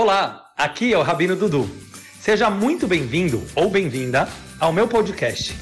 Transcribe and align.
Olá, 0.00 0.52
aqui 0.56 0.92
é 0.92 0.96
o 0.96 1.02
Rabino 1.02 1.34
Dudu. 1.34 1.68
Seja 2.20 2.48
muito 2.48 2.86
bem-vindo 2.86 3.44
ou 3.56 3.68
bem-vinda 3.68 4.28
ao 4.60 4.72
meu 4.72 4.86
podcast. 4.86 5.52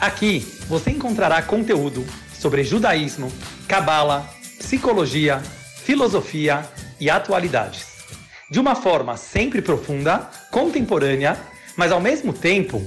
Aqui 0.00 0.38
você 0.66 0.92
encontrará 0.92 1.42
conteúdo 1.42 2.02
sobre 2.32 2.64
judaísmo, 2.64 3.30
cabala, 3.68 4.26
psicologia, 4.58 5.40
filosofia 5.84 6.66
e 6.98 7.10
atualidades. 7.10 8.02
De 8.50 8.58
uma 8.58 8.74
forma 8.74 9.14
sempre 9.18 9.60
profunda, 9.60 10.20
contemporânea, 10.50 11.36
mas 11.76 11.92
ao 11.92 12.00
mesmo 12.00 12.32
tempo 12.32 12.80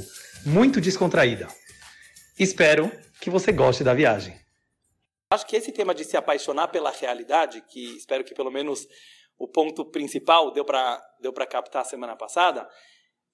muito 0.43 0.81
descontraída. 0.81 1.47
Espero 2.39 2.91
que 3.21 3.29
você 3.29 3.51
goste 3.51 3.83
da 3.83 3.93
viagem. 3.93 4.33
Acho 5.31 5.45
que 5.45 5.55
esse 5.55 5.71
tema 5.71 5.93
de 5.93 6.03
se 6.03 6.17
apaixonar 6.17 6.69
pela 6.69 6.89
realidade, 6.89 7.63
que 7.69 7.95
espero 7.95 8.23
que 8.23 8.33
pelo 8.33 8.49
menos 8.49 8.87
o 9.39 9.47
ponto 9.47 9.85
principal 9.85 10.51
deu 10.51 10.65
para 10.65 11.01
deu 11.19 11.33
para 11.33 11.47
captar 11.47 11.85
semana 11.85 12.15
passada, 12.15 12.69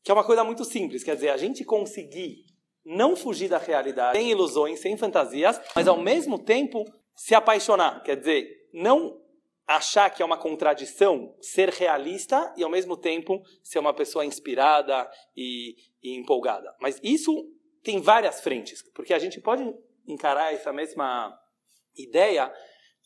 que 0.04 0.12
é 0.12 0.14
uma 0.14 0.24
coisa 0.24 0.44
muito 0.44 0.64
simples, 0.64 1.04
quer 1.04 1.16
dizer, 1.16 1.30
a 1.30 1.38
gente 1.38 1.66
conseguir 1.66 2.46
não 2.86 3.16
fugir 3.16 3.50
da 3.50 3.58
realidade, 3.58 4.18
sem 4.18 4.30
ilusões, 4.30 4.80
sem 4.80 4.96
fantasias, 4.96 5.60
mas 5.76 5.88
ao 5.88 6.00
mesmo 6.00 6.38
tempo 6.38 6.86
se 7.16 7.34
apaixonar, 7.34 8.04
quer 8.04 8.16
dizer, 8.16 8.48
não 8.72 9.20
achar 9.68 10.10
que 10.12 10.22
é 10.22 10.26
uma 10.26 10.38
contradição 10.38 11.36
ser 11.42 11.70
realista 11.70 12.54
e 12.56 12.64
ao 12.64 12.70
mesmo 12.70 12.96
tempo 12.96 13.42
ser 13.64 13.80
uma 13.80 13.94
pessoa 13.94 14.24
inspirada 14.24 15.10
e, 15.36 15.76
e 16.04 16.16
empolgada. 16.16 16.76
Mas 16.80 17.00
isso 17.04 17.52
tem 17.82 18.00
várias 18.00 18.42
frentes, 18.42 18.84
porque 18.94 19.14
a 19.14 19.20
gente 19.20 19.42
pode 19.42 19.64
encarar 20.08 20.54
essa 20.54 20.72
mesma 20.72 21.36
ideia 21.96 22.54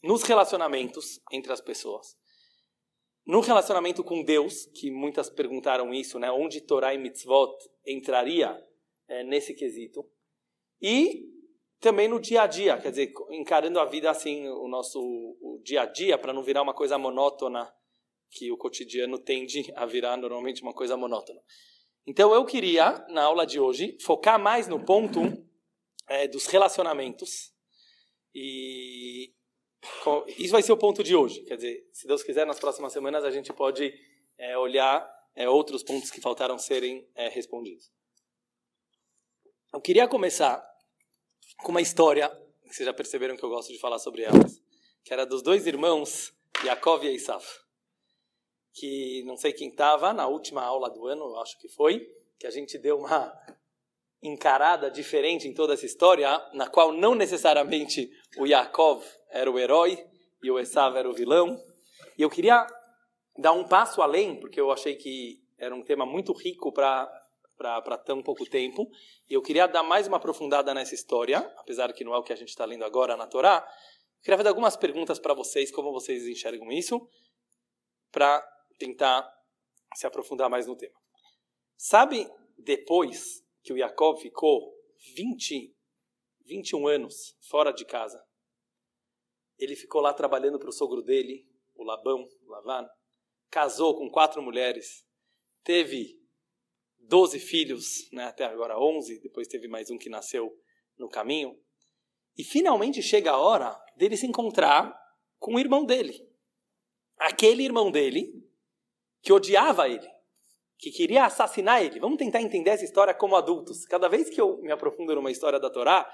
nos 0.03 0.23
relacionamentos 0.23 1.21
entre 1.31 1.51
as 1.53 1.61
pessoas. 1.61 2.18
No 3.29 3.41
relacionamento 3.41 4.03
com 4.03 4.23
Deus, 4.23 4.65
que 4.73 4.89
muitas 4.89 5.29
perguntaram 5.29 5.93
isso, 5.93 6.17
né? 6.17 6.31
Onde 6.31 6.61
Torah 6.61 6.95
e 6.95 6.97
Mitzvot 6.97 7.55
entraria 7.85 8.59
é, 9.07 9.23
nesse 9.23 9.53
quesito. 9.53 10.03
E 10.81 11.27
também 11.79 12.07
no 12.07 12.19
dia 12.19 12.41
a 12.41 12.47
dia, 12.47 12.79
quer 12.79 12.89
dizer, 12.89 13.13
encarando 13.29 13.79
a 13.79 13.85
vida 13.85 14.09
assim, 14.09 14.49
o 14.49 14.67
nosso 14.67 14.99
o 14.99 15.61
dia 15.63 15.83
a 15.83 15.85
dia, 15.85 16.17
para 16.17 16.33
não 16.33 16.41
virar 16.41 16.63
uma 16.63 16.73
coisa 16.73 16.97
monótona, 16.97 17.71
que 18.31 18.51
o 18.51 18.57
cotidiano 18.57 19.19
tende 19.19 19.71
a 19.75 19.85
virar 19.85 20.17
normalmente 20.17 20.63
uma 20.63 20.73
coisa 20.73 20.97
monótona. 20.97 21.39
Então 22.07 22.33
eu 22.33 22.43
queria, 22.45 23.05
na 23.09 23.25
aula 23.25 23.45
de 23.45 23.59
hoje, 23.59 23.95
focar 24.01 24.39
mais 24.39 24.67
no 24.67 24.83
ponto 24.83 25.21
é, 26.07 26.27
dos 26.27 26.47
relacionamentos. 26.47 27.53
E 28.33 29.35
isso 30.37 30.51
vai 30.51 30.61
ser 30.61 30.71
o 30.71 30.77
ponto 30.77 31.03
de 31.03 31.15
hoje. 31.15 31.41
Quer 31.43 31.55
dizer, 31.55 31.89
se 31.93 32.07
Deus 32.07 32.23
quiser, 32.23 32.45
nas 32.45 32.59
próximas 32.59 32.93
semanas 32.93 33.23
a 33.23 33.31
gente 33.31 33.51
pode 33.53 33.93
é, 34.37 34.57
olhar 34.57 35.09
é, 35.35 35.47
outros 35.49 35.83
pontos 35.83 36.11
que 36.11 36.21
faltaram 36.21 36.57
serem 36.57 37.07
é, 37.15 37.29
respondidos. 37.29 37.91
Eu 39.73 39.81
queria 39.81 40.07
começar 40.07 40.65
com 41.63 41.71
uma 41.71 41.81
história, 41.81 42.29
que 42.63 42.73
vocês 42.73 42.85
já 42.85 42.93
perceberam 42.93 43.37
que 43.37 43.43
eu 43.43 43.49
gosto 43.49 43.71
de 43.71 43.79
falar 43.79 43.99
sobre 43.99 44.23
elas, 44.23 44.61
que 45.03 45.13
era 45.13 45.25
dos 45.25 45.41
dois 45.41 45.67
irmãos, 45.67 46.33
Yaakov 46.63 47.05
e 47.05 47.15
Esav 47.15 47.43
que 48.79 49.23
não 49.25 49.35
sei 49.35 49.51
quem 49.51 49.69
estava 49.69 50.13
na 50.13 50.27
última 50.27 50.63
aula 50.63 50.89
do 50.89 51.05
ano, 51.05 51.35
acho 51.39 51.59
que 51.59 51.67
foi, 51.67 52.07
que 52.39 52.47
a 52.47 52.51
gente 52.51 52.77
deu 52.77 52.97
uma 52.97 53.33
encarada 54.21 54.91
diferente 54.91 55.47
em 55.47 55.53
toda 55.53 55.73
essa 55.73 55.85
história, 55.85 56.29
na 56.53 56.67
qual 56.67 56.91
não 56.91 57.15
necessariamente 57.15 58.09
o 58.37 58.45
Yaakov 58.45 59.03
era 59.29 59.49
o 59.49 59.57
herói 59.57 60.03
e 60.43 60.51
o 60.51 60.59
Esav 60.59 60.97
era 60.97 61.09
o 61.09 61.13
vilão. 61.13 61.57
E 62.17 62.21
eu 62.21 62.29
queria 62.29 62.65
dar 63.37 63.53
um 63.53 63.63
passo 63.63 64.01
além, 64.01 64.39
porque 64.39 64.59
eu 64.59 64.71
achei 64.71 64.95
que 64.95 65.41
era 65.57 65.73
um 65.73 65.83
tema 65.83 66.05
muito 66.05 66.33
rico 66.33 66.71
para 66.71 67.09
para 67.59 67.97
tão 67.97 68.23
pouco 68.23 68.45
tempo. 68.45 68.89
E 69.29 69.33
eu 69.33 69.41
queria 69.41 69.67
dar 69.67 69.83
mais 69.83 70.07
uma 70.07 70.15
aprofundada 70.15 70.73
nessa 70.73 70.95
história, 70.95 71.39
apesar 71.57 71.91
que 71.91 72.05
não 72.05 72.13
é 72.13 72.17
o 72.17 72.23
que 72.23 72.31
a 72.31 72.35
gente 72.35 72.47
está 72.47 72.63
lendo 72.63 72.85
agora 72.85 73.17
na 73.17 73.27
Torá. 73.27 73.57
Eu 73.57 74.23
queria 74.23 74.37
fazer 74.37 74.47
algumas 74.47 74.77
perguntas 74.77 75.19
para 75.19 75.33
vocês, 75.33 75.69
como 75.69 75.91
vocês 75.91 76.25
enxergam 76.25 76.71
isso, 76.71 77.05
para 78.13 78.41
tentar 78.77 79.29
se 79.93 80.07
aprofundar 80.07 80.49
mais 80.49 80.67
no 80.67 80.75
tema. 80.77 80.97
Sabe, 81.75 82.29
depois 82.57 83.43
que 83.69 83.73
o 83.73 83.77
Jacob 83.77 84.17
ficou 84.17 84.73
20, 85.15 85.71
21 86.43 86.87
anos 86.87 87.37
fora 87.51 87.71
de 87.71 87.85
casa, 87.85 88.19
ele 89.59 89.75
ficou 89.75 90.01
lá 90.01 90.11
trabalhando 90.11 90.57
para 90.57 90.69
o 90.69 90.73
sogro 90.73 91.03
dele, 91.03 91.47
o 91.75 91.83
Labão, 91.83 92.27
Lavan, 92.47 92.89
casou 93.51 93.95
com 93.95 94.09
quatro 94.09 94.41
mulheres, 94.41 95.05
teve 95.63 96.19
12 96.97 97.39
filhos, 97.39 98.09
né, 98.11 98.23
até 98.23 98.45
agora 98.45 98.79
11, 98.79 99.19
depois 99.19 99.47
teve 99.47 99.67
mais 99.67 99.91
um 99.91 99.99
que 99.99 100.09
nasceu 100.09 100.51
no 100.97 101.07
caminho, 101.07 101.55
e 102.35 102.43
finalmente 102.43 103.03
chega 103.03 103.33
a 103.33 103.37
hora 103.37 103.79
dele 103.95 104.17
se 104.17 104.25
encontrar 104.25 104.99
com 105.37 105.53
o 105.53 105.59
irmão 105.59 105.85
dele. 105.85 106.27
Aquele 107.19 107.65
irmão 107.65 107.91
dele 107.91 108.33
que 109.21 109.31
odiava 109.31 109.87
ele, 109.87 110.09
que 110.79 110.91
queria 110.91 111.25
assassinar 111.25 111.83
ele. 111.83 111.99
Vamos 111.99 112.17
tentar 112.17 112.41
entender 112.41 112.69
essa 112.69 112.85
história 112.85 113.13
como 113.13 113.35
adultos. 113.35 113.85
Cada 113.85 114.07
vez 114.07 114.29
que 114.29 114.39
eu 114.39 114.57
me 114.61 114.71
aprofundo 114.71 115.13
numa 115.13 115.29
história 115.29 115.59
da 115.59 115.69
Torá, 115.69 116.09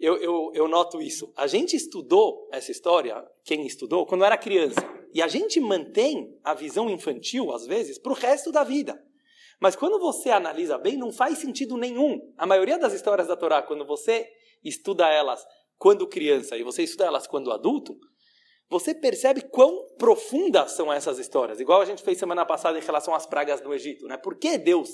eu, 0.00 0.16
eu, 0.16 0.50
eu 0.52 0.66
noto 0.66 1.00
isso. 1.00 1.32
A 1.36 1.46
gente 1.46 1.76
estudou 1.76 2.48
essa 2.52 2.72
história, 2.72 3.24
quem 3.44 3.64
estudou, 3.64 4.04
quando 4.04 4.24
era 4.24 4.36
criança. 4.36 4.80
E 5.14 5.22
a 5.22 5.28
gente 5.28 5.60
mantém 5.60 6.36
a 6.42 6.54
visão 6.54 6.90
infantil, 6.90 7.52
às 7.52 7.66
vezes, 7.66 7.98
para 7.98 8.12
o 8.12 8.16
resto 8.16 8.50
da 8.50 8.64
vida. 8.64 9.00
Mas 9.60 9.76
quando 9.76 9.98
você 9.98 10.30
analisa 10.30 10.76
bem, 10.76 10.96
não 10.96 11.12
faz 11.12 11.38
sentido 11.38 11.76
nenhum. 11.76 12.20
A 12.36 12.46
maioria 12.46 12.78
das 12.78 12.92
histórias 12.92 13.28
da 13.28 13.36
Torá, 13.36 13.62
quando 13.62 13.86
você 13.86 14.28
estuda 14.62 15.08
elas 15.08 15.46
quando 15.78 16.08
criança 16.08 16.56
e 16.56 16.64
você 16.64 16.82
estuda 16.82 17.06
elas 17.06 17.28
quando 17.28 17.52
adulto, 17.52 17.96
você 18.70 18.94
percebe 18.94 19.42
quão 19.42 19.86
profundas 19.96 20.72
são 20.72 20.92
essas 20.92 21.18
histórias. 21.18 21.58
Igual 21.58 21.80
a 21.80 21.84
gente 21.84 22.02
fez 22.02 22.18
semana 22.18 22.44
passada 22.44 22.78
em 22.78 22.82
relação 22.82 23.14
às 23.14 23.26
pragas 23.26 23.62
no 23.62 23.72
Egito. 23.72 24.06
Né? 24.06 24.16
Por 24.18 24.38
que 24.38 24.58
Deus 24.58 24.90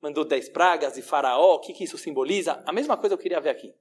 mandou 0.00 0.24
dez 0.24 0.48
pragas 0.48 0.96
e 0.96 1.02
faraó? 1.02 1.54
O 1.54 1.60
que, 1.60 1.72
que 1.72 1.84
isso 1.84 1.98
simboliza? 1.98 2.62
A 2.64 2.72
mesma 2.72 2.96
coisa 2.96 3.14
eu 3.14 3.18
queria 3.18 3.40
ver 3.40 3.50
aqui. 3.50 3.72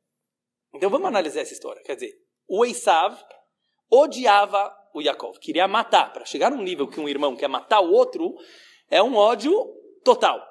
Então 0.73 0.89
vamos 0.89 1.07
analisar 1.07 1.41
essa 1.41 1.53
história. 1.53 1.83
Quer 1.83 1.95
dizer, 1.95 2.13
o 2.47 2.65
Esav 2.65 3.15
odiava 3.91 4.75
o 4.93 5.01
Yaakov, 5.01 5.37
queria 5.39 5.67
matar. 5.67 6.11
Para 6.11 6.25
chegar 6.25 6.49
num 6.49 6.63
nível 6.63 6.87
que 6.87 6.99
um 6.99 7.07
irmão 7.07 7.35
quer 7.35 7.47
matar 7.47 7.81
o 7.81 7.91
outro, 7.91 8.33
é 8.89 9.03
um 9.03 9.15
ódio 9.15 9.53
total. 10.03 10.41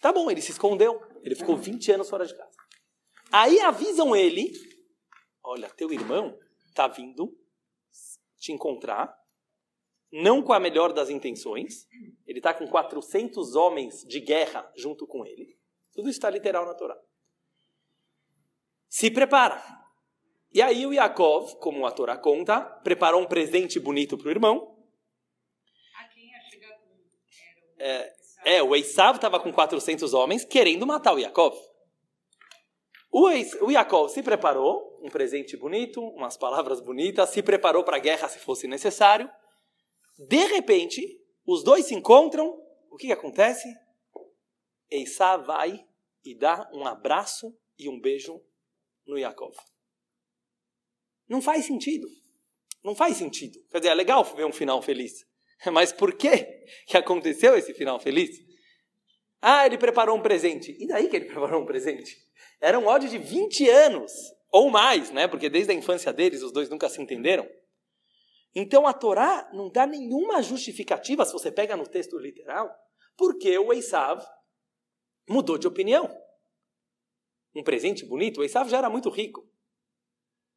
Tá 0.00 0.12
bom, 0.12 0.30
ele 0.30 0.40
se 0.40 0.52
escondeu. 0.52 1.00
Ele 1.22 1.34
ficou 1.34 1.56
20 1.56 1.92
anos 1.92 2.08
fora 2.08 2.24
de 2.24 2.34
casa. 2.34 2.56
Aí 3.32 3.60
avisam 3.60 4.14
ele: 4.14 4.52
Olha, 5.44 5.68
teu 5.70 5.92
irmão 5.92 6.38
está 6.68 6.86
vindo 6.86 7.39
te 8.40 8.52
encontrar, 8.52 9.14
não 10.10 10.42
com 10.42 10.52
a 10.52 10.58
melhor 10.58 10.92
das 10.92 11.10
intenções. 11.10 11.86
Ele 12.26 12.38
está 12.38 12.52
com 12.52 12.66
400 12.66 13.54
homens 13.54 14.02
de 14.04 14.18
guerra 14.18 14.68
junto 14.74 15.06
com 15.06 15.24
ele. 15.24 15.56
Tudo 15.92 16.08
isso 16.08 16.18
está 16.18 16.30
literal 16.30 16.66
na 16.66 16.74
Torá. 16.74 16.98
Se 18.88 19.10
prepara. 19.10 19.62
E 20.52 20.60
aí 20.60 20.84
o 20.84 20.92
Yaakov, 20.92 21.56
como 21.60 21.86
a 21.86 21.92
Torá 21.92 22.16
conta, 22.16 22.60
preparou 22.60 23.20
um 23.20 23.26
presente 23.26 23.78
bonito 23.78 24.18
para 24.18 24.26
o 24.26 24.30
irmão. 24.30 24.76
A 25.96 26.08
quem 26.08 26.28
ia 26.28 26.40
chegar 26.42 26.76
com... 26.78 26.88
É, 27.78 28.12
é, 28.44 28.62
o 28.62 28.74
Esav 28.74 29.16
estava 29.16 29.38
com 29.38 29.52
400 29.52 30.12
homens 30.12 30.44
querendo 30.44 30.86
matar 30.86 31.14
o 31.14 31.18
Yaakov. 31.18 31.56
O, 33.12 33.28
o 33.28 33.70
Yaakov 33.70 34.08
se 34.10 34.22
preparou, 34.22 34.89
um 35.00 35.08
presente 35.08 35.56
bonito, 35.56 36.00
umas 36.00 36.36
palavras 36.36 36.80
bonitas, 36.80 37.30
se 37.30 37.42
preparou 37.42 37.82
para 37.84 37.96
a 37.96 38.00
guerra 38.00 38.28
se 38.28 38.38
fosse 38.38 38.66
necessário. 38.66 39.30
De 40.18 40.44
repente, 40.46 41.20
os 41.46 41.64
dois 41.64 41.86
se 41.86 41.94
encontram. 41.94 42.48
O 42.90 42.96
que, 42.96 43.06
que 43.06 43.12
acontece? 43.12 43.66
Esav 44.90 45.46
vai 45.46 45.84
e 46.24 46.34
dá 46.34 46.68
um 46.72 46.86
abraço 46.86 47.56
e 47.78 47.88
um 47.88 48.00
beijo 48.00 48.40
no 49.06 49.18
Yaakov. 49.18 49.56
Não 51.28 51.40
faz 51.40 51.64
sentido. 51.64 52.08
Não 52.82 52.94
faz 52.94 53.16
sentido. 53.16 53.58
Quer 53.70 53.78
dizer, 53.78 53.90
é 53.90 53.94
legal 53.94 54.24
ver 54.24 54.44
um 54.44 54.52
final 54.52 54.82
feliz. 54.82 55.26
Mas 55.72 55.92
por 55.92 56.14
que 56.14 56.44
que 56.86 56.96
aconteceu 56.96 57.56
esse 57.56 57.72
final 57.74 58.00
feliz? 58.00 58.30
Ah, 59.40 59.64
ele 59.64 59.78
preparou 59.78 60.16
um 60.16 60.22
presente. 60.22 60.76
E 60.78 60.86
daí 60.86 61.08
que 61.08 61.16
ele 61.16 61.26
preparou 61.26 61.62
um 61.62 61.66
presente? 61.66 62.16
Era 62.60 62.78
um 62.78 62.86
ódio 62.86 63.08
de 63.08 63.16
20 63.16 63.68
anos, 63.70 64.12
ou 64.50 64.70
mais, 64.70 65.10
né? 65.10 65.28
Porque 65.28 65.48
desde 65.48 65.72
a 65.72 65.74
infância 65.74 66.12
deles 66.12 66.42
os 66.42 66.52
dois 66.52 66.68
nunca 66.68 66.88
se 66.88 67.00
entenderam. 67.00 67.48
Então 68.54 68.86
a 68.86 68.92
Torá 68.92 69.48
não 69.52 69.70
dá 69.70 69.86
nenhuma 69.86 70.42
justificativa, 70.42 71.24
se 71.24 71.32
você 71.32 71.52
pega 71.52 71.76
no 71.76 71.86
texto 71.86 72.18
literal, 72.18 72.68
porque 73.16 73.56
o 73.58 73.72
Esav 73.72 74.24
mudou 75.28 75.56
de 75.56 75.68
opinião. 75.68 76.08
Um 77.54 77.62
presente 77.62 78.04
bonito, 78.04 78.40
o 78.40 78.44
Esav 78.44 78.68
já 78.68 78.78
era 78.78 78.90
muito 78.90 79.08
rico. 79.08 79.48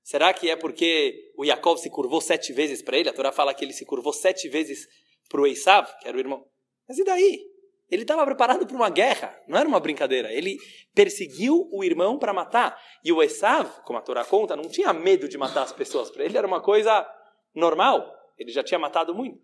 Será 0.03 0.33
que 0.33 0.49
é 0.49 0.55
porque 0.55 1.31
o 1.37 1.45
Yaakov 1.45 1.79
se 1.79 1.89
curvou 1.89 2.19
sete 2.19 2.51
vezes 2.51 2.81
para 2.81 2.97
ele? 2.97 3.09
A 3.09 3.13
Torá 3.13 3.31
fala 3.31 3.53
que 3.53 3.63
ele 3.63 3.73
se 3.73 3.85
curvou 3.85 4.11
sete 4.11 4.49
vezes 4.49 4.85
para 5.29 5.41
o 5.41 5.47
Esav, 5.47 5.87
que 5.99 6.07
era 6.07 6.17
o 6.17 6.19
irmão. 6.19 6.45
Mas 6.87 6.97
e 6.97 7.03
daí? 7.03 7.52
Ele 7.93 8.01
estava 8.01 8.25
preparado 8.25 8.65
para 8.65 8.75
uma 8.75 8.89
guerra, 8.89 9.39
não 9.47 9.55
era 9.55 9.69
uma 9.69 9.79
brincadeira. 9.79 10.33
Ele 10.33 10.57
perseguiu 10.95 11.69
o 11.71 11.83
irmão 11.83 12.17
para 12.17 12.33
matar. 12.33 12.75
E 13.05 13.11
o 13.11 13.21
Esav, 13.21 13.83
como 13.85 13.99
a 13.99 14.01
Torá 14.01 14.25
conta, 14.25 14.55
não 14.55 14.67
tinha 14.67 14.91
medo 14.91 15.29
de 15.29 15.37
matar 15.37 15.61
as 15.61 15.71
pessoas. 15.71 16.09
Para 16.09 16.25
ele 16.25 16.35
era 16.35 16.47
uma 16.47 16.59
coisa 16.59 17.07
normal. 17.53 18.11
Ele 18.35 18.51
já 18.51 18.63
tinha 18.63 18.79
matado 18.79 19.13
muito. 19.13 19.39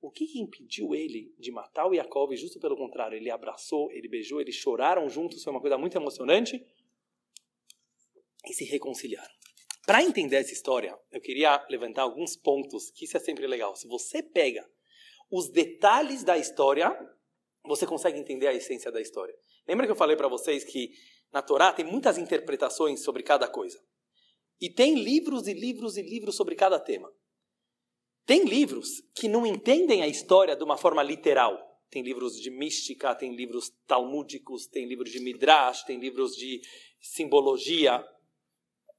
O 0.00 0.10
que, 0.10 0.24
impediu 0.36 0.96
ele 0.96 1.32
de 1.38 1.52
matar 1.52 1.86
o 1.86 1.94
Yaakov? 1.94 2.34
Justo 2.34 2.58
pelo 2.58 2.76
contrário, 2.76 3.16
ele 3.16 3.30
abraçou, 3.30 3.88
ele 3.92 4.08
beijou, 4.08 4.40
eles 4.40 4.56
choraram 4.56 5.08
juntos, 5.08 5.44
foi 5.44 5.52
uma 5.52 5.60
coisa 5.60 5.78
muito 5.78 5.96
emocionante. 5.96 6.60
E 8.44 8.52
se 8.52 8.64
reconciliaram. 8.64 9.32
Para 9.86 10.02
entender 10.02 10.36
essa 10.36 10.52
história, 10.52 10.98
eu 11.12 11.20
queria 11.20 11.64
levantar 11.70 12.02
alguns 12.02 12.34
pontos, 12.36 12.90
que 12.90 13.04
isso 13.04 13.16
é 13.16 13.20
sempre 13.20 13.46
legal. 13.46 13.76
Se 13.76 13.86
você 13.86 14.24
pega 14.24 14.68
os 15.30 15.48
detalhes 15.48 16.24
da 16.24 16.36
história, 16.36 16.90
você 17.64 17.86
consegue 17.86 18.18
entender 18.18 18.46
a 18.46 18.54
essência 18.54 18.90
da 18.90 19.00
história. 19.00 19.34
Lembra 19.66 19.86
que 19.86 19.92
eu 19.92 19.96
falei 19.96 20.16
para 20.16 20.28
vocês 20.28 20.64
que 20.64 20.92
na 21.32 21.40
Torá 21.40 21.72
tem 21.72 21.84
muitas 21.84 22.18
interpretações 22.18 23.02
sobre 23.02 23.22
cada 23.22 23.48
coisa. 23.48 23.80
E 24.60 24.68
tem 24.68 24.94
livros 24.94 25.46
e 25.46 25.54
livros 25.54 25.96
e 25.96 26.02
livros 26.02 26.36
sobre 26.36 26.54
cada 26.54 26.78
tema. 26.78 27.12
Tem 28.24 28.44
livros 28.44 29.02
que 29.14 29.28
não 29.28 29.46
entendem 29.46 30.02
a 30.02 30.08
história 30.08 30.56
de 30.56 30.62
uma 30.62 30.76
forma 30.76 31.02
literal. 31.02 31.58
Tem 31.90 32.02
livros 32.02 32.40
de 32.40 32.50
mística, 32.50 33.14
tem 33.14 33.34
livros 33.34 33.70
talmúdicos, 33.86 34.66
tem 34.66 34.86
livros 34.86 35.10
de 35.10 35.20
midrash, 35.20 35.84
tem 35.84 35.98
livros 35.98 36.34
de 36.34 36.60
simbologia, 37.00 38.04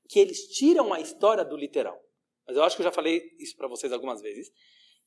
que 0.10 0.20
eles 0.20 0.48
tiram 0.50 0.94
a 0.94 1.00
história 1.00 1.44
do 1.44 1.56
literal. 1.56 2.00
Mas 2.46 2.58
eu 2.58 2.64
acho 2.64 2.76
que 2.76 2.82
eu 2.82 2.86
já 2.86 2.92
falei 2.92 3.36
isso 3.40 3.56
para 3.56 3.68
vocês 3.68 3.92
algumas 3.92 4.22
vezes 4.22 4.52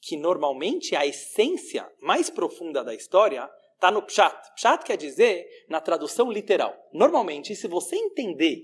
que 0.06 0.16
normalmente 0.16 0.94
a 0.94 1.04
essência 1.04 1.92
mais 2.00 2.30
profunda 2.30 2.84
da 2.84 2.94
história 2.94 3.50
está 3.74 3.90
no 3.90 4.00
pshat. 4.02 4.54
Pshat 4.54 4.84
quer 4.84 4.96
dizer 4.96 5.44
na 5.68 5.80
tradução 5.80 6.30
literal. 6.30 6.76
Normalmente, 6.92 7.56
se 7.56 7.66
você 7.66 7.96
entender 7.96 8.62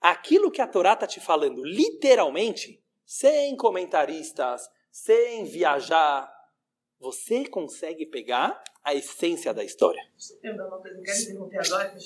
aquilo 0.00 0.50
que 0.50 0.60
a 0.60 0.66
Torá 0.66 0.94
está 0.94 1.06
te 1.06 1.20
falando 1.20 1.64
literalmente, 1.64 2.82
sem 3.06 3.56
comentaristas, 3.56 4.68
sem 4.90 5.44
viajar, 5.44 6.28
você 6.98 7.48
consegue 7.48 8.06
pegar 8.06 8.60
a 8.82 8.96
essência 8.96 9.54
da 9.54 9.62
história. 9.62 10.02
Eu 10.42 10.54
uma 10.54 10.80
coisa, 10.80 10.96
não 10.96 11.04
quero 11.04 11.20
interromper 11.20 11.66
agora, 11.66 11.96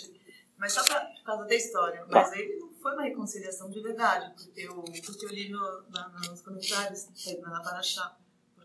mas 0.59 0.73
só 0.75 0.85
pra, 0.85 1.06
por 1.06 1.25
causa 1.25 1.47
da 1.47 1.55
história. 1.55 2.06
Mas 2.06 2.32
ele 2.35 2.59
não 2.59 2.71
foi 2.75 2.93
uma 2.93 3.05
reconciliação 3.05 3.71
de 3.71 3.81
verdade, 3.81 4.31
porque 4.37 4.61
eu, 4.61 4.75
porque 4.75 5.25
eu 5.25 5.31
li 5.31 5.49
no, 5.49 5.88
na, 5.88 6.21
nos 6.29 6.43
comentários 6.43 7.09
na 7.41 7.62
Paraxá 7.62 8.19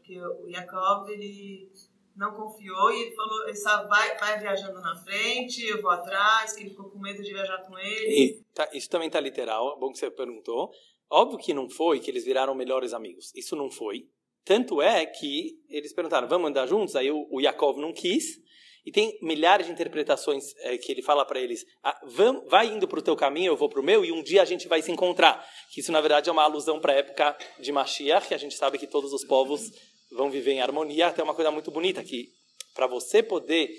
porque 0.04 0.20
o 0.20 0.50
Jacob, 0.50 1.10
ele 1.10 1.72
não 2.16 2.36
confiou 2.36 2.92
e 2.92 3.04
ele 3.04 3.16
falou, 3.16 3.48
ele 3.48 3.56
sabe, 3.56 3.88
vai, 3.88 4.18
vai 4.20 4.38
viajando 4.38 4.82
na 4.82 4.96
frente, 4.98 5.66
eu 5.66 5.82
vou 5.82 5.90
atrás, 5.90 6.54
que 6.54 6.64
ele 6.64 6.72
ficou 6.72 6.90
com 6.90 7.00
medo 7.00 7.24
de 7.24 7.32
viajar 7.32 7.60
com 7.66 7.80
ele. 7.80 8.14
E, 8.14 8.44
tá, 8.54 8.70
isso 8.74 8.90
também 8.90 9.08
está 9.08 9.20
literal, 9.22 9.80
bom 9.80 9.92
que 9.92 9.98
você 9.98 10.12
perguntou. 10.12 10.70
Óbvio 11.10 11.40
que 11.40 11.54
não 11.54 11.70
foi 11.70 12.02
que 12.02 12.12
eles 12.12 12.26
viraram 12.26 12.54
melhores 12.54 12.94
amigos. 12.94 13.32
Isso 13.34 13.56
não 13.56 13.72
foi. 13.72 14.10
Tanto 14.44 14.82
é 14.82 15.06
que 15.06 15.58
eles 15.70 15.94
perguntaram, 15.94 16.28
vamos 16.28 16.50
andar 16.50 16.68
juntos? 16.68 16.96
Aí 16.96 17.10
o, 17.10 17.26
o 17.32 17.40
Yaakov 17.40 17.80
não 17.80 17.94
quis. 17.94 18.42
E 18.86 18.92
tem 18.92 19.18
milhares 19.22 19.66
de 19.66 19.72
interpretações 19.72 20.54
é, 20.60 20.78
que 20.78 20.92
ele 20.92 21.02
fala 21.02 21.26
para 21.26 21.40
eles: 21.40 21.66
ah, 21.84 22.00
vam, 22.06 22.46
vai 22.48 22.68
indo 22.68 22.88
para 22.88 23.00
o 23.00 23.02
teu 23.02 23.16
caminho, 23.16 23.52
eu 23.52 23.58
vou 23.58 23.70
para 23.70 23.80
o 23.80 23.84
meu, 23.84 24.04
e 24.04 24.12
um 24.12 24.22
dia 24.22 24.42
a 24.42 24.46
gente 24.46 24.68
vai 24.68 24.82
se 24.82 24.92
encontrar. 24.92 25.46
Que 25.72 25.80
isso, 25.80 25.92
na 25.92 26.02
verdade, 26.02 26.30
é 26.30 26.32
uma 26.34 26.44
alusão 26.44 26.80
para 26.80 26.94
a 26.94 26.96
época 26.98 27.38
de 27.60 27.72
Mashiach, 27.72 28.28
que 28.28 28.34
a 28.34 28.38
gente 28.38 28.56
sabe 28.56 28.78
que 28.78 28.88
todos 28.88 29.14
os 29.14 29.24
povos 29.24 29.72
vão 30.12 30.30
viver 30.30 30.52
em 30.52 30.62
harmonia, 30.62 31.08
até 31.08 31.24
uma 31.24 31.34
coisa 31.34 31.50
muito 31.50 31.72
bonita 31.72 32.04
que 32.04 32.30
para 32.74 32.88
você 32.88 33.24
poder 33.24 33.70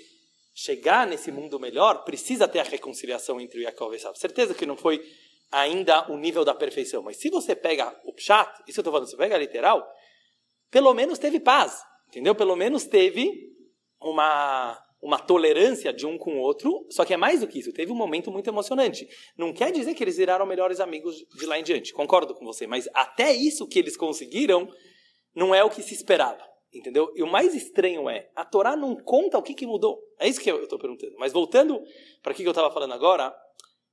chegar 0.53 1.05
nesse 1.05 1.31
mundo 1.31 1.59
melhor, 1.59 2.05
precisa 2.05 2.47
ter 2.47 2.59
a 2.59 2.63
reconciliação 2.63 3.41
entre 3.41 3.61
Yaakov 3.61 3.93
e 3.93 3.97
Esav. 3.97 4.17
Certeza 4.17 4.53
que 4.53 4.65
não 4.65 4.77
foi 4.77 5.03
ainda 5.51 6.09
o 6.09 6.17
nível 6.17 6.45
da 6.45 6.55
perfeição, 6.55 7.03
mas 7.03 7.17
se 7.17 7.29
você 7.29 7.53
pega 7.53 7.93
o 8.05 8.13
pshat, 8.13 8.49
isso 8.65 8.79
eu 8.79 8.81
estou 8.81 8.91
falando, 8.93 9.05
se 9.05 9.11
você 9.11 9.17
pega 9.17 9.37
literal, 9.37 9.85
pelo 10.71 10.93
menos 10.93 11.19
teve 11.19 11.41
paz, 11.41 11.81
entendeu? 12.07 12.33
Pelo 12.33 12.55
menos 12.55 12.85
teve 12.85 13.53
uma 13.99 14.81
uma 15.05 15.19
tolerância 15.19 15.93
de 15.93 16.03
um 16.07 16.17
com 16.17 16.37
o 16.37 16.39
outro, 16.39 16.83
só 16.89 17.05
que 17.05 17.13
é 17.13 17.17
mais 17.17 17.41
do 17.41 17.47
que 17.47 17.59
isso, 17.59 17.71
teve 17.71 17.91
um 17.91 17.95
momento 17.95 18.31
muito 18.31 18.49
emocionante. 18.49 19.07
Não 19.37 19.53
quer 19.53 19.71
dizer 19.71 19.93
que 19.93 20.03
eles 20.03 20.17
viraram 20.17 20.47
melhores 20.47 20.79
amigos 20.79 21.15
de 21.37 21.45
lá 21.45 21.59
em 21.59 21.63
diante, 21.63 21.93
concordo 21.93 22.33
com 22.33 22.43
você, 22.43 22.65
mas 22.65 22.89
até 22.91 23.31
isso 23.31 23.67
que 23.67 23.77
eles 23.77 23.95
conseguiram 23.95 24.67
não 25.35 25.53
é 25.53 25.63
o 25.63 25.69
que 25.69 25.83
se 25.83 25.93
esperava. 25.93 26.43
Entendeu? 26.73 27.09
E 27.15 27.23
o 27.23 27.27
mais 27.27 27.53
estranho 27.53 28.09
é, 28.09 28.29
a 28.35 28.43
Torá 28.43 28.75
não 28.75 28.97
conta 28.97 29.37
o 29.37 29.43
que, 29.43 29.53
que 29.53 29.65
mudou. 29.65 29.97
É 30.19 30.27
isso 30.27 30.41
que 30.41 30.51
eu 30.51 30.63
estou 30.63 30.77
perguntando. 30.77 31.13
Mas 31.17 31.31
voltando 31.31 31.79
para 32.21 32.33
o 32.33 32.35
que 32.35 32.43
eu 32.43 32.49
estava 32.49 32.69
falando 32.69 32.93
agora, 32.93 33.33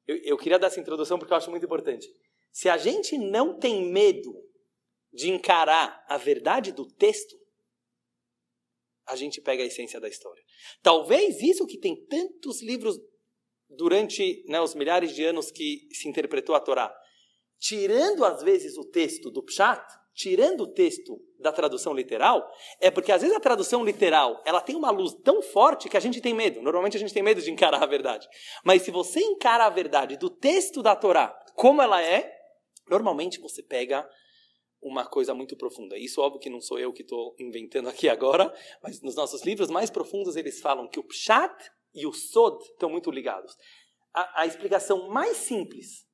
eu, 0.04 0.16
eu 0.24 0.36
queria 0.36 0.58
dar 0.58 0.66
essa 0.66 0.80
introdução 0.80 1.16
porque 1.16 1.32
eu 1.32 1.36
acho 1.36 1.50
muito 1.50 1.64
importante. 1.64 2.08
Se 2.50 2.68
a 2.68 2.76
gente 2.76 3.16
não 3.16 3.56
tem 3.56 3.84
medo 3.84 4.34
de 5.12 5.30
encarar 5.30 6.04
a 6.08 6.16
verdade 6.16 6.72
do 6.72 6.84
texto, 6.84 7.36
a 9.06 9.16
gente 9.16 9.40
pega 9.40 9.62
a 9.62 9.66
essência 9.66 10.00
da 10.00 10.08
história. 10.08 10.42
Talvez 10.82 11.40
isso 11.42 11.66
que 11.66 11.78
tem 11.78 11.96
tantos 12.06 12.62
livros 12.62 12.98
durante 13.68 14.44
né, 14.48 14.60
os 14.60 14.74
milhares 14.74 15.14
de 15.14 15.24
anos 15.24 15.50
que 15.50 15.88
se 15.92 16.08
interpretou 16.08 16.54
a 16.54 16.60
Torá, 16.60 16.94
tirando 17.58 18.24
às 18.24 18.42
vezes 18.42 18.76
o 18.76 18.84
texto 18.84 19.30
do 19.30 19.42
Pshat, 19.42 19.82
tirando 20.14 20.64
o 20.64 20.72
texto 20.72 21.18
da 21.38 21.50
tradução 21.50 21.94
literal, 21.94 22.46
é 22.80 22.90
porque 22.90 23.10
às 23.10 23.22
vezes 23.22 23.36
a 23.36 23.40
tradução 23.40 23.84
literal 23.84 24.42
ela 24.44 24.60
tem 24.60 24.76
uma 24.76 24.90
luz 24.90 25.14
tão 25.24 25.40
forte 25.40 25.88
que 25.88 25.96
a 25.96 26.00
gente 26.00 26.20
tem 26.20 26.34
medo. 26.34 26.60
Normalmente 26.60 26.96
a 26.96 27.00
gente 27.00 27.14
tem 27.14 27.22
medo 27.22 27.40
de 27.40 27.50
encarar 27.50 27.82
a 27.82 27.86
verdade. 27.86 28.28
Mas 28.64 28.82
se 28.82 28.90
você 28.90 29.20
encara 29.20 29.64
a 29.64 29.70
verdade 29.70 30.16
do 30.16 30.28
texto 30.28 30.82
da 30.82 30.94
Torá 30.94 31.38
como 31.54 31.82
ela 31.82 32.02
é, 32.02 32.30
normalmente 32.88 33.40
você 33.40 33.62
pega 33.62 34.08
uma 34.82 35.06
coisa 35.06 35.32
muito 35.32 35.56
profunda. 35.56 35.96
Isso, 35.96 36.20
óbvio, 36.20 36.40
que 36.40 36.50
não 36.50 36.60
sou 36.60 36.78
eu 36.78 36.92
que 36.92 37.02
estou 37.02 37.34
inventando 37.38 37.88
aqui 37.88 38.08
agora, 38.08 38.52
mas 38.82 39.00
nos 39.00 39.14
nossos 39.14 39.42
livros 39.42 39.70
mais 39.70 39.90
profundos 39.90 40.34
eles 40.34 40.60
falam 40.60 40.88
que 40.88 40.98
o 40.98 41.04
Pshat 41.04 41.54
e 41.94 42.06
o 42.06 42.12
Sod 42.12 42.62
estão 42.64 42.90
muito 42.90 43.10
ligados. 43.10 43.56
A, 44.12 44.42
a 44.42 44.46
explicação 44.46 45.08
mais 45.08 45.36
simples 45.36 46.06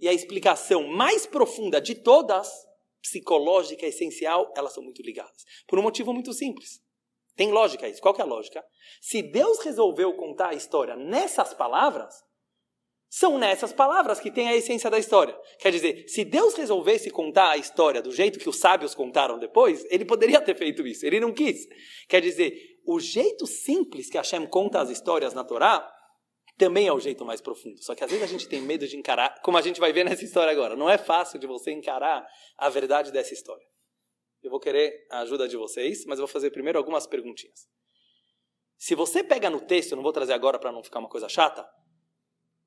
e 0.00 0.08
a 0.08 0.12
explicação 0.12 0.88
mais 0.88 1.26
profunda 1.26 1.80
de 1.80 1.94
todas 1.94 2.50
psicológica 3.02 3.86
essencial, 3.86 4.50
elas 4.56 4.72
são 4.72 4.82
muito 4.82 5.02
ligadas. 5.02 5.44
Por 5.68 5.78
um 5.78 5.82
motivo 5.82 6.12
muito 6.12 6.32
simples. 6.32 6.82
Tem 7.36 7.52
lógica 7.52 7.86
isso. 7.86 8.00
Qual 8.00 8.14
que 8.14 8.22
é 8.22 8.24
a 8.24 8.26
lógica? 8.26 8.64
Se 9.00 9.20
Deus 9.22 9.58
resolveu 9.58 10.14
contar 10.14 10.50
a 10.50 10.54
história 10.54 10.96
nessas 10.96 11.52
palavras, 11.52 12.24
são 13.16 13.38
nessas 13.38 13.72
palavras 13.72 14.18
que 14.18 14.28
tem 14.28 14.48
a 14.48 14.56
essência 14.56 14.90
da 14.90 14.98
história. 14.98 15.38
Quer 15.60 15.70
dizer, 15.70 16.08
se 16.08 16.24
Deus 16.24 16.56
resolvesse 16.56 17.10
contar 17.10 17.50
a 17.50 17.56
história 17.56 18.02
do 18.02 18.10
jeito 18.10 18.40
que 18.40 18.48
os 18.48 18.58
sábios 18.58 18.92
contaram 18.92 19.38
depois, 19.38 19.86
ele 19.88 20.04
poderia 20.04 20.40
ter 20.40 20.56
feito 20.56 20.84
isso. 20.84 21.06
Ele 21.06 21.20
não 21.20 21.32
quis. 21.32 21.64
Quer 22.08 22.20
dizer, 22.20 22.52
o 22.84 22.98
jeito 22.98 23.46
simples 23.46 24.10
que 24.10 24.16
Hashem 24.16 24.44
conta 24.48 24.80
as 24.80 24.90
histórias 24.90 25.32
na 25.32 25.44
Torá 25.44 25.88
também 26.58 26.88
é 26.88 26.92
o 26.92 26.98
jeito 26.98 27.24
mais 27.24 27.40
profundo. 27.40 27.80
Só 27.84 27.94
que 27.94 28.02
às 28.02 28.10
vezes 28.10 28.24
a 28.24 28.28
gente 28.28 28.48
tem 28.48 28.60
medo 28.60 28.84
de 28.84 28.96
encarar, 28.96 29.40
como 29.42 29.56
a 29.56 29.62
gente 29.62 29.78
vai 29.78 29.92
ver 29.92 30.04
nessa 30.04 30.24
história 30.24 30.50
agora. 30.50 30.74
Não 30.74 30.90
é 30.90 30.98
fácil 30.98 31.38
de 31.38 31.46
você 31.46 31.70
encarar 31.70 32.26
a 32.58 32.68
verdade 32.68 33.12
dessa 33.12 33.32
história. 33.32 33.64
Eu 34.42 34.50
vou 34.50 34.58
querer 34.58 34.92
a 35.12 35.20
ajuda 35.20 35.46
de 35.46 35.56
vocês, 35.56 36.04
mas 36.04 36.18
eu 36.18 36.26
vou 36.26 36.32
fazer 36.32 36.50
primeiro 36.50 36.80
algumas 36.80 37.06
perguntinhas. 37.06 37.60
Se 38.76 38.96
você 38.96 39.22
pega 39.22 39.48
no 39.48 39.60
texto, 39.60 39.94
não 39.94 40.02
vou 40.02 40.12
trazer 40.12 40.32
agora 40.32 40.58
para 40.58 40.72
não 40.72 40.82
ficar 40.82 40.98
uma 40.98 41.08
coisa 41.08 41.28
chata, 41.28 41.64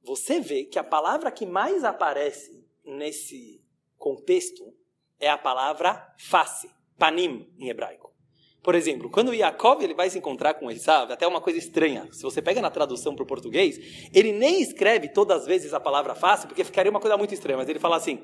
você 0.07 0.39
vê 0.39 0.63
que 0.63 0.79
a 0.79 0.83
palavra 0.85 1.29
que 1.29 1.45
mais 1.45 1.83
aparece 1.83 2.65
nesse 2.85 3.61
contexto 3.97 4.73
é 5.19 5.29
a 5.29 5.37
palavra 5.37 6.15
face, 6.17 6.69
panim 6.97 7.53
em 7.59 7.67
hebraico. 7.67 8.15
Por 8.63 8.73
exemplo, 8.73 9.09
quando 9.09 9.33
Yaakov 9.33 9.83
ele 9.83 9.93
vai 9.93 10.09
se 10.09 10.17
encontrar 10.17 10.53
com 10.53 10.71
Esav, 10.71 11.11
até 11.11 11.27
uma 11.27 11.41
coisa 11.41 11.59
estranha. 11.59 12.07
Se 12.13 12.23
você 12.23 12.41
pega 12.41 12.61
na 12.61 12.69
tradução 12.69 13.15
para 13.15 13.23
o 13.23 13.27
português, 13.27 14.09
ele 14.13 14.31
nem 14.31 14.61
escreve 14.61 15.09
todas 15.09 15.41
as 15.41 15.45
vezes 15.45 15.73
a 15.73 15.79
palavra 15.79 16.15
face, 16.15 16.47
porque 16.47 16.63
ficaria 16.63 16.89
uma 16.89 17.01
coisa 17.01 17.17
muito 17.17 17.33
estranha. 17.33 17.57
Mas 17.57 17.67
ele 17.67 17.79
fala 17.79 17.97
assim: 17.97 18.23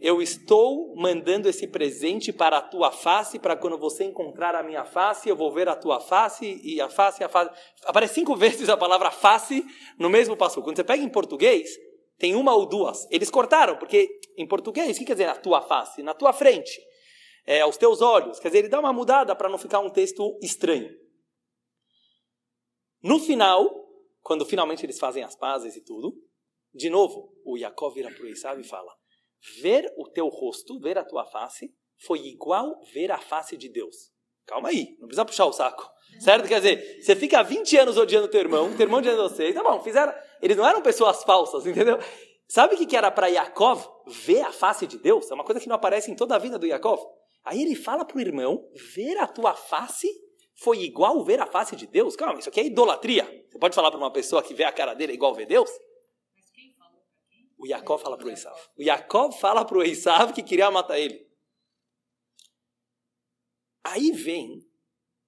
Eu 0.00 0.22
estou 0.22 0.94
mandando 0.96 1.48
esse 1.48 1.66
presente 1.66 2.32
para 2.32 2.58
a 2.58 2.62
tua 2.62 2.92
face, 2.92 3.38
para 3.38 3.56
quando 3.56 3.76
você 3.76 4.04
encontrar 4.04 4.54
a 4.54 4.62
minha 4.62 4.84
face, 4.84 5.28
eu 5.28 5.34
vou 5.34 5.52
ver 5.52 5.68
a 5.68 5.74
tua 5.74 6.00
face 6.00 6.60
e 6.62 6.80
a 6.80 6.88
face 6.88 7.24
a 7.24 7.28
face. 7.28 7.50
Aparece 7.84 8.14
cinco 8.14 8.34
vezes 8.36 8.68
a 8.68 8.76
palavra 8.76 9.10
face 9.10 9.64
no 9.98 10.08
mesmo 10.08 10.36
passo. 10.36 10.62
Quando 10.62 10.76
você 10.76 10.84
pega 10.84 11.02
em 11.02 11.08
português, 11.08 11.68
tem 12.16 12.36
uma 12.36 12.54
ou 12.54 12.66
duas. 12.66 13.06
Eles 13.10 13.30
cortaram, 13.30 13.76
porque 13.76 14.08
em 14.36 14.46
português, 14.46 14.96
o 14.96 15.00
que 15.00 15.06
quer 15.06 15.14
dizer 15.14 15.28
a 15.28 15.34
tua 15.34 15.62
face? 15.62 16.02
Na 16.02 16.14
tua 16.14 16.32
frente 16.32 16.80
é, 17.48 17.62
aos 17.62 17.78
teus 17.78 18.02
olhos. 18.02 18.38
Quer 18.38 18.48
dizer, 18.48 18.58
ele 18.58 18.68
dá 18.68 18.78
uma 18.78 18.92
mudada 18.92 19.34
para 19.34 19.48
não 19.48 19.56
ficar 19.56 19.80
um 19.80 19.88
texto 19.88 20.38
estranho. 20.42 20.94
No 23.02 23.18
final, 23.18 23.88
quando 24.20 24.44
finalmente 24.44 24.84
eles 24.84 24.98
fazem 24.98 25.24
as 25.24 25.34
pazes 25.34 25.74
e 25.74 25.82
tudo, 25.82 26.14
de 26.74 26.90
novo, 26.90 27.32
o 27.46 27.56
Jacob 27.56 27.94
vira 27.94 28.10
para 28.10 28.22
o 28.22 28.28
Esav 28.28 28.60
e 28.60 28.64
fala: 28.64 28.92
Ver 29.60 29.92
o 29.96 30.08
teu 30.08 30.28
rosto, 30.28 30.78
ver 30.80 30.98
a 30.98 31.04
tua 31.04 31.24
face, 31.24 31.72
foi 32.06 32.20
igual 32.26 32.80
ver 32.92 33.10
a 33.10 33.18
face 33.18 33.56
de 33.56 33.68
Deus. 33.68 34.10
Calma 34.46 34.70
aí, 34.70 34.96
não 34.98 35.06
precisa 35.06 35.24
puxar 35.24 35.46
o 35.46 35.52
saco. 35.52 35.88
Certo? 36.20 36.48
Quer 36.48 36.60
dizer, 36.60 37.02
você 37.02 37.14
fica 37.14 37.42
20 37.42 37.76
anos 37.76 37.96
odiando 37.98 38.28
teu 38.28 38.40
irmão, 38.40 38.74
teu 38.74 38.86
irmão 38.86 38.98
odiando 38.98 39.22
você. 39.22 39.52
Tá 39.52 39.62
bom, 39.62 39.80
fizeram. 39.82 40.12
Eles 40.40 40.56
não 40.56 40.66
eram 40.66 40.80
pessoas 40.80 41.22
falsas, 41.22 41.66
entendeu? 41.66 41.98
Sabe 42.48 42.74
o 42.74 42.86
que 42.86 42.96
era 42.96 43.10
para 43.10 43.26
Yaakov 43.26 43.86
ver 44.06 44.40
a 44.40 44.52
face 44.52 44.86
de 44.86 44.98
Deus? 44.98 45.30
É 45.30 45.34
uma 45.34 45.44
coisa 45.44 45.60
que 45.60 45.68
não 45.68 45.76
aparece 45.76 46.10
em 46.10 46.16
toda 46.16 46.34
a 46.34 46.38
vida 46.38 46.58
do 46.58 46.66
Yaakov. 46.66 46.98
Aí 47.44 47.60
ele 47.60 47.74
fala 47.74 48.06
pro 48.06 48.20
irmão: 48.20 48.66
ver 48.94 49.18
a 49.18 49.26
tua 49.26 49.54
face 49.54 50.08
foi 50.56 50.78
igual 50.78 51.22
ver 51.24 51.40
a 51.40 51.46
face 51.46 51.76
de 51.76 51.86
Deus? 51.86 52.16
Calma, 52.16 52.38
isso 52.38 52.48
aqui 52.48 52.60
é 52.60 52.64
idolatria. 52.64 53.24
Você 53.50 53.58
pode 53.58 53.74
falar 53.74 53.90
para 53.90 53.98
uma 53.98 54.10
pessoa 54.10 54.42
que 54.42 54.54
vê 54.54 54.64
a 54.64 54.72
cara 54.72 54.94
dele 54.94 55.12
igual 55.12 55.34
ver 55.34 55.46
Deus? 55.46 55.70
O 57.58 57.66
Yaakov 57.66 58.00
fala 58.00 58.16
pro 58.16 58.30
Esav. 58.30 58.56
O 58.76 58.82
Yaakov 58.82 59.38
fala 59.38 59.64
pro 59.64 59.82
Esav 59.82 60.32
que 60.32 60.42
queria 60.42 60.70
matar 60.70 60.98
ele. 60.98 61.28
Aí 63.82 64.12
vem 64.12 64.64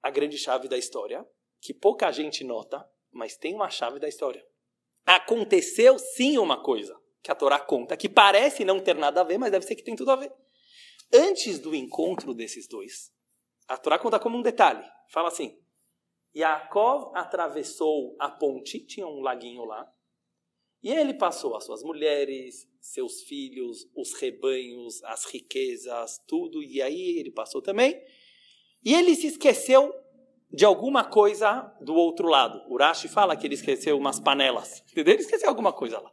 a 0.03 0.11
grande 0.11 0.39
chave 0.39 0.69
da 0.69 0.79
história, 0.79 1.27
que 1.61 1.75
pouca 1.75 2.11
gente 2.13 2.45
nota, 2.45 2.89
mas 3.11 3.37
tem 3.37 3.55
uma 3.55 3.69
chave 3.69 3.99
da 3.99 4.09
história. 4.09 4.47
Aconteceu 5.05 5.99
sim 5.99 6.39
uma 6.39 6.63
coisa 6.63 6.99
que 7.23 7.31
a 7.31 7.35
Torá 7.35 7.59
conta, 7.59 7.97
que 7.97 8.09
parece 8.09 8.65
não 8.65 8.81
ter 8.81 8.95
nada 8.95 9.21
a 9.21 9.25
ver, 9.25 9.39
mas 9.39 9.51
deve 9.51 9.67
ser 9.67 9.75
que 9.75 9.83
tem 9.83 9.97
tudo 9.97 10.13
a 10.13 10.17
ver. 10.17 10.33
Antes 11.13 11.59
do 11.59 11.75
encontro 11.75 12.33
desses 12.33 12.69
dois, 12.69 13.13
a 13.67 13.77
Torá 13.77 13.99
conta 13.99 14.21
como 14.21 14.39
um 14.39 14.43
detalhe. 14.43 14.85
Fala 15.09 15.29
assim: 15.29 15.59
Yaakov 16.35 17.13
atravessou 17.15 18.17
a 18.21 18.31
ponte, 18.31 18.87
tinha 18.87 19.07
um 19.07 19.21
laguinho 19.21 19.65
lá, 19.65 19.93
e 20.83 20.91
ele 20.91 21.13
passou 21.13 21.57
as 21.57 21.65
suas 21.65 21.83
mulheres, 21.83 22.69
seus 22.81 23.23
filhos, 23.23 23.87
os 23.95 24.15
rebanhos, 24.15 25.03
as 25.05 25.27
riquezas, 25.27 26.19
tudo, 26.27 26.63
e 26.63 26.81
aí 26.81 27.19
ele 27.19 27.31
passou 27.31 27.61
também. 27.61 28.01
E 28.83 28.95
ele 28.95 29.15
se 29.15 29.27
esqueceu 29.27 29.95
de 30.51 30.65
alguma 30.65 31.05
coisa 31.05 31.63
do 31.81 31.95
outro 31.95 32.29
lado. 32.29 32.65
O 32.73 32.79
Rashi 32.79 33.09
fala 33.09 33.37
que 33.37 33.47
ele 33.47 33.55
esqueceu 33.55 33.97
umas 33.97 34.19
panelas. 34.19 34.83
Entendeu? 34.91 35.15
Ele 35.15 35.23
esqueceu 35.23 35.49
alguma 35.49 35.73
coisa 35.73 36.01
lá. 36.01 36.11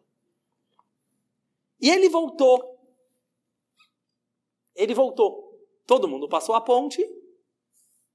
E 1.79 1.89
ele 1.89 2.09
voltou. 2.09 2.77
Ele 4.75 4.93
voltou. 4.93 5.47
Todo 5.85 6.07
mundo 6.07 6.27
passou 6.27 6.53
a 6.53 6.61
ponte. 6.61 7.01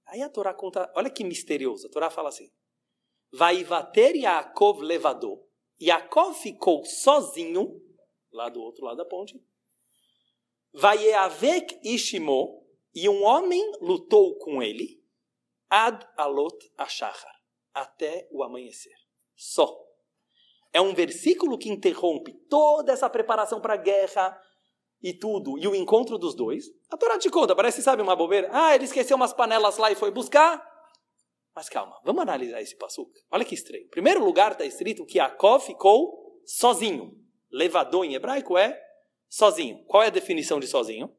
Aí 0.07 0.21
a 0.21 0.29
Torá 0.29 0.53
conta, 0.53 0.93
olha 0.95 1.09
que 1.09 1.25
misterioso. 1.25 1.87
A 1.87 1.91
Torá 1.91 2.11
fala 2.11 2.29
assim: 2.29 2.51
Vai 3.33 3.65
vater 3.65 4.15
Yaakov 4.15 4.83
levador. 4.83 5.43
Yaakov 5.83 6.35
ficou 6.35 6.85
sozinho, 6.85 7.81
lá 8.33 8.49
do 8.49 8.61
outro 8.61 8.85
lado 8.85 8.99
da 8.99 9.05
ponte. 9.05 9.43
Vai 10.73 11.05
Eavek 11.05 11.81
Ishimo, 11.83 12.63
e 12.95 13.09
um 13.09 13.25
homem 13.25 13.63
lutou 13.81 14.39
com 14.39 14.63
ele, 14.63 15.03
ad 15.69 16.07
alot 16.17 16.73
até 17.75 18.29
o 18.31 18.43
amanhecer. 18.43 18.95
Só. 19.35 19.77
É 20.73 20.81
um 20.81 20.95
versículo 20.95 21.59
que 21.59 21.69
interrompe 21.69 22.33
toda 22.49 22.93
essa 22.93 23.11
preparação 23.11 23.61
para 23.61 23.75
a 23.75 23.79
guerra 23.79 24.41
e 25.03 25.13
tudo, 25.13 25.59
e 25.59 25.67
o 25.67 25.75
encontro 25.75 26.17
dos 26.17 26.35
dois. 26.35 26.67
A 26.91 26.97
Torá 26.97 27.19
te 27.19 27.29
conta, 27.29 27.57
parece, 27.57 27.83
sabe, 27.83 28.03
uma 28.03 28.15
bobeira. 28.15 28.49
Ah, 28.53 28.75
ele 28.75 28.85
esqueceu 28.85 29.17
umas 29.17 29.33
panelas 29.33 29.77
lá 29.79 29.91
e 29.91 29.97
foi 29.97 30.11
buscar. 30.11 30.72
Mas 31.55 31.69
calma, 31.69 32.01
vamos 32.05 32.23
analisar 32.23 32.63
esse 32.63 32.77
passuca. 32.77 33.21
Olha 33.31 33.45
que 33.45 33.55
estranho. 33.55 33.85
Em 33.85 33.89
primeiro 33.89 34.25
lugar 34.25 34.53
está 34.53 34.65
escrito 34.65 35.05
que 35.05 35.19
Jacob 35.19 35.61
ficou 35.61 36.41
sozinho. 36.47 37.19
Levador 37.51 38.05
em 38.05 38.15
hebraico 38.15 38.57
é 38.57 38.81
sozinho. 39.29 39.85
Qual 39.85 40.03
é 40.03 40.07
a 40.07 40.11
definição 40.11 40.59
de 40.59 40.67
sozinho? 40.67 41.15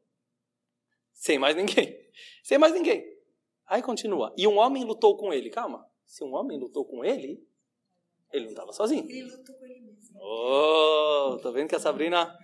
Sem 1.14 1.38
mais 1.38 1.56
ninguém. 1.56 1.96
Sem 2.44 2.58
mais 2.58 2.74
ninguém. 2.74 3.06
Aí 3.68 3.82
continua. 3.82 4.34
E 4.36 4.48
um 4.48 4.58
homem 4.58 4.84
lutou 4.84 5.16
com 5.16 5.32
ele. 5.32 5.50
Calma. 5.50 5.86
Se 6.06 6.24
um 6.24 6.34
homem 6.34 6.60
lutou 6.60 6.84
com 6.84 7.06
ele, 7.06 7.44
ele 8.32 8.46
não 8.46 8.52
estava 8.52 8.74
sozinho. 8.74 9.06
Ele 9.08 9.24
lutou 9.24 9.56
com 9.56 9.66
ele 9.66 9.82
mesmo. 9.82 10.20
Oh, 10.20 11.38
tá 11.42 11.52
vendo 11.52 11.70
que 11.70 11.76
a 11.76 11.80
Sabrina 11.80 12.36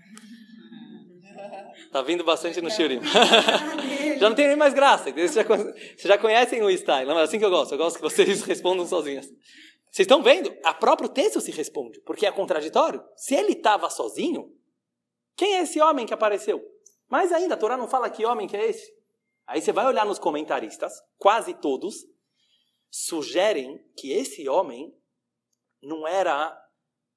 tá 1.91 2.01
vindo 2.03 2.23
bastante 2.23 2.61
no 2.61 2.69
Shurim. 2.69 2.99
já 4.19 4.29
não 4.29 4.35
tem 4.35 4.47
nem 4.47 4.57
mais 4.57 4.73
graça. 4.73 5.11
Vocês 5.11 5.33
já, 5.33 5.43
vocês 5.43 6.03
já 6.03 6.17
conhecem 6.17 6.61
o 6.61 6.69
style. 6.69 7.09
é 7.09 7.21
assim 7.21 7.39
que 7.39 7.45
eu 7.45 7.49
gosto. 7.49 7.73
Eu 7.73 7.77
gosto 7.77 7.97
que 7.97 8.01
vocês 8.01 8.41
respondam 8.43 8.85
sozinhos. 8.85 9.25
Vocês 9.91 10.05
estão 10.05 10.21
vendo? 10.21 10.55
A 10.63 10.73
próprio 10.73 11.09
texto 11.09 11.41
se 11.41 11.51
responde, 11.51 11.99
porque 12.01 12.25
é 12.25 12.31
contraditório. 12.31 13.03
Se 13.15 13.33
ele 13.33 13.53
estava 13.53 13.89
sozinho, 13.89 14.55
quem 15.35 15.55
é 15.55 15.63
esse 15.63 15.81
homem 15.81 16.05
que 16.05 16.13
apareceu? 16.13 16.63
Mais 17.09 17.31
ainda, 17.31 17.55
a 17.55 17.57
Torá 17.57 17.75
não 17.75 17.87
fala 17.87 18.09
que 18.09 18.25
homem 18.25 18.47
que 18.47 18.55
é 18.55 18.69
esse. 18.69 18.93
Aí 19.47 19.61
você 19.61 19.71
vai 19.71 19.87
olhar 19.87 20.05
nos 20.05 20.19
comentaristas, 20.19 20.93
quase 21.17 21.55
todos 21.55 22.05
sugerem 22.91 23.83
que 23.97 24.11
esse 24.11 24.47
homem 24.47 24.95
não 25.81 26.07
era 26.07 26.55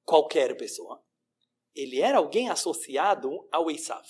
qualquer 0.03 0.57
pessoa. 0.57 1.03
Ele 1.75 2.01
era 2.01 2.17
alguém 2.17 2.49
associado 2.49 3.47
ao 3.51 3.69
Esav. 3.69 4.05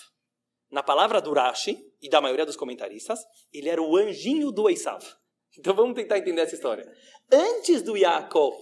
Na 0.72 0.82
palavra 0.82 1.22
do 1.22 1.34
Rashi 1.34 1.93
e 2.03 2.10
da 2.10 2.19
maioria 2.19 2.45
dos 2.45 2.57
comentaristas, 2.57 3.25
ele 3.51 3.69
era 3.69 3.81
o 3.81 3.95
anjinho 3.95 4.51
do 4.51 4.69
Esav. 4.69 5.01
Então 5.55 5.75
vamos 5.75 5.93
tentar 5.93 6.17
entender 6.17 6.41
essa 6.41 6.55
história. 6.55 6.83
Antes 7.31 7.83
do 7.83 7.95
Yaakov 7.95 8.55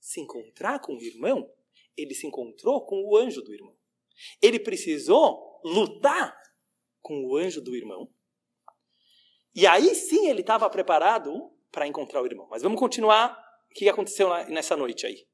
se 0.00 0.20
encontrar 0.20 0.80
com 0.80 0.96
o 0.96 1.00
irmão, 1.00 1.48
ele 1.96 2.12
se 2.12 2.26
encontrou 2.26 2.84
com 2.84 3.04
o 3.04 3.16
anjo 3.16 3.40
do 3.40 3.54
irmão. 3.54 3.72
Ele 4.42 4.58
precisou 4.58 5.60
lutar 5.64 6.36
com 7.00 7.24
o 7.24 7.36
anjo 7.36 7.60
do 7.60 7.76
irmão. 7.76 8.12
E 9.54 9.64
aí 9.64 9.94
sim 9.94 10.28
ele 10.28 10.40
estava 10.40 10.68
preparado 10.68 11.52
para 11.70 11.86
encontrar 11.86 12.20
o 12.20 12.26
irmão. 12.26 12.48
Mas 12.50 12.64
vamos 12.64 12.80
continuar 12.80 13.40
o 13.70 13.72
que 13.72 13.88
aconteceu 13.88 14.28
nessa 14.48 14.76
noite 14.76 15.06
aí. 15.06 15.24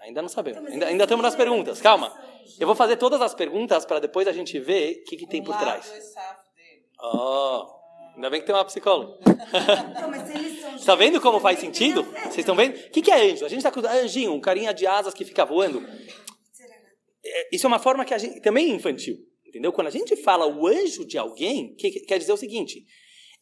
Ainda 0.00 0.20
não 0.20 0.28
sabemos. 0.28 0.60
Então, 0.60 0.72
ainda, 0.74 0.86
ainda 0.88 1.04
estamos 1.04 1.22
nas 1.22 1.34
perguntas. 1.34 1.80
Calma. 1.80 2.29
Eu 2.58 2.66
vou 2.66 2.76
fazer 2.76 2.96
todas 2.96 3.20
as 3.20 3.34
perguntas 3.34 3.84
para 3.84 4.00
depois 4.00 4.26
a 4.26 4.32
gente 4.32 4.58
ver 4.58 5.02
o 5.02 5.04
que, 5.04 5.16
que 5.16 5.26
tem 5.26 5.42
por 5.42 5.56
trás. 5.56 5.92
Oh, 7.02 7.66
ainda 8.14 8.30
bem 8.30 8.40
que 8.40 8.46
tem 8.46 8.54
uma 8.54 8.64
psicóloga. 8.64 9.18
Está 10.76 10.94
vendo 10.94 11.20
como 11.20 11.40
faz 11.40 11.58
sentido? 11.58 12.02
Vocês 12.04 12.38
estão 12.38 12.54
vendo? 12.54 12.76
O 12.76 12.90
que, 12.90 13.02
que 13.02 13.10
é 13.10 13.30
anjo? 13.30 13.44
A 13.44 13.48
gente 13.48 13.64
está 13.64 13.70
com 13.70 13.80
anjinho, 13.80 14.32
um 14.32 14.40
carinha 14.40 14.72
de 14.72 14.86
asas 14.86 15.14
que 15.14 15.24
fica 15.24 15.44
voando. 15.44 15.86
É, 17.24 17.54
isso 17.54 17.66
é 17.66 17.68
uma 17.68 17.78
forma 17.78 18.04
que 18.04 18.14
a 18.14 18.18
gente 18.18 18.40
também 18.40 18.70
é 18.70 18.74
infantil. 18.74 19.16
Entendeu? 19.46 19.72
Quando 19.72 19.88
a 19.88 19.90
gente 19.90 20.14
fala 20.16 20.46
o 20.46 20.66
anjo 20.66 21.04
de 21.04 21.18
alguém, 21.18 21.74
que, 21.74 21.90
quer 22.00 22.18
dizer 22.18 22.32
o 22.32 22.36
seguinte: 22.36 22.84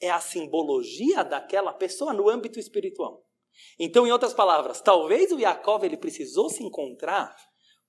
é 0.01 0.11
a 0.11 0.21
simbologia 0.21 1.23
daquela 1.23 1.73
pessoa 1.73 2.13
no 2.13 2.29
âmbito 2.29 2.59
espiritual. 2.59 3.25
Então, 3.79 4.07
em 4.07 4.13
outras 4.13 4.33
palavras, 4.33 4.81
talvez 4.81 5.33
o 5.33 5.39
Yaakov 5.39 5.85
ele 5.85 5.97
precisou 5.97 6.49
se 6.49 6.63
encontrar 6.63 7.35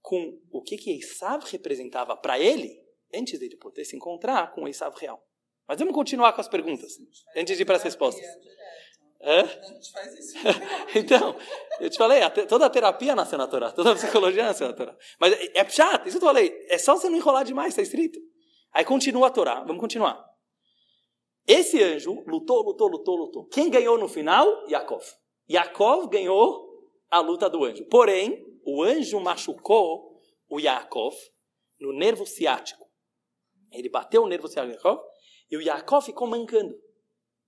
com 0.10 0.42
o 0.52 0.64
que 0.64 0.76
que 0.76 0.98
Esav 0.98 1.46
representava 1.52 2.18
para 2.18 2.40
ele 2.40 2.84
antes 3.14 3.40
dele 3.40 3.56
poder 3.58 3.86
se 3.86 3.96
encontrar 3.96 4.52
com 4.56 4.64
o 4.64 4.68
Esav 4.68 4.98
real. 4.98 5.24
Mas 5.68 5.78
vamos 5.78 5.94
continuar 5.94 6.34
com 6.34 6.42
as 6.42 6.48
perguntas 6.48 6.94
antes 7.38 7.56
de 7.56 7.62
ir 7.62 7.66
para 7.66 7.76
as 7.76 7.84
respostas. 7.84 8.26
Hã? 9.22 9.44
Então, 10.96 11.38
eu 11.80 11.92
te 11.92 11.98
falei, 11.98 12.22
toda 12.48 12.66
a 12.66 12.70
terapia 12.72 13.16
nasceu 13.16 13.38
na 13.38 13.46
Torá, 13.46 13.72
toda 13.72 13.92
a 13.92 13.96
psicologia 13.96 14.44
nasceu 14.44 14.70
na 14.70 14.74
Torá. 14.74 14.98
Mas 15.20 15.34
é, 15.34 15.60
é 15.60 15.70
chato, 15.70 16.08
isso 16.08 16.18
eu 16.18 16.22
falei, 16.22 16.66
é 16.68 16.80
só 16.80 16.96
você 16.96 17.08
não 17.08 17.18
enrolar 17.18 17.46
demais, 17.46 17.70
está 17.70 17.84
escrito. 17.84 18.20
Aí 18.74 18.84
continua 18.84 19.28
a 19.28 19.30
Torá, 19.30 19.60
vamos 19.60 19.80
continuar. 19.80 20.26
Esse 21.46 21.84
anjo 21.84 22.24
lutou, 22.26 22.64
lutou, 22.64 22.88
lutou, 22.88 23.16
lutou. 23.16 23.46
Quem 23.46 23.70
ganhou 23.70 24.00
no 24.00 24.08
final? 24.08 24.48
Yaakov. 24.68 25.06
Yaakov 25.48 26.10
ganhou 26.10 26.69
a 27.10 27.20
luta 27.20 27.50
do 27.50 27.64
anjo. 27.64 27.86
Porém, 27.86 28.46
o 28.66 28.84
anjo 28.84 29.20
machucou 29.20 30.20
o 30.50 30.60
Yaakov 30.60 31.16
no 31.80 31.94
nervo 31.94 32.26
ciático. 32.26 32.86
Ele 33.72 33.90
bateu 33.90 34.24
o 34.24 34.28
nervo 34.28 34.48
ciático 34.48 35.00
e 35.50 35.58
o 35.58 35.62
Yaakov 35.62 36.06
ficou 36.06 36.28
mancando. 36.28 36.76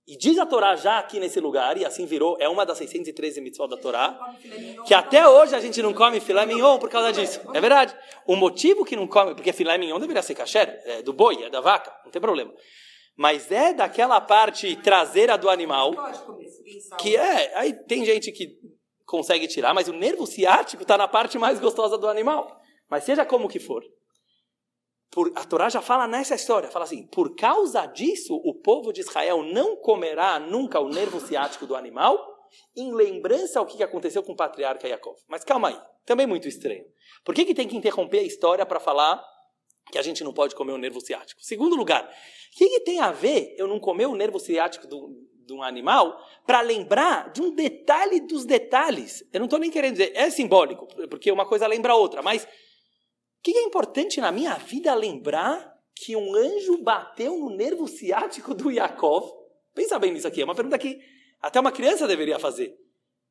E 0.06 0.16
diz 0.16 0.36
a 0.36 0.44
Torá 0.44 0.74
já 0.74 0.98
aqui 0.98 1.20
nesse 1.20 1.38
lugar, 1.38 1.78
e 1.78 1.84
assim 1.84 2.06
virou, 2.06 2.36
é 2.40 2.48
uma 2.48 2.66
das 2.66 2.76
613 2.78 3.40
mitzvot 3.40 3.68
da 3.68 3.76
Torá, 3.76 4.18
que 4.84 4.92
até 4.92 5.28
hoje 5.28 5.54
a 5.54 5.60
gente 5.60 5.80
não 5.80 5.94
come 5.94 6.18
filé 6.18 6.44
mignon 6.44 6.76
por 6.78 6.90
causa 6.90 7.12
disso. 7.12 7.40
É 7.54 7.60
verdade. 7.60 7.96
O 8.26 8.34
motivo 8.34 8.84
que 8.84 8.96
não 8.96 9.06
come, 9.06 9.32
porque 9.36 9.52
filé 9.52 9.78
mignon 9.78 10.00
deveria 10.00 10.22
ser 10.22 10.34
kasher, 10.34 10.82
é 10.84 11.02
do 11.02 11.12
boi, 11.12 11.44
é 11.44 11.50
da 11.50 11.60
vaca, 11.60 11.96
não 12.04 12.10
tem 12.10 12.20
problema. 12.20 12.52
Mas 13.16 13.52
é 13.52 13.72
daquela 13.72 14.20
parte 14.20 14.74
traseira 14.76 15.38
do 15.38 15.48
animal, 15.48 15.92
que 16.98 17.16
é, 17.16 17.56
aí 17.56 17.72
tem 17.72 18.04
gente 18.04 18.32
que 18.32 18.58
consegue 19.06 19.46
tirar, 19.46 19.74
mas 19.74 19.88
o 19.88 19.92
nervo 19.92 20.26
ciático 20.26 20.82
está 20.82 20.96
na 20.96 21.08
parte 21.08 21.38
mais 21.38 21.58
gostosa 21.60 21.98
do 21.98 22.08
animal. 22.08 22.60
Mas 22.88 23.04
seja 23.04 23.24
como 23.24 23.48
que 23.48 23.58
for, 23.58 23.82
por, 25.12 25.30
a 25.36 25.44
Torá 25.44 25.68
já 25.68 25.82
fala 25.82 26.08
nessa 26.08 26.34
história, 26.34 26.70
fala 26.70 26.86
assim, 26.86 27.06
por 27.06 27.36
causa 27.36 27.84
disso, 27.84 28.34
o 28.34 28.54
povo 28.54 28.92
de 28.92 29.02
Israel 29.02 29.42
não 29.42 29.76
comerá 29.76 30.40
nunca 30.40 30.80
o 30.80 30.88
nervo 30.88 31.20
ciático 31.20 31.66
do 31.66 31.76
animal, 31.76 32.18
em 32.74 32.92
lembrança 32.94 33.58
ao 33.58 33.66
que 33.66 33.82
aconteceu 33.82 34.22
com 34.22 34.32
o 34.32 34.36
patriarca 34.36 34.88
Yaakov. 34.88 35.18
Mas 35.28 35.44
calma 35.44 35.68
aí, 35.68 35.78
também 36.06 36.26
muito 36.26 36.48
estranho. 36.48 36.84
Por 37.24 37.34
que, 37.34 37.44
que 37.44 37.54
tem 37.54 37.68
que 37.68 37.76
interromper 37.76 38.20
a 38.20 38.22
história 38.22 38.64
para 38.64 38.80
falar 38.80 39.22
que 39.90 39.98
a 39.98 40.02
gente 40.02 40.24
não 40.24 40.32
pode 40.32 40.54
comer 40.54 40.72
o 40.72 40.78
nervo 40.78 41.00
ciático? 41.00 41.42
Segundo 41.42 41.76
lugar, 41.76 42.04
o 42.04 42.56
que, 42.56 42.68
que 42.68 42.80
tem 42.80 43.00
a 43.00 43.12
ver 43.12 43.54
eu 43.58 43.68
não 43.68 43.78
comer 43.78 44.06
o 44.06 44.16
nervo 44.16 44.38
ciático 44.38 44.86
do, 44.86 45.14
de 45.46 45.52
um 45.52 45.62
animal 45.62 46.18
para 46.46 46.60
lembrar 46.60 47.30
de 47.32 47.42
um 47.42 47.54
detalhe 47.54 48.20
dos 48.20 48.44
detalhes? 48.44 49.24
Eu 49.32 49.40
não 49.40 49.46
estou 49.46 49.58
nem 49.58 49.70
querendo 49.70 49.92
dizer, 49.92 50.12
é 50.14 50.30
simbólico, 50.30 50.86
porque 51.08 51.30
uma 51.30 51.46
coisa 51.46 51.66
lembra 51.66 51.92
a 51.92 51.96
outra, 51.96 52.22
mas 52.22 52.44
o 52.44 52.48
que, 53.42 53.56
é 53.56 53.62
importante 53.62 54.20
na 54.20 54.30
minha 54.30 54.54
vida 54.54 54.94
lembrar 54.94 55.72
que 55.94 56.14
um 56.16 56.34
anjo 56.34 56.78
bateu 56.82 57.36
no 57.38 57.50
nervo 57.50 57.86
ciático 57.88 58.54
do 58.54 58.70
Yaakov? 58.70 59.30
Pensa 59.74 59.98
bem 59.98 60.12
nisso 60.12 60.28
aqui, 60.28 60.42
é 60.42 60.44
uma 60.44 60.54
pergunta 60.54 60.78
que 60.78 61.00
até 61.40 61.58
uma 61.58 61.72
criança 61.72 62.06
deveria 62.06 62.38
fazer. 62.38 62.74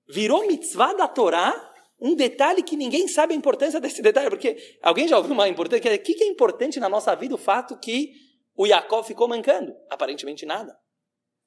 Virou 0.09 0.45
mitzvah 0.47 0.93
da 0.93 1.07
Torá 1.07 1.71
um 2.01 2.15
detalhe 2.15 2.63
que 2.63 2.75
ninguém 2.75 3.07
sabe 3.07 3.33
a 3.33 3.37
importância 3.37 3.79
desse 3.79 4.01
detalhe, 4.01 4.29
porque 4.29 4.57
alguém 4.81 5.07
já 5.07 5.17
ouviu 5.17 5.33
uma 5.33 5.47
importância? 5.47 5.93
O 5.93 5.99
que 5.99 6.23
é 6.23 6.27
importante 6.27 6.79
na 6.79 6.89
nossa 6.89 7.15
vida 7.15 7.35
o 7.35 7.37
fato 7.37 7.77
que 7.77 8.11
o 8.57 8.65
Yaakov 8.65 9.05
ficou 9.07 9.27
mancando? 9.27 9.75
Aparentemente 9.87 10.43
nada. 10.43 10.75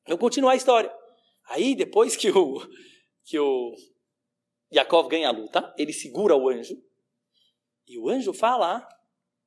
Vou 0.06 0.18
continuar 0.18 0.52
a 0.52 0.56
história. 0.56 0.94
Aí, 1.46 1.74
depois 1.74 2.16
que 2.16 2.30
o, 2.30 2.60
que 3.24 3.38
o 3.38 3.74
Yaakov 4.72 5.08
ganha 5.08 5.28
a 5.28 5.32
luta, 5.32 5.74
ele 5.78 5.92
segura 5.92 6.36
o 6.36 6.48
anjo, 6.48 6.76
e 7.86 7.98
o 7.98 8.08
anjo 8.08 8.32
fala: 8.32 8.86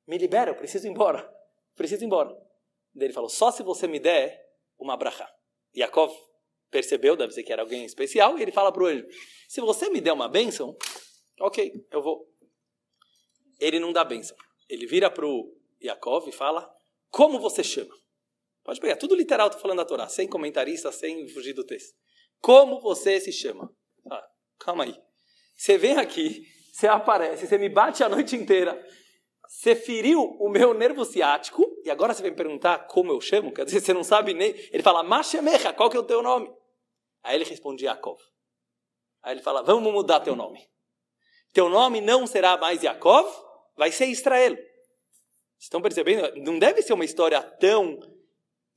Me 0.07 0.17
libera, 0.17 0.51
eu 0.51 0.55
preciso 0.55 0.87
ir 0.87 0.91
embora. 0.91 1.27
Preciso 1.75 2.03
ir 2.03 2.07
embora. 2.07 2.29
Daí 2.93 3.07
ele 3.07 3.13
falou: 3.13 3.29
Só 3.29 3.51
se 3.51 3.63
você 3.63 3.87
me 3.87 3.99
der 3.99 4.39
uma 4.77 4.97
brachá. 4.97 5.31
Yaakov 5.75 6.13
percebeu, 6.69 7.15
deve 7.15 7.33
ser 7.33 7.43
que 7.43 7.53
era 7.53 7.61
alguém 7.61 7.85
especial, 7.85 8.37
e 8.37 8.41
ele 8.41 8.51
fala 8.51 8.71
para 8.71 8.83
o 8.83 8.87
anjo: 8.87 9.05
Se 9.47 9.61
você 9.61 9.89
me 9.89 10.01
der 10.01 10.13
uma 10.13 10.27
bênção, 10.27 10.75
ok, 11.39 11.85
eu 11.91 12.01
vou. 12.01 12.27
Ele 13.59 13.79
não 13.79 13.91
dá 13.91 14.03
bênção. 14.03 14.35
Ele 14.69 14.85
vira 14.85 15.09
para 15.09 15.25
o 15.25 15.55
Yaakov 15.83 16.27
e 16.27 16.31
fala: 16.31 16.67
Como 17.09 17.39
você 17.39 17.63
chama? 17.63 17.95
Pode 18.67 18.81
pegar, 18.81 18.97
tudo 18.97 19.15
literal, 19.15 19.47
estou 19.47 19.62
falando 19.62 19.77
da 19.77 19.86
Torá, 19.86 20.09
sem 20.09 20.27
comentarista, 20.27 20.91
sem 20.91 21.25
fugir 21.29 21.53
do 21.53 21.63
texto. 21.63 21.95
Como 22.41 22.81
você 22.81 23.17
se 23.17 23.31
chama? 23.31 23.74
Ah, 24.12 24.27
calma 24.59 24.83
aí. 24.83 24.93
Você 25.55 25.77
vem 25.77 25.95
aqui, 25.95 26.45
você 26.74 26.86
aparece, 26.86 27.47
você 27.47 27.57
me 27.57 27.69
bate 27.69 28.03
a 28.03 28.09
noite 28.09 28.36
inteira, 28.36 28.77
você 29.47 29.74
feriu 29.74 30.21
o 30.21 30.50
meu 30.50 30.74
nervo 30.74 31.05
ciático, 31.05 31.65
e 31.86 31.89
agora 31.89 32.13
você 32.13 32.21
vem 32.21 32.31
me 32.31 32.36
perguntar 32.36 32.79
como 32.88 33.09
eu 33.13 33.21
chamo? 33.21 33.53
Quer 33.53 33.63
dizer, 33.63 33.79
você 33.79 33.93
não 33.93 34.03
sabe 34.03 34.33
nem. 34.33 34.53
Ele 34.69 34.83
fala, 34.83 35.01
Mashemecha, 35.01 35.71
qual 35.71 35.89
que 35.89 35.95
é 35.95 36.00
o 36.01 36.03
teu 36.03 36.21
nome? 36.21 36.53
Aí 37.24 37.36
ele 37.36 37.45
responde, 37.45 37.86
Yaakov. 37.86 38.19
Aí 39.24 39.33
ele 39.33 39.41
fala, 39.41 39.63
vamos 39.63 39.93
mudar 39.93 40.19
teu 40.19 40.36
nome. 40.36 40.59
Teu 41.53 41.69
nome 41.69 42.01
não 42.01 42.27
será 42.27 42.57
mais 42.57 42.83
Yaakov, 42.83 43.33
vai 43.77 43.93
ser 43.93 44.07
Israel. 44.07 44.57
Estão 45.57 45.81
percebendo? 45.81 46.36
Não 46.41 46.59
deve 46.59 46.81
ser 46.81 46.91
uma 46.91 47.05
história 47.05 47.41
tão 47.41 47.97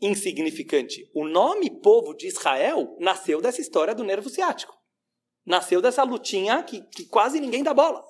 insignificante. 0.00 1.11
O 1.14 1.26
nome 1.26 1.71
povo 1.80 2.14
de 2.14 2.26
Israel 2.26 2.97
nasceu 2.99 3.40
dessa 3.40 3.61
história 3.61 3.95
do 3.95 4.04
nervo 4.04 4.28
ciático. 4.28 4.76
Nasceu 5.45 5.83
dessa 5.83 6.02
lutinha 6.02 6.62
que, 6.62 6.83
que 6.83 7.07
quase 7.07 7.40
ninguém 7.40 7.62
dá 7.62 7.75
bola. 7.75 8.04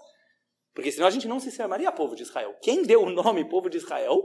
Porque 0.73 0.93
senão 0.93 1.07
a 1.07 1.11
gente 1.11 1.27
não 1.27 1.41
se 1.41 1.51
chamaria 1.51 1.91
povo 1.91 2.15
de 2.15 2.23
Israel. 2.23 2.57
Quem 2.63 2.83
deu 2.83 3.03
o 3.03 3.11
nome 3.11 3.49
povo 3.49 3.69
de 3.69 3.79
Israel 3.79 4.23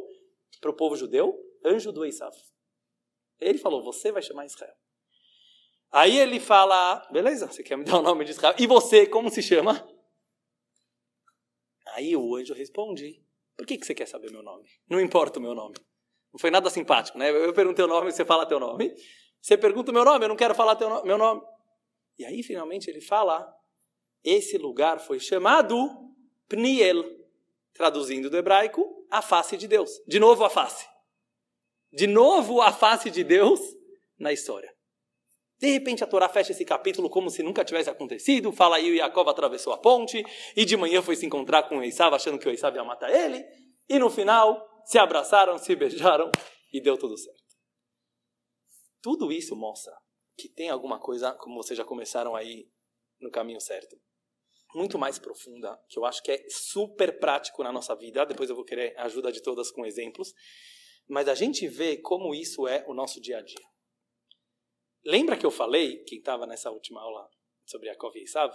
para 0.62 0.70
o 0.70 0.76
povo 0.76 0.96
judeu? 0.96 1.38
Anjo 1.64 1.92
do 1.92 2.06
Esav. 2.06 2.36
Ele 3.40 3.58
falou: 3.58 3.84
Você 3.84 4.12
vai 4.12 4.22
chamar 4.22 4.46
Israel. 4.46 4.76
Aí 5.92 6.18
ele 6.18 6.40
fala: 6.40 7.08
Beleza, 7.12 7.48
você 7.48 7.64
quer 7.64 7.78
me 7.78 7.84
dar 7.84 8.00
o 8.00 8.04
nome 8.04 8.26
de 8.26 8.32
Israel? 8.32 8.56
E 8.60 8.68
você, 8.68 9.08
como 9.08 9.30
se 9.30 9.42
chama? 9.42 9.88
Aí 11.88 12.16
o 12.16 12.36
anjo 12.36 12.54
responde: 12.54 13.24
Por 13.58 13.66
que, 13.66 13.78
que 13.78 13.86
você 13.86 13.96
quer 13.96 14.08
saber 14.08 14.32
meu 14.32 14.44
nome? 14.44 14.70
Não 14.90 15.00
importa 15.00 15.40
o 15.40 15.42
meu 15.42 15.56
nome. 15.56 15.76
Não 16.36 16.40
foi 16.40 16.52
nada 16.52 16.70
simpático, 16.70 17.18
né? 17.18 17.30
Eu 17.30 17.54
perguntei 17.54 17.86
o 17.86 17.88
nome, 17.88 18.12
você 18.12 18.26
fala 18.26 18.46
teu 18.46 18.60
nome. 18.60 18.94
Você 19.42 19.58
pergunta 19.58 19.90
o 19.90 19.94
meu 19.94 20.04
nome, 20.04 20.26
eu 20.26 20.28
não 20.28 20.36
quero 20.36 20.54
falar 20.54 20.76
teu 20.76 20.90
no 20.90 21.02
meu 21.06 21.18
nome. 21.18 21.42
E 22.20 22.26
aí, 22.26 22.44
finalmente, 22.44 22.90
ele 22.90 23.00
fala: 23.00 23.48
Esse 24.22 24.58
lugar 24.58 25.00
foi 25.00 25.18
chamado 25.18 25.78
Pniel, 26.50 27.06
traduzindo 27.74 28.30
do 28.30 28.36
hebraico, 28.36 28.86
a 29.10 29.22
face 29.22 29.56
de 29.56 29.66
Deus. 29.66 29.90
De 30.06 30.20
novo 30.20 30.44
a 30.44 30.50
face. 30.50 30.86
De 31.90 32.06
novo 32.06 32.62
a 32.62 32.74
face 32.74 33.10
de 33.10 33.24
Deus 33.24 33.62
na 34.20 34.34
história. 34.34 34.76
De 35.58 35.72
repente 35.72 36.04
a 36.04 36.08
Torá 36.08 36.28
fecha 36.28 36.52
esse 36.52 36.66
capítulo 36.66 37.10
como 37.10 37.30
se 37.30 37.42
nunca 37.42 37.64
tivesse 37.64 37.90
acontecido, 37.90 38.52
fala 38.52 38.76
aí 38.76 38.92
o 38.92 38.98
Jacob 38.98 39.30
atravessou 39.30 39.72
a 39.72 39.78
ponte, 39.78 40.22
e 40.54 40.66
de 40.66 40.76
manhã 40.76 41.02
foi 41.02 41.16
se 41.16 41.26
encontrar 41.26 41.64
com 41.64 41.78
o 41.78 41.84
Esav 41.84 42.14
achando 42.14 42.38
que 42.38 42.50
o 42.50 42.52
Esav 42.52 42.76
ia 42.76 42.84
matar 42.84 43.10
ele, 43.10 43.42
e 43.88 43.98
no 43.98 44.10
final 44.10 44.75
se 44.86 44.98
abraçaram, 44.98 45.58
se 45.58 45.76
beijaram 45.76 46.32
e 46.72 46.82
deu 46.82 46.98
tudo 46.98 47.18
certo. 47.18 47.44
Tudo 49.02 49.32
isso 49.32 49.56
mostra 49.56 49.96
que 50.38 50.50
tem 50.50 50.70
alguma 50.70 51.00
coisa, 51.00 51.34
como 51.34 51.62
vocês 51.62 51.78
já 51.78 51.86
começaram 51.86 52.36
aí 52.36 52.70
no 53.20 53.32
caminho 53.32 53.62
certo 53.62 53.96
muito 54.76 55.00
mais 55.00 55.18
profunda, 55.18 55.82
que 55.88 55.98
eu 55.98 56.06
acho 56.06 56.22
que 56.22 56.32
é 56.32 56.46
super 56.50 57.18
prático 57.18 57.64
na 57.64 57.72
nossa 57.72 57.96
vida. 57.96 58.26
Depois 58.26 58.50
eu 58.50 58.56
vou 58.56 58.66
querer 58.66 58.96
a 58.98 59.06
ajuda 59.06 59.32
de 59.32 59.42
todas 59.42 59.72
com 59.72 59.86
exemplos. 59.86 60.34
Mas 61.08 61.28
a 61.28 61.34
gente 61.34 61.68
vê 61.68 61.98
como 61.98 62.36
isso 62.36 62.68
é 62.68 62.84
o 62.88 62.94
nosso 62.94 63.22
dia 63.22 63.38
a 63.38 63.42
dia. 63.42 63.66
Lembra 65.06 65.38
que 65.38 65.46
eu 65.46 65.52
falei, 65.52 66.04
quem 66.04 66.18
estava 66.18 66.46
nessa 66.46 66.72
última 66.72 67.02
aula 67.02 67.30
sobre 67.66 67.88
Yaakov 67.88 68.18
e 68.18 68.24
Esav, 68.24 68.54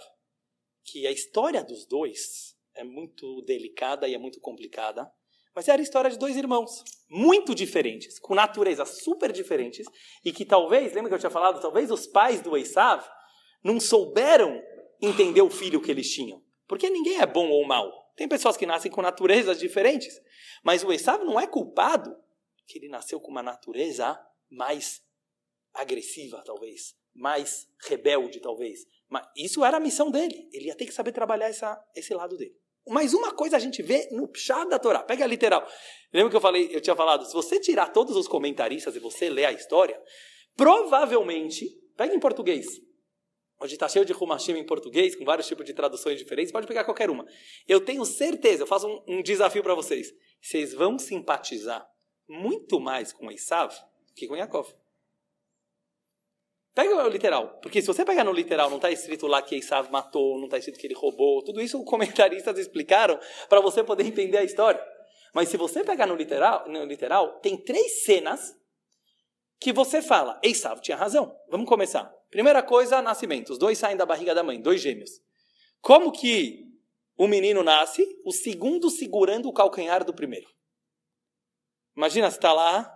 que 0.83 1.07
a 1.07 1.11
história 1.11 1.63
dos 1.63 1.87
dois 1.87 2.55
é 2.75 2.83
muito 2.83 3.41
delicada 3.43 4.07
e 4.07 4.13
é 4.13 4.17
muito 4.17 4.39
complicada, 4.39 5.11
mas 5.55 5.67
era 5.67 5.81
a 5.81 5.83
história 5.83 6.09
de 6.09 6.17
dois 6.17 6.37
irmãos, 6.37 6.83
muito 7.09 7.53
diferentes, 7.53 8.19
com 8.19 8.33
naturezas 8.33 9.01
super 9.03 9.31
diferentes, 9.31 9.85
e 10.23 10.31
que 10.31 10.45
talvez, 10.45 10.93
lembra 10.93 11.09
que 11.09 11.15
eu 11.15 11.19
tinha 11.19 11.29
falado, 11.29 11.61
talvez 11.61 11.91
os 11.91 12.07
pais 12.07 12.41
do 12.41 12.57
Esav 12.57 13.03
não 13.63 13.79
souberam 13.79 14.61
entender 15.01 15.41
o 15.41 15.49
filho 15.49 15.81
que 15.81 15.91
eles 15.91 16.09
tinham. 16.09 16.41
Porque 16.67 16.89
ninguém 16.89 17.19
é 17.19 17.25
bom 17.25 17.49
ou 17.49 17.65
mal. 17.65 17.91
Tem 18.15 18.27
pessoas 18.27 18.55
que 18.55 18.65
nascem 18.65 18.89
com 18.89 19.01
naturezas 19.01 19.59
diferentes. 19.59 20.19
Mas 20.63 20.83
o 20.83 20.91
Esav 20.91 21.23
não 21.23 21.39
é 21.39 21.47
culpado 21.47 22.15
que 22.65 22.77
ele 22.77 22.87
nasceu 22.87 23.19
com 23.19 23.31
uma 23.31 23.43
natureza 23.43 24.17
mais 24.49 25.01
agressiva, 25.73 26.41
talvez. 26.45 26.95
Mais 27.13 27.67
rebelde, 27.87 28.39
talvez. 28.39 28.85
Mas 29.09 29.27
isso 29.35 29.65
era 29.65 29.77
a 29.77 29.81
missão 29.81 30.09
dele. 30.09 30.49
Ele 30.53 30.67
ia 30.67 30.75
ter 30.75 30.85
que 30.85 30.93
saber 30.93 31.11
trabalhar 31.11 31.49
essa, 31.49 31.83
esse 31.95 32.13
lado 32.13 32.37
dele. 32.37 32.55
Mas 32.87 33.13
uma 33.13 33.31
coisa 33.31 33.57
a 33.57 33.59
gente 33.59 33.81
vê 33.81 34.09
no 34.11 34.29
chá 34.35 34.65
da 34.65 34.79
Torá. 34.79 35.03
Pega 35.03 35.23
a 35.23 35.27
literal. 35.27 35.67
Lembra 36.13 36.29
que 36.29 36.35
eu 36.35 36.41
falei, 36.41 36.69
eu 36.71 36.81
tinha 36.81 36.95
falado, 36.95 37.25
se 37.25 37.33
você 37.33 37.59
tirar 37.59 37.89
todos 37.89 38.15
os 38.15 38.27
comentaristas 38.27 38.95
e 38.95 38.99
você 38.99 39.29
ler 39.29 39.45
a 39.45 39.51
história, 39.51 40.01
provavelmente, 40.55 41.67
pega 41.95 42.13
em 42.13 42.19
português, 42.19 42.81
Hoje 43.63 43.75
está 43.75 43.87
cheio 43.87 44.03
de 44.03 44.11
Rumashim 44.11 44.53
em 44.53 44.65
português, 44.65 45.15
com 45.15 45.23
vários 45.23 45.45
tipos 45.45 45.63
de 45.63 45.73
traduções 45.75 46.17
diferentes, 46.17 46.51
pode 46.51 46.65
pegar 46.65 46.83
qualquer 46.83 47.11
uma. 47.11 47.27
Eu 47.67 47.79
tenho 47.79 48.03
certeza, 48.03 48.63
eu 48.63 48.67
faço 48.67 48.87
um, 48.87 49.17
um 49.19 49.21
desafio 49.21 49.61
para 49.61 49.75
vocês. 49.75 50.11
Vocês 50.41 50.73
vão 50.73 50.97
simpatizar 50.97 51.87
muito 52.27 52.79
mais 52.79 53.13
com 53.13 53.31
Esav 53.31 53.71
que 54.15 54.27
com 54.27 54.35
Yaakov. 54.35 54.73
Pega 56.73 56.95
o 56.95 57.09
literal, 57.09 57.59
porque 57.61 57.81
se 57.81 57.87
você 57.87 58.05
pegar 58.05 58.23
no 58.23 58.31
literal, 58.31 58.69
não 58.69 58.77
está 58.77 58.89
escrito 58.89 59.27
lá 59.27 59.41
que 59.41 59.55
Esav 59.55 59.91
matou, 59.91 60.37
não 60.37 60.45
está 60.45 60.57
escrito 60.57 60.79
que 60.79 60.87
ele 60.87 60.93
roubou, 60.93 61.43
tudo 61.43 61.61
isso 61.61 61.77
os 61.77 61.83
comentaristas 61.89 62.57
explicaram 62.57 63.19
para 63.49 63.59
você 63.59 63.83
poder 63.83 64.05
entender 64.05 64.37
a 64.37 64.43
história. 64.43 64.81
Mas 65.33 65.49
se 65.49 65.57
você 65.57 65.83
pegar 65.83 66.05
no 66.07 66.15
literal, 66.15 66.67
no 66.69 66.85
literal, 66.85 67.39
tem 67.39 67.57
três 67.57 68.03
cenas 68.03 68.55
que 69.59 69.73
você 69.73 70.01
fala, 70.01 70.39
Esav 70.43 70.81
tinha 70.81 70.97
razão. 70.97 71.37
Vamos 71.49 71.67
começar. 71.67 72.11
Primeira 72.29 72.63
coisa, 72.63 73.01
nascimento. 73.01 73.51
Os 73.51 73.59
dois 73.59 73.77
saem 73.77 73.97
da 73.97 74.05
barriga 74.05 74.33
da 74.33 74.41
mãe, 74.41 74.59
dois 74.59 74.81
gêmeos. 74.81 75.11
Como 75.81 76.11
que 76.11 76.65
o 77.17 77.27
menino 77.27 77.61
nasce, 77.63 78.05
o 78.25 78.31
segundo 78.31 78.89
segurando 78.89 79.47
o 79.47 79.53
calcanhar 79.53 80.03
do 80.03 80.13
primeiro? 80.13 80.49
Imagina, 81.95 82.31
você 82.31 82.37
está 82.37 82.53
lá, 82.53 82.91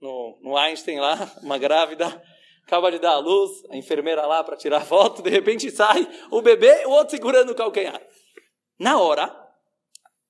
no, 0.00 0.38
no 0.42 0.56
Einstein 0.56 1.00
lá, 1.00 1.32
uma 1.42 1.58
grávida, 1.58 2.22
acaba 2.64 2.90
de 2.90 2.98
dar 2.98 3.12
a 3.12 3.18
luz, 3.18 3.64
a 3.70 3.76
enfermeira 3.76 4.26
lá 4.26 4.42
para 4.42 4.56
tirar 4.56 4.84
foto, 4.86 5.22
de 5.22 5.30
repente 5.30 5.70
sai 5.70 6.08
o 6.30 6.40
bebê, 6.40 6.84
o 6.86 6.90
outro 6.90 7.10
segurando 7.10 7.52
o 7.52 7.54
calcanhar. 7.54 8.00
Na 8.78 9.00
hora, 9.00 9.34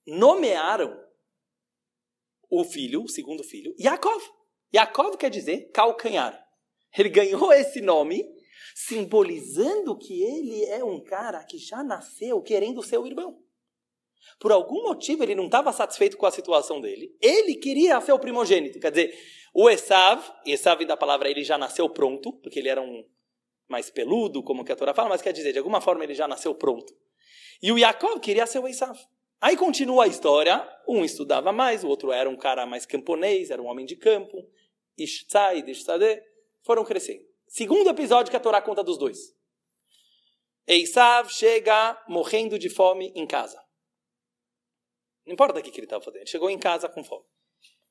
nomearam 0.07 1.01
o 2.51 2.65
filho, 2.65 3.03
o 3.05 3.09
segundo 3.09 3.43
filho, 3.43 3.75
Yaakov. 3.81 4.23
Yaakov 4.75 5.17
quer 5.17 5.31
dizer 5.31 5.71
calcanhar. 5.73 6.39
Ele 6.97 7.09
ganhou 7.09 7.53
esse 7.53 7.81
nome 7.81 8.25
simbolizando 8.75 9.97
que 9.97 10.23
ele 10.23 10.65
é 10.67 10.85
um 10.85 11.03
cara 11.03 11.43
que 11.45 11.59
já 11.59 11.83
nasceu 11.83 12.41
querendo 12.43 12.83
ser 12.83 12.99
o 12.99 13.07
irmão. 13.07 13.39
Por 14.39 14.53
algum 14.53 14.83
motivo 14.83 15.23
ele 15.23 15.35
não 15.35 15.47
estava 15.47 15.73
satisfeito 15.73 16.17
com 16.17 16.27
a 16.27 16.31
situação 16.31 16.81
dele. 16.81 17.15
Ele 17.21 17.55
queria 17.57 18.01
ser 18.01 18.13
o 18.13 18.19
primogênito. 18.19 18.81
Quer 18.81 18.91
dizer, 18.91 19.19
o 19.53 19.69
Esav, 19.69 20.23
Esav 20.47 20.85
da 20.85 20.97
palavra 20.97 21.29
ele 21.29 21.45
já 21.45 21.59
nasceu 21.59 21.89
pronto, 21.89 22.33
porque 22.35 22.59
ele 22.59 22.69
era 22.69 22.81
um 22.81 23.05
mais 23.69 23.91
peludo, 23.91 24.43
como 24.43 24.65
que 24.65 24.73
a 24.73 24.77
Torá 24.77 24.93
fala, 24.93 25.09
mas 25.09 25.23
quer 25.23 25.33
dizer, 25.33 25.53
de 25.53 25.59
alguma 25.59 25.81
forma 25.81 26.05
ele 26.05 26.15
já 26.15 26.29
nasceu 26.29 26.55
pronto. 26.55 26.95
E 27.63 27.71
o 27.73 27.79
Yaakov 27.79 28.21
queria 28.21 28.47
ser 28.47 28.59
o 28.59 28.69
Esav. 28.69 28.99
Aí 29.41 29.57
continua 29.57 30.05
a 30.05 30.07
história, 30.07 30.67
um 30.87 31.05
estudava 31.05 31.53
mais, 31.53 31.83
o 31.83 31.89
outro 31.89 32.13
era 32.13 32.29
um 32.29 32.37
cara 32.37 32.65
mais 32.65 32.87
camponês, 32.87 33.51
era 33.51 33.61
um 33.61 33.67
homem 33.67 33.85
de 33.85 33.97
campo, 33.97 34.49
Ishtzai, 34.97 35.65
Ishtadeh, 35.67 36.23
foram 36.63 36.85
crescendo. 36.85 37.25
Segundo 37.49 37.91
episódio 37.91 38.31
que 38.31 38.37
a 38.37 38.41
Torá 38.41 38.63
conta 38.63 38.83
dos 38.83 38.97
dois. 38.97 39.35
Eisav 40.67 41.29
chega 41.29 42.01
morrendo 42.09 42.59
de 42.59 42.71
fome 42.71 43.13
em 43.17 43.27
casa. 43.27 43.61
Não 45.27 45.33
importa 45.33 45.59
o 45.59 45.63
que 45.63 45.71
ele 45.71 45.87
estava 45.87 46.03
fazendo, 46.03 46.21
ele 46.21 46.31
chegou 46.31 46.49
em 46.49 46.59
casa 46.59 46.89
com 46.89 47.03
fome. 47.03 47.25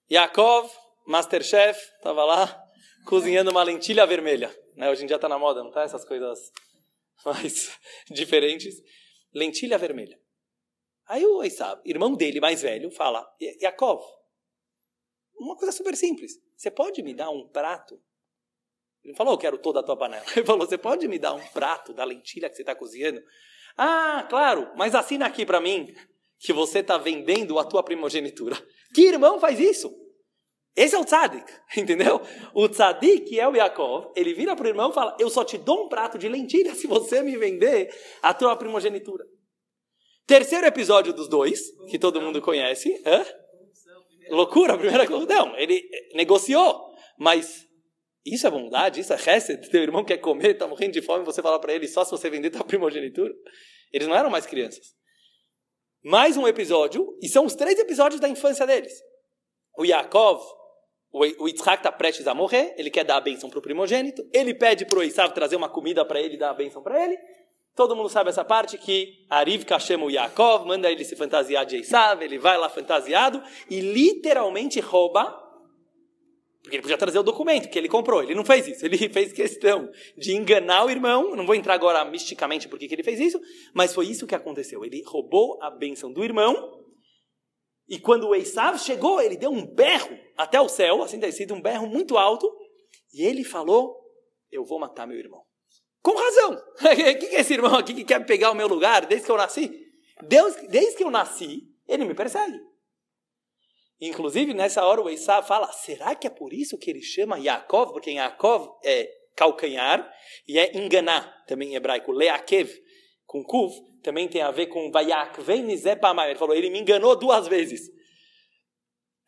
Yaakov, 0.10 0.71
Masterchef, 1.12 1.78
estava 1.97 2.24
lá 2.24 2.63
cozinhando 3.06 3.52
uma 3.52 3.62
lentilha 3.62 4.06
vermelha. 4.06 4.56
Né? 4.76 4.89
Hoje 4.89 5.04
em 5.04 5.08
dia 5.08 5.17
está 5.17 5.28
na 5.30 5.38
moda, 5.38 5.63
não 5.63 5.69
tá? 5.69 5.84
Essas 5.84 6.06
coisas 6.06 6.39
mais 7.26 7.78
diferentes. 8.10 8.76
Lentilha 9.34 9.78
vermelha. 9.78 10.19
Aí 11.08 11.26
o 11.26 11.43
Esav, 11.43 11.82
irmão 11.86 12.15
dele, 12.15 12.39
mais 12.39 12.62
velho, 12.62 12.89
fala, 12.91 13.26
Yaakov, 13.62 14.02
uma 15.38 15.58
coisa 15.58 15.71
super 15.71 15.95
simples. 15.95 16.34
Você 16.56 16.71
pode 16.71 17.04
me 17.04 17.13
dar 17.13 17.30
um 17.30 17.47
prato? 17.50 18.02
Ele 19.04 19.15
falou, 19.15 19.34
eu 19.34 19.38
quero 19.38 19.58
toda 19.58 19.80
a 19.80 19.84
tua 19.84 19.97
panela. 19.97 20.24
Ele 20.36 20.45
falou, 20.45 20.65
você 20.65 20.78
pode 20.78 21.08
me 21.08 21.17
dar 21.17 21.34
um 21.34 21.45
prato 21.47 21.91
da 21.93 22.04
lentilha 22.04 22.50
que 22.50 22.56
você 22.56 22.62
está 22.62 22.76
cozinhando? 22.76 23.21
Ah, 23.76 24.26
claro, 24.30 24.71
mas 24.76 24.93
assina 24.93 25.26
aqui 25.26 25.45
para 25.45 25.60
mim 25.60 25.93
que 26.38 26.54
você 26.54 26.80
está 26.80 26.97
vendendo 26.97 27.58
a 27.58 27.65
tua 27.65 27.84
primogenitura. 27.84 28.56
Que 28.93 29.02
irmão 29.02 29.39
faz 29.39 29.60
isso? 29.60 29.93
Esse 30.76 30.96
é 30.96 31.00
o 31.00 31.04
tzadik, 31.04 31.46
entendeu? 31.78 32.22
O 32.54 32.68
tzadik, 32.70 33.38
é 33.38 33.48
o 33.48 33.56
Yaakov, 33.56 34.12
ele 34.16 34.34
vira 34.34 34.56
para 34.56 34.66
o 34.66 34.70
irmão 34.70 34.92
e 34.92 34.94
fala, 34.94 35.16
eu 35.20 35.30
só 35.30 35.44
te 35.44 35.58
dou 35.58 35.86
um 35.86 35.90
prato 35.90 36.18
de 36.18 36.30
lentilha 36.30 36.74
se 36.76 36.88
você 36.88 37.22
me 37.22 37.36
vender 37.38 37.94
a 38.22 38.34
tua 38.34 38.56
primogenitura. 38.56 39.26
Terceiro 40.26 40.66
episódio 40.66 41.12
dos 41.12 41.28
dois, 41.28 41.60
que 41.90 42.00
todo 42.00 42.22
mundo 42.22 42.42
conhece. 42.42 43.02
Hã? 43.06 43.26
Loucura, 44.30 44.78
primeira. 44.78 45.06
Não, 45.06 45.58
ele 45.58 45.84
negociou, 46.14 46.94
mas 47.20 47.68
isso 48.26 48.48
é 48.48 48.52
bondade, 48.52 49.02
isso 49.02 49.12
é 49.12 49.18
chesed. 49.18 49.70
Teu 49.70 49.82
irmão 49.82 50.06
quer 50.06 50.20
comer, 50.20 50.52
está 50.52 50.68
morrendo 50.68 50.94
de 50.94 51.02
fome, 51.02 51.26
você 51.26 51.42
fala 51.42 51.60
para 51.60 51.74
ele 51.74 51.88
só 51.88 52.06
se 52.06 52.12
você 52.12 52.30
vender 52.30 52.50
tua 52.50 52.64
primogenitura. 52.64 53.34
Eles 53.92 54.08
não 54.08 54.16
eram 54.16 54.30
mais 54.30 54.46
crianças. 54.46 54.96
Mais 56.04 56.38
um 56.38 56.48
episódio, 56.48 57.18
e 57.22 57.28
são 57.28 57.46
os 57.46 57.56
três 57.56 57.78
episódios 57.78 58.22
da 58.22 58.30
infância 58.30 58.66
deles. 58.66 58.94
O 59.78 59.86
Yaakov, 59.86 60.42
o 61.12 61.47
Yitzhak 61.47 61.80
está 61.80 61.91
prestes 61.91 62.26
a 62.28 62.34
morrer, 62.34 62.74
ele 62.78 62.89
quer 62.89 63.04
dar 63.04 63.17
a 63.17 63.21
bênção 63.21 63.50
para 63.50 63.60
o 63.60 63.62
primogênito, 63.62 64.26
ele 64.34 64.54
pede 64.54 64.86
para 64.86 65.00
o 65.00 65.04
Esav 65.04 65.34
trazer 65.34 65.58
uma 65.58 65.67
comida 65.67 66.06
para 66.06 66.21
ele, 66.21 66.38
dar 66.38 66.52
a 66.52 66.54
bênção 66.54 66.82
para 66.82 67.04
ele. 67.04 67.17
Todo 67.76 67.95
mundo 67.95 68.10
sabe 68.10 68.30
essa 68.30 68.43
parte 68.43 68.78
que 68.78 69.26
a 69.30 69.43
Rivka 69.43 69.78
chama 69.80 70.06
o 70.06 70.12
Yaakov, 70.12 70.65
manda 70.65 70.91
ele 70.91 71.04
se 71.04 71.15
fantasiar 71.15 71.65
de 71.65 71.78
Esav, 71.78 72.24
ele 72.24 72.38
vai 72.38 72.58
lá 72.58 72.69
fantasiado 72.69 73.41
e 73.69 73.80
literalmente 73.80 74.80
rouba 74.80 75.41
porque 76.62 76.76
ele 76.76 76.84
podia 76.84 76.97
trazer 76.97 77.17
o 77.17 77.24
documento 77.24 77.69
que 77.69 77.78
ele 77.78 77.89
comprou. 77.89 78.21
Ele 78.21 78.36
não 78.36 78.45
fez 78.45 78.67
isso. 78.67 78.86
Ele 78.86 79.10
fez 79.10 79.34
questão 79.34 79.89
de 80.15 80.36
enganar 80.36 80.86
o 80.86 80.89
irmão. 80.89 81.36
Não 81.36 81.45
vou 81.45 81.56
entrar 81.56 81.74
agora 81.74 82.06
misticamente 82.06 82.67
por 82.67 82.78
que 82.78 82.93
ele 82.93 83.04
fez 83.04 83.19
isso, 83.19 83.41
mas 83.74 83.93
foi 83.93 84.08
isso 84.08 84.28
que 84.28 84.36
aconteceu. 84.36 84.86
Ele 84.86 85.02
roubou 85.06 85.58
a 85.62 85.71
bênção 85.71 86.12
do 86.12 86.24
irmão. 86.24 86.81
E 87.92 88.00
quando 88.00 88.30
o 88.30 88.34
Esav 88.34 88.80
chegou, 88.80 89.20
ele 89.20 89.36
deu 89.36 89.52
um 89.52 89.66
berro 89.66 90.18
até 90.38 90.62
o 90.62 90.70
céu, 90.70 91.04
assim 91.04 91.20
ter 91.20 91.34
sido 91.34 91.54
um 91.54 91.62
berro 91.62 91.86
muito 91.86 92.18
alto. 92.18 92.50
E 93.14 93.22
ele 93.22 93.44
falou: 93.44 94.02
Eu 94.50 94.64
vou 94.64 94.80
matar 94.80 95.06
meu 95.06 95.18
irmão. 95.18 95.44
Com 96.02 96.14
razão. 96.16 96.54
O 96.82 97.20
que 97.20 97.36
é 97.36 97.42
esse 97.42 97.54
irmão 97.54 97.76
aqui 97.76 97.94
que 97.94 98.06
quer 98.06 98.26
pegar 98.26 98.50
o 98.52 98.56
meu 98.56 98.66
lugar 98.66 99.06
desde 99.06 99.26
que 99.26 99.32
eu 99.32 99.36
nasci? 99.36 99.70
Deus, 100.22 100.56
desde 100.70 100.96
que 100.96 101.04
eu 101.04 101.12
nasci, 101.12 101.68
ele 101.86 102.06
me 102.06 102.14
persegue. 102.14 102.58
Inclusive, 104.00 104.54
nessa 104.54 104.86
hora 104.86 105.02
o 105.02 105.10
Esav 105.10 105.46
fala, 105.46 105.70
será 105.74 106.16
que 106.16 106.26
é 106.26 106.30
por 106.30 106.54
isso 106.54 106.78
que 106.78 106.90
ele 106.90 107.02
chama 107.02 107.40
Yaakov? 107.40 107.92
Porque 107.92 108.12
Yaakov 108.12 108.80
é 108.86 109.12
calcanhar 109.36 110.10
e 110.48 110.58
é 110.58 110.78
enganar, 110.78 111.44
também 111.46 111.74
em 111.74 111.76
hebraico. 111.76 112.14
Leakev, 112.14 112.72
com 113.32 113.46
kuv, 113.46 113.72
também 114.04 114.28
tem 114.28 114.41
a 114.41 114.52
ver 114.52 114.67
com 114.67 114.91
vayakvei 114.91 115.62
nizepamai. 115.62 116.32
Ele 116.32 116.39
falou, 116.39 116.54
ele 116.54 116.70
me 116.70 116.80
enganou 116.80 117.17
duas 117.17 117.48
vezes. 117.48 117.89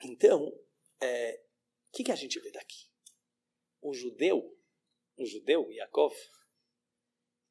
Então, 0.04 0.52
é, 1.02 1.42
o 1.88 1.92
que, 1.94 2.04
que 2.04 2.12
a 2.12 2.16
gente 2.16 2.38
vê 2.42 2.52
daqui? 2.52 2.90
O 3.82 3.94
judeu, 3.94 4.44
o 5.16 5.26
judeu, 5.26 5.72
Yaakov, 5.72 6.14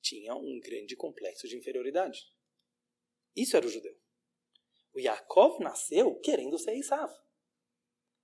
tinha 0.03 0.35
um 0.35 0.61
grande 0.61 0.95
complexo 0.95 1.49
de 1.49 1.57
inferioridade. 1.57 2.21
Isso 3.35 3.57
era 3.57 3.65
o 3.65 3.71
judeu. 3.71 3.97
O 4.93 5.01
Yaakov 5.01 5.59
nasceu 5.59 6.21
querendo 6.21 6.59
ser 6.59 6.77
Esav. 6.77 7.11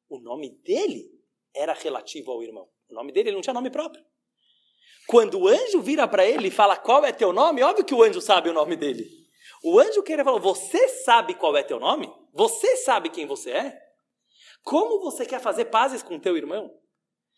O 0.06 0.20
nome 0.20 0.50
dele 0.50 1.18
era 1.54 1.72
relativo 1.72 2.30
ao 2.30 2.42
irmão. 2.42 2.70
O 2.90 2.94
nome 2.94 3.10
dele 3.10 3.32
não 3.32 3.40
tinha 3.40 3.54
nome 3.54 3.70
próprio. 3.70 4.04
Quando 5.08 5.40
o 5.40 5.48
anjo 5.48 5.80
vira 5.80 6.06
para 6.06 6.26
ele 6.26 6.48
e 6.48 6.50
fala 6.50 6.76
qual 6.76 7.02
é 7.02 7.10
teu 7.10 7.32
nome, 7.32 7.62
óbvio 7.62 7.82
que 7.82 7.94
o 7.94 8.02
anjo 8.02 8.20
sabe 8.20 8.50
o 8.50 8.52
nome 8.52 8.76
dele. 8.76 9.08
O 9.64 9.80
anjo 9.80 10.02
queria 10.02 10.22
falar: 10.22 10.38
Você 10.38 10.86
sabe 10.86 11.32
qual 11.32 11.56
é 11.56 11.62
teu 11.62 11.80
nome? 11.80 12.12
Você 12.34 12.76
sabe 12.76 13.08
quem 13.08 13.26
você 13.26 13.52
é? 13.52 13.78
Como 14.62 15.00
você 15.00 15.24
quer 15.24 15.40
fazer 15.40 15.64
pazes 15.64 16.02
com 16.02 16.20
teu 16.20 16.36
irmão? 16.36 16.70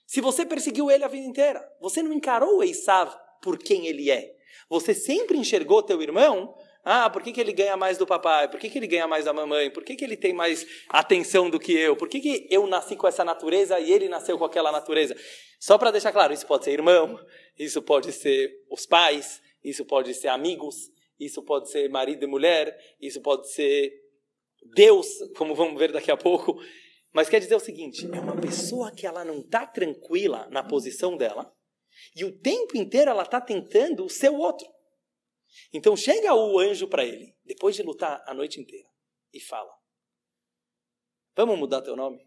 Se 0.04 0.20
você 0.20 0.44
perseguiu 0.44 0.90
ele 0.90 1.04
a 1.04 1.08
vida 1.08 1.24
inteira, 1.24 1.64
você 1.80 2.02
não 2.02 2.12
encarou 2.12 2.58
o 2.58 2.64
Esav 2.64 3.14
por 3.40 3.56
quem 3.56 3.86
ele 3.86 4.10
é. 4.10 4.34
Você 4.68 4.92
sempre 4.92 5.38
enxergou 5.38 5.80
teu 5.80 6.02
irmão 6.02 6.52
ah, 6.84 7.10
por 7.10 7.22
que, 7.22 7.32
que 7.32 7.40
ele 7.40 7.52
ganha 7.52 7.76
mais 7.76 7.98
do 7.98 8.06
papai? 8.06 8.48
Por 8.48 8.58
que, 8.58 8.70
que 8.70 8.78
ele 8.78 8.86
ganha 8.86 9.06
mais 9.06 9.24
da 9.24 9.32
mamãe? 9.32 9.70
Por 9.70 9.84
que, 9.84 9.94
que 9.94 10.04
ele 10.04 10.16
tem 10.16 10.32
mais 10.32 10.66
atenção 10.88 11.50
do 11.50 11.58
que 11.58 11.72
eu? 11.72 11.96
Por 11.96 12.08
que, 12.08 12.20
que 12.20 12.48
eu 12.50 12.66
nasci 12.66 12.96
com 12.96 13.06
essa 13.06 13.24
natureza 13.24 13.78
e 13.78 13.92
ele 13.92 14.08
nasceu 14.08 14.38
com 14.38 14.44
aquela 14.44 14.72
natureza? 14.72 15.14
Só 15.58 15.76
para 15.76 15.90
deixar 15.90 16.12
claro, 16.12 16.32
isso 16.32 16.46
pode 16.46 16.64
ser 16.64 16.72
irmão, 16.72 17.18
isso 17.58 17.82
pode 17.82 18.12
ser 18.12 18.50
os 18.70 18.86
pais, 18.86 19.42
isso 19.62 19.84
pode 19.84 20.14
ser 20.14 20.28
amigos, 20.28 20.90
isso 21.18 21.42
pode 21.42 21.70
ser 21.70 21.88
marido 21.90 22.24
e 22.24 22.26
mulher, 22.26 22.78
isso 23.00 23.20
pode 23.20 23.50
ser 23.52 23.92
Deus, 24.74 25.06
como 25.36 25.54
vamos 25.54 25.78
ver 25.78 25.92
daqui 25.92 26.10
a 26.10 26.16
pouco. 26.16 26.58
Mas 27.12 27.28
quer 27.28 27.40
dizer 27.40 27.56
o 27.56 27.60
seguinte: 27.60 28.08
é 28.10 28.20
uma 28.20 28.40
pessoa 28.40 28.90
que 28.90 29.06
ela 29.06 29.24
não 29.24 29.40
está 29.40 29.66
tranquila 29.66 30.48
na 30.50 30.62
posição 30.62 31.16
dela 31.16 31.52
e 32.16 32.24
o 32.24 32.32
tempo 32.32 32.76
inteiro 32.76 33.10
ela 33.10 33.22
está 33.22 33.40
tentando 33.40 34.06
o 34.06 34.38
outro. 34.38 34.66
Então 35.72 35.96
chega 35.96 36.34
o 36.34 36.58
anjo 36.58 36.88
para 36.88 37.04
ele, 37.04 37.34
depois 37.44 37.76
de 37.76 37.82
lutar 37.82 38.22
a 38.26 38.34
noite 38.34 38.60
inteira, 38.60 38.88
e 39.32 39.40
fala: 39.40 39.70
Vamos 41.36 41.58
mudar 41.58 41.82
teu 41.82 41.96
nome? 41.96 42.26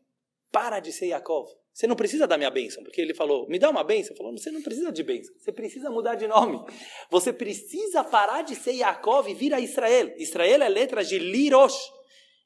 Para 0.51 0.79
de 0.79 0.91
ser 0.91 1.07
Yaakov. 1.07 1.49
Você 1.73 1.87
não 1.87 1.95
precisa 1.95 2.27
da 2.27 2.37
minha 2.37 2.51
bênção, 2.51 2.83
porque 2.83 3.01
ele 3.01 3.13
falou: 3.15 3.47
Me 3.49 3.57
dá 3.57 3.69
uma 3.69 3.83
bênção. 3.83 4.11
Ele 4.11 4.17
falou: 4.17 4.37
Você 4.37 4.51
não 4.51 4.61
precisa 4.61 4.91
de 4.91 5.03
bênção, 5.03 5.33
você 5.37 5.51
precisa 5.51 5.89
mudar 5.89 6.15
de 6.15 6.27
nome. 6.27 6.59
Você 7.09 7.33
precisa 7.33 8.03
parar 8.03 8.43
de 8.43 8.55
ser 8.55 8.73
Yaakov 8.73 9.27
e 9.29 9.33
vir 9.33 9.53
a 9.53 9.59
Israel. 9.59 10.13
Israel 10.17 10.61
é 10.61 10.69
letra 10.69 11.03
de 11.03 11.17
Lirosh. 11.17 11.91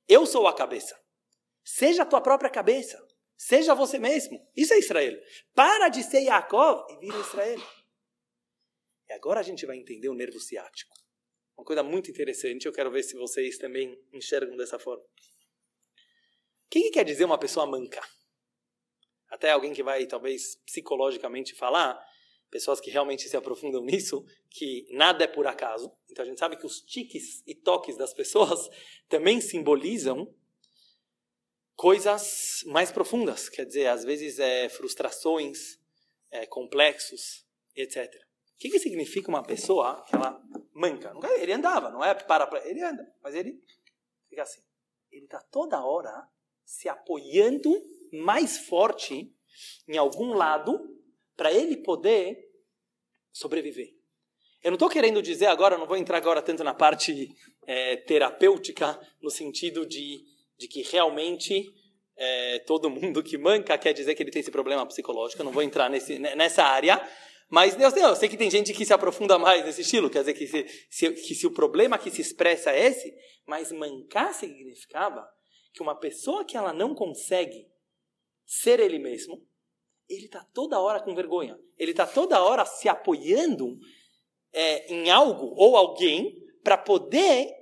Eu 0.08 0.26
sou 0.26 0.48
a 0.48 0.54
cabeça. 0.54 0.98
Seja 1.64 2.04
a 2.04 2.06
tua 2.06 2.22
própria 2.22 2.50
cabeça. 2.50 2.98
Seja 3.36 3.76
você 3.76 4.00
mesmo. 4.00 4.40
Isso 4.56 4.74
é 4.74 4.80
Israel. 4.80 5.16
Para 5.54 5.90
de 5.90 6.02
ser 6.04 6.22
Yaakov 6.22 6.86
e 6.94 6.98
vira 6.98 7.20
Israel. 7.20 7.62
E 9.10 9.14
agora 9.14 9.40
a 9.40 9.44
gente 9.44 9.66
vai 9.66 9.78
entender 9.78 10.10
o 10.10 10.14
nervo 10.14 10.40
ciático. 10.40 10.94
Uma 11.58 11.66
coisa 11.66 11.82
muito 11.82 12.12
interessante, 12.12 12.66
eu 12.66 12.74
quero 12.74 12.92
ver 12.92 13.04
se 13.04 13.16
vocês 13.16 13.58
também 13.58 14.00
enxergam 14.14 14.56
dessa 14.56 14.78
forma. 14.78 15.04
O 15.04 16.70
que, 16.70 16.82
que 16.82 16.92
quer 16.92 17.04
dizer 17.04 17.26
uma 17.26 17.40
pessoa 17.40 17.66
manca? 17.66 18.02
Até 19.30 19.52
alguém 19.52 19.74
que 19.74 19.82
vai, 19.82 20.06
talvez, 20.06 20.56
psicologicamente 20.66 21.56
falar, 21.56 22.00
pessoas 22.50 22.80
que 22.80 22.92
realmente 22.92 23.28
se 23.28 23.36
aprofundam 23.36 23.84
nisso, 23.86 24.24
que 24.50 24.86
nada 24.92 25.24
é 25.24 25.28
por 25.28 25.48
acaso. 25.48 25.92
Então 26.10 26.24
a 26.24 26.28
gente 26.28 26.40
sabe 26.40 26.58
que 26.58 26.66
os 26.66 26.82
tiques 26.82 27.42
e 27.48 27.56
toques 27.56 27.98
das 27.98 28.14
pessoas 28.14 28.70
também 29.10 29.42
simbolizam 29.42 30.34
coisas 31.76 32.64
mais 32.66 32.92
profundas. 32.92 33.50
Quer 33.50 33.66
dizer, 33.66 33.88
às 33.88 34.04
vezes 34.04 34.40
é 34.40 34.70
frustrações, 34.70 35.80
é, 36.32 36.46
complexos, 36.46 37.46
etc. 37.76 38.27
O 38.58 38.60
que, 38.60 38.72
que 38.72 38.80
significa 38.80 39.30
uma 39.30 39.44
pessoa 39.44 40.04
que 40.08 40.16
ela 40.16 40.42
manca? 40.74 41.14
Ele 41.38 41.54
andava, 41.54 41.92
não 41.92 42.04
é 42.04 42.16
para, 42.16 42.48
para 42.48 42.68
ele 42.68 42.82
anda, 42.82 43.08
mas 43.22 43.36
ele 43.36 43.64
fica 44.28 44.42
assim. 44.42 44.62
Ele 45.12 45.26
está 45.26 45.40
toda 45.52 45.86
hora 45.86 46.28
se 46.66 46.90
apoiando 46.90 47.72
mais 48.12 48.58
forte 48.58 49.32
em 49.88 49.96
algum 49.96 50.34
lado 50.34 50.80
para 51.36 51.54
ele 51.54 51.78
poder 51.78 52.52
sobreviver. 53.32 53.96
Eu 54.64 54.72
não 54.72 54.76
estou 54.76 54.90
querendo 54.90 55.22
dizer 55.22 55.46
agora, 55.46 55.78
não 55.78 55.86
vou 55.86 55.96
entrar 55.96 56.18
agora 56.18 56.42
tanto 56.42 56.64
na 56.64 56.74
parte 56.74 57.30
é, 57.68 57.96
terapêutica, 57.98 59.00
no 59.22 59.30
sentido 59.30 59.86
de, 59.86 60.26
de 60.58 60.68
que 60.68 60.82
realmente 60.82 61.72
é, 62.16 62.58
todo 62.66 62.90
mundo 62.90 63.22
que 63.22 63.38
manca 63.38 63.78
quer 63.78 63.94
dizer 63.94 64.16
que 64.16 64.24
ele 64.24 64.32
tem 64.32 64.40
esse 64.40 64.50
problema 64.50 64.84
psicológico. 64.88 65.42
Eu 65.42 65.46
não 65.46 65.52
vou 65.52 65.62
entrar 65.62 65.92
nesse, 65.92 66.18
nessa 66.18 66.64
área, 66.64 67.00
Mas 67.50 67.80
eu 67.80 67.90
sei, 67.92 68.04
eu 68.04 68.16
sei 68.16 68.30
que 68.30 68.38
tem 68.38 68.52
gente 68.52 68.74
que 68.74 68.86
se 68.86 68.94
aprofunda 68.94 69.40
mais 69.40 69.64
nesse 69.66 69.82
estilo, 69.82 70.10
quer 70.10 70.20
dizer 70.20 70.34
que 70.34 70.48
se, 70.48 70.66
se, 70.90 71.12
que 71.12 71.34
se 71.34 71.48
o 71.48 71.52
problema 71.52 71.98
que 71.98 72.12
se 72.12 72.22
expressa 72.22 72.72
é 72.72 72.88
esse, 72.88 73.14
mas 73.46 73.72
mancar 73.72 74.34
significava 74.34 75.28
que 75.74 75.82
uma 75.82 75.98
pessoa 75.98 76.44
que 76.44 76.58
ela 76.58 76.74
não 76.74 76.94
consegue 76.94 77.68
ser 78.46 78.80
ele 78.80 79.00
mesmo, 79.00 79.46
ele 80.10 80.26
está 80.26 80.44
toda 80.54 80.80
hora 80.80 81.02
com 81.02 81.16
vergonha. 81.16 81.58
Ele 81.78 81.92
está 81.92 82.06
toda 82.06 82.42
hora 82.44 82.66
se 82.66 82.90
apoiando 82.90 83.78
é, 84.52 84.94
em 84.94 85.10
algo 85.10 85.54
ou 85.56 85.78
alguém 85.78 86.36
para 86.64 86.78
poder 86.78 87.54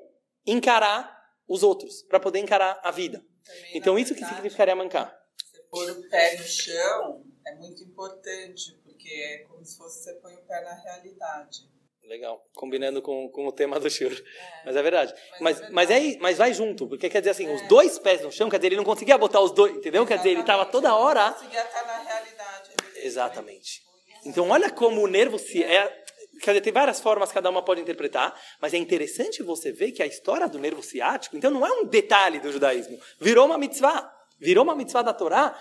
encarar 0.45 1.15
os 1.47 1.61
outros, 1.61 2.03
para 2.03 2.19
poder 2.19 2.39
encarar 2.39 2.79
a 2.83 2.91
vida. 2.91 3.23
Também, 3.43 3.77
então, 3.77 3.99
isso 3.99 4.13
verdade, 4.13 4.31
que 4.31 4.35
significaria 4.35 4.75
mancar. 4.75 5.15
Você 5.43 5.61
pôr 5.69 5.91
o 5.91 6.09
pé 6.09 6.37
no 6.37 6.43
chão 6.43 7.23
é 7.45 7.55
muito 7.55 7.83
importante, 7.83 8.79
porque 9.05 9.13
é 9.13 9.37
como 9.47 9.63
se 9.63 9.77
fosse 9.77 10.03
você 10.03 10.13
põe 10.15 10.33
o 10.33 10.41
pé 10.41 10.61
na 10.61 10.73
realidade. 10.73 11.59
Legal, 12.03 12.43
combinando 12.55 13.01
com, 13.01 13.29
com 13.29 13.47
o 13.47 13.51
tema 13.51 13.79
do 13.79 13.89
choro. 13.89 14.15
É. 14.15 14.65
Mas 14.65 14.75
é 14.75 14.81
verdade. 14.81 15.13
Mas, 15.39 15.61
mas, 15.61 15.61
é 15.61 15.69
mas, 15.71 15.91
é, 15.91 16.17
mas 16.19 16.37
vai 16.37 16.53
junto, 16.53 16.87
porque 16.87 17.09
quer 17.09 17.19
dizer 17.19 17.31
assim, 17.31 17.47
é. 17.47 17.53
os 17.53 17.61
dois 17.67 17.99
pés 17.99 18.21
no 18.21 18.31
chão, 18.31 18.49
quer 18.49 18.57
dizer, 18.57 18.67
ele 18.67 18.75
não 18.77 18.83
conseguia 18.83 19.17
botar 19.17 19.39
os 19.41 19.51
dois, 19.51 19.71
entendeu? 19.75 20.03
Exatamente. 20.03 20.07
Quer 20.07 20.17
dizer, 20.17 20.29
ele 20.29 20.41
estava 20.41 20.65
toda 20.65 20.95
hora. 20.95 21.27
Não 21.27 21.33
conseguia 21.33 21.63
estar 21.63 21.85
na 21.85 21.97
realidade. 21.99 22.69
Exatamente. 22.95 23.83
Então, 24.25 24.49
olha 24.49 24.71
como 24.71 25.01
o 25.01 25.07
nervo 25.07 25.37
se. 25.37 25.63
É, 25.63 26.03
Quer 26.41 26.51
dizer, 26.51 26.61
tem 26.61 26.73
várias 26.73 26.99
formas, 26.99 27.31
cada 27.31 27.49
uma 27.49 27.63
pode 27.63 27.79
interpretar, 27.79 28.37
mas 28.59 28.73
é 28.73 28.77
interessante 28.77 29.41
você 29.41 29.71
ver 29.71 29.93
que 29.93 30.03
a 30.03 30.05
história 30.05 30.49
do 30.49 30.59
nervo 30.59 30.83
ciático, 30.83 31.37
então 31.37 31.49
não 31.49 31.65
é 31.65 31.71
um 31.71 31.85
detalhe 31.85 32.41
do 32.41 32.51
judaísmo, 32.51 32.99
virou 33.21 33.45
uma 33.45 33.57
mitzvah, 33.57 34.13
virou 34.37 34.65
uma 34.65 34.75
mitzvah 34.75 35.01
da 35.01 35.13
Torá, 35.13 35.57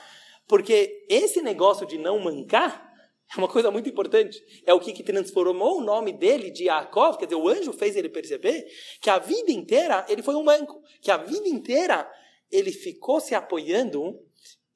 porque 0.48 1.06
esse 1.08 1.40
negócio 1.42 1.86
de 1.86 1.96
não 1.96 2.18
mancar 2.18 2.93
é 3.32 3.38
uma 3.38 3.48
coisa 3.48 3.70
muito 3.70 3.88
importante. 3.88 4.40
É 4.66 4.72
o 4.72 4.80
que, 4.80 4.92
que 4.92 5.02
transformou 5.02 5.78
o 5.78 5.80
nome 5.80 6.12
dele 6.12 6.50
de 6.50 6.64
Yaakov, 6.64 7.18
quer 7.18 7.26
dizer, 7.26 7.36
o 7.36 7.48
anjo 7.48 7.72
fez 7.72 7.96
ele 7.96 8.08
perceber 8.08 8.64
que 9.00 9.10
a 9.10 9.18
vida 9.18 9.50
inteira 9.50 10.04
ele 10.08 10.22
foi 10.22 10.34
um 10.34 10.42
manco, 10.42 10.82
que 11.00 11.10
a 11.10 11.16
vida 11.16 11.48
inteira 11.48 12.10
ele 12.50 12.70
ficou 12.70 13.20
se 13.20 13.34
apoiando 13.34 14.20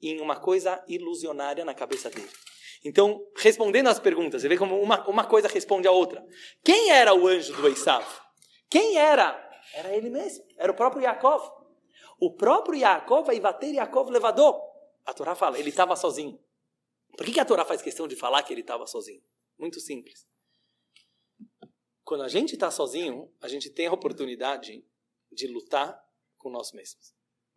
em 0.01 0.19
uma 0.19 0.39
coisa 0.39 0.83
ilusionária 0.87 1.63
na 1.63 1.73
cabeça 1.73 2.09
dele. 2.09 2.29
Então, 2.83 3.21
respondendo 3.35 3.87
às 3.87 3.99
perguntas, 3.99 4.41
você 4.41 4.47
vê 4.47 4.57
como 4.57 4.79
uma, 4.81 5.07
uma 5.07 5.25
coisa 5.25 5.47
responde 5.47 5.87
à 5.87 5.91
outra. 5.91 6.25
Quem 6.63 6.91
era 6.91 7.13
o 7.13 7.27
anjo 7.27 7.53
do 7.53 7.67
Esav? 7.67 8.05
Quem 8.69 8.97
era? 8.97 9.37
Era 9.73 9.95
ele 9.95 10.09
mesmo, 10.09 10.43
era 10.57 10.71
o 10.71 10.75
próprio 10.75 11.03
Yaakov. 11.03 11.51
O 12.19 12.33
próprio 12.35 12.79
Yaakov, 12.79 13.27
ter 13.59 13.73
Yaakov 13.73 14.09
levador. 14.09 14.59
A 15.05 15.13
Torá 15.13 15.35
fala, 15.35 15.59
ele 15.59 15.69
estava 15.69 15.95
sozinho. 15.95 16.39
Por 17.19 17.25
que, 17.25 17.33
que 17.33 17.39
a 17.41 17.43
Torá 17.43 17.65
faz 17.65 17.81
questão 17.81 18.07
de 18.07 18.15
falar 18.15 18.41
que 18.43 18.53
ele 18.53 18.61
estava 18.61 18.87
sozinho? 18.87 19.21
Muito 19.57 19.81
simples. 19.81 20.25
Quando 22.01 22.23
a 22.23 22.29
gente 22.29 22.53
está 22.53 22.71
sozinho, 22.71 23.29
a 23.41 23.49
gente 23.49 23.69
tem 23.69 23.87
a 23.87 23.91
oportunidade 23.91 24.87
de 25.29 25.47
lutar 25.47 26.01
com 26.37 26.49
nós 26.49 26.71
mesmos. 26.71 27.13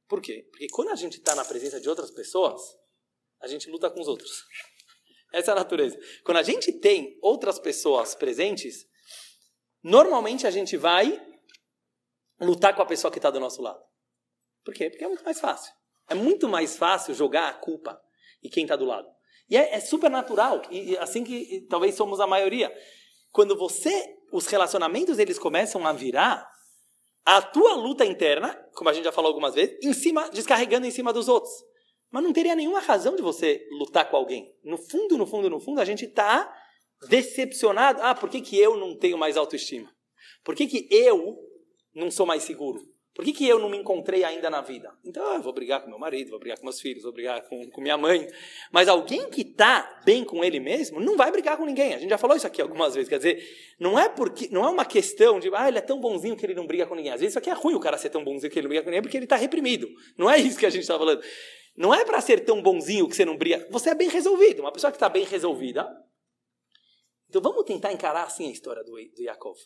Por 0.09 0.21
quê? 0.21 0.49
Porque 0.51 0.67
quando 0.69 0.89
a 0.89 0.97
gente 0.97 1.19
está 1.19 1.37
na 1.37 1.45
presença 1.45 1.81
de 1.81 1.89
outras 1.89 2.11
pessoas, 2.11 2.61
a 3.41 3.47
gente 3.47 3.71
luta 3.71 3.89
com 3.89 4.01
os 4.01 4.09
outros. 4.09 4.45
Essa 5.33 5.53
é 5.53 5.53
a 5.53 5.55
natureza. 5.55 5.97
Quando 6.25 6.39
a 6.39 6.43
gente 6.43 6.73
tem 6.73 7.17
outras 7.23 7.61
pessoas 7.61 8.17
presentes, 8.17 8.85
normalmente 9.81 10.45
a 10.45 10.51
gente 10.51 10.77
vai 10.77 11.25
lutar 12.41 12.75
com 12.75 12.83
a 12.83 12.87
pessoa 12.87 13.13
que 13.13 13.21
está 13.21 13.31
do 13.31 13.39
nosso 13.39 13.63
lado. 13.63 13.81
Por 14.65 14.75
quê? 14.75 14.91
Porque 14.91 15.05
é 15.05 15.09
muito 15.09 15.25
mais 15.25 15.39
fácil. 15.39 15.73
É 16.09 16.17
muito 16.17 16.49
mais 16.49 16.77
fácil 16.77 17.15
jogar 17.15 17.49
a 17.49 17.55
culpa 17.55 18.03
em 18.43 18.51
quem 18.51 18.65
está 18.65 18.75
do 18.75 18.87
lado. 18.87 19.22
E 19.53 19.57
é, 19.59 19.75
é, 19.75 19.81
super 19.81 20.11
natural, 20.11 20.63
e, 20.71 20.97
assim 20.97 21.23
que 21.23 21.35
e, 21.35 21.61
talvez 21.67 21.95
somos 21.95 22.21
a 22.21 22.27
maioria. 22.27 22.75
Quando 23.31 23.55
você, 23.55 24.17
os 24.33 24.47
relacionamentos 24.47 25.19
eles 25.19 25.39
começam 25.39 25.87
a 25.87 25.93
virar 25.93 26.51
a 27.23 27.43
tua 27.43 27.75
luta 27.75 28.03
interna, 28.03 28.55
como 28.75 28.89
a 28.89 28.95
gente 28.95 29.05
já 29.05 29.13
falou 29.13 29.29
algumas 29.29 29.55
vezes, 29.55 29.77
em 29.83 29.93
cima, 29.93 30.31
descarregando 30.31 30.87
em 30.87 30.91
cima 30.91 31.13
dos 31.13 31.29
outros. 31.29 31.53
Mas 32.11 32.23
não 32.23 32.33
teria 32.33 32.57
nenhuma 32.57 32.81
razão 32.81 33.15
de 33.15 33.21
você 33.21 33.63
lutar 33.73 34.09
com 34.09 34.17
alguém. 34.17 34.51
No 34.65 34.79
fundo, 34.79 35.19
no 35.19 35.27
fundo, 35.27 35.51
no 35.51 35.61
fundo, 35.61 35.83
a 35.83 35.85
gente 35.85 36.07
está 36.07 36.51
decepcionado. 37.11 38.01
Ah, 38.01 38.15
por 38.15 38.31
que, 38.31 38.41
que 38.41 38.59
eu 38.59 38.79
não 38.79 38.97
tenho 38.97 39.19
mais 39.19 39.37
autoestima? 39.37 39.95
Por 40.43 40.55
que, 40.55 40.67
que 40.67 40.89
eu 40.91 41.37
não 41.95 42.11
sou 42.11 42.25
mais 42.25 42.43
seguro? 42.45 42.81
Por 43.15 43.27
que, 43.27 43.33
que 43.33 43.47
eu 43.47 43.59
não 43.59 43.69
me 43.69 43.77
encontrei 43.77 44.25
ainda 44.25 44.49
na 44.49 44.63
vida? 44.63 44.91
Então, 45.05 45.35
eu 45.35 45.43
vou 45.43 45.53
brigar 45.53 45.83
com 45.83 45.91
meu 45.91 45.99
marido, 45.99 46.31
vou 46.31 46.39
brigar 46.39 46.57
com 46.57 46.65
meus 46.65 46.81
filhos, 46.81 47.03
vou 47.03 47.13
brigar 47.13 47.43
com, 47.47 47.69
com 47.71 47.81
minha 47.83 47.99
mãe. 47.99 48.27
Mas 48.71 48.89
alguém 48.89 49.29
que 49.29 49.43
está 49.43 50.01
bem 50.03 50.25
com 50.25 50.43
ele 50.43 50.59
mesmo 50.59 50.99
não 50.99 51.15
vai 51.15 51.31
brigar 51.31 51.59
com 51.59 51.67
ninguém. 51.67 51.93
A 51.93 51.99
gente 51.99 52.09
já 52.09 52.17
falou 52.17 52.35
isso 52.35 52.47
aqui 52.47 52.63
algumas 52.63 52.95
vezes. 52.95 53.11
Quer 53.11 53.19
dizer, 53.19 53.47
não 53.79 53.99
é 53.99 54.09
porque 54.09 54.49
não 54.51 54.65
é 54.65 54.71
uma 54.71 54.87
questão 54.87 55.39
de, 55.39 55.51
ah, 55.55 55.69
ele 55.69 55.77
é 55.77 55.83
tão 55.83 56.01
bonzinho 56.01 56.35
que 56.35 56.47
ele 56.47 56.55
não 56.55 56.67
briga 56.67 56.87
com 56.87 56.95
ninguém. 56.95 57.13
Às 57.13 57.21
vezes 57.21 57.33
isso 57.33 57.39
aqui 57.39 57.51
é 57.51 57.53
ruim 57.53 57.75
o 57.75 57.81
cara 57.81 57.99
ser 57.99 58.09
tão 58.09 58.25
bonzinho 58.25 58.51
que 58.51 58.59
ele 58.59 58.67
não 58.67 58.71
briga 58.71 58.85
com 58.85 58.89
ninguém 58.89 59.03
porque 59.03 59.19
ele 59.19 59.25
está 59.25 59.37
reprimido. 59.37 59.89
Não 60.17 60.31
é 60.31 60.39
isso 60.39 60.59
que 60.59 60.65
a 60.65 60.71
gente 60.71 60.83
está 60.83 60.97
falando. 60.97 61.23
Não 61.77 61.93
é 61.93 62.07
para 62.07 62.21
ser 62.23 62.41
tão 62.41 62.63
bonzinho 62.63 63.07
que 63.07 63.15
você 63.15 63.27
não 63.27 63.37
briga. 63.37 63.67
Você 63.71 63.91
é 63.91 63.95
bem 63.95 64.09
resolvido. 64.09 64.61
Uma 64.61 64.73
pessoa 64.73 64.91
que 64.91 64.97
está 64.97 65.11
bem 65.11 65.25
resolvida. 65.25 65.87
Então 67.29 67.43
vamos 67.43 67.65
tentar 67.65 67.93
encarar 67.93 68.25
assim 68.25 68.49
a 68.49 68.53
história 68.53 68.83
do, 68.83 68.93
do 68.93 69.23
Yaakov. 69.23 69.59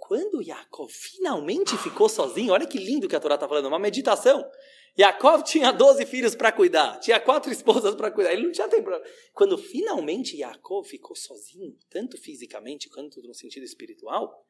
Quando 0.00 0.42
Yaakov 0.42 0.90
finalmente 0.90 1.76
ficou 1.76 2.08
sozinho, 2.08 2.52
olha 2.52 2.66
que 2.66 2.78
lindo 2.78 3.08
que 3.08 3.14
a 3.14 3.20
Torá 3.20 3.34
está 3.36 3.46
falando, 3.46 3.66
uma 3.66 3.78
meditação. 3.78 4.44
Yaakov 4.98 5.44
tinha 5.44 5.70
12 5.70 6.04
filhos 6.06 6.34
para 6.34 6.50
cuidar, 6.50 6.98
tinha 6.98 7.20
quatro 7.20 7.52
esposas 7.52 7.94
para 7.94 8.10
cuidar, 8.10 8.32
ele 8.32 8.42
não 8.42 8.52
tinha 8.52 8.66
tempo. 8.66 8.90
Quando 9.32 9.56
finalmente 9.56 10.36
Yaakov 10.36 10.88
ficou 10.88 11.14
sozinho, 11.14 11.76
tanto 11.88 12.18
fisicamente 12.18 12.88
quanto 12.88 13.22
no 13.22 13.34
sentido 13.34 13.64
espiritual, 13.64 14.44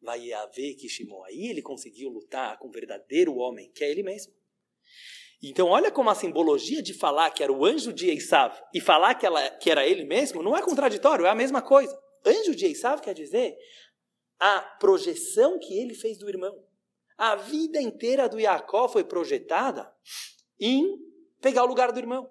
vai 0.00 0.32
haver 0.32 0.74
que 0.74 0.88
Shimon 0.88 1.24
aí 1.24 1.46
ele 1.48 1.62
conseguiu 1.62 2.10
lutar 2.10 2.58
com 2.58 2.68
o 2.68 2.72
verdadeiro 2.72 3.34
homem, 3.36 3.70
que 3.74 3.82
é 3.82 3.90
ele 3.90 4.02
mesmo. 4.02 4.32
Então, 5.42 5.68
olha 5.68 5.90
como 5.90 6.08
a 6.08 6.14
simbologia 6.14 6.80
de 6.80 6.94
falar 6.94 7.30
que 7.30 7.42
era 7.42 7.52
o 7.52 7.64
anjo 7.64 7.92
de 7.92 8.08
Esav 8.10 8.54
e 8.72 8.80
falar 8.80 9.14
que, 9.14 9.26
ela, 9.26 9.50
que 9.50 9.68
era 9.68 9.84
ele 9.84 10.04
mesmo 10.04 10.42
não 10.42 10.56
é 10.56 10.62
contraditório, 10.62 11.26
é 11.26 11.30
a 11.30 11.34
mesma 11.34 11.60
coisa. 11.60 12.00
Anjo 12.24 12.54
de 12.54 12.66
Esav 12.66 13.02
quer 13.02 13.14
dizer 13.14 13.56
a 14.42 14.60
projeção 14.80 15.56
que 15.56 15.78
ele 15.78 15.94
fez 15.94 16.18
do 16.18 16.28
irmão. 16.28 16.52
A 17.16 17.36
vida 17.36 17.80
inteira 17.80 18.28
do 18.28 18.40
Jacó 18.40 18.88
foi 18.88 19.04
projetada 19.04 19.88
em 20.58 20.98
pegar 21.40 21.62
o 21.62 21.68
lugar 21.68 21.92
do 21.92 21.98
irmão. 22.00 22.28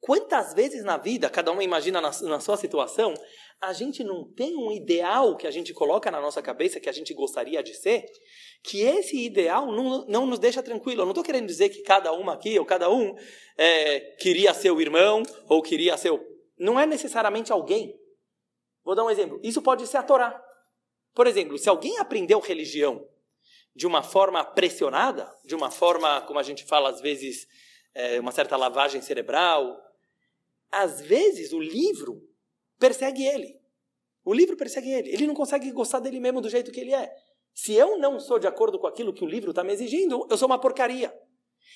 Quantas 0.00 0.52
vezes 0.52 0.82
na 0.82 0.96
vida, 0.96 1.30
cada 1.30 1.52
um 1.52 1.62
imagina 1.62 2.00
na, 2.00 2.10
na, 2.22 2.40
sua 2.40 2.56
situação, 2.56 3.14
a 3.60 3.72
gente 3.72 4.02
não 4.02 4.28
tem 4.32 4.56
um 4.56 4.72
ideal 4.72 5.36
que 5.36 5.46
a 5.46 5.50
gente 5.52 5.72
coloca 5.72 6.10
na 6.10 6.20
nossa 6.20 6.42
cabeça 6.42 6.80
que 6.80 6.88
a 6.88 6.92
gente 6.92 7.14
gostaria 7.14 7.62
de 7.62 7.72
ser, 7.72 8.04
que 8.64 8.80
esse 8.80 9.16
ideal 9.16 9.70
não, 9.70 10.04
não 10.08 10.26
nos 10.26 10.40
deixa 10.40 10.60
tranquilo. 10.60 11.02
Eu 11.02 11.04
não 11.04 11.12
estou 11.12 11.22
querendo 11.22 11.46
dizer 11.46 11.68
que 11.68 11.82
cada 11.82 12.12
uma 12.12 12.32
aqui 12.32 12.58
ou 12.58 12.66
cada 12.66 12.90
um 12.90 13.14
é, 13.56 14.00
queria 14.18 14.52
ser 14.54 14.72
o 14.72 14.80
irmão 14.80 15.22
ou 15.48 15.62
queria 15.62 15.96
ser 15.96 16.10
o. 16.10 16.20
Não 16.58 16.80
é 16.80 16.84
necessariamente 16.84 17.52
alguém. 17.52 17.96
Vou 18.82 18.96
dar 18.96 19.04
um 19.04 19.10
exemplo. 19.10 19.38
Isso 19.40 19.62
pode 19.62 19.86
ser 19.86 19.98
a 19.98 20.02
Torá. 20.02 20.51
Por 21.14 21.26
exemplo, 21.26 21.58
se 21.58 21.68
alguém 21.68 21.98
aprendeu 21.98 22.40
religião 22.40 23.06
de 23.74 23.86
uma 23.86 24.02
forma 24.02 24.44
pressionada, 24.44 25.32
de 25.44 25.54
uma 25.54 25.70
forma, 25.70 26.20
como 26.22 26.38
a 26.38 26.42
gente 26.42 26.64
fala 26.64 26.90
às 26.90 27.00
vezes, 27.00 27.46
é, 27.94 28.20
uma 28.20 28.32
certa 28.32 28.56
lavagem 28.56 29.00
cerebral, 29.00 29.78
às 30.70 31.00
vezes 31.00 31.52
o 31.52 31.60
livro 31.60 32.22
persegue 32.78 33.24
ele. 33.24 33.60
O 34.24 34.32
livro 34.32 34.56
persegue 34.56 34.90
ele. 34.90 35.10
Ele 35.10 35.26
não 35.26 35.34
consegue 35.34 35.70
gostar 35.72 36.00
dele 36.00 36.20
mesmo 36.20 36.40
do 36.40 36.48
jeito 36.48 36.70
que 36.70 36.80
ele 36.80 36.94
é. 36.94 37.14
Se 37.54 37.74
eu 37.74 37.98
não 37.98 38.18
sou 38.18 38.38
de 38.38 38.46
acordo 38.46 38.78
com 38.78 38.86
aquilo 38.86 39.12
que 39.12 39.24
o 39.24 39.28
livro 39.28 39.50
está 39.50 39.62
me 39.62 39.72
exigindo, 39.72 40.26
eu 40.30 40.38
sou 40.38 40.46
uma 40.46 40.58
porcaria. 40.58 41.12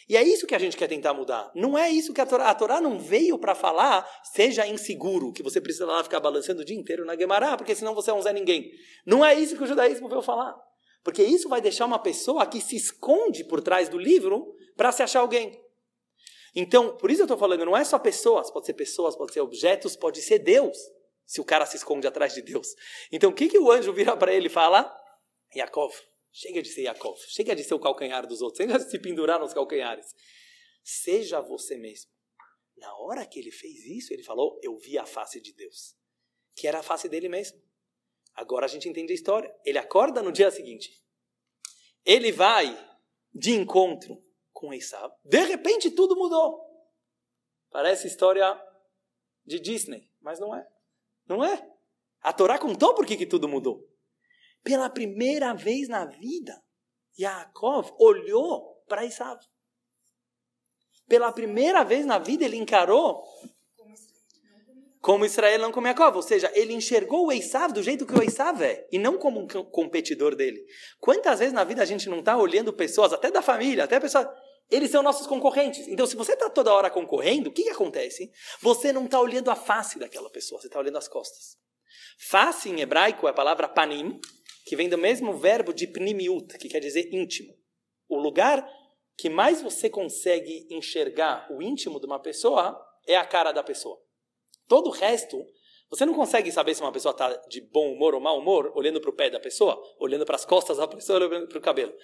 E 0.08 0.16
é 0.16 0.22
isso 0.22 0.46
que 0.46 0.54
a 0.54 0.58
gente 0.58 0.76
quer 0.76 0.88
tentar 0.88 1.12
mudar. 1.14 1.50
Não 1.54 1.76
é 1.76 1.90
isso 1.90 2.12
que 2.12 2.20
a 2.20 2.26
Torá, 2.26 2.48
a 2.48 2.54
Torá 2.54 2.80
não 2.80 2.98
veio 2.98 3.38
para 3.38 3.54
falar, 3.54 4.08
seja 4.32 4.66
inseguro, 4.66 5.32
que 5.32 5.42
você 5.42 5.60
precisa 5.60 5.86
lá 5.86 6.02
ficar 6.02 6.20
balançando 6.20 6.62
o 6.62 6.64
dia 6.64 6.76
inteiro 6.76 7.04
na 7.04 7.14
Guemará, 7.14 7.56
porque 7.56 7.74
senão 7.74 7.94
você 7.94 8.10
é 8.10 8.14
um 8.14 8.22
Zé 8.22 8.32
Ninguém. 8.32 8.70
Não 9.04 9.24
é 9.24 9.34
isso 9.34 9.56
que 9.56 9.64
o 9.64 9.66
judaísmo 9.66 10.08
veio 10.08 10.22
falar. 10.22 10.54
Porque 11.02 11.22
isso 11.22 11.48
vai 11.48 11.60
deixar 11.60 11.86
uma 11.86 11.98
pessoa 11.98 12.46
que 12.46 12.60
se 12.60 12.76
esconde 12.76 13.44
por 13.44 13.60
trás 13.60 13.88
do 13.88 13.98
livro 13.98 14.54
para 14.76 14.92
se 14.92 15.02
achar 15.02 15.20
alguém. 15.20 15.60
Então, 16.54 16.96
por 16.96 17.10
isso 17.10 17.20
eu 17.20 17.26
estou 17.26 17.36
falando, 17.36 17.64
não 17.64 17.76
é 17.76 17.84
só 17.84 17.98
pessoas, 17.98 18.50
pode 18.50 18.66
ser 18.66 18.72
pessoas, 18.72 19.14
pode 19.14 19.32
ser 19.32 19.40
objetos, 19.40 19.94
pode 19.94 20.22
ser 20.22 20.38
Deus, 20.38 20.76
se 21.26 21.40
o 21.40 21.44
cara 21.44 21.66
se 21.66 21.76
esconde 21.76 22.06
atrás 22.06 22.32
de 22.32 22.40
Deus. 22.40 22.68
Então, 23.12 23.30
o 23.30 23.32
que, 23.34 23.48
que 23.48 23.58
o 23.58 23.70
anjo 23.70 23.92
vira 23.92 24.16
para 24.16 24.32
ele 24.32 24.46
e 24.46 24.50
fala? 24.50 24.90
Yaakov, 25.54 25.94
chega 26.36 26.60
de 26.60 26.68
ser 26.68 26.82
Yaakov, 26.82 27.18
chega 27.28 27.56
de 27.56 27.64
ser 27.64 27.72
o 27.72 27.80
calcanhar 27.80 28.26
dos 28.26 28.42
outros, 28.42 28.58
chega 28.58 28.78
de 28.78 28.90
se 28.90 28.98
pendurar 28.98 29.40
nos 29.40 29.54
calcanhares. 29.54 30.14
Seja 30.84 31.40
você 31.40 31.78
mesmo. 31.78 32.10
Na 32.76 32.94
hora 32.98 33.24
que 33.24 33.40
ele 33.40 33.50
fez 33.50 33.86
isso, 33.86 34.12
ele 34.12 34.22
falou: 34.22 34.60
Eu 34.62 34.76
vi 34.76 34.98
a 34.98 35.06
face 35.06 35.40
de 35.40 35.54
Deus, 35.54 35.96
que 36.54 36.68
era 36.68 36.80
a 36.80 36.82
face 36.82 37.08
dele 37.08 37.28
mesmo. 37.28 37.58
Agora 38.34 38.66
a 38.66 38.68
gente 38.68 38.86
entende 38.86 39.12
a 39.12 39.14
história. 39.14 39.50
Ele 39.64 39.78
acorda 39.78 40.22
no 40.22 40.30
dia 40.30 40.50
seguinte. 40.50 41.02
Ele 42.04 42.30
vai 42.30 42.76
de 43.34 43.52
encontro 43.52 44.22
com 44.52 44.74
Esav. 44.74 45.10
De 45.24 45.42
repente 45.42 45.90
tudo 45.90 46.14
mudou. 46.14 46.60
Parece 47.70 48.06
história 48.06 48.62
de 49.44 49.58
Disney, 49.58 50.10
mas 50.20 50.38
não 50.38 50.54
é. 50.54 50.68
Não 51.26 51.42
é? 51.42 51.66
A 52.20 52.32
Torá 52.32 52.58
contou 52.58 52.94
por 52.94 53.06
que, 53.06 53.16
que 53.16 53.26
tudo 53.26 53.48
mudou. 53.48 53.95
Pela 54.66 54.90
primeira 54.90 55.54
vez 55.54 55.88
na 55.88 56.04
vida, 56.04 56.60
Yaakov 57.16 57.94
olhou 58.00 58.82
para 58.88 59.04
Esav. 59.04 59.38
Pela 61.06 61.30
primeira 61.30 61.84
vez 61.84 62.04
na 62.04 62.18
vida 62.18 62.44
ele 62.44 62.56
encarou 62.56 63.22
como 65.00 65.24
Israel 65.24 65.60
não 65.60 65.70
como 65.70 65.86
Jacob, 65.86 66.16
ou 66.16 66.22
seja, 66.22 66.50
ele 66.52 66.72
enxergou 66.72 67.28
o 67.28 67.32
Esav 67.32 67.72
do 67.72 67.80
jeito 67.80 68.04
que 68.04 68.18
o 68.18 68.20
Esav 68.24 68.60
é, 68.60 68.88
e 68.90 68.98
não 68.98 69.16
como 69.16 69.38
um 69.38 69.46
competidor 69.46 70.34
dele. 70.34 70.60
Quantas 70.98 71.38
vezes 71.38 71.54
na 71.54 71.62
vida 71.62 71.80
a 71.80 71.86
gente 71.86 72.08
não 72.08 72.18
está 72.18 72.36
olhando 72.36 72.72
pessoas, 72.72 73.12
até 73.12 73.30
da 73.30 73.40
família, 73.40 73.84
até 73.84 74.00
pessoas, 74.00 74.26
eles 74.68 74.90
são 74.90 75.00
nossos 75.00 75.28
concorrentes. 75.28 75.86
Então, 75.86 76.08
se 76.08 76.16
você 76.16 76.32
está 76.32 76.50
toda 76.50 76.74
hora 76.74 76.90
concorrendo, 76.90 77.50
o 77.50 77.52
que, 77.52 77.62
que 77.62 77.70
acontece? 77.70 78.32
Você 78.60 78.92
não 78.92 79.04
está 79.04 79.20
olhando 79.20 79.48
a 79.48 79.54
face 79.54 79.96
daquela 79.96 80.28
pessoa, 80.28 80.60
você 80.60 80.66
está 80.66 80.80
olhando 80.80 80.98
as 80.98 81.06
costas. 81.06 81.56
Face 82.18 82.68
em 82.68 82.80
hebraico 82.80 83.28
é 83.28 83.30
a 83.30 83.34
palavra 83.34 83.68
panim, 83.68 84.20
que 84.66 84.74
vem 84.74 84.88
do 84.88 84.98
mesmo 84.98 85.32
verbo 85.38 85.72
de 85.72 85.86
pnimiut, 85.86 86.58
que 86.58 86.68
quer 86.68 86.80
dizer 86.80 87.08
íntimo. 87.14 87.54
O 88.08 88.18
lugar 88.18 88.68
que 89.16 89.30
mais 89.30 89.62
você 89.62 89.88
consegue 89.88 90.66
enxergar 90.68 91.46
o 91.50 91.62
íntimo 91.62 92.00
de 92.00 92.06
uma 92.06 92.18
pessoa 92.18 92.76
é 93.06 93.16
a 93.16 93.24
cara 93.24 93.52
da 93.52 93.62
pessoa. 93.62 93.96
Todo 94.66 94.88
o 94.88 94.92
resto, 94.92 95.40
você 95.88 96.04
não 96.04 96.12
consegue 96.12 96.50
saber 96.50 96.74
se 96.74 96.82
uma 96.82 96.90
pessoa 96.90 97.12
está 97.12 97.32
de 97.48 97.60
bom 97.60 97.92
humor 97.92 98.14
ou 98.14 98.20
mau 98.20 98.40
humor 98.40 98.72
olhando 98.74 99.00
para 99.00 99.08
o 99.08 99.12
pé 99.14 99.30
da 99.30 99.38
pessoa, 99.38 99.80
olhando 100.00 100.26
para 100.26 100.34
as 100.34 100.44
costas 100.44 100.78
da 100.78 100.88
pessoa, 100.88 101.24
olhando 101.24 101.46
para 101.46 101.58
o 101.58 101.62
cabelo. 101.62 101.94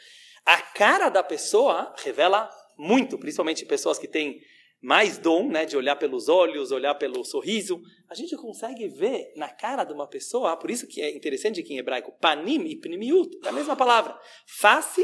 A 0.46 0.62
cara 0.62 1.09
da 1.09 1.22
pessoa 1.22 1.92
revela 1.98 2.48
muito, 2.79 3.18
principalmente 3.18 3.66
pessoas 3.66 3.98
que 3.98 4.07
têm 4.07 4.40
mais 4.83 5.16
dom, 5.16 5.49
né, 5.49 5.64
de 5.64 5.77
olhar 5.77 5.97
pelos 5.97 6.29
olhos, 6.29 6.73
olhar 6.73 6.95
pelo 6.97 7.25
sorriso. 7.25 7.81
A 8.11 8.14
gente 8.14 8.37
consegue 8.37 8.88
ver 8.88 9.33
na 9.37 9.49
cara 9.49 9.85
de 9.85 9.92
uma 9.92 10.09
pessoa, 10.09 10.57
por 10.57 10.71
isso 10.71 10.87
que 10.87 11.01
é 11.01 11.14
interessante 11.14 11.62
que 11.62 11.73
em 11.73 11.79
hebraico, 11.79 12.12
panim 12.21 12.64
e 12.66 12.77
pnimiut, 12.77 13.38
é 13.45 13.49
a 13.49 13.53
mesma 13.53 13.77
palavra. 13.77 14.18
Face 14.47 15.03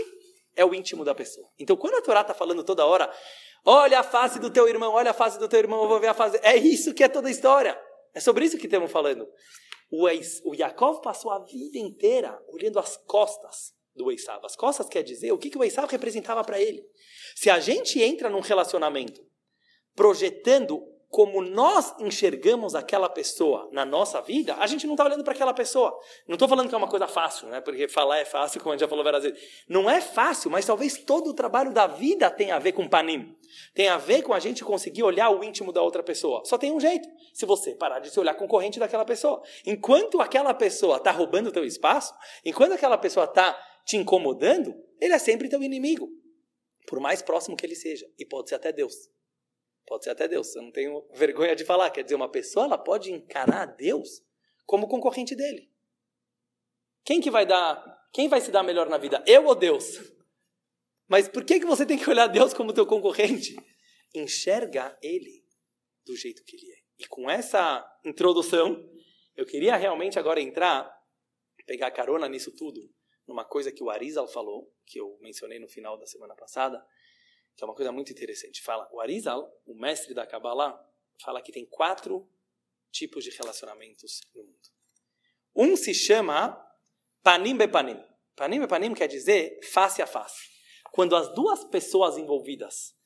é 0.57 0.65
o 0.65 0.75
íntimo 0.75 1.05
da 1.05 1.15
pessoa. 1.15 1.49
Então, 1.59 1.77
quando 1.77 1.95
a 1.95 2.03
Torá 2.03 2.23
está 2.23 2.35
falando 2.35 2.65
toda 2.65 2.85
hora, 2.85 3.09
Olha 3.65 4.01
a 4.01 4.03
face 4.03 4.39
do 4.39 4.51
teu 4.51 4.69
irmão, 4.69 4.93
olha 4.95 5.11
a 5.11 5.15
face 5.15 5.39
do 5.39 5.49
teu 5.49 5.59
irmão, 5.59 5.83
eu 5.83 5.89
vou 5.89 6.01
ver 6.01 6.07
a 6.07 6.15
face. 6.15 6.39
É 6.43 6.57
isso 6.57 6.95
que 6.95 7.05
é 7.05 7.09
toda 7.09 7.29
a 7.29 7.31
história. 7.31 7.79
É 8.15 8.21
sobre 8.21 8.45
isso 8.45 8.57
que 8.57 8.67
estamos 8.67 8.91
falando. 8.91 9.29
O, 9.91 10.07
o 10.07 10.55
Yaakov 10.55 11.03
passou 11.03 11.31
a 11.31 11.45
vida 11.45 11.79
inteira 11.79 12.41
olhando 12.49 12.79
as 12.79 12.97
costas 12.97 13.75
do 13.95 14.11
Esav. 14.11 14.45
As 14.45 14.57
costas 14.57 14.89
quer 14.89 15.03
dizer 15.03 15.33
o 15.33 15.39
que, 15.39 15.51
que 15.51 15.59
o 15.59 15.65
Esav 15.65 15.87
representava 15.91 16.43
para 16.45 16.61
ele. 16.61 16.83
Se 17.35 17.51
a 17.51 17.59
gente 17.59 18.01
entra 18.01 18.31
num 18.31 18.41
relacionamento 18.41 19.21
projetando 19.99 20.87
como 21.09 21.43
nós 21.43 21.93
enxergamos 21.99 22.77
aquela 22.77 23.09
pessoa 23.09 23.69
na 23.73 23.85
nossa 23.85 24.21
vida, 24.21 24.55
a 24.57 24.67
gente 24.69 24.87
não 24.87 24.95
está 24.95 25.05
olhando 25.05 25.25
para 25.25 25.33
aquela 25.33 25.53
pessoa. 25.53 25.99
Não 26.29 26.35
estou 26.35 26.47
falando 26.47 26.69
que 26.69 26.75
é 26.75 26.79
uma 26.79 26.87
coisa 26.87 27.09
fácil, 27.09 27.49
né? 27.49 27.61
porque 27.61 27.89
falar 27.89 28.19
é 28.19 28.25
fácil, 28.25 28.61
como 28.61 28.73
a 28.73 28.77
gente 28.77 28.83
já 28.83 28.89
falou 28.89 29.03
várias 29.03 29.25
vezes. 29.25 29.41
Não 29.69 29.91
é 29.91 30.01
fácil, 30.01 30.53
mas 30.53 30.65
talvez 30.65 30.99
todo 30.99 31.31
o 31.31 31.35
trabalho 31.35 31.73
da 31.73 31.89
vida 31.89 32.31
tenha 32.31 32.55
a 32.55 32.59
ver 32.61 32.73
com 32.73 32.87
panim. 32.87 33.35
Tem 33.75 33.89
a 33.89 33.99
ver 33.99 34.23
com 34.23 34.33
a 34.33 34.39
gente 34.39 34.65
conseguir 34.65 35.03
olhar 35.03 35.31
o 35.31 35.43
íntimo 35.43 35.73
da 35.73 35.83
outra 35.83 36.03
pessoa. 36.03 36.45
Só 36.45 36.57
tem 36.57 36.71
um 36.71 36.79
jeito. 36.79 37.09
Se 37.35 37.45
você 37.45 37.75
parar 37.75 37.99
de 37.99 38.09
se 38.09 38.21
olhar 38.21 38.35
concorrente 38.35 38.79
daquela 38.79 39.05
pessoa. 39.05 39.43
Enquanto 39.67 40.21
aquela 40.21 40.55
pessoa 40.55 40.99
está 40.99 41.11
roubando 41.11 41.49
o 41.49 41.53
teu 41.53 41.65
espaço, 41.65 42.15
enquanto 42.45 42.75
aquela 42.75 42.97
pessoa 42.97 43.25
está 43.25 43.59
te 43.85 43.97
incomodando, 43.97 44.73
ele 45.01 45.15
é 45.15 45.19
sempre 45.19 45.49
teu 45.49 45.61
inimigo. 45.61 46.09
Por 46.87 47.01
mais 47.01 47.21
próximo 47.21 47.57
que 47.57 47.67
ele 47.67 47.75
seja. 47.75 48.07
E 48.17 48.25
pode 48.25 48.49
ser 48.49 48.55
até 48.55 48.73
Deus. 48.73 48.95
Pode 49.89 50.05
ser 50.05 50.11
até 50.11 50.29
Deus, 50.29 50.55
eu 50.55 50.61
não 50.61 50.71
tenho 50.71 51.03
vergonha 51.15 51.57
de 51.57 51.65
falar. 51.65 51.89
Quer 51.91 52.03
dizer, 52.03 52.15
uma 52.15 52.31
pessoa 52.31 52.67
ela 52.67 52.77
pode 52.77 53.11
encarar 53.11 53.65
Deus 53.65 54.23
como 54.67 54.87
concorrente 54.87 55.35
dele. 55.35 55.73
Quem 57.03 57.23
que 57.23 57.31
vai 57.31 57.47
dar, 57.47 58.07
quem 58.13 58.29
vai 58.29 58.39
se 58.39 58.51
dar 58.51 58.63
melhor 58.63 58.87
na 58.91 58.99
vida? 58.99 59.25
Eu 59.27 59.47
ou 59.47 59.55
Deus? 59.55 59.99
Mas 61.09 61.27
por 61.27 61.43
que, 61.43 61.59
que 61.59 61.65
você 61.65 61.87
tem 61.87 61.97
que 61.97 62.09
olhar 62.09 62.27
Deus 62.27 62.53
como 62.53 62.75
teu 62.75 62.85
concorrente? 62.87 63.57
Enxerga 64.15 64.95
ele 65.03 65.43
do 66.05 66.15
jeito 66.15 66.45
que 66.45 66.55
ele 66.55 66.71
é. 66.71 66.79
E 66.99 67.07
com 67.07 67.31
essa 67.31 67.83
introdução, 68.05 68.87
eu 69.35 69.47
queria 69.47 69.75
realmente 69.75 70.19
agora 70.19 70.39
entrar, 70.39 70.95
pegar 71.67 71.91
carona 71.93 72.29
nisso 72.29 72.55
tudo, 72.55 72.79
numa 73.27 73.45
coisa 73.45 73.73
que 73.73 73.83
o 73.83 73.89
Arizal 73.89 74.29
falou, 74.29 74.71
que 74.85 75.01
eu 75.01 75.17
mencionei 75.23 75.59
no 75.59 75.69
final 75.69 75.97
da 75.97 76.05
semana 76.05 76.35
passada, 76.35 76.85
que 77.59 77.65
é 77.65 77.67
uma 77.67 77.75
coisa 77.75 77.91
muito 77.91 78.13
interessante. 78.13 78.63
Fala, 78.63 78.89
o 78.93 79.01
Arizal, 79.01 79.53
o 79.67 79.75
mestre 79.75 80.15
da 80.15 80.25
Kabbalah, 80.25 80.81
fala 81.21 81.43
que 81.43 81.51
tem 81.51 81.67
quatro 81.67 82.31
tipos 82.93 83.25
de 83.25 83.31
relacionamentos 83.31 84.21
no 84.33 84.45
mundo. 84.45 84.69
Um 85.57 85.77
se 85.77 85.93
chama 85.93 86.57
panim 87.21 87.57
bepanim. 87.57 88.01
Panim 88.37 88.61
bepanim 88.61 88.95
quer 88.95 89.09
dizer 89.09 89.59
face 89.73 90.01
a 90.01 90.07
face. 90.07 90.49
Quando 90.93 91.17
as 91.17 91.35
duas 91.35 91.65
pessoas 91.65 92.17
envolvidas 92.17 92.97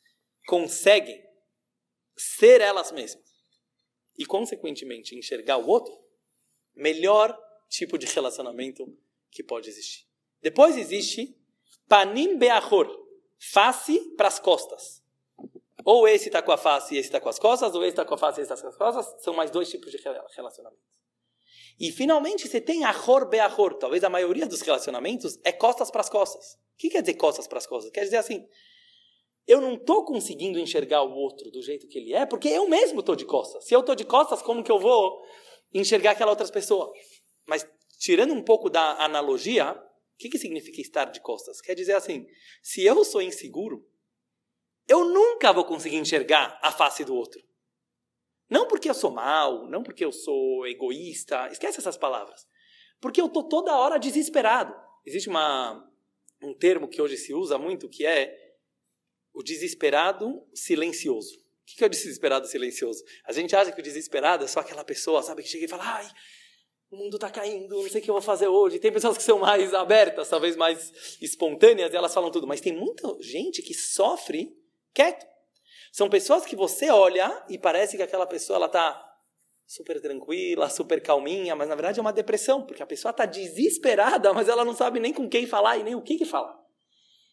conseguem 0.47 1.27
ser 2.15 2.61
elas 2.61 2.93
mesmas 2.93 3.25
e, 4.19 4.27
consequentemente, 4.27 5.17
enxergar 5.17 5.57
o 5.57 5.67
outro, 5.67 5.99
melhor 6.75 7.35
tipo 7.71 7.97
de 7.97 8.05
relacionamento 8.05 8.85
que 9.31 9.43
pode 9.43 9.71
existir. 9.71 10.07
Depois 10.43 10.77
existe 10.77 11.35
panim 11.89 12.37
beachor, 12.37 13.02
face 13.51 13.99
para 14.17 14.29
as 14.29 14.39
costas. 14.39 15.03
Ou 15.85 16.07
esse 16.07 16.29
está 16.29 16.41
com 16.41 16.53
a 16.53 16.57
face 16.57 16.95
e 16.95 16.99
esse 16.99 17.09
está 17.09 17.21
com 17.21 17.29
as 17.29 17.41
costas, 17.41 17.75
ou 17.75 17.83
esse 17.83 17.91
está 17.91 18.05
com 18.05 18.15
a 18.15 18.19
face 18.19 18.41
e 18.41 18.43
esse 18.43 18.53
está 18.53 18.63
com 18.63 18.69
as 18.69 18.77
costas. 18.77 19.23
São 19.23 19.35
mais 19.35 19.51
dois 19.51 19.69
tipos 19.69 19.91
de 19.91 19.99
relacionamentos. 19.99 21.03
E 21.81 21.91
finalmente 21.91 22.47
você 22.47 22.61
tem 22.61 22.85
ahor 22.85 23.29
beahor. 23.29 23.75
Talvez 23.75 24.05
a 24.05 24.09
maioria 24.09 24.47
dos 24.47 24.61
relacionamentos 24.61 25.41
é 25.43 25.51
costas 25.51 25.91
para 25.91 26.03
as 26.03 26.09
costas. 26.09 26.55
O 26.75 26.77
que 26.79 26.89
quer 26.89 27.01
dizer 27.01 27.15
costas 27.15 27.49
para 27.49 27.59
as 27.59 27.67
costas? 27.67 27.91
Quer 27.91 28.05
dizer 28.05 28.19
assim, 28.19 28.47
eu 29.47 29.61
não 29.61 29.75
estou 29.75 30.05
conseguindo 30.05 30.59
enxergar 30.59 31.03
o 31.03 31.13
outro 31.13 31.51
do 31.51 31.61
jeito 31.63 31.89
que 31.89 31.99
ele 31.99 32.15
é, 32.15 32.25
porque 32.25 32.49
eu 32.49 32.69
mesmo 32.69 33.01
estou 33.01 33.17
de 33.17 33.25
costas. 33.25 33.65
Se 33.65 33.75
eu 33.75 33.81
estou 33.81 33.97
de 33.97 34.05
costas, 34.05 34.41
como 34.41 34.63
que 34.63 34.71
eu 34.71 34.79
vou 34.79 35.21
enxergar 35.75 36.13
aquela 36.13 36.31
outra 36.31 36.47
pessoa? 36.47 36.93
Mas 37.45 37.67
tirando 37.99 38.33
um 38.33 38.43
pouco 38.43 38.71
da 38.71 39.03
analogia, 39.03 39.77
que, 40.17 40.29
que 40.29 40.39
significa 40.39 40.81
estar 40.81 41.07
de 41.07 41.21
costas? 41.21 41.61
Quer 41.61 41.75
dizer 41.75 41.95
assim, 41.95 42.27
se 42.63 42.85
eu 42.85 43.05
sou 43.05 43.23
inseguro, 43.23 43.87
eu 44.89 45.05
nunca 45.05 45.53
vou 45.53 45.65
conseguir 45.65 45.97
enxergar 45.97 46.59
a 46.63 46.71
face 46.71 47.05
do 47.05 47.15
outro. 47.15 47.43
Não 48.49 48.69
porque 48.69 48.91
eu 48.91 48.95
sou 48.95 49.11
mal, 49.11 49.67
não 49.69 49.83
porque 49.83 50.05
eu 50.05 50.13
sou 50.13 50.67
egoísta, 50.67 51.49
esquece 51.49 51.79
essas 51.79 51.97
palavras. 51.97 52.47
Porque 53.01 53.21
eu 53.21 53.27
estou 53.27 53.49
toda 53.49 53.77
hora 53.77 53.99
desesperado. 53.99 54.75
Existe 55.07 55.29
uma, 55.29 55.91
um 56.43 56.53
termo 56.53 56.89
que 56.89 57.01
hoje 57.01 57.17
se 57.17 57.33
usa 57.33 57.59
muito 57.59 57.89
que 57.89 58.05
é 58.05 58.59
o 59.33 59.43
desesperado 59.43 60.47
silencioso. 60.55 61.41
O 61.63 61.65
que 61.65 61.83
é 61.83 61.87
o 61.87 61.91
desesperado 61.91 62.47
silencioso? 62.47 63.03
A 63.25 63.33
gente 63.33 63.57
acha 63.57 63.73
que 63.73 63.81
o 63.81 63.83
desesperado 63.83 64.45
é 64.45 64.47
só 64.47 64.61
aquela 64.61 64.85
pessoa, 64.85 65.23
sabe, 65.23 65.43
que 65.43 65.49
chega 65.49 65.65
e 65.65 65.69
fala, 65.69 65.85
ai, 65.85 66.09
o 66.93 66.97
mundo 66.97 67.17
está 67.17 67.31
caindo, 67.31 67.75
não 67.75 67.89
sei 67.89 68.03
o 68.03 68.05
que 68.05 68.11
eu 68.11 68.15
vou 68.15 68.21
fazer 68.21 68.49
hoje. 68.49 68.79
Tem 68.79 68.93
pessoas 68.93 69.17
que 69.17 69.23
são 69.23 69.39
mais 69.39 69.73
abertas, 69.73 70.29
talvez 70.29 70.57
mais 70.57 71.19
espontâneas, 71.23 71.91
e 71.91 71.97
elas 71.97 72.13
falam 72.13 72.31
tudo. 72.31 72.47
Mas 72.47 72.61
tem 72.61 72.75
muita 72.75 73.17
gente 73.19 73.63
que 73.63 73.73
sofre 73.73 74.55
quieto. 74.93 75.27
São 75.91 76.11
pessoas 76.11 76.45
que 76.45 76.55
você 76.55 76.91
olha 76.91 77.45
e 77.49 77.57
parece 77.59 77.97
que 77.97 78.03
aquela 78.03 78.27
pessoa 78.27 78.59
ela 78.59 78.67
está 78.67 79.09
super 79.67 80.03
tranquila, 80.03 80.69
super 80.69 81.03
calminha, 81.03 81.57
mas 81.57 81.67
na 81.67 81.75
verdade 81.75 81.99
é 81.99 82.03
uma 82.03 82.13
depressão, 82.13 82.67
porque 82.67 82.83
a 82.83 82.87
pessoa 82.87 83.11
está 83.11 83.25
desesperada, 83.25 84.35
mas 84.35 84.47
ela 84.47 84.63
não 84.63 84.75
sabe 84.75 85.01
nem 85.01 85.15
com 85.15 85.27
quem 85.27 85.47
falar 85.47 85.79
e 85.79 85.83
nem 85.83 85.95
o 85.95 86.03
que, 86.03 86.19
que 86.19 86.27
falar. 86.27 86.61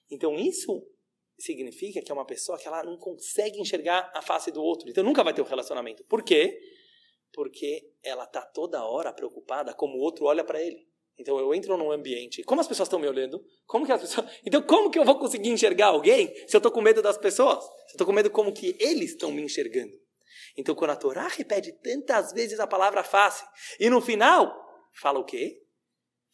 Então 0.09 0.35
isso 0.39 0.81
significa 1.37 2.01
que 2.01 2.09
é 2.09 2.15
uma 2.15 2.25
pessoa 2.25 2.57
que 2.57 2.65
ela 2.65 2.81
não 2.81 2.97
consegue 2.97 3.59
enxergar 3.59 4.09
a 4.15 4.21
face 4.21 4.51
do 4.51 4.63
outro. 4.63 4.89
Então 4.89 5.03
nunca 5.03 5.21
vai 5.21 5.33
ter 5.33 5.41
um 5.41 5.45
relacionamento. 5.45 6.01
Por 6.05 6.23
quê? 6.23 6.57
Porque 7.33 7.91
ela 8.03 8.23
está 8.23 8.41
toda 8.41 8.83
hora 8.83 9.13
preocupada 9.13 9.73
como 9.73 9.97
o 9.97 10.01
outro 10.01 10.25
olha 10.25 10.43
para 10.43 10.61
ele. 10.61 10.87
Então 11.17 11.37
eu 11.37 11.53
entro 11.53 11.75
num 11.75 11.91
ambiente, 11.91 12.43
como 12.43 12.61
as 12.61 12.67
pessoas 12.67 12.87
estão 12.87 12.97
me 12.97 13.07
olhando? 13.07 13.43
Como 13.67 13.85
que 13.85 13.91
as 13.91 14.01
pessoas? 14.01 14.29
Então 14.45 14.61
como 14.61 14.89
que 14.89 14.97
eu 14.97 15.03
vou 15.03 15.19
conseguir 15.19 15.49
enxergar 15.49 15.87
alguém 15.87 16.33
se 16.47 16.55
eu 16.55 16.59
estou 16.59 16.71
com 16.71 16.81
medo 16.81 17.01
das 17.01 17.17
pessoas? 17.17 17.61
Se 17.63 17.69
eu 17.69 17.93
estou 17.93 18.07
com 18.07 18.13
medo 18.13 18.29
como 18.29 18.53
que 18.53 18.77
eles 18.79 19.11
estão 19.11 19.31
me 19.31 19.41
enxergando? 19.41 19.91
Então 20.57 20.73
quando 20.73 20.91
a 20.91 20.95
Torá 20.95 21.27
repete 21.27 21.73
tantas 21.73 22.31
vezes 22.31 22.59
a 22.59 22.67
palavra 22.67 23.03
face 23.03 23.43
e 23.79 23.89
no 23.89 23.99
final 23.99 24.55
fala 24.93 25.19
o 25.19 25.25
quê? 25.25 25.61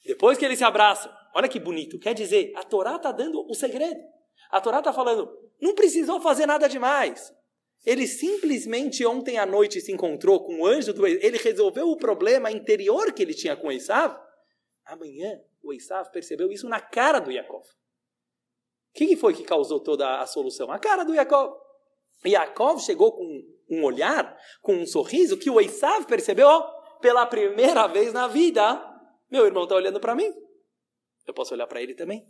Depois 0.06 0.38
que 0.38 0.46
eles 0.46 0.60
se 0.60 0.64
abraçam, 0.64 1.12
olha 1.34 1.50
que 1.50 1.60
bonito. 1.60 1.98
Quer 1.98 2.14
dizer, 2.14 2.54
a 2.56 2.64
Torá 2.64 2.98
está 2.98 3.12
dando 3.12 3.44
o 3.50 3.56
segredo. 3.56 4.00
A 4.52 4.62
Torá 4.62 4.80
está 4.80 4.94
falando, 4.94 5.28
não 5.60 5.74
precisou 5.74 6.22
fazer 6.22 6.46
nada 6.46 6.70
demais. 6.70 7.34
Ele 7.86 8.08
simplesmente 8.08 9.06
ontem 9.06 9.38
à 9.38 9.46
noite 9.46 9.80
se 9.80 9.92
encontrou 9.92 10.44
com 10.44 10.62
o 10.62 10.66
anjo 10.66 10.92
do 10.92 11.06
Ele 11.06 11.38
resolveu 11.38 11.88
o 11.88 11.98
problema 11.98 12.52
interior 12.52 13.14
que 13.14 13.22
ele 13.22 13.34
tinha 13.34 13.56
com 13.56 13.72
Esav. 13.72 14.18
Amanhã 14.86 15.40
o 15.62 15.72
Esav 15.72 16.10
percebeu 16.12 16.52
isso 16.52 16.68
na 16.68 16.80
cara 16.80 17.20
do 17.20 17.32
Yaakov. 17.32 17.64
O 17.64 18.98
que 18.98 19.16
foi 19.16 19.34
que 19.34 19.44
causou 19.44 19.80
toda 19.80 20.20
a 20.20 20.26
solução? 20.26 20.72
A 20.72 20.80
cara 20.80 21.04
do 21.04 21.14
Yaakov. 21.14 21.54
Yaakov 22.26 22.80
chegou 22.82 23.12
com 23.12 23.44
um 23.70 23.84
olhar, 23.84 24.36
com 24.62 24.74
um 24.74 24.86
sorriso, 24.86 25.38
que 25.38 25.50
o 25.50 25.62
Esav 25.62 26.06
percebeu, 26.06 26.48
ó, 26.48 26.62
pela 27.00 27.26
primeira 27.26 27.88
vez 27.88 28.14
na 28.14 28.28
vida, 28.28 28.82
meu 29.30 29.46
irmão 29.46 29.64
está 29.64 29.76
olhando 29.76 30.00
para 30.00 30.16
mim. 30.16 30.32
Eu 31.28 31.34
posso 31.34 31.54
olhar 31.54 31.68
para 31.68 31.82
ele 31.82 31.94
também. 31.94 32.26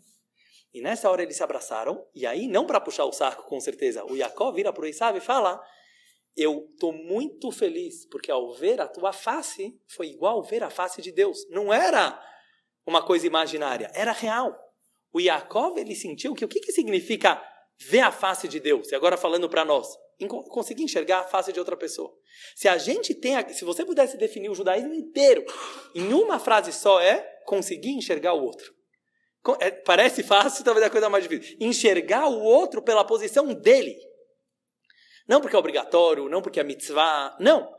E 0.75 0.81
nessa 0.81 1.09
hora 1.09 1.23
eles 1.23 1.37
se 1.37 1.41
abraçaram, 1.41 2.05
e 2.13 2.27
aí, 2.27 2.49
não 2.49 2.65
para 2.65 2.81
puxar 2.81 3.05
o 3.05 3.11
saco, 3.13 3.43
com 3.43 3.61
certeza, 3.61 4.03
o 4.11 4.17
Jacó 4.17 4.51
vira 4.51 4.73
para 4.73 4.83
o 4.83 4.85
Esav 4.85 5.17
e 5.17 5.21
fala: 5.21 5.63
Eu 6.35 6.67
estou 6.69 6.91
muito 6.91 7.49
feliz, 7.49 8.05
porque 8.07 8.29
ao 8.29 8.53
ver 8.55 8.81
a 8.81 8.87
tua 8.87 9.13
face, 9.13 9.79
foi 9.87 10.07
igual 10.07 10.43
ver 10.43 10.63
a 10.63 10.69
face 10.69 11.01
de 11.01 11.13
Deus. 11.13 11.47
Não 11.49 11.73
era 11.73 12.21
uma 12.85 13.01
coisa 13.01 13.25
imaginária, 13.25 13.89
era 13.95 14.11
real. 14.11 14.53
O 15.13 15.21
Yaakov, 15.21 15.79
ele 15.79 15.95
sentiu 15.95 16.33
que 16.33 16.43
o 16.43 16.47
que, 16.49 16.59
que 16.59 16.73
significa 16.73 17.41
ver 17.79 18.01
a 18.01 18.11
face 18.11 18.45
de 18.49 18.59
Deus? 18.59 18.91
E 18.91 18.95
agora 18.95 19.15
falando 19.15 19.47
para 19.47 19.63
nós, 19.63 19.87
conseguir 20.49 20.83
enxergar 20.83 21.21
a 21.21 21.23
face 21.23 21.53
de 21.53 21.59
outra 21.59 21.77
pessoa. 21.77 22.13
Se 22.53 22.67
a 22.67 22.77
gente 22.77 23.15
tem, 23.15 23.37
a, 23.37 23.47
se 23.47 23.63
você 23.63 23.85
pudesse 23.85 24.17
definir 24.17 24.49
o 24.49 24.55
judaísmo 24.55 24.93
inteiro 24.93 25.45
em 25.95 26.13
uma 26.13 26.37
frase 26.37 26.73
só 26.73 26.99
é 26.99 27.21
conseguir 27.45 27.91
enxergar 27.91 28.33
o 28.33 28.43
outro. 28.43 28.74
É, 29.59 29.71
parece 29.71 30.23
fácil, 30.23 30.63
talvez 30.63 30.83
é 30.83 30.87
a 30.87 30.91
coisa 30.91 31.09
mais 31.09 31.27
difícil. 31.27 31.57
Enxergar 31.59 32.27
o 32.27 32.41
outro 32.41 32.81
pela 32.81 33.03
posição 33.03 33.53
dele. 33.53 33.95
Não 35.27 35.41
porque 35.41 35.55
é 35.55 35.59
obrigatório, 35.59 36.29
não 36.29 36.41
porque 36.41 36.59
é 36.59 36.63
mitzvah, 36.63 37.35
não. 37.39 37.73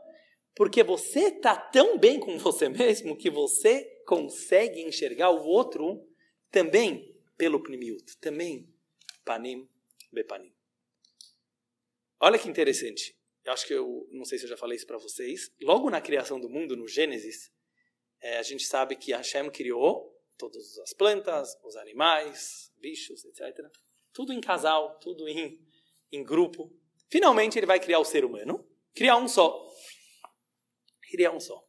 Porque 0.55 0.83
você 0.83 1.27
está 1.27 1.55
tão 1.55 1.97
bem 1.97 2.19
com 2.19 2.37
você 2.37 2.67
mesmo 2.69 3.17
que 3.17 3.29
você 3.29 3.85
consegue 4.05 4.81
enxergar 4.81 5.29
o 5.29 5.45
outro 5.45 6.03
também 6.49 7.15
pelo 7.37 7.61
pnimiut, 7.61 8.17
também 8.19 8.67
panim 9.23 9.69
bepanim. 10.11 10.53
Olha 12.19 12.39
que 12.39 12.49
interessante. 12.49 13.15
Eu 13.45 13.53
acho 13.53 13.67
que 13.67 13.73
eu 13.73 14.07
não 14.11 14.25
sei 14.25 14.37
se 14.37 14.45
eu 14.45 14.49
já 14.49 14.57
falei 14.57 14.75
isso 14.75 14.87
para 14.87 14.97
vocês. 14.97 15.51
Logo 15.61 15.89
na 15.89 16.01
criação 16.01 16.39
do 16.39 16.49
mundo, 16.49 16.75
no 16.75 16.87
Gênesis, 16.87 17.51
é, 18.19 18.37
a 18.39 18.41
gente 18.41 18.65
sabe 18.65 18.95
que 18.95 19.13
Hashem 19.13 19.49
criou 19.51 20.16
todas 20.37 20.77
as 20.79 20.93
plantas, 20.93 21.57
os 21.63 21.75
animais, 21.75 22.71
bichos, 22.77 23.25
etc. 23.25 23.65
Tudo 24.13 24.31
em 24.31 24.41
casal, 24.41 24.97
tudo 24.99 25.27
em, 25.27 25.59
em 26.11 26.23
grupo. 26.23 26.71
Finalmente 27.09 27.57
ele 27.57 27.65
vai 27.65 27.79
criar 27.79 27.99
o 27.99 28.05
ser 28.05 28.23
humano, 28.23 28.67
criar 28.93 29.17
um 29.17 29.27
só. 29.27 29.67
Criar 31.09 31.31
um 31.31 31.39
só. 31.39 31.65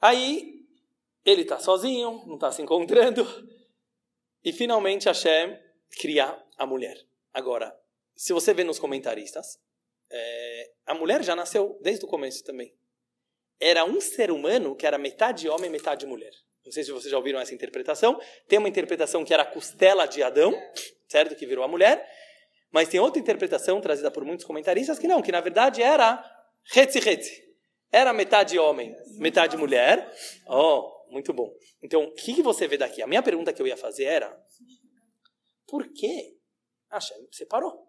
Aí 0.00 0.66
ele 1.24 1.42
está 1.42 1.58
sozinho, 1.58 2.24
não 2.26 2.34
está 2.34 2.52
se 2.52 2.62
encontrando, 2.62 3.24
e 4.44 4.52
finalmente 4.52 5.06
Hashem 5.06 5.58
cria 5.98 6.40
a 6.56 6.64
mulher. 6.64 6.96
Agora, 7.32 7.76
se 8.14 8.32
você 8.32 8.54
vê 8.54 8.62
nos 8.62 8.78
comentaristas, 8.78 9.60
é, 10.10 10.72
a 10.86 10.94
mulher 10.94 11.22
já 11.24 11.34
nasceu 11.34 11.78
desde 11.82 12.04
o 12.04 12.08
começo 12.08 12.44
também. 12.44 12.72
Era 13.60 13.84
um 13.84 14.00
ser 14.00 14.30
humano 14.30 14.74
que 14.76 14.86
era 14.86 14.98
metade 14.98 15.48
homem, 15.48 15.70
metade 15.70 16.06
mulher. 16.06 16.32
Não 16.64 16.72
sei 16.72 16.82
se 16.82 16.90
vocês 16.90 17.10
já 17.10 17.16
ouviram 17.16 17.38
essa 17.38 17.54
interpretação. 17.54 18.20
Tem 18.48 18.58
uma 18.58 18.68
interpretação 18.68 19.24
que 19.24 19.32
era 19.32 19.44
a 19.44 19.46
costela 19.46 20.06
de 20.06 20.22
Adão, 20.22 20.52
certo? 21.08 21.36
Que 21.36 21.46
virou 21.46 21.64
a 21.64 21.68
mulher. 21.68 22.04
Mas 22.72 22.88
tem 22.88 22.98
outra 22.98 23.20
interpretação 23.20 23.80
trazida 23.80 24.10
por 24.10 24.24
muitos 24.24 24.44
comentaristas 24.44 24.98
que 24.98 25.06
não, 25.06 25.22
que 25.22 25.30
na 25.30 25.40
verdade 25.40 25.82
era 25.82 26.22
retzi. 26.64 27.46
Era 27.90 28.12
metade 28.12 28.58
homem, 28.58 28.94
metade 29.18 29.56
mulher. 29.56 30.12
Oh, 30.48 30.96
muito 31.08 31.32
bom. 31.32 31.54
Então, 31.82 32.04
o 32.04 32.12
que, 32.12 32.34
que 32.34 32.42
você 32.42 32.66
vê 32.66 32.76
daqui? 32.76 33.00
A 33.00 33.06
minha 33.06 33.22
pergunta 33.22 33.52
que 33.52 33.62
eu 33.62 33.66
ia 33.66 33.76
fazer 33.76 34.04
era: 34.04 34.36
por 35.66 35.86
que 35.92 36.36
Hashem 36.90 37.28
separou? 37.30 37.86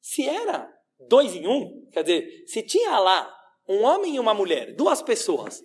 Se 0.00 0.28
era 0.28 0.68
dois 1.08 1.34
em 1.34 1.46
um, 1.46 1.88
quer 1.92 2.02
dizer, 2.02 2.44
se 2.46 2.62
tinha 2.62 2.98
lá 2.98 3.32
um 3.72 3.84
homem 3.84 4.16
e 4.16 4.20
uma 4.20 4.34
mulher, 4.34 4.74
duas 4.74 5.02
pessoas, 5.02 5.62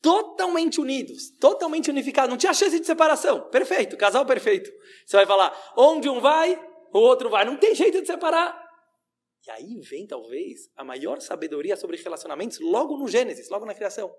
totalmente 0.00 0.80
unidos, 0.80 1.30
totalmente 1.38 1.90
unificados, 1.90 2.30
não 2.30 2.38
tinha 2.38 2.54
chance 2.54 2.78
de 2.78 2.86
separação. 2.86 3.48
Perfeito, 3.50 3.96
casal 3.96 4.24
perfeito. 4.24 4.70
Você 5.04 5.16
vai 5.16 5.26
falar, 5.26 5.72
onde 5.76 6.08
um 6.08 6.20
vai, 6.20 6.54
o 6.92 6.98
outro 6.98 7.28
vai. 7.28 7.44
Não 7.44 7.56
tem 7.56 7.74
jeito 7.74 8.00
de 8.00 8.06
separar. 8.06 8.58
E 9.46 9.50
aí 9.50 9.80
vem, 9.80 10.06
talvez, 10.06 10.70
a 10.76 10.84
maior 10.84 11.20
sabedoria 11.20 11.76
sobre 11.76 11.96
relacionamentos 11.96 12.58
logo 12.60 12.96
no 12.96 13.08
Gênesis, 13.08 13.48
logo 13.48 13.66
na 13.66 13.74
criação. 13.74 14.14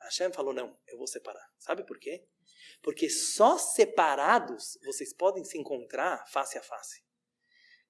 Hashem 0.00 0.32
falou, 0.32 0.52
não, 0.52 0.76
eu 0.86 0.98
vou 0.98 1.06
separar. 1.06 1.44
Sabe 1.58 1.84
por 1.84 1.98
quê? 1.98 2.24
Porque 2.82 3.08
só 3.08 3.58
separados 3.58 4.78
vocês 4.84 5.14
podem 5.14 5.44
se 5.44 5.58
encontrar 5.58 6.24
face 6.28 6.58
a 6.58 6.62
face. 6.62 7.03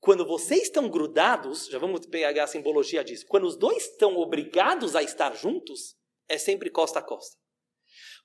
Quando 0.05 0.27
vocês 0.27 0.65
estão 0.65 0.87
grudados, 0.87 1.67
já 1.67 1.79
vamos 1.79 2.05
pegar 2.05 2.45
a 2.45 2.47
simbologia 2.47 3.03
disso, 3.03 3.25
quando 3.27 3.45
os 3.47 3.57
dois 3.57 3.85
estão 3.85 4.19
obrigados 4.19 4.95
a 4.95 5.03
estar 5.03 5.35
juntos, 5.35 5.97
é 6.29 6.37
sempre 6.37 6.69
costa 6.69 6.99
a 6.99 7.03
costa. 7.03 7.39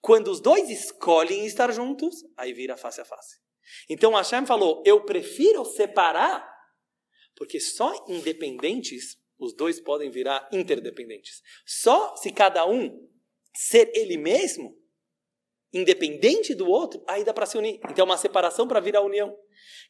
Quando 0.02 0.30
os 0.30 0.42
dois 0.42 0.70
escolhem 0.70 1.46
estar 1.46 1.72
juntos, 1.72 2.18
aí 2.36 2.52
vira 2.52 2.76
face 2.76 3.00
a 3.00 3.06
face. 3.06 3.38
Então 3.88 4.12
Hashem 4.12 4.46
falou: 4.46 4.84
Eu 4.86 5.06
prefiro 5.06 5.64
separar, 5.64 6.46
porque 7.34 7.62
só 7.62 7.94
independentes 8.10 9.18
os 9.38 9.56
dois 9.56 9.80
podem 9.80 10.10
virar 10.10 10.50
interdependentes. 10.52 11.42
Só 11.66 12.14
se 12.18 12.30
cada 12.30 12.66
um 12.66 13.08
ser 13.56 13.90
ele 13.96 14.18
mesmo, 14.18 14.78
independente 15.74 16.54
do 16.54 16.68
outro, 16.68 17.04
aí 17.08 17.24
dá 17.24 17.34
para 17.34 17.46
se 17.46 17.58
unir. 17.58 17.80
Então 17.90 18.04
é 18.04 18.04
uma 18.04 18.18
separação 18.18 18.68
para 18.68 18.80
virar 18.80 19.02
união. 19.02 19.36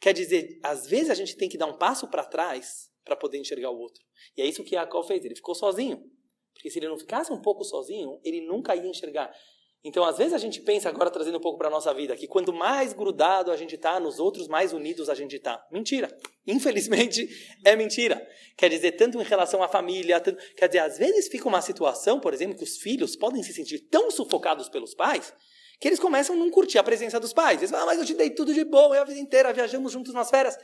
Quer 0.02 0.14
dizer, 0.14 0.60
às 0.64 0.88
vezes 0.88 1.10
a 1.10 1.16
gente 1.16 1.36
tem 1.36 1.50
que 1.50 1.58
dar 1.58 1.68
um 1.68 1.78
passo 1.78 2.08
para 2.10 2.24
trás 2.24 2.90
para 3.04 3.16
poder 3.16 3.38
enxergar 3.38 3.72
o 3.72 3.78
outro. 3.78 4.04
E 4.38 4.42
é 4.42 4.46
isso 4.46 4.64
que 4.64 4.72
Jacob 4.72 5.06
fez. 5.06 5.24
Ele 5.24 5.36
ficou 5.36 5.56
sozinho. 5.56 6.02
Porque 6.54 6.70
se 6.70 6.80
ele 6.80 6.88
não 6.88 6.98
ficasse 6.98 7.32
um 7.32 7.42
pouco 7.42 7.64
sozinho, 7.64 8.20
ele 8.24 8.42
nunca 8.42 8.76
ia 8.76 8.86
enxergar. 8.86 9.32
Então, 9.82 10.04
às 10.04 10.18
vezes 10.18 10.34
a 10.34 10.38
gente 10.38 10.62
pensa, 10.62 10.90
agora 10.90 11.10
trazendo 11.10 11.38
um 11.38 11.42
pouco 11.42 11.58
para 11.58 11.70
a 11.70 11.72
nossa 11.72 11.94
vida, 11.94 12.16
que 12.18 12.28
quanto 12.28 12.52
mais 12.52 12.92
grudado 12.92 13.50
a 13.50 13.56
gente 13.56 13.76
está 13.76 13.98
nos 13.98 14.20
outros, 14.20 14.50
mais 14.50 14.74
unidos 14.74 15.08
a 15.08 15.16
gente 15.16 15.38
está. 15.38 15.66
Mentira. 15.72 16.14
Infelizmente, 16.46 17.30
é 17.64 17.78
mentira. 17.78 18.22
Quer 18.58 18.70
dizer, 18.70 18.94
tanto 18.94 19.20
em 19.22 19.24
relação 19.24 19.64
à 19.64 19.70
família, 19.70 20.20
tanto... 20.20 20.44
quer 20.54 20.68
dizer, 20.68 20.80
às 20.80 20.98
vezes 20.98 21.30
fica 21.30 21.48
uma 21.48 21.62
situação, 21.62 22.20
por 22.20 22.34
exemplo, 22.34 22.58
que 22.58 22.64
os 22.64 22.78
filhos 22.78 23.16
podem 23.16 23.42
se 23.42 23.54
sentir 23.54 23.80
tão 23.88 24.12
sufocados 24.12 24.68
pelos 24.68 24.94
pais, 24.94 25.34
que 25.80 25.88
eles 25.88 26.00
começam 26.00 26.36
a 26.36 26.38
não 26.38 26.50
curtir 26.52 26.78
a 26.78 26.84
presença 26.84 27.20
dos 27.20 27.32
pais. 27.32 27.60
Eles 27.60 27.72
falam, 27.72 27.86
ah, 27.86 27.88
mas 27.88 28.00
eu 28.00 28.06
te 28.06 28.14
dei 28.14 28.30
tudo 28.30 28.54
de 28.54 28.66
bom, 28.66 28.94
eu 28.94 29.02
a 29.02 29.06
vida 29.06 29.20
inteira 29.20 29.54
viajamos 29.54 29.92
juntos 29.92 30.14
nas 30.14 30.30
férias. 30.30 30.58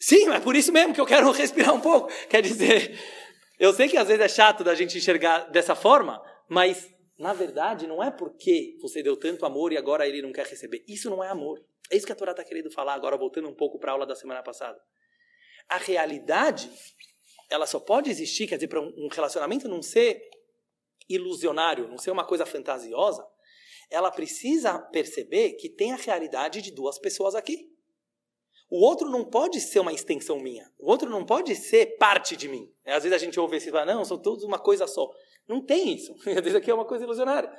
Sim, 0.00 0.30
é 0.30 0.40
por 0.40 0.56
isso 0.56 0.72
mesmo 0.72 0.94
que 0.94 1.00
eu 1.00 1.06
quero 1.06 1.30
respirar 1.32 1.74
um 1.74 1.80
pouco. 1.80 2.10
Quer 2.28 2.42
dizer, 2.42 2.98
eu 3.58 3.72
sei 3.72 3.88
que 3.88 3.96
às 3.96 4.08
vezes 4.08 4.24
é 4.24 4.28
chato 4.28 4.64
da 4.64 4.74
gente 4.74 4.96
enxergar 4.96 5.50
dessa 5.50 5.74
forma, 5.74 6.22
mas 6.48 6.90
na 7.18 7.32
verdade 7.34 7.86
não 7.86 8.02
é 8.02 8.10
porque 8.10 8.76
você 8.80 9.02
deu 9.02 9.16
tanto 9.16 9.44
amor 9.44 9.72
e 9.72 9.76
agora 9.76 10.08
ele 10.08 10.22
não 10.22 10.32
quer 10.32 10.46
receber. 10.46 10.82
Isso 10.88 11.10
não 11.10 11.22
é 11.22 11.28
amor. 11.28 11.62
É 11.90 11.96
isso 11.96 12.06
que 12.06 12.12
a 12.12 12.16
Torá 12.16 12.32
está 12.32 12.42
querendo 12.42 12.70
falar 12.70 12.94
agora, 12.94 13.18
voltando 13.18 13.48
um 13.48 13.54
pouco 13.54 13.78
para 13.78 13.90
a 13.90 13.94
aula 13.94 14.06
da 14.06 14.16
semana 14.16 14.42
passada. 14.42 14.80
A 15.68 15.76
realidade, 15.76 16.70
ela 17.50 17.66
só 17.66 17.78
pode 17.78 18.10
existir, 18.10 18.46
quer 18.46 18.54
dizer, 18.54 18.68
para 18.68 18.80
um 18.80 19.08
relacionamento 19.12 19.68
não 19.68 19.82
ser 19.82 20.22
ilusionário, 21.08 21.86
não 21.86 21.98
ser 21.98 22.10
uma 22.10 22.24
coisa 22.24 22.46
fantasiosa, 22.46 23.24
ela 23.92 24.10
precisa 24.10 24.78
perceber 24.78 25.52
que 25.52 25.68
tem 25.68 25.92
a 25.92 25.96
realidade 25.96 26.62
de 26.62 26.72
duas 26.72 26.98
pessoas 26.98 27.34
aqui. 27.34 27.70
O 28.70 28.82
outro 28.82 29.10
não 29.10 29.22
pode 29.22 29.60
ser 29.60 29.80
uma 29.80 29.92
extensão 29.92 30.40
minha. 30.40 30.72
O 30.78 30.90
outro 30.90 31.10
não 31.10 31.26
pode 31.26 31.54
ser 31.54 31.98
parte 31.98 32.34
de 32.34 32.48
mim. 32.48 32.72
Às 32.86 33.02
vezes 33.02 33.12
a 33.12 33.18
gente 33.18 33.38
ouve 33.38 33.58
esse 33.58 33.70
fala, 33.70 33.92
não, 33.92 34.02
são 34.02 34.18
todos 34.18 34.44
uma 34.44 34.58
coisa 34.58 34.86
só. 34.86 35.10
Não 35.46 35.62
tem 35.62 35.94
isso. 35.94 36.14
Às 36.26 36.42
vezes 36.42 36.54
aqui 36.54 36.70
é 36.70 36.74
uma 36.74 36.86
coisa 36.86 37.04
ilusionária. 37.04 37.52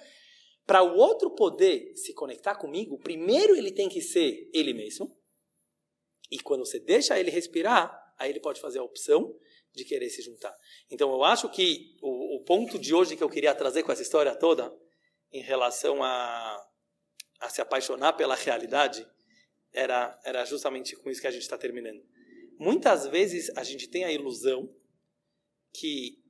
Para 0.65 0.81
o 0.81 0.97
outro 0.97 1.29
poder 1.29 1.95
se 1.95 2.15
conectar 2.15 2.55
comigo, 2.55 2.97
primeiro 2.97 3.55
ele 3.55 3.71
tem 3.71 3.87
que 3.87 4.01
ser 4.01 4.49
ele 4.51 4.73
mesmo. 4.73 5.15
E 6.31 6.39
quando 6.39 6.65
você 6.65 6.79
deixa 6.79 7.19
ele 7.19 7.29
respirar, 7.29 7.95
aí 8.17 8.31
ele 8.31 8.39
pode 8.39 8.59
fazer 8.59 8.79
a 8.79 8.83
opção 8.83 9.37
de 9.71 9.85
querer 9.85 10.09
se 10.09 10.23
juntar. 10.23 10.55
Então 10.89 11.11
eu 11.11 11.23
acho 11.23 11.47
que 11.49 11.95
o, 12.01 12.37
o 12.37 12.43
ponto 12.43 12.79
de 12.79 12.93
hoje 12.95 13.15
que 13.15 13.23
eu 13.23 13.29
queria 13.29 13.53
trazer 13.53 13.83
com 13.83 13.91
essa 13.91 14.01
história 14.01 14.35
toda, 14.35 14.75
em 15.33 15.41
relação 15.41 16.03
a, 16.03 16.67
a 17.41 17.49
se 17.49 17.59
apaixonar 17.59 18.13
pela 18.13 18.35
realidade, 18.35 19.05
era, 19.73 20.17
era 20.23 20.45
justamente 20.45 20.95
com 20.95 21.09
isso 21.09 21.19
que 21.19 21.27
a 21.27 21.31
gente 21.31 21.41
está 21.41 21.57
terminando. 21.57 22.01
Muitas 22.59 23.07
vezes 23.07 23.49
a 23.57 23.63
gente 23.63 23.87
tem 23.87 24.05
a 24.05 24.11
ilusão 24.11 24.69
que 25.73 26.23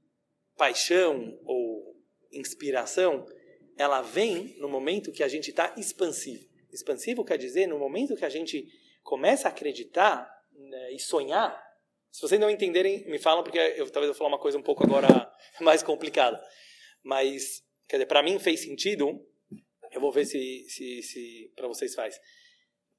paixão 0.56 1.38
ou 1.43 2.01
inspiração 2.32 3.26
ela 3.78 4.01
vem 4.01 4.56
no 4.60 4.70
momento 4.70 5.12
que 5.12 5.24
a 5.24 5.28
gente 5.28 5.49
está 5.49 5.74
expansivo. 5.78 6.47
Expansivo 6.72 7.26
quer 7.26 7.38
dizer 7.38 7.68
no 7.68 7.78
momento 7.78 8.16
que 8.16 8.26
a 8.26 8.30
gente 8.30 8.68
começa 9.04 9.47
a 9.47 9.51
acreditar 9.51 10.30
né, 10.54 10.93
e 10.93 10.99
sonhar. 10.99 11.62
Se 12.12 12.22
vocês 12.22 12.39
não 12.39 12.49
entenderem, 12.49 13.06
me 13.10 13.20
falam 13.20 13.43
porque 13.43 13.58
eu 13.58 13.89
talvez 13.89 14.10
eu 14.10 14.16
falar 14.16 14.30
uma 14.30 14.39
coisa 14.39 14.58
um 14.58 14.64
pouco 14.64 14.84
agora 14.84 15.32
mais 15.60 15.84
complicada. 15.84 16.41
Mas 17.04 17.62
quer 17.88 17.97
dizer, 17.97 18.05
para 18.07 18.23
mim 18.23 18.39
fez 18.39 18.61
sentido. 18.61 19.25
Eu 19.91 20.01
vou 20.01 20.11
ver 20.11 20.25
se, 20.25 20.65
se, 20.69 21.03
se 21.03 21.51
para 21.55 21.67
vocês 21.67 21.93
faz. 21.93 22.19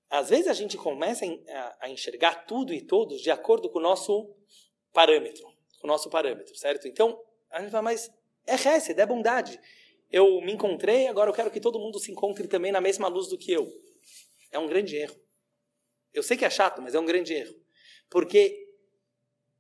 Às 0.08 0.30
vezes 0.30 0.46
a 0.46 0.52
gente 0.52 0.76
começa 0.76 1.24
a 1.80 1.88
enxergar 1.88 2.46
tudo 2.46 2.72
e 2.72 2.80
todos 2.80 3.20
de 3.20 3.30
acordo 3.30 3.68
com 3.68 3.78
o 3.78 3.82
nosso 3.82 4.32
parâmetro, 4.92 5.44
com 5.80 5.86
o 5.86 5.90
nosso 5.90 6.08
parâmetro, 6.08 6.54
certo? 6.56 6.86
Então, 6.86 7.20
a 7.50 7.60
gente 7.60 7.70
fala, 7.70 7.82
mas 7.82 8.10
É 8.46 8.54
Hesed, 8.54 9.00
é 9.00 9.06
bondade. 9.06 9.58
Eu 10.10 10.40
me 10.40 10.52
encontrei, 10.52 11.08
agora 11.08 11.30
eu 11.30 11.34
quero 11.34 11.50
que 11.50 11.60
todo 11.60 11.80
mundo 11.80 11.98
se 11.98 12.12
encontre 12.12 12.46
também 12.46 12.70
na 12.70 12.80
mesma 12.80 13.08
luz 13.08 13.28
do 13.28 13.38
que 13.38 13.50
eu. 13.50 13.68
É 14.52 14.58
um 14.58 14.68
grande 14.68 14.96
erro. 14.96 15.16
Eu 16.12 16.22
sei 16.22 16.36
que 16.36 16.44
é 16.44 16.50
chato, 16.50 16.80
mas 16.80 16.94
é 16.94 17.00
um 17.00 17.04
grande 17.04 17.32
erro. 17.32 17.54
Porque 18.08 18.68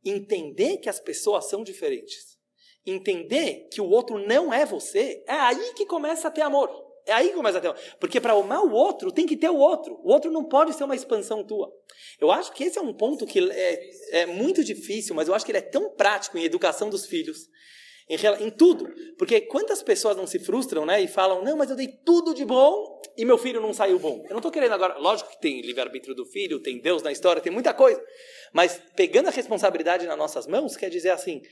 entender 0.04 0.76
que 0.76 0.88
as 0.88 1.00
pessoas 1.00 1.48
são 1.48 1.64
diferentes, 1.64 2.33
entender 2.86 3.68
que 3.70 3.80
o 3.80 3.88
outro 3.88 4.18
não 4.18 4.52
é 4.52 4.66
você, 4.66 5.22
é 5.26 5.34
aí 5.34 5.72
que 5.74 5.86
começa 5.86 6.28
a 6.28 6.30
ter 6.30 6.42
amor. 6.42 6.84
É 7.06 7.12
aí 7.12 7.28
que 7.28 7.34
começa 7.34 7.58
a 7.58 7.60
ter. 7.60 7.74
Porque 8.00 8.20
para 8.20 8.32
amar 8.32 8.64
o 8.64 8.72
outro, 8.72 9.12
tem 9.12 9.26
que 9.26 9.36
ter 9.36 9.50
o 9.50 9.56
outro. 9.56 10.00
O 10.02 10.10
outro 10.10 10.30
não 10.30 10.44
pode 10.44 10.74
ser 10.74 10.84
uma 10.84 10.96
expansão 10.96 11.44
tua. 11.44 11.70
Eu 12.18 12.30
acho 12.30 12.52
que 12.52 12.64
esse 12.64 12.78
é 12.78 12.82
um 12.82 12.94
ponto 12.94 13.26
que 13.26 13.38
é, 13.50 14.20
é 14.20 14.26
muito 14.26 14.64
difícil, 14.64 15.14
mas 15.14 15.28
eu 15.28 15.34
acho 15.34 15.44
que 15.44 15.50
ele 15.50 15.58
é 15.58 15.62
tão 15.62 15.90
prático 15.90 16.38
em 16.38 16.44
educação 16.44 16.88
dos 16.88 17.04
filhos. 17.04 17.48
Em, 18.08 18.16
em, 18.46 18.50
tudo. 18.50 18.86
Porque 19.18 19.42
quantas 19.42 19.82
pessoas 19.82 20.16
não 20.16 20.26
se 20.26 20.38
frustram 20.38 20.84
né, 20.86 21.00
e 21.00 21.06
falam, 21.06 21.42
não, 21.42 21.56
mas 21.56 21.70
eu 21.70 21.76
dei 21.76 21.88
tudo 21.88 22.34
de 22.34 22.44
bom 22.44 23.00
e 23.16 23.24
meu 23.24 23.38
filho 23.38 23.60
não 23.60 23.72
saiu 23.72 23.98
bom. 23.98 24.22
Eu 24.24 24.30
não 24.30 24.38
estou 24.38 24.50
querendo 24.50 24.72
agora. 24.72 24.98
Lógico 24.98 25.30
que 25.30 25.40
tem 25.40 25.60
livre-arbítrio 25.60 26.14
do 26.14 26.24
filho, 26.24 26.60
tem 26.60 26.78
Deus 26.78 27.02
na 27.02 27.12
história, 27.12 27.40
tem 27.40 27.52
muita 27.52 27.72
coisa. 27.72 28.02
Mas 28.52 28.80
pegando 28.96 29.28
a 29.28 29.30
responsabilidade 29.30 30.06
nas 30.06 30.18
nossas 30.18 30.46
mãos, 30.46 30.76
quer 30.76 30.88
dizer 30.88 31.10
assim: 31.10 31.42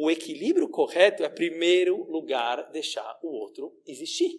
o 0.00 0.10
equilíbrio 0.10 0.68
correto 0.68 1.24
é, 1.24 1.28
primeiro 1.28 2.04
lugar, 2.10 2.70
deixar 2.70 3.18
o 3.20 3.28
outro 3.28 3.76
existir. 3.84 4.38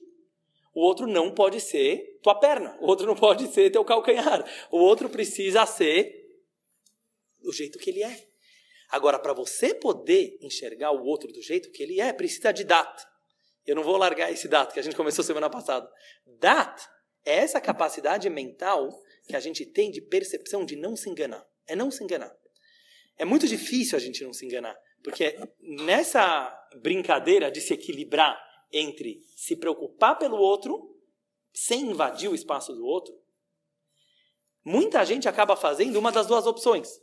O 0.73 0.81
outro 0.81 1.05
não 1.05 1.33
pode 1.33 1.59
ser 1.59 2.17
tua 2.23 2.35
perna, 2.35 2.77
o 2.79 2.85
outro 2.85 3.05
não 3.05 3.15
pode 3.15 3.47
ser 3.47 3.69
teu 3.69 3.83
calcanhar, 3.83 4.49
o 4.71 4.77
outro 4.77 5.09
precisa 5.09 5.65
ser 5.65 6.15
do 7.41 7.51
jeito 7.51 7.77
que 7.77 7.89
ele 7.89 8.03
é. 8.03 8.27
Agora, 8.89 9.19
para 9.19 9.33
você 9.33 9.73
poder 9.73 10.37
enxergar 10.41 10.91
o 10.91 11.03
outro 11.03 11.31
do 11.31 11.41
jeito 11.41 11.71
que 11.71 11.83
ele 11.83 11.99
é, 11.99 12.13
precisa 12.13 12.53
de 12.53 12.63
data. 12.63 13.05
Eu 13.65 13.75
não 13.75 13.83
vou 13.83 13.97
largar 13.97 14.31
esse 14.31 14.47
data 14.47 14.73
que 14.73 14.79
a 14.79 14.83
gente 14.83 14.95
começou 14.95 15.23
semana 15.25 15.49
passada. 15.49 15.91
Data 16.39 16.89
é 17.25 17.35
essa 17.35 17.59
capacidade 17.59 18.29
mental 18.29 18.89
que 19.27 19.35
a 19.35 19.39
gente 19.39 19.65
tem 19.65 19.91
de 19.91 20.01
percepção 20.01 20.63
de 20.63 20.75
não 20.75 20.95
se 20.95 21.09
enganar. 21.09 21.45
É 21.67 21.75
não 21.75 21.91
se 21.91 22.03
enganar. 22.03 22.33
É 23.17 23.25
muito 23.25 23.45
difícil 23.45 23.97
a 23.97 23.99
gente 23.99 24.23
não 24.23 24.31
se 24.31 24.45
enganar, 24.45 24.79
porque 25.03 25.37
nessa 25.59 26.55
brincadeira 26.81 27.51
de 27.51 27.61
se 27.61 27.73
equilibrar 27.73 28.39
entre 28.71 29.21
se 29.35 29.55
preocupar 29.55 30.17
pelo 30.17 30.37
outro, 30.37 30.95
sem 31.53 31.81
invadir 31.89 32.29
o 32.29 32.35
espaço 32.35 32.73
do 32.73 32.85
outro, 32.85 33.13
muita 34.63 35.03
gente 35.05 35.27
acaba 35.27 35.55
fazendo 35.55 35.97
uma 35.97 36.11
das 36.11 36.27
duas 36.27 36.45
opções. 36.45 37.01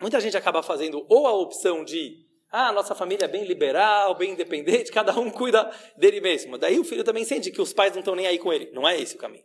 Muita 0.00 0.20
gente 0.20 0.36
acaba 0.36 0.62
fazendo 0.62 1.04
ou 1.08 1.26
a 1.26 1.32
opção 1.32 1.84
de 1.84 2.28
ah, 2.50 2.72
nossa 2.72 2.94
família 2.94 3.26
é 3.26 3.28
bem 3.28 3.44
liberal, 3.44 4.14
bem 4.14 4.32
independente, 4.32 4.90
cada 4.92 5.18
um 5.18 5.30
cuida 5.30 5.70
dele 5.96 6.20
mesmo. 6.20 6.56
Daí 6.56 6.78
o 6.78 6.84
filho 6.84 7.04
também 7.04 7.24
sente 7.24 7.50
que 7.50 7.60
os 7.60 7.72
pais 7.72 7.92
não 7.92 8.00
estão 8.00 8.14
nem 8.14 8.26
aí 8.26 8.38
com 8.38 8.52
ele. 8.52 8.70
Não 8.72 8.88
é 8.88 8.98
esse 8.98 9.16
o 9.16 9.18
caminho. 9.18 9.44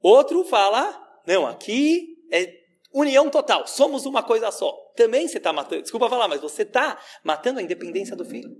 Outro 0.00 0.44
fala, 0.44 1.22
não, 1.26 1.46
aqui 1.46 2.16
é 2.30 2.63
união 2.94 3.28
total, 3.28 3.66
somos 3.66 4.06
uma 4.06 4.22
coisa 4.22 4.50
só. 4.52 4.72
Também 4.96 5.26
você 5.26 5.38
está 5.38 5.52
matando, 5.52 5.82
desculpa 5.82 6.08
falar, 6.08 6.28
mas 6.28 6.40
você 6.40 6.62
está 6.62 6.98
matando 7.24 7.58
a 7.58 7.62
independência 7.62 8.14
do 8.14 8.24
filho. 8.24 8.56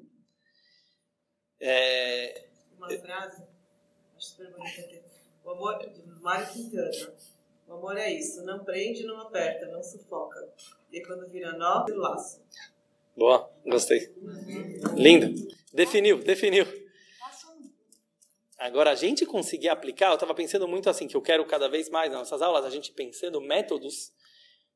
É... 1.60 2.48
Uma 2.76 2.90
frase, 2.98 3.42
acho 4.16 4.26
super 4.30 4.50
bonita 4.50 4.82
O 5.44 5.50
amor, 5.50 5.78
de 5.78 6.02
Mário 6.20 6.52
Quintana. 6.52 6.90
O 7.66 7.74
amor 7.74 7.96
é 7.96 8.12
isso, 8.12 8.44
não 8.44 8.62
prende, 8.64 9.06
não 9.06 9.20
aperta, 9.20 9.66
não 9.68 9.82
sufoca. 9.82 10.52
E 10.92 11.00
quando 11.02 11.28
vira 11.30 11.52
nó, 11.52 11.84
vira 11.84 11.98
laço. 11.98 12.42
Boa, 13.16 13.48
gostei. 13.64 14.12
Uhum. 14.16 14.94
Lindo. 14.96 15.48
Definiu, 15.72 16.18
definiu. 16.22 16.66
Agora, 18.58 18.90
a 18.90 18.94
gente 18.94 19.26
conseguir 19.26 19.68
aplicar, 19.68 20.08
eu 20.08 20.14
estava 20.14 20.34
pensando 20.34 20.66
muito 20.66 20.88
assim, 20.88 21.06
que 21.06 21.16
eu 21.16 21.22
quero 21.22 21.44
cada 21.44 21.68
vez 21.68 21.88
mais 21.88 22.10
nas 22.10 22.20
nossas 22.20 22.40
aulas, 22.40 22.64
a 22.64 22.70
gente 22.70 22.92
pensando 22.92 23.40
métodos 23.40 24.12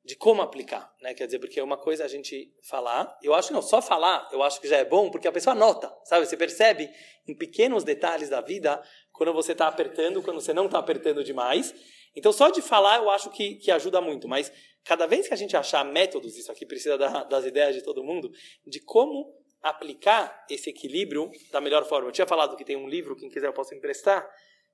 de 0.09 0.17
como 0.17 0.41
aplicar, 0.41 0.91
né? 1.03 1.13
Quer 1.13 1.27
dizer, 1.27 1.39
porque 1.39 1.61
uma 1.61 1.77
coisa 1.77 2.03
é 2.03 2.07
a 2.07 2.09
gente 2.09 2.51
falar, 2.63 3.15
eu 3.23 3.35
acho 3.35 3.49
que 3.49 3.55
não, 3.55 3.61
só 3.61 3.83
falar, 3.83 4.27
eu 4.33 4.43
acho 4.43 4.59
que 4.59 4.67
já 4.67 4.79
é 4.79 4.85
bom, 4.85 5.11
porque 5.11 5.29
a 5.29 5.33
pessoa 5.33 5.55
nota, 5.55 5.95
sabe? 6.05 6.25
Você 6.25 6.35
percebe 6.35 6.91
em 7.27 7.37
pequenos 7.37 7.85
detalhes 7.85 8.31
da 8.31 8.41
vida 8.41 8.83
quando 9.13 9.35
você 9.35 9.53
está 9.53 9.69
apertando, 9.69 10.23
quando 10.23 10.41
você 10.41 10.55
não 10.55 10.65
está 10.65 10.79
apertando 10.79 11.23
demais. 11.23 11.75
Então, 12.17 12.33
só 12.33 12.49
de 12.49 12.63
falar 12.63 12.97
eu 13.03 13.11
acho 13.11 13.29
que, 13.29 13.57
que 13.57 13.71
ajuda 13.71 14.01
muito, 14.01 14.27
mas 14.27 14.51
cada 14.83 15.07
vez 15.07 15.29
que 15.29 15.35
a 15.35 15.37
gente 15.37 15.55
achar 15.55 15.85
métodos, 15.85 16.39
isso 16.39 16.51
aqui 16.51 16.65
precisa 16.65 16.97
da, 16.97 17.25
das 17.25 17.45
ideias 17.45 17.75
de 17.75 17.83
todo 17.83 18.03
mundo, 18.03 18.31
de 18.67 18.81
como 18.81 19.31
aplicar 19.61 20.47
esse 20.49 20.71
equilíbrio 20.71 21.31
da 21.53 21.61
melhor 21.61 21.85
forma. 21.85 22.09
Eu 22.09 22.13
tinha 22.13 22.27
falado 22.27 22.57
que 22.57 22.65
tem 22.65 22.77
um 22.77 22.89
livro, 22.89 23.15
quem 23.15 23.29
quiser 23.29 23.49
eu 23.49 23.53
posso 23.53 23.75
emprestar, 23.75 24.27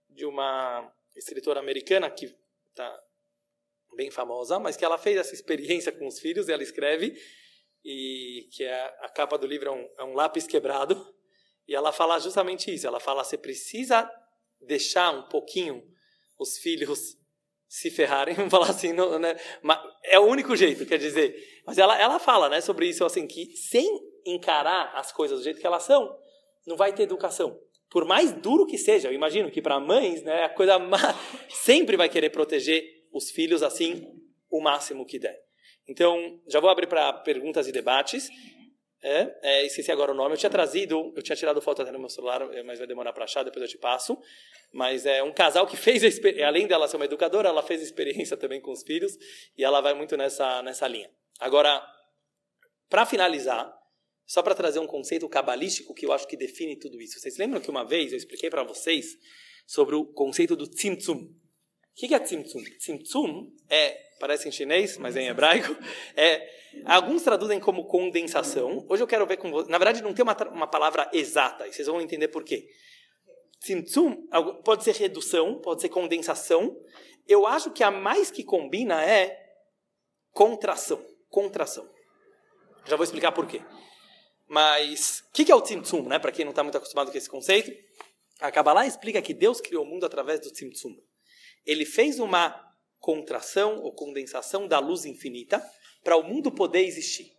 de 0.09 0.25
uma 0.25 0.89
escritora 1.17 1.59
americana 1.59 2.09
que 2.09 2.33
está 2.71 3.01
bem 3.95 4.11
famosa, 4.11 4.59
mas 4.59 4.77
que 4.77 4.85
ela 4.85 4.99
fez 4.99 5.17
essa 5.17 5.35
experiência 5.35 5.93
com 5.93 6.07
os 6.07 6.19
filhos, 6.19 6.49
e 6.49 6.53
ela 6.53 6.63
escreve, 6.63 7.15
e 7.85 8.49
que 8.53 8.65
é, 8.65 8.85
a 9.01 9.09
capa 9.09 9.37
do 9.37 9.47
livro 9.47 9.69
é 9.69 9.73
um, 9.73 9.89
é 9.99 10.05
um 10.05 10.15
lápis 10.15 10.47
quebrado, 10.47 11.15
e 11.67 11.75
ela 11.75 11.93
fala 11.93 12.19
justamente 12.19 12.73
isso, 12.73 12.87
ela 12.87 13.01
fala, 13.01 13.25
você 13.25 13.39
precisa 13.39 14.11
deixar 14.61 15.11
um 15.11 15.29
pouquinho 15.29 15.83
os 16.39 16.59
filhos 16.59 17.17
se 17.69 17.91
ferrarem, 17.91 18.35
vamos 18.37 18.51
falar 18.51 18.71
assim, 18.71 18.93
não, 18.93 19.19
né? 19.19 19.37
é 20.05 20.19
o 20.19 20.27
único 20.27 20.55
jeito, 20.55 20.87
quer 20.87 20.99
dizer. 20.99 21.35
Mas 21.67 21.79
ela, 21.79 22.01
ela 22.01 22.19
fala 22.19 22.49
né, 22.49 22.61
sobre 22.61 22.87
isso, 22.87 23.05
assim, 23.05 23.27
que 23.27 23.57
sem 23.57 23.87
encarar 24.27 24.93
as 24.95 25.13
coisas 25.13 25.39
do 25.39 25.45
jeito 25.45 25.61
que 25.61 25.67
elas 25.67 25.83
são, 25.83 26.17
não 26.67 26.77
vai 26.77 26.93
ter 26.93 27.03
educação. 27.03 27.59
Por 27.91 28.05
mais 28.05 28.33
duro 28.33 28.67
que 28.67 28.79
seja, 28.79 29.09
eu 29.09 29.13
imagino 29.13 29.51
que 29.51 29.63
para 29.63 29.79
mães, 29.79 30.23
né, 30.23 30.45
a 30.45 30.49
coisa 30.49 30.79
sempre 31.51 31.97
vai 31.97 32.09
querer 32.09 32.31
proteger 32.31 32.83
os 33.15 33.31
filhos 33.31 33.63
assim 33.63 34.05
o 34.51 34.61
máximo 34.61 35.07
que 35.07 35.19
der. 35.19 35.41
Então, 35.89 36.41
já 36.49 36.61
vou 36.61 36.69
abrir 36.69 36.87
para 36.87 37.13
perguntas 37.13 37.69
e 37.69 37.73
debates. 37.73 38.29
É, 39.03 39.37
é, 39.43 39.67
esqueci 39.67 39.93
agora 39.93 40.13
o 40.13 40.15
nome. 40.15 40.35
Eu 40.35 40.39
tinha 40.39 40.51
trazido, 40.51 41.13
eu 41.15 41.23
tinha 41.23 41.37
tirado 41.37 41.61
foto 41.61 41.83
até 41.83 41.93
no 41.93 41.99
meu 41.99 42.09
celular, 42.09 42.43
é, 42.55 42.63
mas 42.63 42.79
vai 42.79 42.89
demorar 42.89 43.13
para 43.13 43.25
achar, 43.25 43.43
depois 43.43 43.63
eu 43.63 43.69
te 43.69 43.79
passo. 43.79 44.19
Mas 44.73 45.07
é 45.07 45.23
um 45.23 45.33
casal 45.33 45.67
que 45.67 45.77
fez, 45.79 46.03
a 46.03 46.47
além 46.49 46.67
dela 46.67 46.89
ser 46.89 46.97
uma 46.97 47.05
educadora, 47.05 47.49
ela 47.49 47.63
fez 47.63 47.83
experiência 47.83 48.37
também 48.37 48.61
com 48.61 48.73
os 48.73 48.83
filhos 48.83 49.17
e 49.57 49.63
ela 49.63 49.81
vai 49.81 49.95
muito 49.95 50.17
nessa, 50.17 50.63
nessa 50.63 50.89
linha. 50.89 51.11
Agora, 51.39 51.85
para 52.89 53.05
finalizar, 53.07 53.73
só 54.27 54.43
para 54.43 54.55
trazer 54.55 54.79
um 54.79 54.87
conceito 54.87 55.29
cabalístico 55.29 55.95
que 55.95 56.07
eu 56.07 56.13
acho 56.13 56.27
que 56.27 56.37
define 56.37 56.77
tudo 56.79 57.01
isso. 57.01 57.21
Vocês 57.21 57.37
lembram 57.37 57.61
que 57.61 57.71
uma 57.71 57.85
vez 57.85 58.13
eu 58.13 58.19
expliquei 58.19 58.49
para 58.49 58.65
vocês 58.65 59.19
sobre 59.67 59.95
o 59.95 60.07
conceito 60.07 60.57
do 60.57 60.67
tzimtzum? 60.67 61.29
O 61.95 61.97
que 61.97 62.13
é 62.13 62.19
tzimtzum? 62.19 62.61
Tzimtzum 62.77 63.53
é, 63.71 63.91
parece 64.19 64.49
em 64.49 64.53
chinês, 64.53 64.99
mas 64.99 65.17
é 65.17 65.23
em 65.23 65.29
hebraico, 65.29 65.77
é, 66.17 66.51
alguns 66.85 67.23
traduzem 67.23 67.61
como 67.61 67.87
condensação. 67.87 68.85
Hoje 68.89 69.01
eu 69.01 69.07
quero 69.07 69.25
ver 69.25 69.37
com 69.37 69.49
vocês. 69.53 69.69
Na 69.69 69.79
verdade, 69.79 70.03
não 70.03 70.13
tem 70.13 70.25
uma, 70.25 70.37
uma 70.49 70.67
palavra 70.67 71.09
exata, 71.13 71.69
e 71.69 71.73
vocês 71.73 71.87
vão 71.87 72.01
entender 72.01 72.29
por 72.29 72.43
quê. 72.43 72.69
Tzimtzum 73.61 74.27
pode 74.65 74.83
ser 74.83 74.97
redução, 74.97 75.61
pode 75.61 75.83
ser 75.83 75.89
condensação. 75.89 76.77
Eu 77.29 77.47
acho 77.47 77.71
que 77.71 77.85
a 77.85 77.93
mais 77.93 78.29
que 78.29 78.43
combina 78.43 79.03
é 79.03 79.41
contração. 80.33 81.01
Contração. 81.31 81.89
Já 82.87 82.97
vou 82.97 83.05
explicar 83.05 83.31
por 83.31 83.47
quê. 83.47 83.63
Mas 84.49 85.23
o 85.29 85.33
que 85.33 85.51
é 85.51 85.55
o 85.55 85.63
Tzimtzum, 85.63 86.09
né? 86.09 86.19
Para 86.19 86.33
quem 86.33 86.45
não 86.45 86.51
está 86.51 86.63
muito 86.65 86.77
acostumado 86.77 87.13
com 87.13 87.17
esse 87.17 87.31
conceito, 87.31 87.71
a 88.41 88.51
Kabbalah 88.51 88.85
explica 88.85 89.23
que 89.23 89.33
Deus 89.33 89.61
criou 89.61 89.85
o 89.85 89.87
mundo 89.87 90.05
através 90.05 90.41
do 90.41 90.51
Tzimtzum 90.51 90.95
ele 91.67 91.85
fez 91.85 92.19
uma 92.19 92.55
contração 92.99 93.81
ou 93.83 93.93
condensação 93.93 94.67
da 94.67 94.79
luz 94.79 95.05
infinita 95.05 95.63
para 96.03 96.17
o 96.17 96.23
mundo 96.23 96.51
poder 96.51 96.85
existir. 96.85 97.33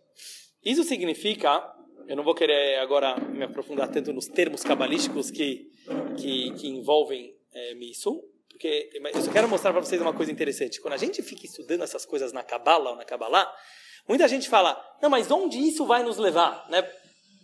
Isso 0.64 0.82
significa, 0.84 1.62
eu 2.08 2.16
não 2.16 2.24
vou 2.24 2.34
querer 2.34 2.78
agora 2.78 3.18
me 3.18 3.44
aprofundar 3.44 3.90
tanto 3.90 4.12
nos 4.12 4.26
termos 4.26 4.62
cabalísticos 4.62 5.30
que, 5.30 5.70
que, 6.16 6.52
que 6.54 6.68
envolvem 6.68 7.34
é, 7.54 7.72
isso, 7.74 8.22
porque 8.48 8.90
eu 9.14 9.22
só 9.22 9.30
quero 9.30 9.48
mostrar 9.48 9.72
para 9.72 9.80
vocês 9.80 10.00
uma 10.00 10.14
coisa 10.14 10.32
interessante. 10.32 10.80
Quando 10.80 10.94
a 10.94 10.98
gente 10.98 11.22
fica 11.22 11.46
estudando 11.46 11.82
essas 11.82 12.06
coisas 12.06 12.32
na 12.32 12.42
Kabbalah 12.42 12.90
ou 12.90 12.96
na 12.96 13.04
Kabbalah, 13.04 13.52
muita 14.08 14.26
gente 14.26 14.48
fala, 14.48 14.82
não, 15.02 15.10
mas 15.10 15.30
onde 15.30 15.58
isso 15.58 15.84
vai 15.84 16.02
nos 16.02 16.16
levar? 16.16 16.68
Né? 16.70 16.82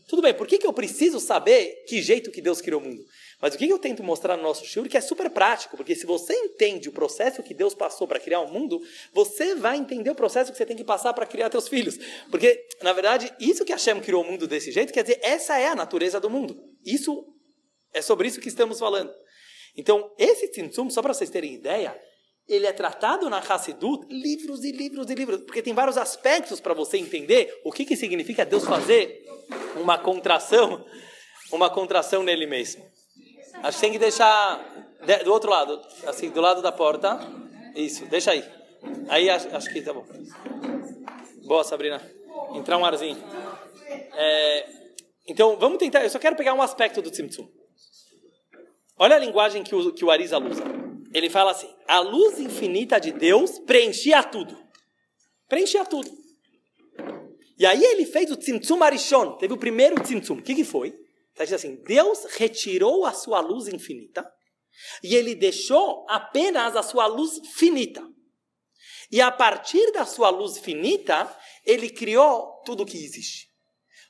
Tudo 0.08 0.22
bem, 0.22 0.34
por 0.34 0.46
que, 0.46 0.58
que 0.58 0.66
eu 0.66 0.72
preciso 0.72 1.20
saber 1.20 1.84
que 1.86 2.02
jeito 2.02 2.30
que 2.30 2.40
Deus 2.40 2.60
criou 2.60 2.80
o 2.80 2.84
mundo? 2.84 3.02
Mas 3.42 3.56
o 3.56 3.58
que, 3.58 3.68
eu 3.68 3.78
tento 3.78 4.04
mostrar 4.04 4.36
no 4.36 4.44
nosso 4.44 4.64
shiur 4.64 4.88
que 4.88 4.96
é 4.96 5.00
super 5.00 5.28
prático, 5.28 5.76
porque 5.76 5.96
se 5.96 6.06
você 6.06 6.32
entende 6.32 6.88
o 6.88 6.92
processo 6.92 7.42
que 7.42 7.52
Deus 7.52 7.74
passou 7.74 8.06
para 8.06 8.20
criar 8.20 8.38
o 8.38 8.48
mundo, 8.48 8.80
você 9.12 9.56
vai 9.56 9.76
entender 9.76 10.10
o 10.10 10.14
processo 10.14 10.52
que 10.52 10.56
você 10.56 10.64
tem 10.64 10.76
que 10.76 10.84
passar 10.84 11.12
para 11.12 11.26
criar 11.26 11.50
seus 11.50 11.66
filhos. 11.66 11.98
Porque, 12.30 12.64
na 12.82 12.92
verdade, 12.92 13.34
isso 13.40 13.64
que 13.64 13.72
Hashem 13.72 14.00
criou 14.00 14.22
o 14.22 14.24
mundo 14.24 14.46
desse 14.46 14.70
jeito, 14.70 14.92
quer 14.92 15.02
dizer, 15.02 15.18
essa 15.22 15.58
é 15.58 15.66
a 15.66 15.74
natureza 15.74 16.20
do 16.20 16.30
mundo. 16.30 16.56
Isso 16.86 17.26
é 17.92 18.00
sobre 18.00 18.28
isso 18.28 18.40
que 18.40 18.46
estamos 18.46 18.78
falando. 18.78 19.12
Então, 19.76 20.14
esse 20.16 20.46
Tzimtzum, 20.46 20.88
só 20.88 21.02
para 21.02 21.12
vocês 21.12 21.28
terem 21.28 21.52
ideia, 21.52 22.00
ele 22.46 22.66
é 22.66 22.72
tratado 22.72 23.28
na 23.28 23.38
Hassidut 23.38 24.06
livros 24.08 24.62
e 24.62 24.70
livros 24.70 25.10
e 25.10 25.14
livros, 25.16 25.40
porque 25.40 25.62
tem 25.62 25.74
vários 25.74 25.98
aspectos 25.98 26.60
para 26.60 26.74
você 26.74 26.96
entender 26.96 27.52
o 27.64 27.72
que, 27.72 27.84
que 27.84 27.96
significa 27.96 28.44
Deus 28.44 28.64
fazer 28.64 29.24
uma 29.74 29.98
contração 29.98 30.84
uma 31.52 31.68
contração 31.68 32.22
nele 32.22 32.46
mesmo. 32.46 32.82
Acho 33.62 33.78
que 33.78 33.80
tem 33.80 33.92
que 33.92 33.98
deixar 33.98 34.58
do 35.24 35.32
outro 35.32 35.50
lado, 35.50 35.80
assim, 36.06 36.30
do 36.30 36.40
lado 36.40 36.60
da 36.60 36.72
porta. 36.72 37.18
Isso, 37.74 38.04
deixa 38.06 38.32
aí. 38.32 38.44
Aí 39.08 39.30
acho, 39.30 39.54
acho 39.54 39.72
que 39.72 39.80
tá 39.80 39.92
bom. 39.92 40.04
Boa, 41.44 41.64
Sabrina. 41.64 42.00
Entrar 42.54 42.76
um 42.76 42.84
arzinho. 42.84 43.22
É, 44.14 44.66
então, 45.28 45.56
vamos 45.56 45.78
tentar. 45.78 46.02
Eu 46.02 46.10
só 46.10 46.18
quero 46.18 46.36
pegar 46.36 46.54
um 46.54 46.62
aspecto 46.62 47.00
do 47.00 47.10
Tzimtzum. 47.10 47.48
Olha 48.98 49.16
a 49.16 49.18
linguagem 49.18 49.62
que 49.62 49.74
o, 49.74 49.92
que 49.92 50.04
o 50.04 50.10
Arizal 50.10 50.42
usa. 50.42 50.64
Ele 51.14 51.30
fala 51.30 51.52
assim: 51.52 51.72
a 51.86 52.00
luz 52.00 52.40
infinita 52.40 53.00
de 53.00 53.12
Deus 53.12 53.58
preenchia 53.60 54.22
tudo. 54.22 54.58
Preenchia 55.48 55.84
tudo. 55.84 56.10
E 57.58 57.64
aí 57.64 57.82
ele 57.82 58.06
fez 58.06 58.30
o 58.30 58.36
Tzimtzum 58.36 58.82
Arishon. 58.82 59.36
Teve 59.36 59.54
o 59.54 59.58
primeiro 59.58 60.00
Tzimtzum. 60.02 60.34
O 60.34 60.42
que, 60.42 60.54
que 60.54 60.64
foi? 60.64 61.01
Está 61.32 61.44
dizendo 61.44 61.58
assim: 61.58 61.82
Deus 61.82 62.24
retirou 62.36 63.04
a 63.04 63.12
sua 63.12 63.40
luz 63.40 63.68
infinita 63.68 64.30
e 65.02 65.14
ele 65.14 65.34
deixou 65.34 66.06
apenas 66.08 66.76
a 66.76 66.82
sua 66.82 67.06
luz 67.06 67.40
finita. 67.54 68.02
E 69.10 69.20
a 69.20 69.30
partir 69.30 69.92
da 69.92 70.06
sua 70.06 70.30
luz 70.30 70.58
finita, 70.58 71.34
ele 71.66 71.90
criou 71.90 72.62
tudo 72.64 72.82
o 72.82 72.86
que 72.86 72.96
existe. 72.96 73.50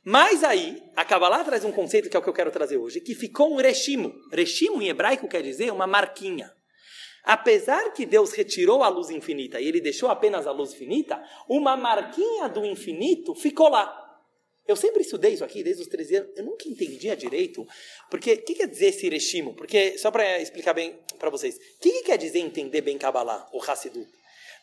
Mas 0.04 0.42
aí, 0.42 0.82
a 0.96 1.04
Kabbalah 1.04 1.44
traz 1.44 1.64
um 1.64 1.72
conceito 1.72 2.10
que 2.10 2.16
é 2.16 2.20
o 2.20 2.22
que 2.22 2.28
eu 2.28 2.34
quero 2.34 2.50
trazer 2.50 2.76
hoje, 2.76 3.00
que 3.00 3.14
ficou 3.14 3.52
um 3.52 3.56
reshimo. 3.56 4.12
Reshimo 4.32 4.82
em 4.82 4.88
hebraico 4.88 5.28
quer 5.28 5.42
dizer 5.42 5.72
uma 5.72 5.86
marquinha. 5.86 6.52
Apesar 7.24 7.92
que 7.92 8.04
Deus 8.04 8.32
retirou 8.32 8.82
a 8.82 8.88
luz 8.88 9.10
infinita 9.10 9.60
e 9.60 9.68
ele 9.68 9.80
deixou 9.80 10.08
apenas 10.08 10.44
a 10.46 10.50
luz 10.50 10.74
finita, 10.74 11.22
uma 11.48 11.76
marquinha 11.76 12.48
do 12.48 12.64
infinito 12.64 13.32
ficou 13.34 13.68
lá. 13.68 14.01
Eu 14.66 14.76
sempre 14.76 15.02
estudei 15.02 15.32
isso 15.32 15.44
aqui 15.44 15.62
desde 15.62 15.82
os 15.82 15.88
13 15.88 16.16
anos, 16.16 16.36
eu 16.36 16.44
nunca 16.44 16.68
entendia 16.68 17.16
direito, 17.16 17.66
porque 18.10 18.34
o 18.34 18.42
que 18.44 18.54
quer 18.54 18.68
dizer 18.68 18.86
esse 18.86 19.08
Reshimo? 19.08 19.54
Porque, 19.54 19.98
só 19.98 20.10
para 20.10 20.40
explicar 20.40 20.72
bem 20.72 20.98
para 21.18 21.30
vocês, 21.30 21.56
o 21.56 21.58
que, 21.80 21.90
que, 21.90 22.02
quer 22.04 22.16
dizer 22.16 22.38
entender 22.38 22.80
bem 22.80 22.96
Kabbalah, 22.96 23.48
o 23.52 23.60
Hassidut? 23.60 24.08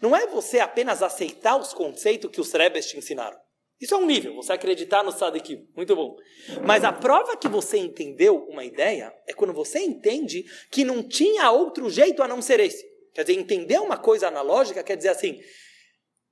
Não 0.02 0.16
é 0.16 0.26
você 0.28 0.60
apenas 0.60 1.04
aceitar 1.04 1.58
os 1.58 1.74
conceitos 1.74 2.32
que 2.32 2.39
os 2.39 2.52
Rebes 2.54 2.86
te 2.88 2.97
ensinaram. 2.97 3.38
Isso 3.80 3.95
é 3.95 3.97
um 3.97 4.06
nível, 4.06 4.36
você 4.36 4.52
acreditar 4.52 5.04
no 5.04 5.12
Sadikim. 5.12 5.66
Muito 5.76 5.95
bom. 5.95 6.18
Mas 6.66 6.84
a 6.84 6.91
prova 6.91 7.38
que 7.38 7.47
você 7.47 7.78
entendeu 7.78 8.45
uma 8.50 8.66
ideia 8.66 9.14
é 9.26 9.34
quando 9.34 9.54
você 9.54 9.80
entende 9.80 10.43
que 10.70 10.84
não 10.84 11.02
tinha 11.02 11.50
outro 11.52 11.89
jeito 11.89 12.22
a 12.22 12.28
não 12.28 12.41
ser 12.41 12.60
esse. 12.60 12.86
Quer 13.14 13.24
dizer, 13.24 13.39
entender 13.39 13.80
uma 13.80 13.97
coisa 13.97 14.28
analógica 14.28 14.84
quer 14.84 14.97
dizer 14.97 15.10
assim, 15.10 15.39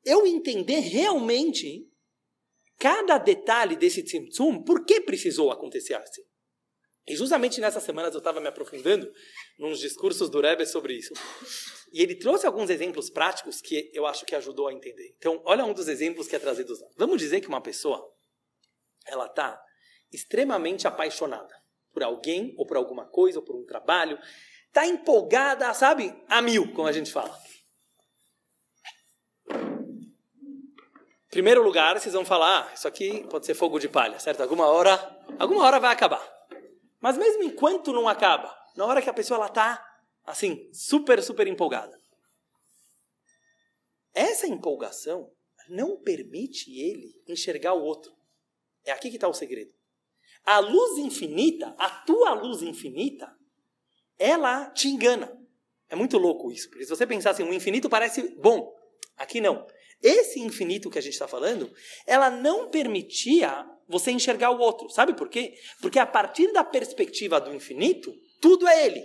eu 0.03 0.27
entender 0.27 0.79
realmente 0.79 1.86
cada 2.77 3.17
detalhe 3.17 3.75
desse 3.75 4.03
Tzimtzum, 4.03 4.63
por 4.63 4.85
que 4.85 5.01
precisou 5.01 5.51
acontecer 5.51 5.95
assim. 5.95 6.23
E 7.07 7.15
justamente 7.15 7.61
nessas 7.61 7.83
semanas 7.83 8.13
eu 8.13 8.17
estava 8.17 8.41
me 8.41 8.47
aprofundando 8.47 9.09
nos 9.57 9.79
discursos 9.79 10.29
do 10.29 10.41
Rebbe 10.41 10.65
sobre 10.65 10.93
isso. 10.93 11.13
E 11.93 12.01
ele 12.01 12.15
trouxe 12.15 12.45
alguns 12.45 12.69
exemplos 12.69 13.09
práticos 13.09 13.61
que 13.61 13.89
eu 13.93 14.05
acho 14.05 14.25
que 14.25 14.35
ajudou 14.35 14.67
a 14.67 14.73
entender. 14.73 15.15
Então, 15.17 15.41
olha 15.45 15.63
um 15.63 15.73
dos 15.73 15.87
exemplos 15.87 16.27
que 16.27 16.35
é 16.35 16.39
trazido. 16.39 16.73
Vamos 16.97 17.19
dizer 17.19 17.39
que 17.39 17.47
uma 17.47 17.61
pessoa, 17.61 18.05
ela 19.05 19.25
está 19.25 19.57
extremamente 20.11 20.85
apaixonada 20.85 21.55
por 21.93 22.03
alguém, 22.03 22.53
ou 22.57 22.65
por 22.67 22.75
alguma 22.75 23.05
coisa, 23.05 23.39
ou 23.39 23.45
por 23.45 23.55
um 23.55 23.65
trabalho. 23.65 24.19
Está 24.67 24.85
empolgada, 24.85 25.73
sabe? 25.73 26.13
A 26.27 26.41
mil, 26.41 26.73
como 26.73 26.87
a 26.87 26.91
gente 26.91 27.11
fala. 27.11 27.33
Primeiro 31.37 31.61
lugar, 31.61 31.99
vocês 31.99 32.15
vão 32.15 32.25
falar, 32.25 32.67
ah, 32.67 32.73
isso 32.73 32.87
aqui 32.87 33.23
pode 33.29 33.45
ser 33.45 33.53
fogo 33.53 33.77
de 33.77 33.87
palha, 33.87 34.17
certo? 34.17 34.41
Alguma 34.41 34.65
hora, 34.65 34.95
alguma 35.37 35.63
hora 35.63 35.79
vai 35.79 35.93
acabar. 35.93 36.27
Mas 36.99 37.15
mesmo 37.15 37.43
enquanto 37.43 37.93
não 37.93 38.07
acaba, 38.07 38.57
na 38.75 38.83
hora 38.83 39.03
que 39.03 39.09
a 39.11 39.13
pessoa 39.13 39.37
ela 39.37 39.47
tá 39.47 39.79
assim, 40.25 40.67
super, 40.73 41.21
super 41.21 41.45
empolgada. 41.45 41.95
Essa 44.15 44.47
empolgação 44.47 45.31
não 45.69 46.01
permite 46.01 46.71
ele 46.75 47.13
enxergar 47.27 47.75
o 47.75 47.83
outro. 47.83 48.11
É 48.83 48.91
aqui 48.91 49.11
que 49.11 49.17
está 49.17 49.27
o 49.27 49.33
segredo. 49.35 49.71
A 50.43 50.57
luz 50.57 50.97
infinita, 50.97 51.75
a 51.77 51.87
tua 51.87 52.33
luz 52.33 52.63
infinita, 52.63 53.31
ela 54.17 54.71
te 54.71 54.87
engana. 54.87 55.39
É 55.87 55.95
muito 55.95 56.17
louco 56.17 56.51
isso. 56.51 56.67
Porque 56.67 56.83
se 56.83 56.89
você 56.89 57.05
pensar 57.05 57.29
assim, 57.29 57.43
o 57.43 57.53
infinito 57.53 57.87
parece 57.87 58.27
bom. 58.39 58.75
Aqui 59.15 59.39
não. 59.39 59.67
Esse 60.01 60.39
infinito 60.39 60.89
que 60.89 60.99
a 60.99 61.01
gente 61.01 61.13
está 61.13 61.27
falando, 61.27 61.71
ela 62.05 62.29
não 62.29 62.69
permitia 62.69 63.65
você 63.87 64.11
enxergar 64.11 64.51
o 64.51 64.59
outro. 64.59 64.89
Sabe 64.89 65.13
por 65.13 65.29
quê? 65.29 65.53
Porque 65.81 65.97
a 65.97 66.05
partir 66.05 66.51
da 66.51 66.63
perspectiva 66.63 67.39
do 67.39 67.53
infinito, 67.53 68.13
tudo 68.39 68.67
é 68.67 68.85
ele. 68.85 69.03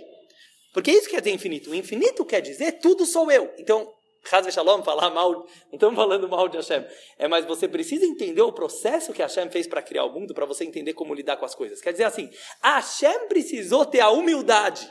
Porque 0.73 0.91
isso 0.91 1.09
quer 1.09 1.21
dizer 1.21 1.33
infinito. 1.33 1.71
O 1.71 1.75
infinito 1.75 2.25
quer 2.25 2.41
dizer 2.41 2.73
tudo 2.73 3.05
sou 3.05 3.31
eu. 3.31 3.53
Então, 3.57 3.91
Haz 4.31 4.53
Shalom, 4.53 4.81
falar 4.83 5.09
mal, 5.09 5.31
não 5.31 5.73
estamos 5.73 5.95
falando 5.95 6.29
mal 6.29 6.47
de 6.47 6.55
Hashem. 6.55 6.85
É, 7.17 7.27
mas 7.27 7.45
você 7.45 7.67
precisa 7.67 8.05
entender 8.05 8.41
o 8.41 8.53
processo 8.53 9.11
que 9.11 9.21
Hashem 9.21 9.49
fez 9.51 9.67
para 9.67 9.81
criar 9.81 10.05
o 10.05 10.13
mundo, 10.13 10.33
para 10.33 10.45
você 10.45 10.63
entender 10.63 10.93
como 10.93 11.13
lidar 11.13 11.35
com 11.35 11.45
as 11.45 11.53
coisas. 11.53 11.81
Quer 11.81 11.91
dizer 11.91 12.05
assim, 12.05 12.29
Hashem 12.61 13.27
precisou 13.27 13.85
ter 13.85 13.99
a 13.99 14.09
humildade 14.09 14.89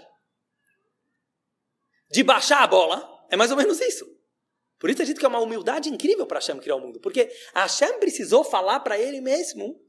de 2.10 2.22
baixar 2.22 2.62
a 2.62 2.66
bola. 2.66 3.08
É 3.30 3.36
mais 3.36 3.50
ou 3.50 3.56
menos 3.56 3.80
isso. 3.80 4.04
Por 4.82 4.90
isso 4.90 5.00
a 5.00 5.04
gente 5.04 5.20
que 5.20 5.24
é 5.24 5.28
uma 5.28 5.38
humildade 5.38 5.88
incrível 5.88 6.26
para 6.26 6.40
Hashem 6.40 6.58
criar 6.58 6.74
o 6.74 6.80
mundo. 6.80 6.98
Porque 6.98 7.30
Hashem 7.54 8.00
precisou 8.00 8.42
falar 8.42 8.80
para 8.80 8.98
ele 8.98 9.20
mesmo, 9.20 9.80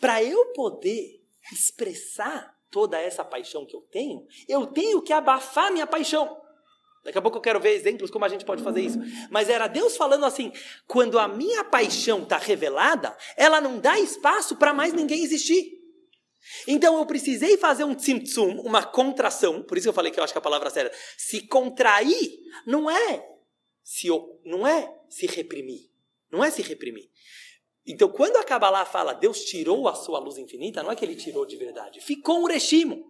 para 0.00 0.20
eu 0.20 0.46
poder 0.46 1.22
expressar 1.52 2.52
toda 2.68 3.00
essa 3.00 3.24
paixão 3.24 3.64
que 3.64 3.76
eu 3.76 3.82
tenho, 3.82 4.26
eu 4.48 4.66
tenho 4.66 5.00
que 5.00 5.12
abafar 5.12 5.70
minha 5.70 5.86
paixão. 5.86 6.42
Daqui 7.04 7.16
a 7.16 7.22
pouco 7.22 7.38
eu 7.38 7.40
quero 7.40 7.60
ver 7.60 7.74
exemplos 7.74 8.10
como 8.10 8.24
a 8.24 8.28
gente 8.28 8.44
pode 8.44 8.64
fazer 8.64 8.80
isso. 8.80 8.98
Mas 9.30 9.48
era 9.48 9.68
Deus 9.68 9.96
falando 9.96 10.26
assim: 10.26 10.52
quando 10.88 11.20
a 11.20 11.28
minha 11.28 11.62
paixão 11.62 12.24
está 12.24 12.36
revelada, 12.36 13.16
ela 13.36 13.60
não 13.60 13.78
dá 13.78 13.96
espaço 14.00 14.56
para 14.56 14.74
mais 14.74 14.92
ninguém 14.92 15.22
existir. 15.22 15.70
Então 16.66 16.98
eu 16.98 17.06
precisei 17.06 17.56
fazer 17.56 17.84
um 17.84 17.94
tzimtzum, 17.94 18.60
uma 18.62 18.82
contração, 18.82 19.62
por 19.62 19.78
isso 19.78 19.88
eu 19.88 19.92
falei 19.92 20.10
que 20.10 20.18
eu 20.18 20.24
acho 20.24 20.32
que 20.32 20.38
a 20.38 20.42
palavra 20.42 20.68
certa. 20.68 20.96
Se 21.16 21.46
contrair 21.46 22.40
não 22.66 22.90
é 22.90 23.31
se, 23.82 24.08
não 24.44 24.66
é 24.66 25.00
se 25.08 25.26
reprimir. 25.26 25.90
Não 26.30 26.42
é 26.42 26.50
se 26.50 26.62
reprimir. 26.62 27.10
Então, 27.86 28.08
quando 28.10 28.36
a 28.36 28.44
Kabbalah 28.44 28.84
fala 28.84 29.12
Deus 29.12 29.44
tirou 29.44 29.88
a 29.88 29.94
sua 29.94 30.18
luz 30.18 30.38
infinita, 30.38 30.82
não 30.82 30.92
é 30.92 30.96
que 30.96 31.04
ele 31.04 31.16
tirou 31.16 31.44
de 31.44 31.56
verdade. 31.56 32.00
Ficou 32.00 32.40
um 32.40 32.46
rechimo. 32.46 33.04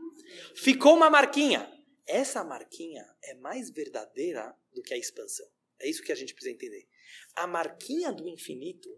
Ficou 0.55 0.95
uma 0.95 1.11
marquinha. 1.11 1.71
Essa 2.07 2.43
marquinha 2.43 3.07
é 3.23 3.35
mais 3.35 3.71
verdadeira 3.71 4.57
do 4.73 4.83
que 4.83 4.95
a 4.95 4.99
expansão. 4.99 5.47
É 5.79 5.89
isso 5.89 6.03
que 6.03 6.13
a 6.13 6.15
gente 6.15 6.35
precisa 6.35 6.55
entender. 6.55 6.89
A 7.35 7.47
marquinha 7.47 8.13
do 8.13 8.29
infinito, 8.29 8.89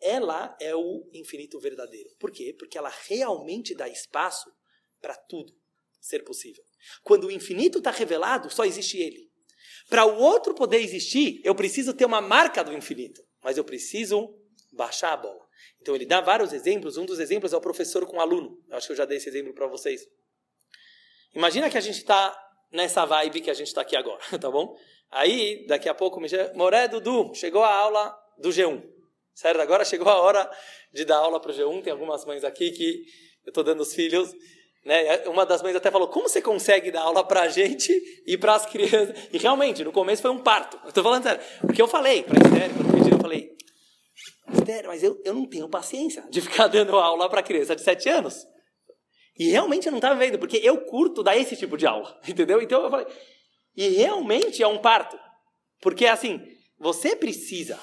ela 0.00 0.56
é 0.60 0.74
o 0.74 1.08
infinito 1.12 1.58
verdadeiro. 1.58 2.14
Por 2.18 2.30
quê? 2.30 2.54
Porque 2.56 2.78
ela 2.78 2.92
realmente 3.08 3.74
dá 3.74 3.88
espaço 3.88 4.52
para 5.00 5.16
tudo 5.16 5.54
ser 6.00 6.24
possível. 6.24 6.64
Quando 7.02 7.26
o 7.26 7.30
infinito 7.30 7.78
está 7.78 7.90
revelado, 7.90 8.50
só 8.50 8.64
existe 8.64 8.98
ele. 8.98 9.27
Para 9.88 10.04
o 10.04 10.18
outro 10.18 10.54
poder 10.54 10.78
existir, 10.78 11.40
eu 11.44 11.54
preciso 11.54 11.94
ter 11.94 12.04
uma 12.04 12.20
marca 12.20 12.62
do 12.62 12.72
infinito, 12.72 13.22
mas 13.42 13.56
eu 13.56 13.64
preciso 13.64 14.34
baixar 14.72 15.12
a 15.12 15.16
bola. 15.16 15.48
Então 15.80 15.94
ele 15.94 16.04
dá 16.04 16.20
vários 16.20 16.52
exemplos. 16.52 16.96
Um 16.96 17.06
dos 17.06 17.18
exemplos 17.18 17.52
é 17.52 17.56
o 17.56 17.60
professor 17.60 18.06
com 18.06 18.16
o 18.18 18.20
aluno. 18.20 18.58
Eu 18.68 18.76
acho 18.76 18.86
que 18.86 18.92
eu 18.92 18.96
já 18.96 19.04
dei 19.04 19.16
esse 19.16 19.28
exemplo 19.28 19.54
para 19.54 19.66
vocês. 19.66 20.02
Imagina 21.34 21.70
que 21.70 21.78
a 21.78 21.80
gente 21.80 21.98
está 21.98 22.36
nessa 22.70 23.04
vibe 23.04 23.40
que 23.40 23.50
a 23.50 23.54
gente 23.54 23.68
está 23.68 23.80
aqui 23.80 23.96
agora, 23.96 24.20
tá 24.38 24.50
bom? 24.50 24.76
Aí, 25.10 25.66
daqui 25.66 25.88
a 25.88 25.94
pouco, 25.94 26.20
me 26.20 26.28
chama, 26.28 26.52
Moré 26.54 26.86
Dudu, 26.86 27.34
chegou 27.34 27.62
a 27.62 27.74
aula 27.74 28.14
do 28.36 28.50
G1. 28.50 28.82
Certo? 29.34 29.60
Agora 29.60 29.84
chegou 29.84 30.08
a 30.08 30.20
hora 30.20 30.50
de 30.92 31.04
dar 31.04 31.18
aula 31.18 31.40
para 31.40 31.50
o 31.50 31.54
G1. 31.54 31.82
Tem 31.82 31.92
algumas 31.92 32.24
mães 32.24 32.44
aqui 32.44 32.72
que 32.72 33.04
eu 33.44 33.50
estou 33.50 33.64
dando 33.64 33.80
os 33.80 33.94
filhos. 33.94 34.34
Né? 34.88 35.18
Uma 35.26 35.44
das 35.44 35.62
mães 35.62 35.76
até 35.76 35.90
falou: 35.90 36.08
como 36.08 36.30
você 36.30 36.40
consegue 36.40 36.90
dar 36.90 37.02
aula 37.02 37.22
para 37.22 37.42
a 37.42 37.48
gente 37.48 37.92
e 38.26 38.38
para 38.38 38.54
as 38.54 38.64
crianças? 38.64 39.14
E 39.30 39.36
realmente, 39.36 39.84
no 39.84 39.92
começo 39.92 40.22
foi 40.22 40.30
um 40.30 40.38
parto. 40.38 40.80
Estou 40.88 41.04
falando 41.04 41.24
sério. 41.24 41.44
Porque 41.60 41.82
eu 41.82 41.86
falei 41.86 42.22
para 42.22 42.38
Esther, 42.38 42.70
quando 42.74 42.94
pediram, 42.94 43.18
eu 43.18 43.20
falei: 43.20 43.52
Esther, 44.50 44.86
mas 44.86 45.02
eu, 45.02 45.20
eu 45.26 45.34
não 45.34 45.46
tenho 45.46 45.68
paciência 45.68 46.24
de 46.30 46.40
ficar 46.40 46.68
dando 46.72 46.96
aula 46.96 47.28
para 47.28 47.42
criança 47.42 47.76
de 47.76 47.82
7 47.82 48.08
anos. 48.08 48.46
E 49.38 49.50
realmente 49.50 49.86
eu 49.86 49.90
não 49.90 49.98
estava 49.98 50.18
vendo, 50.18 50.38
porque 50.38 50.56
eu 50.56 50.80
curto 50.86 51.22
dar 51.22 51.36
esse 51.36 51.54
tipo 51.54 51.76
de 51.76 51.86
aula, 51.86 52.18
entendeu? 52.26 52.62
Então 52.62 52.82
eu 52.82 52.88
falei: 52.88 53.06
e 53.76 53.88
realmente 53.88 54.62
é 54.62 54.66
um 54.66 54.78
parto. 54.78 55.20
Porque 55.82 56.06
assim, 56.06 56.40
você 56.78 57.14
precisa. 57.14 57.78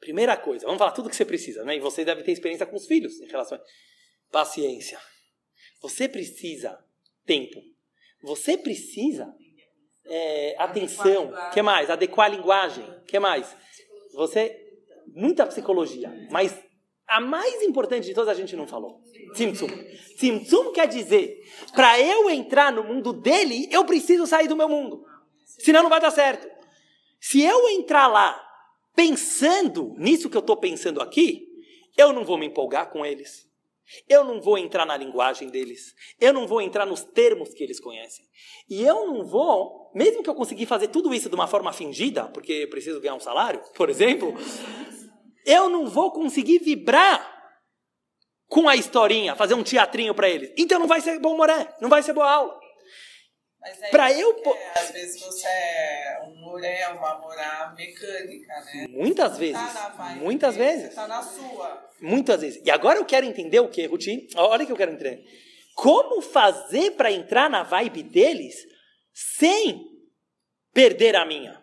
Primeira 0.00 0.36
coisa, 0.36 0.66
vamos 0.66 0.80
falar 0.80 0.90
tudo 0.90 1.08
que 1.08 1.14
você 1.14 1.24
precisa, 1.24 1.62
né? 1.62 1.76
E 1.76 1.80
você 1.80 2.04
deve 2.04 2.24
ter 2.24 2.32
experiência 2.32 2.66
com 2.66 2.74
os 2.74 2.84
filhos 2.84 3.20
em 3.20 3.28
relação 3.28 3.56
a 3.56 3.60
paciência 4.32 4.98
você 5.84 6.08
precisa 6.08 6.82
tempo. 7.26 7.60
Você 8.22 8.56
precisa 8.56 9.34
é, 10.06 10.56
atenção. 10.58 11.26
O 11.26 11.50
que 11.50 11.60
mais? 11.60 11.90
Adequar 11.90 12.26
a 12.26 12.34
linguagem. 12.34 12.82
O 12.82 13.02
que 13.02 13.18
mais? 13.18 13.54
Você 14.14 14.58
muita 15.08 15.44
psicologia, 15.46 16.10
mas 16.30 16.58
A 17.06 17.20
mais 17.20 17.62
importante 17.62 18.06
de 18.06 18.14
todas 18.14 18.30
a 18.30 18.34
gente 18.34 18.56
não 18.56 18.66
falou. 18.66 19.02
Tzimtzum. 19.34 19.68
Tzimtzum 20.16 20.72
quer 20.72 20.88
dizer, 20.88 21.38
para 21.74 22.00
eu 22.00 22.30
entrar 22.30 22.72
no 22.72 22.82
mundo 22.82 23.12
dele, 23.12 23.68
eu 23.70 23.84
preciso 23.84 24.26
sair 24.26 24.48
do 24.48 24.56
meu 24.56 24.70
mundo. 24.70 25.04
Senão 25.44 25.82
não 25.82 25.90
vai 25.90 26.00
dar 26.00 26.10
certo. 26.10 26.48
Se 27.20 27.42
eu 27.42 27.68
entrar 27.68 28.06
lá 28.06 28.42
pensando 28.96 29.94
nisso 29.98 30.30
que 30.30 30.36
eu 30.36 30.40
estou 30.40 30.56
pensando 30.56 31.02
aqui, 31.02 31.46
eu 31.94 32.10
não 32.10 32.24
vou 32.24 32.38
me 32.38 32.46
empolgar 32.46 32.90
com 32.90 33.04
eles. 33.04 33.46
Eu 34.08 34.24
não 34.24 34.40
vou 34.40 34.56
entrar 34.56 34.86
na 34.86 34.96
linguagem 34.96 35.48
deles. 35.48 35.94
Eu 36.20 36.32
não 36.32 36.46
vou 36.46 36.60
entrar 36.60 36.86
nos 36.86 37.02
termos 37.02 37.52
que 37.52 37.62
eles 37.62 37.80
conhecem. 37.80 38.24
E 38.68 38.82
eu 38.82 39.06
não 39.06 39.24
vou, 39.24 39.90
mesmo 39.94 40.22
que 40.22 40.30
eu 40.30 40.34
conseguir 40.34 40.66
fazer 40.66 40.88
tudo 40.88 41.14
isso 41.14 41.28
de 41.28 41.34
uma 41.34 41.46
forma 41.46 41.72
fingida, 41.72 42.24
porque 42.28 42.52
eu 42.52 42.70
preciso 42.70 43.00
ganhar 43.00 43.14
um 43.14 43.20
salário, 43.20 43.60
por 43.74 43.90
exemplo, 43.90 44.34
eu 45.44 45.68
não 45.68 45.86
vou 45.86 46.10
conseguir 46.12 46.58
vibrar 46.58 47.32
com 48.48 48.68
a 48.68 48.76
historinha, 48.76 49.34
fazer 49.34 49.54
um 49.54 49.62
teatrinho 49.62 50.14
para 50.14 50.28
eles. 50.28 50.52
Então 50.56 50.78
não 50.78 50.86
vai 50.86 51.00
ser 51.00 51.18
bom 51.18 51.36
moré, 51.36 51.74
não 51.80 51.88
vai 51.88 52.02
ser 52.02 52.12
boa 52.12 52.30
aula. 52.30 52.63
Para 53.90 54.12
eu 54.12 54.42
é, 54.44 54.78
às 54.78 54.90
vezes 54.90 55.20
você 55.20 55.46
é 55.46 56.20
um 56.26 56.36
moré, 56.36 56.86
uma 56.88 57.18
morá 57.18 57.74
mecânica, 57.76 58.60
né? 58.60 58.86
Muitas 58.90 59.32
tá 59.32 59.38
vezes. 59.38 59.72
Tá 59.72 60.16
muitas 60.16 60.56
dele, 60.56 60.72
vezes. 60.72 60.94
Tá 60.94 61.08
na 61.08 61.22
sua. 61.22 61.90
Muitas 62.00 62.40
vezes. 62.42 62.62
E 62.64 62.70
agora 62.70 62.98
eu 62.98 63.04
quero 63.04 63.24
entender 63.24 63.60
o 63.60 63.68
que, 63.68 63.86
Ruti? 63.86 64.28
Olha 64.36 64.64
o 64.64 64.66
que 64.66 64.72
eu 64.72 64.76
quero 64.76 64.92
entender. 64.92 65.24
Como 65.74 66.20
fazer 66.20 66.92
para 66.92 67.10
entrar 67.10 67.48
na 67.48 67.62
vibe 67.62 68.02
deles 68.02 68.54
sem 69.12 69.82
perder 70.72 71.16
a 71.16 71.24
minha? 71.24 71.62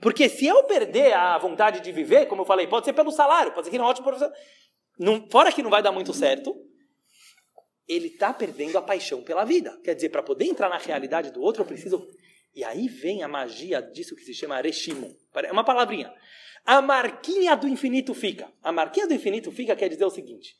Porque 0.00 0.28
se 0.28 0.46
eu 0.46 0.64
perder 0.64 1.14
a 1.14 1.38
vontade 1.38 1.80
de 1.80 1.90
viver, 1.90 2.26
como 2.26 2.42
eu 2.42 2.46
falei, 2.46 2.66
pode 2.66 2.84
ser 2.84 2.92
pelo 2.92 3.10
salário, 3.10 3.52
pode 3.52 3.66
ser 3.66 3.70
que 3.70 3.78
não 3.78 3.86
é 3.86 3.88
um 3.88 3.90
ótimo 3.90 4.06
professor. 4.06 4.30
Não, 4.98 5.26
fora 5.30 5.50
que 5.50 5.62
não 5.62 5.70
vai 5.70 5.82
dar 5.82 5.90
muito 5.90 6.12
certo, 6.12 6.54
ele 7.88 8.08
está 8.08 8.32
perdendo 8.32 8.78
a 8.78 8.82
paixão 8.82 9.22
pela 9.22 9.44
vida. 9.44 9.78
Quer 9.82 9.94
dizer, 9.94 10.08
para 10.08 10.22
poder 10.22 10.46
entrar 10.46 10.68
na 10.68 10.78
realidade 10.78 11.30
do 11.30 11.40
outro, 11.40 11.62
eu 11.62 11.66
preciso. 11.66 12.08
E 12.54 12.64
aí 12.64 12.88
vem 12.88 13.22
a 13.22 13.28
magia 13.28 13.82
disso 13.82 14.14
que 14.14 14.22
se 14.22 14.32
chama 14.32 14.60
Reshimon. 14.60 15.12
É 15.34 15.52
uma 15.52 15.64
palavrinha. 15.64 16.12
A 16.64 16.80
marquinha 16.80 17.56
do 17.56 17.68
infinito 17.68 18.14
fica. 18.14 18.50
A 18.62 18.72
marquinha 18.72 19.06
do 19.06 19.14
infinito 19.14 19.52
fica 19.52 19.76
quer 19.76 19.88
dizer 19.88 20.04
o 20.04 20.10
seguinte. 20.10 20.56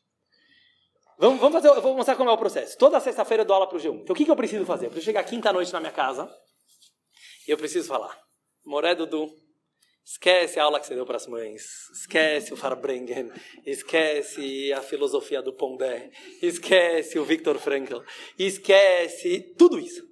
Vamos, 1.16 1.40
vamos 1.40 1.54
fazer, 1.54 1.68
eu 1.68 1.80
vou 1.80 1.96
mostrar 1.96 2.16
como 2.16 2.28
é 2.28 2.32
o 2.32 2.38
processo. 2.38 2.76
Toda 2.76 3.00
sexta-feira 3.00 3.42
eu 3.42 3.46
dou 3.46 3.54
aula 3.54 3.68
para 3.68 3.78
o 3.78 3.80
G1. 3.80 4.02
Então 4.02 4.12
o 4.12 4.16
que, 4.16 4.24
que 4.24 4.30
eu 4.30 4.36
preciso 4.36 4.66
fazer? 4.66 4.86
Eu 4.86 4.90
preciso 4.90 5.06
chegar 5.06 5.24
quinta-noite 5.24 5.72
na 5.72 5.80
minha 5.80 5.92
casa 5.92 6.28
e 7.46 7.50
eu 7.50 7.56
preciso 7.56 7.88
falar. 7.88 8.18
Moré 8.64 8.94
Dudu, 8.94 9.30
Esquece 10.04 10.60
a 10.60 10.64
aula 10.64 10.78
que 10.78 10.86
você 10.86 10.94
deu 10.94 11.06
para 11.06 11.16
as 11.16 11.26
mães. 11.26 11.88
Esquece 11.90 12.52
o 12.52 12.56
Farbrengen. 12.56 13.32
Esquece 13.64 14.72
a 14.72 14.82
filosofia 14.82 15.40
do 15.40 15.52
Pondé. 15.52 16.10
Esquece 16.42 17.18
o 17.18 17.24
Viktor 17.24 17.58
Frankl. 17.58 18.00
Esquece 18.38 19.54
tudo 19.56 19.78
isso. 19.78 20.06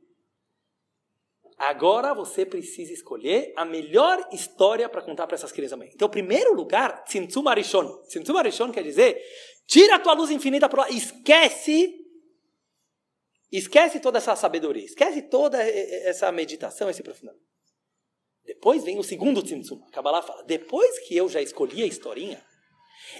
Agora 1.59 2.15
você 2.15 2.47
precisa 2.47 2.93
escolher 2.93 3.53
a 3.55 3.65
melhor 3.65 4.27
história 4.33 4.89
para 4.89 5.03
contar 5.03 5.27
para 5.27 5.37
essas 5.37 5.53
crianças 5.53 5.75
amanhã. 5.75 5.93
Então, 5.95 6.09
primeiro 6.09 6.55
lugar, 6.55 7.05
Tzimtzum 7.05 7.47
Arishon. 7.49 8.03
Tzimtzum 8.09 8.37
Arishon 8.37 8.73
quer 8.73 8.83
dizer, 8.83 9.23
tira 9.67 9.97
a 9.97 9.99
tua 9.99 10.15
luz 10.15 10.31
infinita 10.31 10.69
para 10.69 10.83
lá. 10.83 10.91
Esquece 10.91 11.99
Esquece 13.53 14.01
toda 14.01 14.17
essa 14.17 14.35
sabedoria, 14.35 14.83
esquece 14.83 15.21
toda 15.29 15.63
essa 15.63 16.33
meditação, 16.33 16.89
esse 16.89 17.03
aprofundamento. 17.03 17.52
Depois 18.47 18.85
vem 18.85 18.99
o 18.99 19.03
segundo 19.03 19.43
Tzimtzum. 19.43 19.81
A 19.89 19.91
Kabbalah 19.91 20.23
fala, 20.23 20.43
depois 20.43 20.99
que 21.01 21.17
eu 21.17 21.29
já 21.29 21.41
escolhi 21.41 21.83
a 21.83 21.87
historinha, 21.87 22.43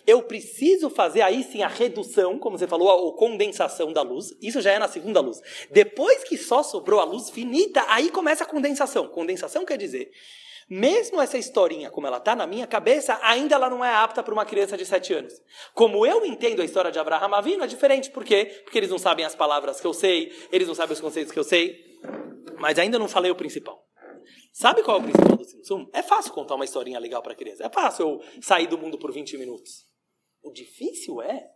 eu 0.07 0.23
preciso 0.23 0.89
fazer 0.89 1.23
aí 1.23 1.43
sim 1.43 1.63
a 1.63 1.69
redução, 1.69 2.39
como 2.39 2.59
você 2.59 2.67
falou, 2.67 3.11
a 3.11 3.17
condensação 3.17 3.93
da 3.93 4.03
luz. 4.03 4.35
Isso 4.41 4.61
já 4.61 4.73
é 4.73 4.79
na 4.79 4.89
segunda 4.89 5.21
luz. 5.21 5.41
Depois 5.71 6.25
que 6.25 6.37
só 6.37 6.63
sobrou 6.63 7.01
a 7.01 7.05
luz 7.05 7.31
finita, 7.31 7.85
aí 7.89 8.11
começa 8.11 8.45
a 8.45 8.47
condensação. 8.47 9.09
Condensação 9.09 9.65
quer 9.65 9.77
dizer, 9.77 10.11
mesmo 10.69 11.21
essa 11.21 11.37
historinha 11.37 11.91
como 11.91 12.07
ela 12.07 12.17
está 12.17 12.35
na 12.35 12.47
minha 12.47 12.67
cabeça, 12.67 13.19
ainda 13.23 13.55
ela 13.57 13.69
não 13.69 13.85
é 13.85 13.93
apta 13.93 14.23
para 14.23 14.33
uma 14.33 14.45
criança 14.45 14.77
de 14.77 14.87
7 14.87 15.13
anos. 15.15 15.35
Como 15.75 16.07
eu 16.07 16.25
entendo 16.25 16.63
a 16.63 16.65
história 16.65 16.91
de 16.91 16.99
Abraham 16.99 17.35
Avino, 17.37 17.65
é 17.65 17.67
diferente. 17.67 18.11
Por 18.11 18.25
quê? 18.25 18.63
Porque 18.65 18.79
eles 18.79 18.91
não 18.91 18.99
sabem 18.99 19.25
as 19.25 19.35
palavras 19.35 19.81
que 19.81 19.87
eu 19.87 19.93
sei, 19.93 20.33
eles 20.51 20.67
não 20.67 20.75
sabem 20.75 20.95
os 20.95 21.01
conceitos 21.01 21.33
que 21.33 21.39
eu 21.39 21.45
sei. 21.45 21.79
Mas 22.59 22.79
ainda 22.79 22.99
não 22.99 23.09
falei 23.09 23.31
o 23.31 23.35
principal. 23.35 23.85
Sabe 24.53 24.83
qual 24.83 24.99
é 24.99 25.01
o 25.01 25.03
principal 25.03 25.37
do 25.37 25.45
Tzimtzum? 25.45 25.89
É 25.95 26.03
fácil 26.03 26.33
contar 26.33 26.57
uma 26.57 26.65
historinha 26.65 26.99
legal 26.99 27.23
para 27.23 27.35
criança. 27.35 27.65
É 27.65 27.71
fácil 27.71 28.07
eu 28.07 28.43
sair 28.43 28.67
do 28.67 28.77
mundo 28.77 28.99
por 28.99 29.11
20 29.11 29.39
minutos. 29.39 29.87
O 30.43 30.53
difícil 30.53 31.23
é 31.23 31.51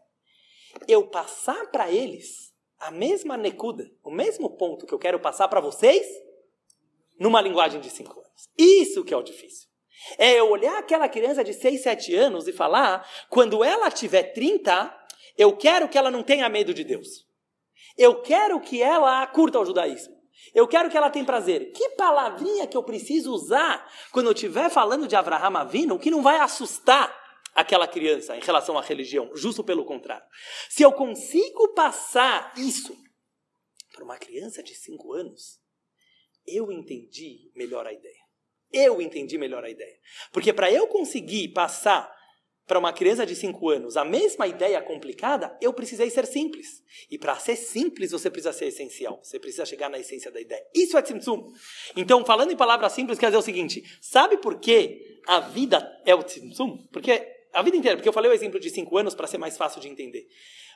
eu 0.89 1.07
passar 1.07 1.71
para 1.71 1.91
eles 1.93 2.55
a 2.79 2.91
mesma 2.91 3.37
nekuda, 3.37 3.91
o 4.03 4.11
mesmo 4.11 4.57
ponto 4.57 4.87
que 4.87 4.95
eu 4.95 4.99
quero 4.99 5.21
passar 5.21 5.47
para 5.49 5.61
vocês, 5.61 6.07
numa 7.21 7.41
linguagem 7.41 7.81
de 7.81 7.91
5 7.91 8.13
anos. 8.19 8.51
Isso 8.57 9.05
que 9.05 9.13
é 9.13 9.17
o 9.17 9.23
difícil. 9.23 9.69
É 10.19 10.33
eu 10.33 10.51
olhar 10.51 10.79
aquela 10.79 11.09
criança 11.09 11.45
de 11.45 11.53
6, 11.53 11.83
7 11.83 12.15
anos 12.15 12.49
e 12.49 12.53
falar, 12.53 13.07
quando 13.29 13.63
ela 13.63 13.91
tiver 13.91 14.33
30, 14.33 14.95
eu 15.37 15.55
quero 15.57 15.89
que 15.89 15.99
ela 15.99 16.11
não 16.11 16.23
tenha 16.23 16.49
medo 16.49 16.73
de 16.73 16.85
Deus. 16.85 17.27
Eu 17.97 18.23
quero 18.23 18.59
que 18.61 18.83
ela 18.83 19.27
curta 19.27 19.59
o 19.59 19.65
judaísmo. 19.65 20.16
Eu 20.55 20.67
quero 20.67 20.91
que 20.91 20.97
ela 20.97 21.11
tenha 21.11 21.25
prazer. 21.25 21.73
Que 21.73 21.91
palavrinha 21.91 22.67
que 22.67 22.77
eu 22.77 22.83
preciso 22.83 23.33
usar 23.33 23.91
quando 24.13 24.27
eu 24.27 24.33
estiver 24.33 24.71
falando 24.71 25.07
de 25.07 25.17
Avraham 25.17 25.57
Avinu 25.57 25.99
que 25.99 26.11
não 26.11 26.23
vai 26.23 26.39
assustar 26.39 27.15
aquela 27.55 27.87
criança 27.87 28.37
em 28.37 28.41
relação 28.41 28.79
à 28.79 28.83
religião? 28.83 29.31
Justo 29.35 29.65
pelo 29.65 29.85
contrário. 29.85 30.27
Se 30.69 30.83
eu 30.83 30.93
consigo 30.93 31.75
passar 31.75 32.53
isso 32.57 32.97
para 33.93 34.05
uma 34.05 34.19
criança 34.19 34.63
de 34.63 34.75
5 34.75 35.13
anos, 35.13 35.61
eu 36.47 36.71
entendi 36.71 37.51
melhor 37.55 37.87
a 37.87 37.93
ideia. 37.93 38.27
Eu 38.73 39.01
entendi 39.01 39.39
melhor 39.39 39.65
a 39.65 39.71
ideia. 39.71 39.99
Porque 40.33 40.53
para 40.53 40.71
eu 40.71 40.87
conseguir 40.89 41.49
passar 41.49 42.16
para 42.67 42.79
uma 42.79 42.93
criança 42.93 43.25
de 43.25 43.35
5 43.37 43.71
anos 43.71 43.97
a 43.97 44.05
mesma 44.05 44.47
ideia 44.47 44.83
complicada, 44.83 45.57
eu 45.61 45.73
precisei 45.73 46.11
ser 46.11 46.27
simples. 46.27 46.83
E 47.11 47.17
para 47.17 47.37
ser 47.37 47.57
simples, 47.57 48.11
você 48.11 48.29
precisa 48.29 48.53
ser 48.53 48.67
essencial. 48.67 49.21
Você 49.23 49.39
precisa 49.39 49.65
chegar 49.65 49.89
na 49.89 49.99
essência 49.99 50.31
da 50.31 50.41
ideia. 50.41 50.63
Isso 50.75 50.99
é 50.99 51.03
Tzimtzum. 51.03 51.53
Então, 51.97 52.25
falando 52.25 52.53
em 52.53 52.57
palavras 52.57 52.93
simples, 52.93 53.19
quer 53.19 53.27
dizer 53.27 53.39
o 53.39 53.43
seguinte: 53.43 53.83
sabe 54.01 54.39
por 54.39 54.59
que 54.59 55.21
a 55.27 55.41
vida 55.41 56.01
é 56.05 56.15
o 56.15 56.23
Tzimtzum? 56.23 56.87
Porque 56.93 57.35
a 57.53 57.63
vida 57.63 57.77
inteira, 57.77 57.97
porque 57.97 58.09
eu 58.09 58.13
falei 58.13 58.31
o 58.31 58.35
exemplo 58.35 58.59
de 58.59 58.69
5 58.69 58.99
anos 58.99 59.15
para 59.15 59.27
ser 59.27 59.39
mais 59.39 59.57
fácil 59.57 59.81
de 59.81 59.89
entender. 59.89 60.27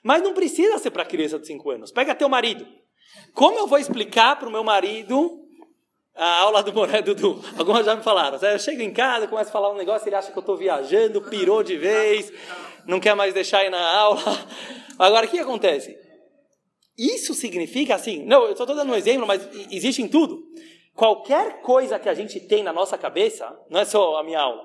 Mas 0.02 0.22
não 0.22 0.32
precisa 0.32 0.78
ser 0.78 0.90
para 0.90 1.04
criança 1.04 1.38
de 1.38 1.46
5 1.46 1.70
anos. 1.70 1.92
Pega 1.92 2.14
teu 2.14 2.28
marido. 2.28 2.66
Como 3.34 3.58
eu 3.58 3.66
vou 3.66 3.78
explicar 3.78 4.38
para 4.38 4.48
o 4.48 4.52
meu 4.52 4.62
marido 4.62 5.40
a 6.20 6.40
aula 6.40 6.62
do 6.62 6.70
Moré 6.70 7.00
Dudu. 7.00 7.42
Algumas 7.56 7.86
já 7.86 7.96
me 7.96 8.02
falaram. 8.02 8.38
Eu 8.38 8.58
chego 8.58 8.82
em 8.82 8.92
casa, 8.92 9.26
começo 9.26 9.48
a 9.48 9.52
falar 9.52 9.72
um 9.72 9.76
negócio, 9.76 10.06
ele 10.06 10.16
acha 10.16 10.30
que 10.30 10.36
eu 10.36 10.42
estou 10.42 10.54
viajando, 10.54 11.22
pirou 11.22 11.62
de 11.62 11.78
vez, 11.78 12.30
não 12.86 13.00
quer 13.00 13.16
mais 13.16 13.32
deixar 13.32 13.64
ir 13.64 13.70
na 13.70 13.80
aula. 13.80 14.20
Agora, 14.98 15.26
o 15.26 15.30
que 15.30 15.38
acontece? 15.38 15.96
Isso 16.98 17.32
significa 17.32 17.94
assim, 17.94 18.22
não, 18.26 18.44
eu 18.44 18.52
estou 18.52 18.66
dando 18.66 18.92
um 18.92 18.94
exemplo, 18.94 19.26
mas 19.26 19.48
existe 19.70 20.02
em 20.02 20.08
tudo. 20.08 20.42
Qualquer 20.94 21.62
coisa 21.62 21.98
que 21.98 22.10
a 22.10 22.12
gente 22.12 22.38
tem 22.38 22.62
na 22.62 22.72
nossa 22.72 22.98
cabeça, 22.98 23.58
não 23.70 23.80
é 23.80 23.86
só 23.86 24.18
a 24.18 24.22
minha 24.22 24.40
aula, 24.40 24.62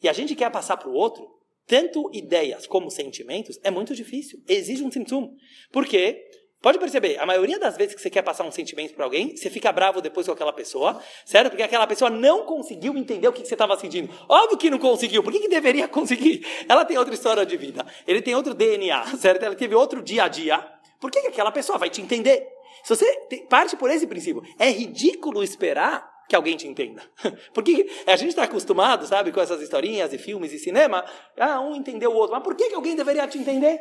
e 0.00 0.08
a 0.08 0.12
gente 0.12 0.36
quer 0.36 0.52
passar 0.52 0.76
para 0.76 0.88
o 0.88 0.94
outro, 0.94 1.28
tanto 1.66 2.08
ideias 2.12 2.64
como 2.64 2.88
sentimentos, 2.92 3.58
é 3.64 3.72
muito 3.72 3.92
difícil. 3.92 4.38
Exige 4.48 4.84
um 4.84 4.88
tzimtzum. 4.88 5.34
Por 5.72 5.84
quê? 5.84 6.24
Pode 6.62 6.78
perceber, 6.78 7.18
a 7.18 7.26
maioria 7.26 7.58
das 7.58 7.76
vezes 7.76 7.92
que 7.92 8.00
você 8.00 8.08
quer 8.08 8.22
passar 8.22 8.44
um 8.44 8.52
sentimento 8.52 8.94
para 8.94 9.04
alguém, 9.04 9.36
você 9.36 9.50
fica 9.50 9.72
bravo 9.72 10.00
depois 10.00 10.26
com 10.26 10.32
aquela 10.32 10.52
pessoa, 10.52 11.02
certo? 11.24 11.50
Porque 11.50 11.62
aquela 11.64 11.88
pessoa 11.88 12.08
não 12.08 12.46
conseguiu 12.46 12.96
entender 12.96 13.26
o 13.26 13.32
que 13.32 13.44
você 13.44 13.54
estava 13.54 13.76
sentindo. 13.76 14.14
Óbvio 14.28 14.56
que 14.56 14.70
não 14.70 14.78
conseguiu, 14.78 15.24
por 15.24 15.32
que, 15.32 15.40
que 15.40 15.48
deveria 15.48 15.88
conseguir? 15.90 16.46
Ela 16.68 16.84
tem 16.84 16.96
outra 16.96 17.12
história 17.12 17.44
de 17.44 17.56
vida, 17.56 17.84
ele 18.06 18.22
tem 18.22 18.36
outro 18.36 18.54
DNA, 18.54 19.04
certo? 19.18 19.42
Ela 19.42 19.56
teve 19.56 19.74
outro 19.74 20.00
dia 20.00 20.22
a 20.22 20.28
dia. 20.28 20.64
Por 21.00 21.10
que, 21.10 21.20
que 21.22 21.26
aquela 21.26 21.50
pessoa 21.50 21.78
vai 21.78 21.90
te 21.90 22.00
entender? 22.00 22.46
Se 22.84 22.94
você 22.94 23.06
parte 23.50 23.76
por 23.76 23.90
esse 23.90 24.06
princípio, 24.06 24.40
é 24.56 24.70
ridículo 24.70 25.42
esperar 25.42 26.08
que 26.28 26.36
alguém 26.36 26.56
te 26.56 26.68
entenda. 26.68 27.02
Porque 27.52 27.88
a 28.06 28.14
gente 28.14 28.28
está 28.28 28.44
acostumado, 28.44 29.04
sabe, 29.04 29.32
com 29.32 29.40
essas 29.40 29.60
historinhas 29.60 30.12
e 30.12 30.18
filmes 30.18 30.52
e 30.52 30.60
cinema, 30.60 31.04
ah, 31.36 31.60
um 31.60 31.74
entendeu 31.74 32.12
o 32.12 32.14
outro, 32.14 32.36
mas 32.36 32.44
por 32.44 32.54
que, 32.54 32.68
que 32.68 32.74
alguém 32.74 32.94
deveria 32.94 33.26
te 33.26 33.36
entender? 33.36 33.80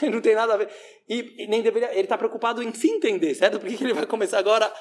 não 0.10 0.20
tem 0.20 0.34
nada 0.34 0.54
a 0.54 0.56
ver. 0.56 0.70
E, 1.08 1.44
e 1.44 1.46
nem 1.46 1.62
deveria. 1.62 1.92
Ele 1.92 2.02
está 2.02 2.18
preocupado 2.18 2.62
em 2.62 2.72
se 2.74 2.88
entender, 2.88 3.34
certo? 3.34 3.58
Por 3.58 3.68
que 3.68 3.82
ele 3.82 3.94
vai 3.94 4.06
começar 4.06 4.38
agora 4.38 4.72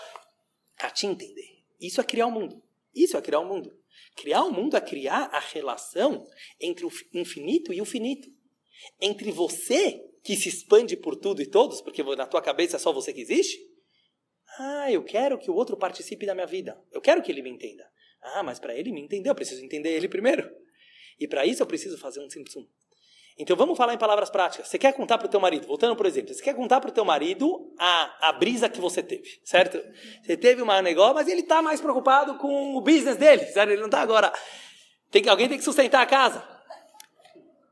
a 0.80 0.90
te 0.90 1.08
entender? 1.08 1.64
Isso 1.80 2.02
é 2.02 2.04
criar 2.04 2.26
o 2.28 2.30
um 2.30 2.34
mundo. 2.34 2.62
Isso 2.94 3.18
é 3.18 3.22
criar 3.22 3.40
o 3.40 3.44
um 3.44 3.48
mundo. 3.48 3.78
Criar 4.16 4.44
o 4.44 4.48
um 4.48 4.52
mundo 4.52 4.78
é 4.78 4.82
criar 4.82 5.30
a 5.32 5.40
relação 5.40 6.26
entre 6.60 6.86
o 6.86 6.92
infinito 7.14 7.74
e 7.74 7.82
o 7.82 7.86
finito. 7.86 8.30
Entre 9.02 9.32
você, 9.32 10.02
que 10.24 10.36
se 10.36 10.50
expande 10.50 10.98
por 10.98 11.16
tudo 11.16 11.42
e 11.42 11.46
todos, 11.46 11.82
porque 11.82 12.04
na 12.04 12.26
tua 12.26 12.42
cabeça 12.42 12.76
é 12.76 12.80
só 12.80 12.92
você 12.92 13.14
que 13.14 13.22
existe. 13.22 13.58
Ah, 14.58 14.92
eu 14.92 15.04
quero 15.04 15.38
que 15.38 15.52
o 15.52 15.56
outro 15.56 15.76
participe 15.76 16.26
da 16.26 16.34
minha 16.34 16.48
vida. 16.48 16.82
Eu 16.92 17.02
quero 17.02 17.22
que 17.22 17.32
ele 17.32 17.42
me 17.42 17.50
entenda. 17.50 17.90
Ah, 18.22 18.44
mas 18.44 18.60
para 18.60 18.76
ele 18.76 18.92
me 18.92 19.02
entender, 19.02 19.30
eu 19.30 19.36
preciso 19.36 19.64
entender 19.64 19.90
ele 19.90 20.08
primeiro. 20.08 20.50
E 21.20 21.28
para 21.28 21.46
isso 21.46 21.62
eu 21.62 21.68
preciso 21.68 21.98
fazer 21.98 22.22
um 22.22 22.30
simpsum. 22.30 22.66
Então 23.38 23.56
vamos 23.56 23.78
falar 23.78 23.94
em 23.94 23.98
palavras 23.98 24.30
práticas. 24.30 24.70
Você 24.70 24.78
quer 24.78 24.94
contar 24.94 25.18
para 25.18 25.28
o 25.28 25.30
teu 25.30 25.40
marido, 25.40 25.68
voltando 25.68 25.96
por 25.96 26.06
exemplo, 26.06 26.34
você 26.34 26.42
quer 26.42 26.56
contar 26.56 26.80
para 26.80 26.90
o 26.90 26.94
teu 26.94 27.04
marido 27.04 27.74
a, 27.78 28.30
a 28.30 28.32
brisa 28.32 28.70
que 28.70 28.80
você 28.80 29.04
teve, 29.04 29.42
certo? 29.44 29.78
Você 30.24 30.38
teve 30.38 30.62
um 30.62 30.82
negócio, 30.82 31.16
mas 31.16 31.28
ele 31.28 31.42
está 31.42 31.62
mais 31.62 31.82
preocupado 31.82 32.38
com 32.38 32.76
o 32.76 32.82
business 32.82 33.18
dele, 33.18 33.46
certo? 33.48 33.72
Ele 33.72 33.82
não 33.82 33.88
está 33.88 34.00
agora. 34.00 34.32
Tem, 35.12 35.28
alguém 35.28 35.50
tem 35.50 35.58
que 35.58 35.64
sustentar 35.64 36.02
a 36.02 36.06
casa. 36.06 36.48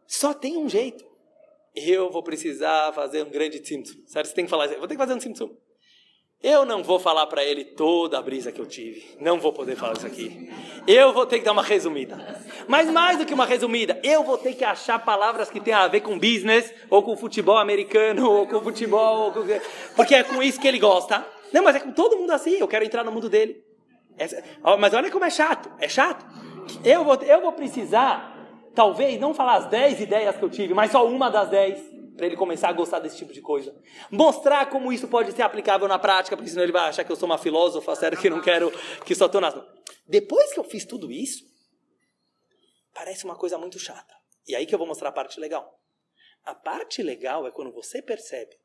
Só 0.06 0.34
tem 0.34 0.58
um 0.58 0.68
jeito. 0.68 1.04
Eu 1.74 2.12
vou 2.12 2.22
precisar 2.22 2.92
fazer 2.94 3.24
um 3.24 3.30
grande 3.30 3.60
tzimtzum, 3.60 4.06
certo? 4.06 4.28
Você 4.28 4.36
tem 4.36 4.46
que 4.46 4.52
falar, 4.52 4.68
vou 4.68 4.88
ter 4.88 4.96
que 4.96 5.02
fazer 5.02 5.14
um 5.14 5.18
tzimtzum. 5.18 5.56
Eu 6.44 6.66
não 6.66 6.84
vou 6.84 7.00
falar 7.00 7.26
para 7.28 7.42
ele 7.42 7.64
toda 7.64 8.20
a 8.20 8.22
brisa 8.22 8.52
que 8.52 8.60
eu 8.60 8.66
tive. 8.66 9.16
Não 9.18 9.40
vou 9.40 9.54
poder 9.54 9.78
falar 9.78 9.94
isso 9.94 10.06
aqui. 10.06 10.52
Eu 10.86 11.14
vou 11.14 11.26
ter 11.26 11.40
que 11.40 11.46
dar 11.46 11.54
uma 11.54 11.64
resumida. 11.64 12.44
Mas 12.68 12.90
mais 12.90 13.18
do 13.18 13.26
que 13.26 13.34
uma 13.34 13.46
resumida, 13.46 13.98
eu 14.04 14.26
vou 14.26 14.38
ter 14.38 14.54
que 14.54 14.66
achar 14.66 15.00
palavras 15.00 15.50
que 15.50 15.62
tenham 15.62 15.80
a 15.80 15.88
ver 15.88 16.02
com 16.02 16.20
business, 16.20 16.74
ou 16.90 17.02
com 17.02 17.16
futebol 17.16 17.58
americano, 17.58 18.30
ou 18.30 18.46
com 18.46 18.60
futebol. 18.60 19.32
Com... 19.32 19.42
Porque 19.96 20.16
é 20.16 20.24
com 20.24 20.44
isso 20.44 20.60
que 20.60 20.68
ele 20.68 20.80
gosta. 20.80 21.26
Não, 21.54 21.64
mas 21.64 21.78
é 21.78 21.80
com 21.80 21.94
todo 21.94 22.18
mundo 22.18 22.32
assim. 22.32 22.58
Eu 22.60 22.68
quero 22.68 22.84
entrar 22.84 23.06
no 23.06 23.12
mundo 23.14 23.30
dele. 23.30 23.64
Mas 24.78 24.94
olha 24.94 25.10
como 25.10 25.24
é 25.24 25.30
chato. 25.30 25.72
É 25.80 25.88
chato. 25.88 26.26
Eu 26.84 27.06
vou, 27.06 27.16
eu 27.24 27.40
vou 27.40 27.54
precisar, 27.54 28.38
talvez, 28.76 29.18
não 29.18 29.34
falar 29.34 29.56
as 29.56 29.68
10 29.68 30.02
ideias 30.02 30.36
que 30.36 30.44
eu 30.44 30.50
tive, 30.50 30.74
mas 30.74 30.92
só 30.92 31.08
uma 31.08 31.30
das 31.30 31.48
10 31.48 32.03
para 32.16 32.26
ele 32.26 32.36
começar 32.36 32.70
a 32.70 32.74
gostar 32.74 33.00
desse 33.00 33.18
tipo 33.18 33.34
de 33.34 33.42
coisa. 33.42 33.76
Mostrar 34.12 34.70
como 34.70 34.92
isso 34.92 35.08
pode 35.08 35.32
ser 35.32 35.42
aplicável 35.42 35.88
na 35.88 35.98
prática, 35.98 36.36
porque 36.36 36.50
senão 36.50 36.64
ele 36.64 36.72
vai 36.72 36.90
achar 36.90 37.04
que 37.04 37.12
eu 37.12 37.16
sou 37.16 37.26
uma 37.26 37.38
filósofa, 37.38 37.96
sério, 37.96 38.20
que 38.20 38.30
não 38.30 38.42
quero, 38.42 38.72
que 39.06 39.16
só 39.16 39.26
estou 39.26 39.42
nas... 39.42 39.56
Depois 40.08 40.54
que 40.54 40.60
eu 40.60 40.64
fiz 40.64 40.86
tudo 40.86 41.12
isso, 41.12 41.44
parece 42.94 43.26
uma 43.26 43.36
coisa 43.36 43.58
muito 43.58 43.80
chata. 43.80 44.14
E 44.48 44.56
aí 44.56 44.66
que 44.66 44.74
eu 44.74 44.80
vou 44.80 44.88
mostrar 44.88 45.10
a 45.10 45.14
parte 45.14 45.40
legal. 45.40 45.80
A 46.44 46.54
parte 46.54 47.02
legal 47.02 47.48
é 47.48 47.52
quando 47.52 47.72
você 47.72 48.02
percebe 48.02 48.56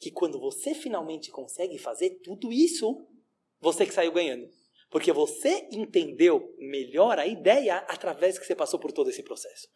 que 0.00 0.10
quando 0.10 0.40
você 0.40 0.74
finalmente 0.74 1.30
consegue 1.30 1.78
fazer 1.78 2.10
tudo 2.24 2.52
isso, 2.52 3.06
você 3.60 3.84
que 3.84 3.92
saiu 3.92 4.12
ganhando. 4.12 4.48
Porque 4.96 5.12
você 5.12 5.68
entendeu 5.70 6.54
melhor 6.58 7.18
a 7.18 7.26
ideia 7.26 7.84
através 7.86 8.38
que 8.38 8.46
você 8.46 8.54
passou 8.54 8.80
por 8.80 8.90
todo 8.92 9.10
esse 9.10 9.22
processo. 9.22 9.68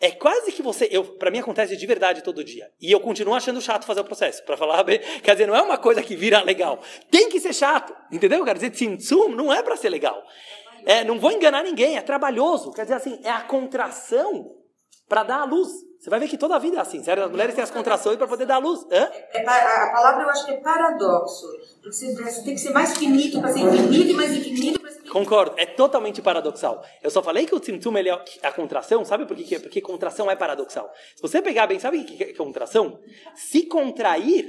É 0.00 0.10
quase 0.10 0.50
que 0.50 0.62
você, 0.62 0.88
eu, 0.90 1.04
para 1.04 1.30
mim 1.30 1.40
acontece 1.40 1.76
de 1.76 1.86
verdade 1.86 2.22
todo 2.22 2.42
dia. 2.42 2.72
E 2.80 2.90
eu 2.90 2.98
continuo 2.98 3.34
achando 3.34 3.60
chato 3.60 3.84
fazer 3.84 4.00
o 4.00 4.04
processo, 4.04 4.42
para 4.46 4.56
falar 4.56 4.82
bem, 4.82 4.98
quer 5.22 5.32
dizer, 5.32 5.46
não 5.46 5.54
é 5.54 5.60
uma 5.60 5.76
coisa 5.76 6.02
que 6.02 6.16
vira 6.16 6.40
legal. 6.42 6.80
Tem 7.10 7.28
que 7.28 7.38
ser 7.38 7.52
chato, 7.52 7.94
entendeu? 8.10 8.42
Quer 8.46 8.54
dizer, 8.54 8.70
Tzimtzum 8.70 9.28
não 9.28 9.52
é 9.52 9.62
para 9.62 9.76
ser 9.76 9.90
legal. 9.90 10.24
É, 10.86 11.04
não 11.04 11.20
vou 11.20 11.32
enganar 11.32 11.62
ninguém, 11.62 11.98
é 11.98 12.00
trabalhoso. 12.00 12.72
Quer 12.72 12.84
dizer 12.84 12.94
assim, 12.94 13.20
é 13.22 13.30
a 13.30 13.42
contração 13.42 14.56
para 15.12 15.24
dar 15.24 15.40
a 15.40 15.44
luz. 15.44 15.68
Você 15.98 16.08
vai 16.08 16.18
ver 16.18 16.26
que 16.26 16.38
toda 16.38 16.56
a 16.56 16.58
vida 16.58 16.78
é 16.78 16.80
assim, 16.80 17.04
sério? 17.04 17.22
As 17.22 17.30
mulheres 17.30 17.54
têm 17.54 17.62
as 17.62 17.70
contrações 17.70 18.16
para 18.16 18.26
poder 18.26 18.46
dar 18.46 18.56
luz. 18.56 18.80
Hã? 18.90 19.10
É, 19.34 19.42
a 19.46 19.92
palavra 19.92 20.22
eu 20.22 20.30
acho 20.30 20.46
que 20.46 20.52
é 20.52 20.56
paradoxo. 20.56 21.46
Você, 21.84 22.14
tem 22.42 22.54
que 22.54 22.58
ser 22.58 22.70
mais 22.70 22.96
finito 22.96 23.38
para 23.38 23.52
ser 23.52 23.60
infinito 23.60 24.10
e 24.10 24.14
mais 24.14 24.34
infinito 24.34 24.80
para 24.80 24.90
ser 24.90 25.02
Concordo, 25.10 25.54
é 25.58 25.66
totalmente 25.66 26.22
paradoxal. 26.22 26.82
Eu 27.02 27.10
só 27.10 27.22
falei 27.22 27.44
que 27.44 27.54
o 27.54 27.98
ele 27.98 28.08
é 28.08 28.24
a 28.42 28.52
contração, 28.52 29.04
sabe 29.04 29.26
por 29.26 29.36
quê? 29.36 29.58
Porque 29.58 29.82
contração 29.82 30.30
é 30.30 30.34
paradoxal. 30.34 30.90
Se 31.14 31.20
você 31.20 31.42
pegar 31.42 31.66
bem, 31.66 31.78
sabe 31.78 31.98
o 31.98 32.04
que 32.06 32.24
é 32.24 32.32
contração? 32.32 32.98
Se 33.34 33.66
contrair, 33.66 34.48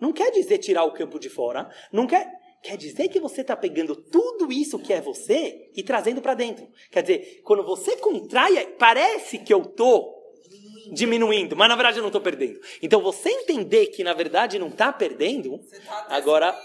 não 0.00 0.12
quer 0.12 0.30
dizer 0.30 0.58
tirar 0.58 0.84
o 0.84 0.92
campo 0.92 1.18
de 1.18 1.28
fora, 1.28 1.68
não 1.92 2.06
quer 2.06 2.30
Quer 2.64 2.78
dizer 2.78 3.08
que 3.08 3.20
você 3.20 3.42
está 3.42 3.54
pegando 3.54 3.94
tudo 3.94 4.50
isso 4.50 4.78
que 4.78 4.90
é 4.90 4.98
você 4.98 5.70
e 5.76 5.82
trazendo 5.82 6.22
para 6.22 6.32
dentro. 6.32 6.66
Quer 6.90 7.02
dizer, 7.02 7.42
quando 7.44 7.62
você 7.62 7.94
contrai, 7.98 8.66
parece 8.78 9.36
que 9.36 9.52
eu 9.52 9.60
estou 9.60 10.14
diminuindo, 10.90 11.54
mas 11.54 11.68
na 11.68 11.76
verdade 11.76 11.98
eu 11.98 12.02
não 12.02 12.08
estou 12.08 12.22
perdendo. 12.22 12.58
Então 12.80 13.02
você 13.02 13.28
entender 13.28 13.88
que 13.88 14.02
na 14.02 14.14
verdade 14.14 14.58
não 14.58 14.68
está 14.68 14.90
perdendo, 14.90 15.58
tá 15.86 16.06
agora 16.08 16.58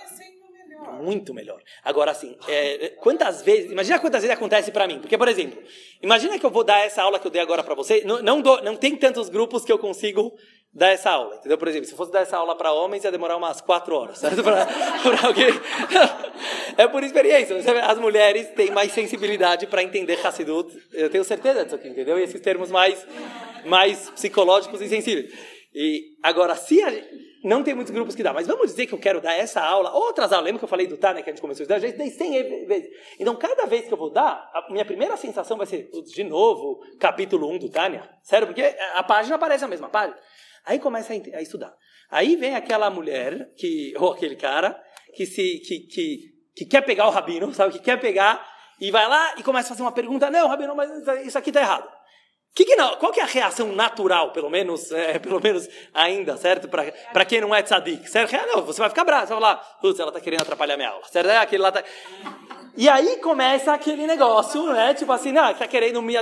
muito 1.01 1.33
melhor. 1.33 1.61
Agora 1.83 2.11
assim, 2.11 2.37
é, 2.47 2.89
quantas 3.01 3.41
vezes, 3.41 3.69
imagina 3.69 3.99
quantas 3.99 4.21
vezes 4.21 4.35
acontece 4.35 4.71
para 4.71 4.87
mim, 4.87 4.99
porque 4.99 5.17
por 5.17 5.27
exemplo, 5.27 5.61
imagina 6.01 6.39
que 6.39 6.45
eu 6.45 6.49
vou 6.49 6.63
dar 6.63 6.79
essa 6.79 7.01
aula 7.03 7.19
que 7.19 7.27
eu 7.27 7.31
dei 7.31 7.41
agora 7.41 7.61
para 7.61 7.75
você, 7.75 8.03
não, 8.05 8.21
não, 8.21 8.41
dou, 8.41 8.63
não 8.63 8.77
tem 8.77 8.95
tantos 8.95 9.27
grupos 9.27 9.65
que 9.65 9.71
eu 9.71 9.77
consigo 9.77 10.33
dar 10.73 10.89
essa 10.89 11.09
aula, 11.09 11.35
entendeu? 11.35 11.57
Por 11.57 11.67
exemplo, 11.67 11.87
se 11.87 11.95
fosse 11.95 12.11
dar 12.11 12.21
essa 12.21 12.37
aula 12.37 12.55
para 12.55 12.71
homens, 12.71 13.03
ia 13.03 13.11
demorar 13.11 13.37
umas 13.37 13.59
quatro 13.59 13.95
horas, 13.95 14.19
certo? 14.19 14.41
Pra, 14.43 14.65
pra 14.65 15.27
alguém... 15.27 15.47
é 16.77 16.87
por 16.87 17.03
experiência. 17.03 17.55
As 17.85 17.97
mulheres 17.97 18.47
têm 18.49 18.71
mais 18.71 18.91
sensibilidade 18.91 19.67
para 19.67 19.83
entender 19.83 20.25
Hassidut. 20.25 20.71
Eu 20.93 21.09
tenho 21.09 21.23
certeza 21.23 21.63
disso 21.63 21.75
aqui, 21.75 21.87
entendeu? 21.87 22.19
E 22.19 22.23
esses 22.23 22.39
termos 22.41 22.71
mais, 22.71 23.05
mais 23.65 24.09
psicológicos 24.11 24.81
e 24.81 24.87
sensíveis. 24.87 25.33
E 25.73 26.15
agora, 26.23 26.55
se 26.55 26.81
a 26.81 26.89
gente... 26.89 27.29
Não 27.41 27.63
tem 27.63 27.73
muitos 27.73 27.93
grupos 27.93 28.15
que 28.15 28.21
dá, 28.21 28.33
mas 28.33 28.47
vamos 28.47 28.67
dizer 28.67 28.85
que 28.85 28.93
eu 28.93 28.99
quero 28.99 29.21
dar 29.21 29.33
essa 29.33 29.61
aula, 29.61 29.93
outras 29.93 30.33
aulas, 30.33 30.43
lembra 30.43 30.59
que 30.59 30.65
eu 30.65 30.69
falei 30.69 30.87
do 30.87 30.97
Tânia 30.97 31.23
que 31.23 31.29
a 31.29 31.33
gente 31.33 31.39
começou 31.39 31.61
a 31.61 31.63
estudar? 31.63 31.79
Já 31.79 31.95
dei 31.95 32.09
100 32.09 32.65
vezes. 32.65 32.89
Então, 33.17 33.33
cada 33.37 33.65
vez 33.65 33.87
que 33.87 33.93
eu 33.93 33.97
vou 33.97 34.09
dar, 34.09 34.51
a 34.53 34.67
minha 34.69 34.83
primeira 34.83 35.15
sensação 35.15 35.55
vai 35.55 35.65
ser, 35.65 35.89
de 35.89 36.23
novo, 36.25 36.81
capítulo 36.99 37.49
1 37.51 37.59
do 37.59 37.69
Tânia. 37.69 38.09
Sério, 38.21 38.45
porque 38.45 38.61
a 38.93 39.03
página 39.03 39.37
aparece 39.37 39.63
a 39.63 39.69
mesma 39.69 39.87
página. 39.87 40.17
Aí 40.69 40.77
começa 40.77 41.13
a, 41.13 41.41
estudar. 41.41 41.73
Aí 42.11 42.35
vem 42.35 42.53
aquela 42.55 42.91
mulher, 42.91 43.51
que, 43.57 43.91
ou 43.97 44.11
aquele 44.11 44.35
cara, 44.35 44.79
que, 45.15 45.25
se, 45.25 45.59
que, 45.65 45.79
que, 45.79 46.19
que 46.55 46.65
quer 46.65 46.81
pegar 46.81 47.07
o 47.07 47.09
rabino, 47.09 47.51
sabe? 47.55 47.73
Que 47.73 47.79
quer 47.79 47.99
pegar 47.99 48.47
e 48.79 48.91
vai 48.91 49.07
lá 49.07 49.33
e 49.35 49.41
começa 49.41 49.69
a 49.69 49.69
fazer 49.69 49.81
uma 49.81 49.91
pergunta. 49.91 50.29
Não, 50.29 50.47
rabino, 50.47 50.75
mas 50.75 50.91
isso 51.25 51.39
aqui 51.39 51.49
está 51.49 51.61
errado. 51.61 51.89
Que 52.53 52.65
que 52.65 52.75
não, 52.75 52.97
qual 52.97 53.11
que 53.11 53.19
é 53.19 53.23
a 53.23 53.25
reação 53.25 53.71
natural, 53.73 54.31
pelo 54.31 54.47
menos, 54.47 54.91
é, 54.93 55.17
pelo 55.17 55.41
menos 55.41 55.67
ainda, 55.91 56.37
certo? 56.37 56.67
Para 56.67 57.25
quem 57.25 57.41
não 57.41 57.53
é 57.53 57.63
tzadik, 57.63 58.07
certo? 58.07 58.31
Não, 58.45 58.61
você 58.63 58.79
vai 58.79 58.89
ficar 58.89 59.03
bravo, 59.03 59.25
você 59.25 59.33
vai 59.33 59.41
falar, 59.41 59.55
putz, 59.81 59.99
ela 59.99 60.09
está 60.09 60.21
querendo 60.21 60.41
atrapalhar 60.41 60.77
minha 60.77 60.89
aula, 60.89 61.05
certo? 61.07 61.31
É, 61.31 61.37
aquele 61.37 61.63
lá 61.63 61.71
tá... 61.71 61.83
E 62.77 62.87
aí 62.87 63.17
começa 63.17 63.73
aquele 63.73 64.05
negócio, 64.05 64.71
né? 64.71 64.93
Tipo 64.93 65.11
assim, 65.13 65.31
não, 65.31 65.49
está 65.49 65.67
querendo 65.67 65.99
me... 65.99 66.13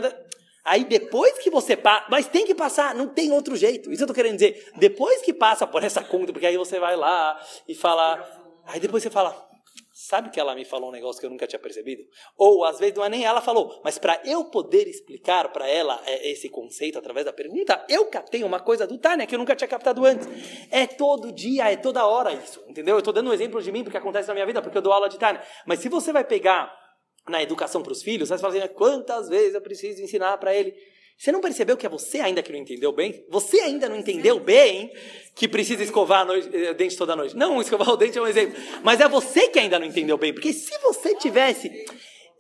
Aí 0.68 0.84
depois 0.84 1.39
que 1.39 1.49
você 1.49 1.78
passa, 1.78 2.05
mas 2.09 2.28
tem 2.28 2.45
que 2.45 2.53
passar, 2.53 2.93
não 2.93 3.07
tem 3.07 3.32
outro 3.32 3.55
jeito. 3.55 3.89
Isso 3.89 4.03
eu 4.03 4.07
tô 4.07 4.13
querendo 4.13 4.36
dizer. 4.36 4.70
Depois 4.76 5.22
que 5.22 5.34
passa 5.34 5.65
por 5.65 5.82
essa 5.82 6.03
conta, 6.03 6.34
porque 6.34 6.45
aí 6.45 6.57
você 6.57 6.78
vai 6.78 6.97
lá 6.97 7.39
e 7.65 7.74
fala, 7.74 8.22
aí 8.65 8.78
depois 8.78 9.01
você 9.01 9.09
fala, 9.09 9.47
sabe 9.93 10.30
que 10.30 10.38
ela 10.38 10.53
me 10.53 10.65
falou 10.65 10.89
um 10.89 10.91
negócio 10.91 11.22
que 11.22 11.26
eu 11.26 11.30
nunca 11.30 11.47
tinha 11.47 11.57
percebido? 11.57 12.03
Ou 12.38 12.65
às 12.65 12.80
vezes 12.80 12.95
não 12.95 13.05
é 13.05 13.07
nem 13.07 13.24
ela 13.24 13.39
falou, 13.39 13.80
mas 13.82 13.97
para 13.97 14.22
eu 14.26 14.43
poder 14.43 14.89
explicar 14.89 15.53
para 15.53 15.65
ela 15.70 16.01
é, 16.05 16.30
esse 16.30 16.49
conceito 16.49 16.99
através 16.99 17.26
da 17.26 17.32
pergunta, 17.32 17.86
eu 17.88 18.07
captei 18.07 18.43
uma 18.43 18.59
coisa 18.59 18.86
do 18.86 18.97
Tânia 18.97 19.26
que 19.26 19.36
eu 19.36 19.39
nunca 19.39 19.55
tinha 19.55 19.70
captado 19.70 20.03
antes. 20.03 20.28
É 20.70 20.86
todo 20.86 21.32
dia, 21.32 21.72
é 21.72 21.78
toda 21.78 22.05
hora 22.05 22.34
isso, 22.34 22.61
entendeu? 22.68 22.95
Eu 22.95 22.99
estou 22.99 23.13
dando 23.13 23.30
um 23.30 23.34
exemplo 23.34 23.61
de 23.61 23.72
mim 23.72 23.86
porque 23.86 23.97
acontece 23.97 24.28
na 24.28 24.34
minha 24.34 24.45
vida, 24.45 24.61
porque 24.61 24.78
eu 24.78 24.82
dou 24.82 24.91
aula 24.91 25.07
de 25.07 25.18
Tânia. 25.18 25.41
Mas 25.65 25.80
se 25.80 25.88
você 25.88 26.11
vai 26.11 26.26
pegar 26.26 26.87
na 27.30 27.42
educação 27.42 27.82
para 27.82 27.92
os 27.92 28.02
filhos, 28.02 28.30
você 28.30 28.38
fala 28.38 28.58
assim, 28.58 28.68
quantas 28.74 29.30
vezes 29.30 29.54
eu 29.54 29.62
preciso 29.62 30.02
ensinar 30.02 30.38
para 30.38 30.56
ele? 30.56 30.74
Você 31.18 31.32
não 31.32 31.42
percebeu 31.42 31.76
que 31.76 31.86
é 31.86 31.90
você 31.90 32.20
ainda 32.20 32.44
que 32.44 32.52
não 32.52 32.60
entendeu 32.60 32.92
bem? 32.92 33.26
Você 33.30 33.60
ainda 33.60 33.90
não 33.90 33.98
entendeu 33.98 34.40
bem 34.40 34.94
que 35.34 35.48
precisa 35.48 35.84
escovar 35.84 36.26
noite, 36.26 36.48
o 36.48 36.74
dente 36.76 36.96
toda 36.96 37.16
noite. 37.16 37.36
Não, 37.36 37.60
escovar 37.62 37.90
o 37.90 37.98
dente 37.98 38.18
é 38.18 38.22
um 38.22 38.28
exemplo. 38.28 38.56
Mas 38.84 39.02
é 39.02 39.10
você 39.10 39.48
que 39.48 39.58
ainda 39.58 39.80
não 39.80 39.88
entendeu 39.88 40.18
bem. 40.18 40.32
Porque 40.32 40.54
se 40.54 40.78
você 40.80 41.16
tivesse. 41.16 41.70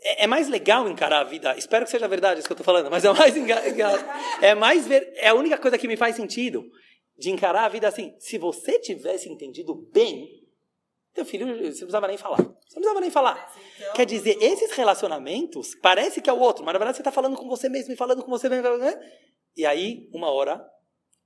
É, 0.03 0.25
é 0.25 0.27
mais 0.27 0.47
legal 0.47 0.87
encarar 0.87 1.21
a 1.21 1.23
vida. 1.23 1.57
Espero 1.57 1.85
que 1.85 1.91
seja 1.91 2.07
verdade 2.07 2.39
isso 2.39 2.47
que 2.47 2.53
eu 2.53 2.55
estou 2.55 2.65
falando, 2.65 2.91
mas 2.91 3.03
é 3.03 3.11
mais. 3.11 3.33
É, 4.43 4.53
mais 4.53 4.85
ver, 4.85 5.11
é 5.15 5.29
a 5.29 5.33
única 5.33 5.57
coisa 5.57 5.75
que 5.75 5.87
me 5.87 5.97
faz 5.97 6.15
sentido 6.15 6.63
de 7.17 7.31
encarar 7.31 7.65
a 7.65 7.69
vida 7.69 7.87
assim. 7.87 8.13
Se 8.19 8.37
você 8.37 8.77
tivesse 8.77 9.27
entendido 9.27 9.73
bem 9.91 10.29
teu 11.17 11.25
filho, 11.25 11.45
você 11.47 11.53
não 11.53 11.69
precisava 11.69 12.07
nem 12.07 12.17
falar. 12.17 12.37
Você 12.37 12.45
não 12.45 12.57
precisava 12.81 13.01
nem 13.01 13.11
falar. 13.11 13.55
Então, 13.75 13.93
Quer 13.93 14.05
dizer, 14.05 14.37
esses 14.41 14.71
relacionamentos, 14.71 15.75
parece 15.75 16.21
que 16.21 16.29
é 16.29 16.33
o 16.33 16.39
outro, 16.39 16.63
mas 16.63 16.73
na 16.73 16.79
verdade 16.79 16.97
você 16.97 17.01
está 17.01 17.11
falando 17.11 17.35
com 17.35 17.47
você 17.47 17.67
mesmo 17.69 17.93
e 17.93 17.97
falando 17.97 18.23
com 18.23 18.29
você 18.29 18.47
mesmo. 18.49 18.77
Né? 18.77 18.99
E 19.55 19.65
aí, 19.65 20.09
uma 20.13 20.29
hora, 20.31 20.65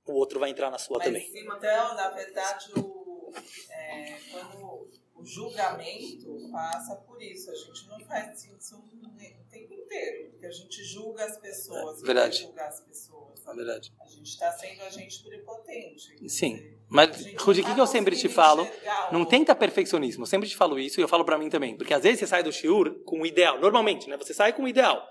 o 0.06 0.12
outro 0.14 0.40
vai 0.40 0.50
entrar 0.50 0.70
na 0.70 0.78
sua 0.78 0.98
mas, 0.98 1.06
também. 1.06 1.30
Então, 1.34 1.94
na 1.94 2.10
verdade, 2.10 2.72
o, 2.76 3.32
é, 3.70 4.18
quando 4.30 4.90
o 5.22 5.24
julgamento 5.24 6.50
passa 6.50 6.96
por 6.96 7.22
isso. 7.22 7.50
A 7.50 7.54
gente 7.54 7.88
não 7.88 8.00
faz 8.00 8.44
isso 8.44 8.76
o 8.76 9.48
tempo 9.48 9.74
inteiro, 9.74 10.30
porque 10.30 10.46
a 10.46 10.50
gente 10.50 10.82
julga 10.82 11.24
as 11.24 11.38
pessoas. 11.38 12.02
É, 12.02 12.06
verdade. 12.06 12.42
Julgar 12.42 12.68
as 12.68 12.80
pessoas. 12.80 13.31
É 13.46 13.54
verdade. 13.54 13.92
A 14.00 14.08
gente 14.08 14.28
está 14.28 14.50
sendo 14.52 14.82
agente 14.82 15.22
prepotente. 15.22 16.28
Sim. 16.28 16.62
Mas, 16.88 17.26
Rudy, 17.38 17.60
o 17.60 17.64
que, 17.64 17.74
que 17.74 17.80
eu 17.80 17.86
sempre 17.86 18.16
te 18.16 18.28
falo? 18.28 18.66
Não 19.10 19.24
tenta 19.24 19.54
perfeccionismo. 19.54 20.22
Eu 20.22 20.26
sempre 20.26 20.48
te 20.48 20.56
falo 20.56 20.78
isso 20.78 21.00
e 21.00 21.02
eu 21.02 21.08
falo 21.08 21.24
para 21.24 21.38
mim 21.38 21.48
também. 21.48 21.76
Porque 21.76 21.94
às 21.94 22.02
vezes 22.02 22.20
você 22.20 22.26
sai 22.26 22.42
do 22.42 22.52
shiur 22.52 23.02
com 23.04 23.20
o 23.20 23.26
ideal. 23.26 23.58
Normalmente, 23.58 24.08
né? 24.08 24.16
Você 24.16 24.34
sai 24.34 24.52
com 24.52 24.64
o 24.64 24.68
ideal. 24.68 25.06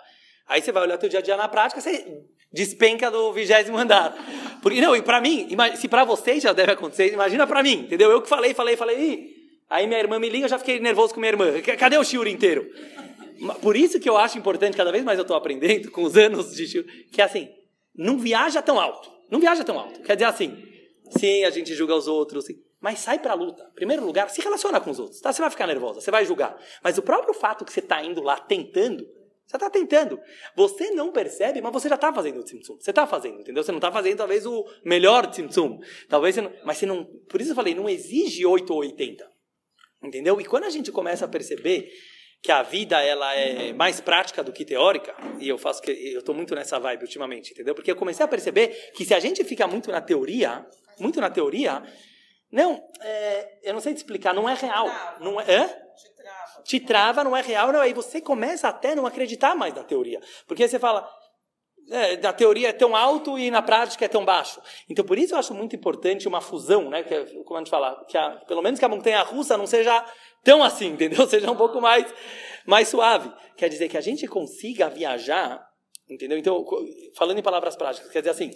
Aí 0.48 0.62
você 0.62 0.72
vai 0.72 0.84
olhar 0.84 0.96
o 0.96 0.98
teu 0.98 1.10
dia 1.10 1.20
a 1.20 1.22
dia 1.22 1.38
na 1.38 1.48
prática, 1.48 1.80
você 1.80 2.24
despenca 2.52 3.10
do 3.10 3.32
vigésimo 3.32 3.78
andar. 3.78 4.14
Porque, 4.62 4.82
não, 4.82 4.96
e 4.96 5.02
para 5.02 5.22
mim, 5.22 5.48
se 5.78 5.88
para 5.88 6.04
vocês 6.04 6.44
já 6.44 6.52
deve 6.52 6.74
acontecer, 6.74 7.14
imagina 7.14 7.48
para 7.48 7.64
mim, 7.64 7.86
entendeu? 7.86 8.12
Eu 8.12 8.22
que 8.22 8.28
falei, 8.28 8.54
falei, 8.54 8.76
falei, 8.76 9.00
Ih, 9.00 9.36
aí 9.70 9.88
minha 9.88 10.00
irmã 10.00 10.20
me 10.20 10.30
liga, 10.30 10.46
eu 10.46 10.50
já 10.50 10.60
fiquei 10.60 10.80
nervoso 10.80 11.14
com 11.14 11.20
minha 11.20 11.32
irmã. 11.32 11.62
Cadê 11.78 11.98
o 11.98 12.04
shiur 12.04 12.28
inteiro? 12.28 12.70
Por 13.62 13.76
isso 13.76 14.00
que 14.00 14.10
eu 14.10 14.18
acho 14.18 14.38
importante, 14.38 14.76
cada 14.76 14.92
vez 14.92 15.04
mais 15.04 15.18
eu 15.18 15.24
estou 15.24 15.38
aprendendo 15.38 15.90
com 15.90 16.04
os 16.04 16.18
anos 16.18 16.54
de 16.54 16.68
shiur, 16.68 16.86
que 17.12 17.22
é 17.22 17.24
assim, 17.24 17.50
não 17.96 18.18
viaja 18.18 18.62
tão 18.62 18.80
alto. 18.80 19.12
Não 19.30 19.40
viaja 19.40 19.64
tão 19.64 19.80
alto. 19.80 20.02
Quer 20.02 20.16
dizer 20.16 20.26
assim, 20.26 20.64
sim, 21.18 21.44
a 21.44 21.50
gente 21.50 21.74
julga 21.74 21.96
os 21.96 22.08
outros, 22.08 22.46
sim, 22.46 22.56
mas 22.80 23.00
sai 23.00 23.20
pra 23.20 23.34
luta. 23.34 23.64
Primeiro 23.76 24.06
lugar, 24.06 24.30
se 24.30 24.42
relaciona 24.42 24.82
com 24.82 24.92
os 24.92 25.00
outros. 25.00 25.22
Tá? 25.22 25.32
Você 25.32 25.42
vai 25.42 25.50
ficar 25.50 25.68
nervosa, 25.68 26.02
você 26.02 26.12
vai 26.12 26.26
julgar. 26.26 26.60
Mas 26.84 26.98
o 26.98 27.02
próprio 27.02 27.34
fato 27.34 27.64
que 27.64 27.72
você 27.72 27.80
está 27.80 28.04
indo 28.04 28.22
lá 28.22 28.38
tentando, 28.38 29.06
você 29.46 29.58
está 29.58 29.70
tentando. 29.70 30.20
Você 30.56 30.92
não 30.92 31.12
percebe, 31.12 31.62
mas 31.62 31.74
você 31.74 31.90
já 31.90 31.96
está 31.96 32.14
fazendo 32.14 32.40
o 32.40 32.44
Tzimtzum. 32.44 32.78
Você 32.80 32.90
está 32.90 33.06
fazendo, 33.06 33.42
entendeu? 33.42 33.64
Você 33.64 33.72
não 33.72 33.80
está 33.80 33.92
fazendo, 33.92 34.18
talvez, 34.18 34.46
o 34.46 34.66
melhor 34.84 35.28
Tzimtzum. 35.28 35.80
Talvez 36.08 36.36
você 36.36 36.42
não, 36.42 36.54
mas 36.64 36.78
você 36.78 36.86
não... 36.86 37.06
Por 37.30 37.42
isso 37.42 37.52
eu 37.52 37.56
falei, 37.56 37.76
não 37.76 37.90
exige 37.90 38.46
8 38.46 38.72
ou 38.72 38.80
80. 38.80 39.30
Entendeu? 40.04 40.40
E 40.42 40.46
quando 40.46 40.64
a 40.64 40.70
gente 40.70 40.92
começa 40.92 41.26
a 41.26 41.28
perceber 41.28 41.90
que 42.42 42.52
a 42.52 42.64
vida 42.64 43.02
ela 43.02 43.36
é 43.36 43.72
mais 43.72 44.02
prática 44.02 44.44
do 44.44 44.52
que 44.52 44.66
teórica, 44.66 45.16
e 45.40 45.48
eu 45.48 45.58
faço 45.58 45.82
que 45.82 45.92
eu 45.92 46.20
estou 46.20 46.34
muito 46.34 46.56
nessa 46.56 46.80
vibe 46.80 47.04
ultimamente, 47.04 47.52
entendeu? 47.52 47.76
Porque 47.76 47.92
eu 47.92 47.96
comecei 47.96 48.26
a 48.26 48.28
perceber 48.28 48.92
que 48.96 49.06
se 49.06 49.14
a 49.14 49.20
gente 49.20 49.44
fica 49.44 49.68
muito 49.68 49.92
na 49.92 50.02
teoria, 50.02 50.66
muito 51.00 51.22
na 51.22 51.30
teoria, 51.30 51.84
não, 52.52 52.84
é, 53.00 53.60
eu 53.64 53.74
não 53.74 53.80
sei 53.80 53.94
te 53.94 53.98
explicar, 53.98 54.34
não 54.34 54.50
é 54.50 54.56
real, 54.56 54.88
não 55.20 55.40
é, 55.40 55.54
é? 55.54 55.82
Te 56.64 56.80
trava. 56.80 57.24
não 57.24 57.38
é 57.38 57.42
real, 57.42 57.72
não, 57.72 57.80
aí 57.80 57.94
você 57.94 58.20
começa 58.20 58.68
até 58.68 58.96
não 58.96 59.06
acreditar 59.06 59.56
mais 59.56 59.74
na 59.74 59.84
teoria, 59.84 60.20
porque 60.48 60.68
você 60.68 60.80
fala 60.80 61.08
é, 61.92 62.18
na 62.18 62.32
teoria 62.32 62.70
é 62.70 62.74
tão 62.74 62.96
alto 62.96 63.38
e 63.38 63.52
na 63.52 63.62
prática 63.62 64.06
é 64.06 64.08
tão 64.08 64.24
baixo. 64.24 64.62
Então, 64.90 65.04
por 65.04 65.18
isso 65.18 65.34
eu 65.34 65.38
acho 65.40 65.54
muito 65.54 65.76
importante 65.76 66.28
uma 66.28 66.40
fusão, 66.40 66.90
né? 66.90 67.04
Que, 67.04 67.14
é, 67.14 67.26
como 67.44 67.58
a 67.58 67.60
gente 67.60 67.70
fala, 67.70 68.06
que 68.08 68.18
a, 68.18 68.32
pelo 68.48 68.62
menos 68.62 68.80
que 68.80 68.86
a 68.86 68.90
montanha 68.90 69.22
russa 69.24 69.58
não 69.58 69.68
seja 69.68 70.04
tão 70.44 70.64
assim, 70.64 70.88
entendeu? 70.88 71.26
Seja 71.28 71.50
um 71.52 71.56
pouco 71.56 71.80
mais, 71.82 72.12
mais 72.66 72.88
suave. 72.88 73.32
Quer 73.56 73.70
dizer 73.70 73.90
que 73.90 73.98
a 73.98 74.02
gente 74.02 74.28
consiga 74.28 74.90
viajar, 74.90 75.66
entendeu? 76.10 76.38
Então, 76.38 76.66
falando 77.16 77.40
em 77.40 77.44
palavras 77.44 77.76
práticas, 77.76 78.12
quer 78.12 78.22
dizer 78.22 78.32
assim, 78.32 78.52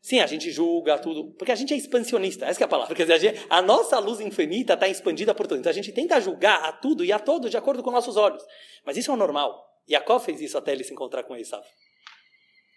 sim, 0.00 0.20
a 0.20 0.26
gente 0.26 0.50
julga 0.50 0.98
tudo, 0.98 1.32
porque 1.34 1.52
a 1.52 1.54
gente 1.54 1.72
é 1.72 1.76
expansionista, 1.76 2.46
essa 2.46 2.62
é 2.62 2.64
a 2.64 2.68
palavra. 2.68 2.94
Quer 2.94 3.02
dizer, 3.02 3.14
a, 3.14 3.18
gente, 3.18 3.46
a 3.48 3.62
nossa 3.62 3.98
luz 3.98 4.20
infinita 4.20 4.74
está 4.74 4.88
expandida 4.88 5.34
por 5.34 5.46
tudo. 5.46 5.60
Então, 5.60 5.70
a 5.70 5.74
gente 5.74 5.92
tenta 5.92 6.20
julgar 6.20 6.64
a 6.64 6.72
tudo 6.72 7.04
e 7.04 7.12
a 7.12 7.18
todo 7.18 7.48
de 7.48 7.56
acordo 7.56 7.82
com 7.82 7.90
nossos 7.90 8.16
olhos. 8.16 8.44
Mas 8.84 8.96
isso 8.96 9.10
é 9.10 9.14
o 9.14 9.16
normal. 9.16 9.66
Jacob 9.88 10.20
fez 10.20 10.40
isso 10.40 10.56
até 10.56 10.72
ele 10.72 10.84
se 10.84 10.92
encontrar 10.92 11.24
com 11.24 11.36
Esav. 11.36 11.64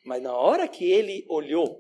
Mas 0.04 0.22
na 0.22 0.36
hora 0.36 0.68
que 0.68 0.92
ele 0.92 1.26
olhou 1.30 1.80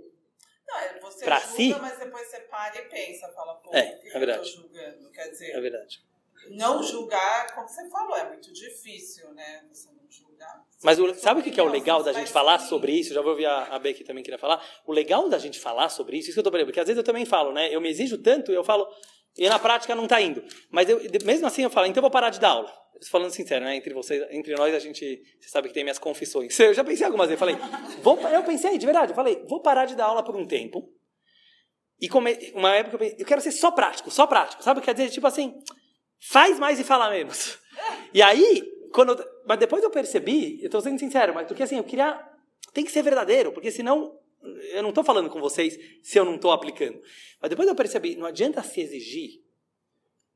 é 0.69 0.99
julga, 0.99 1.39
si? 1.41 1.75
mas 1.81 1.99
depois 1.99 2.27
você 2.27 2.39
para 2.41 2.79
e 2.79 2.81
pensa, 2.84 3.29
fala, 3.34 3.55
pô, 3.55 3.69
É, 3.73 3.99
é 4.05 4.19
verdade. 4.19 4.49
eu 4.49 4.55
tô 4.55 4.61
julgando? 4.61 5.11
Quer 5.11 5.29
dizer, 5.29 5.51
É 5.51 5.61
verdade. 5.61 6.03
Não 6.52 6.82
julgar, 6.84 7.54
como 7.54 7.68
você 7.68 7.89
falou, 7.89 8.16
é 8.18 8.28
muito 8.30 8.52
difícil, 8.54 9.34
né? 9.34 9.64
Você 9.72 9.89
não 9.89 10.04
julgar. 10.10 10.64
Mas 10.84 11.00
o- 11.00 11.14
sabe 11.16 11.39
o 11.41 11.44
que 11.44 11.52
que 11.52 11.60
é 11.60 11.64
o 11.64 11.70
legal 11.70 12.04
da 12.04 12.14
gente 12.14 12.32
falar 12.32 12.60
sim. 12.60 12.68
sobre 12.68 12.91
isso? 12.91 13.14
Já 13.14 13.22
vou 13.22 13.32
ouvir 13.32 13.46
a, 13.46 13.64
a 13.76 13.80
Becky 13.80 14.04
também 14.04 14.24
queria 14.24 14.38
falar. 14.39 14.64
O 14.86 14.91
legal 14.91 15.30
da 15.30 15.38
gente 15.38 15.60
falar 15.60 15.89
sobre 15.89 16.18
isso, 16.18 16.30
isso 16.30 16.36
que 16.36 16.39
eu 16.39 16.44
tô 16.44 16.52
falando, 16.52 16.66
porque 16.68 16.80
às 16.80 16.88
vezes 16.88 16.98
eu 16.98 17.04
também 17.04 17.26
falo, 17.26 17.52
né? 17.54 17.74
Eu 17.74 17.80
me 17.82 17.89
exijo 17.89 18.18
tanto, 18.18 18.52
eu 18.52 18.64
falo, 18.64 18.88
e 19.38 19.48
na 19.48 19.58
prática 19.58 19.96
não 19.96 20.08
tá 20.08 20.22
indo. 20.22 20.44
Mas 20.70 20.89
eu, 20.89 21.00
mesmo 21.26 21.48
assim 21.48 21.64
eu 21.64 21.70
falo, 21.70 21.88
então 21.88 22.00
eu 22.00 22.04
vou 22.04 22.12
parar 22.12 22.30
de 22.30 22.39
dar 22.39 22.50
aula. 22.50 22.74
Falando 23.10 23.32
sincero, 23.32 23.66
né? 23.66 23.76
Entre 23.76 23.94
vocês, 23.94 24.26
entre 24.32 24.56
nós, 24.56 24.74
a 24.74 24.80
gente, 24.80 25.22
você 25.39 25.50
sabe 25.50 25.68
que 25.68 25.74
tem 25.74 25.84
minhas 25.84 26.00
confissões. 26.00 26.58
Eu 26.60 26.74
já 26.74 26.84
pensei 26.84 27.06
algumas 27.06 27.28
vezes, 27.28 27.39
falei, 27.39 27.56
vou, 28.02 28.18
eu 28.30 28.44
pensei, 28.44 28.78
de 28.78 28.86
verdade, 28.86 29.12
eu 29.12 29.16
falei, 29.16 29.44
vou 29.48 29.62
parar 29.62 29.86
de 29.86 29.96
dar 29.96 30.06
aula 30.06 30.24
por 30.24 30.36
um 30.38 30.46
tempo. 30.46 30.89
E 32.00 32.08
come, 32.08 32.38
uma 32.54 32.74
época 32.76 32.96
eu 32.96 33.00
pensei, 33.00 33.18
eu 33.20 33.26
quero 33.26 33.41
ser 33.41 33.52
só 33.52 33.72
prático, 33.72 34.10
só 34.12 34.26
prático, 34.28 34.64
sabe? 34.64 34.80
Quer 34.82 34.94
dizer, 34.94 35.10
tipo 35.10 35.26
assim, 35.28 35.58
faz 36.30 36.59
mais 36.59 36.80
e 36.80 36.84
fala 36.84 37.09
menos. 37.09 37.59
E 38.13 38.21
aí, 38.21 38.63
quando 38.93 39.13
eu- 39.13 39.26
mas 39.45 39.57
depois 39.59 39.84
eu 39.84 39.89
percebi, 39.89 40.63
eu 40.63 40.69
tô 40.69 40.80
sendo 40.80 40.99
sincero, 40.99 41.34
mas 41.34 41.47
porque 41.47 41.63
assim, 41.63 41.78
eu 41.78 41.84
queria, 41.84 42.19
tem 42.74 42.84
que 42.86 42.91
ser 42.91 43.01
verdadeiro, 43.01 43.51
porque 43.51 43.71
senão 43.71 44.17
eu 44.74 44.84
não 44.84 44.91
tô 44.91 45.03
falando 45.03 45.30
com 45.30 45.39
vocês 45.39 45.78
se 46.01 46.17
eu 46.17 46.26
não 46.26 46.38
tô 46.38 46.51
aplicando. 46.51 47.01
Mas 47.41 47.49
depois 47.49 47.67
eu 47.67 47.76
percebi, 47.76 48.15
não 48.15 48.26
adianta 48.26 48.61
se 48.63 48.80
exigir 48.82 49.41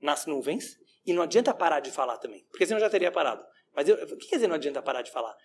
nas 0.02 0.26
nuvens 0.26 0.78
e 1.06 1.14
não 1.14 1.24
adianta 1.24 1.54
parar 1.54 1.80
de 1.80 1.92
falar 1.92 2.18
também, 2.18 2.46
porque 2.50 2.66
senão 2.66 2.78
eu 2.80 2.86
já 2.86 2.90
teria 2.90 3.12
parado. 3.12 3.44
Mas 3.76 3.88
eu, 3.88 3.96
o 3.96 4.18
que 4.18 4.28
quer 4.28 4.36
dizer 4.38 4.48
não 4.48 4.56
adianta 4.56 4.82
parar 4.82 5.02
de 5.02 5.12
falar? 5.12 5.36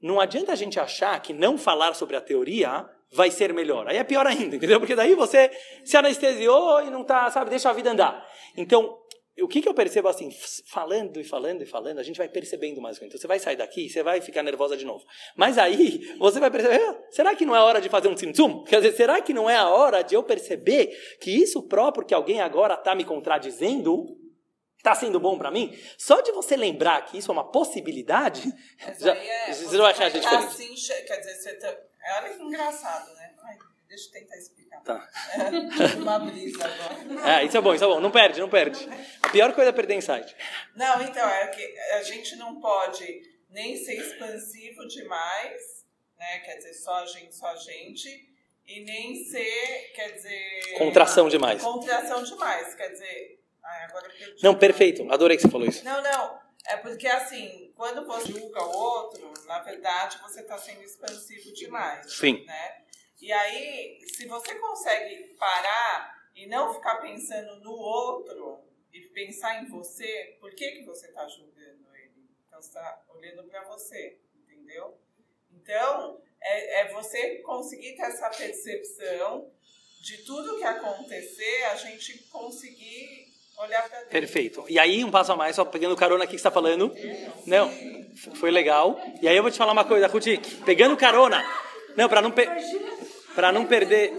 Não 0.00 0.18
adianta 0.20 0.50
a 0.52 0.56
gente 0.56 0.80
achar 0.80 1.20
que 1.22 1.32
não 1.32 1.56
falar 1.56 1.94
sobre 1.94 2.16
a 2.16 2.20
teoria 2.20 2.88
vai 3.12 3.30
ser 3.30 3.52
melhor. 3.52 3.86
Aí 3.86 3.98
é 3.98 4.02
pior 4.04 4.26
ainda, 4.26 4.56
entendeu? 4.56 4.80
Porque 4.80 4.96
daí 4.96 5.14
você 5.14 5.50
se 5.84 5.96
anestesiou 5.96 6.82
e 6.82 6.90
não 6.90 7.04
tá, 7.04 7.30
sabe, 7.30 7.50
deixa 7.50 7.70
a 7.70 7.72
vida 7.72 7.90
andar. 7.92 8.26
Então, 8.56 8.98
o 9.40 9.48
que, 9.48 9.62
que 9.62 9.68
eu 9.68 9.72
percebo 9.72 10.08
assim, 10.08 10.30
falando 10.66 11.18
e 11.18 11.24
falando 11.24 11.62
e 11.62 11.66
falando, 11.66 11.98
a 11.98 12.02
gente 12.02 12.18
vai 12.18 12.28
percebendo 12.28 12.80
mais 12.82 12.98
coisas. 12.98 13.08
Então 13.14 13.20
você 13.20 13.26
vai 13.26 13.38
sair 13.38 13.56
daqui, 13.56 13.88
você 13.88 14.02
vai 14.02 14.20
ficar 14.20 14.42
nervosa 14.42 14.76
de 14.76 14.84
novo. 14.84 15.04
Mas 15.34 15.56
aí 15.56 16.14
você 16.18 16.38
vai 16.38 16.50
perceber, 16.50 16.82
"Ah, 16.82 17.02
será 17.10 17.34
que 17.34 17.46
não 17.46 17.56
é 17.56 17.60
hora 17.60 17.80
de 17.80 17.88
fazer 17.88 18.08
um 18.08 18.14
tzimtzum? 18.14 18.62
Quer 18.64 18.82
dizer, 18.82 18.96
será 18.96 19.22
que 19.22 19.32
não 19.32 19.48
é 19.48 19.56
a 19.56 19.68
hora 19.68 20.02
de 20.02 20.14
eu 20.14 20.22
perceber 20.22 20.88
que 21.20 21.30
isso 21.30 21.62
próprio 21.62 22.04
que 22.04 22.12
alguém 22.12 22.40
agora 22.40 22.74
está 22.74 22.94
me 22.94 23.04
contradizendo 23.04 24.18
está 24.76 24.94
sendo 24.96 25.18
bom 25.20 25.38
para 25.38 25.50
mim? 25.50 25.72
Só 25.96 26.20
de 26.20 26.32
você 26.32 26.56
lembrar 26.56 27.06
que 27.06 27.16
isso 27.16 27.30
é 27.30 27.32
uma 27.32 27.50
possibilidade, 27.50 28.52
já, 28.98 29.14
é, 29.14 29.52
você 29.52 29.76
não 29.76 29.84
vai 29.84 29.92
achar 29.92 30.06
a 30.06 30.08
gente 30.10 30.24
tá 30.24 30.36
diferente. 30.40 30.74
assim, 30.74 31.06
quer 31.06 31.16
dizer, 31.18 31.34
você 31.36 31.54
tá, 31.54 31.68
é, 31.68 32.18
olha 32.18 32.34
que 32.34 32.42
engraçado, 32.42 33.14
né? 33.14 33.32
Ai, 33.44 33.56
deixa 33.92 34.08
eu 34.08 34.12
tentar 34.12 34.36
explicar. 34.38 34.80
Tá. 34.82 35.08
É, 35.34 35.96
uma 36.00 36.18
brisa 36.18 36.64
agora. 36.64 37.30
É, 37.30 37.44
isso 37.44 37.56
é 37.56 37.60
bom, 37.60 37.74
isso 37.74 37.84
é 37.84 37.86
bom. 37.86 38.00
Não 38.00 38.10
perde, 38.10 38.40
não 38.40 38.48
perde. 38.48 38.88
A 39.22 39.28
pior 39.28 39.52
coisa 39.54 39.68
é 39.70 39.72
perder 39.72 39.94
insight. 39.94 40.34
Não, 40.74 41.02
então, 41.02 41.28
é 41.28 41.48
que 41.48 41.78
a 41.92 42.02
gente 42.02 42.36
não 42.36 42.58
pode 42.58 43.22
nem 43.50 43.76
ser 43.76 43.94
expansivo 43.94 44.86
demais, 44.88 45.84
né? 46.18 46.38
Quer 46.38 46.56
dizer, 46.56 46.74
só 46.74 47.02
a 47.02 47.06
gente, 47.06 47.34
só 47.34 47.48
a 47.48 47.56
gente. 47.56 48.30
E 48.64 48.84
nem 48.84 49.24
ser, 49.24 49.92
quer 49.94 50.12
dizer... 50.12 50.78
Contração 50.78 51.28
demais. 51.28 51.60
Contração 51.60 52.22
demais, 52.22 52.74
quer 52.74 52.90
dizer... 52.90 53.40
Ai, 53.62 53.84
agora 53.84 54.06
eu 54.06 54.16
perdi. 54.16 54.42
Não, 54.42 54.54
perfeito. 54.54 55.12
Adorei 55.12 55.36
que 55.36 55.42
você 55.42 55.50
falou 55.50 55.66
isso. 55.66 55.84
Não, 55.84 56.00
não. 56.00 56.40
É 56.66 56.76
porque, 56.76 57.08
assim, 57.08 57.72
quando 57.76 58.06
você 58.06 58.32
julga 58.32 58.62
o 58.62 58.70
outro, 58.70 59.32
na 59.46 59.58
verdade, 59.58 60.18
você 60.22 60.40
está 60.40 60.56
sendo 60.56 60.82
expansivo 60.82 61.52
demais. 61.52 62.12
Sim. 62.14 62.44
Né? 62.46 62.81
E 63.22 63.32
aí, 63.32 64.00
se 64.12 64.26
você 64.26 64.56
consegue 64.56 65.36
parar 65.38 66.28
e 66.34 66.44
não 66.48 66.74
ficar 66.74 66.96
pensando 66.96 67.60
no 67.60 67.70
outro 67.70 68.58
e 68.92 69.00
pensar 69.00 69.62
em 69.62 69.68
você, 69.68 70.36
por 70.40 70.52
que, 70.56 70.72
que 70.72 70.82
você 70.82 71.06
está 71.06 71.28
julgando 71.28 71.86
ele? 71.94 72.28
Então, 72.48 72.60
você 72.60 72.66
está 72.66 73.00
olhando 73.14 73.44
para 73.44 73.62
você, 73.62 74.18
entendeu? 74.34 74.98
Então, 75.52 76.20
é, 76.40 76.80
é 76.80 76.92
você 76.92 77.36
conseguir 77.36 77.94
ter 77.94 78.02
essa 78.02 78.28
percepção 78.28 79.48
de 80.00 80.24
tudo 80.24 80.58
que 80.58 80.64
acontecer, 80.64 81.62
a 81.70 81.76
gente 81.76 82.24
conseguir 82.24 83.28
olhar 83.56 83.88
para 83.88 83.98
dentro. 83.98 84.10
Perfeito. 84.10 84.64
E 84.68 84.80
aí, 84.80 85.04
um 85.04 85.12
passo 85.12 85.30
a 85.30 85.36
mais, 85.36 85.54
só 85.54 85.64
pegando 85.64 85.94
carona 85.94 86.24
aqui 86.24 86.32
que 86.32 86.38
você 86.38 86.48
está 86.48 86.50
falando. 86.50 86.92
Não, 87.46 87.70
foi 88.34 88.50
legal. 88.50 89.00
E 89.22 89.28
aí 89.28 89.36
eu 89.36 89.44
vou 89.44 89.52
te 89.52 89.58
falar 89.58 89.70
uma 89.70 89.84
coisa, 89.84 90.08
Ruth, 90.08 90.26
pegando 90.66 90.96
carona. 90.96 91.40
Não, 91.96 92.08
para 92.08 92.20
não, 92.20 92.32
pe... 92.32 92.48
pra 93.34 93.52
não 93.52 93.66
perder. 93.66 94.12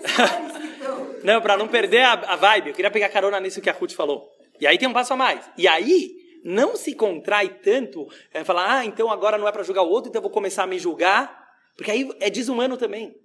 não, 1.24 1.42
para 1.42 1.58
não 1.58 1.68
perder 1.68 2.04
a, 2.04 2.14
a 2.14 2.36
vibe, 2.36 2.70
eu 2.70 2.74
queria 2.74 2.92
pegar 2.92 3.10
carona 3.10 3.40
nisso 3.40 3.62
que 3.62 3.70
a 3.70 3.74
Ruth 3.74 3.94
falou. 3.94 4.30
E 4.60 4.68
aí 4.68 4.78
tem 4.78 4.88
um 4.88 4.94
passo 4.94 5.14
a 5.14 5.18
mais. 5.18 5.50
E 5.58 5.68
aí, 5.68 6.12
não 6.44 6.76
se 6.76 6.94
contrai 6.94 7.50
tanto, 7.50 8.08
é, 8.34 8.44
falar, 8.44 8.80
ah, 8.80 8.86
então 8.86 9.10
agora 9.10 9.38
não 9.38 9.48
é 9.48 9.52
para 9.52 9.64
julgar 9.64 9.84
o 9.84 9.90
outro, 9.90 10.10
então 10.10 10.20
eu 10.20 10.24
vou 10.24 10.32
começar 10.32 10.64
a 10.64 10.68
me 10.68 10.78
julgar. 10.78 11.42
Porque 11.76 11.92
aí 11.92 12.10
é 12.20 12.30
desumano 12.30 12.78
também. 12.78 13.16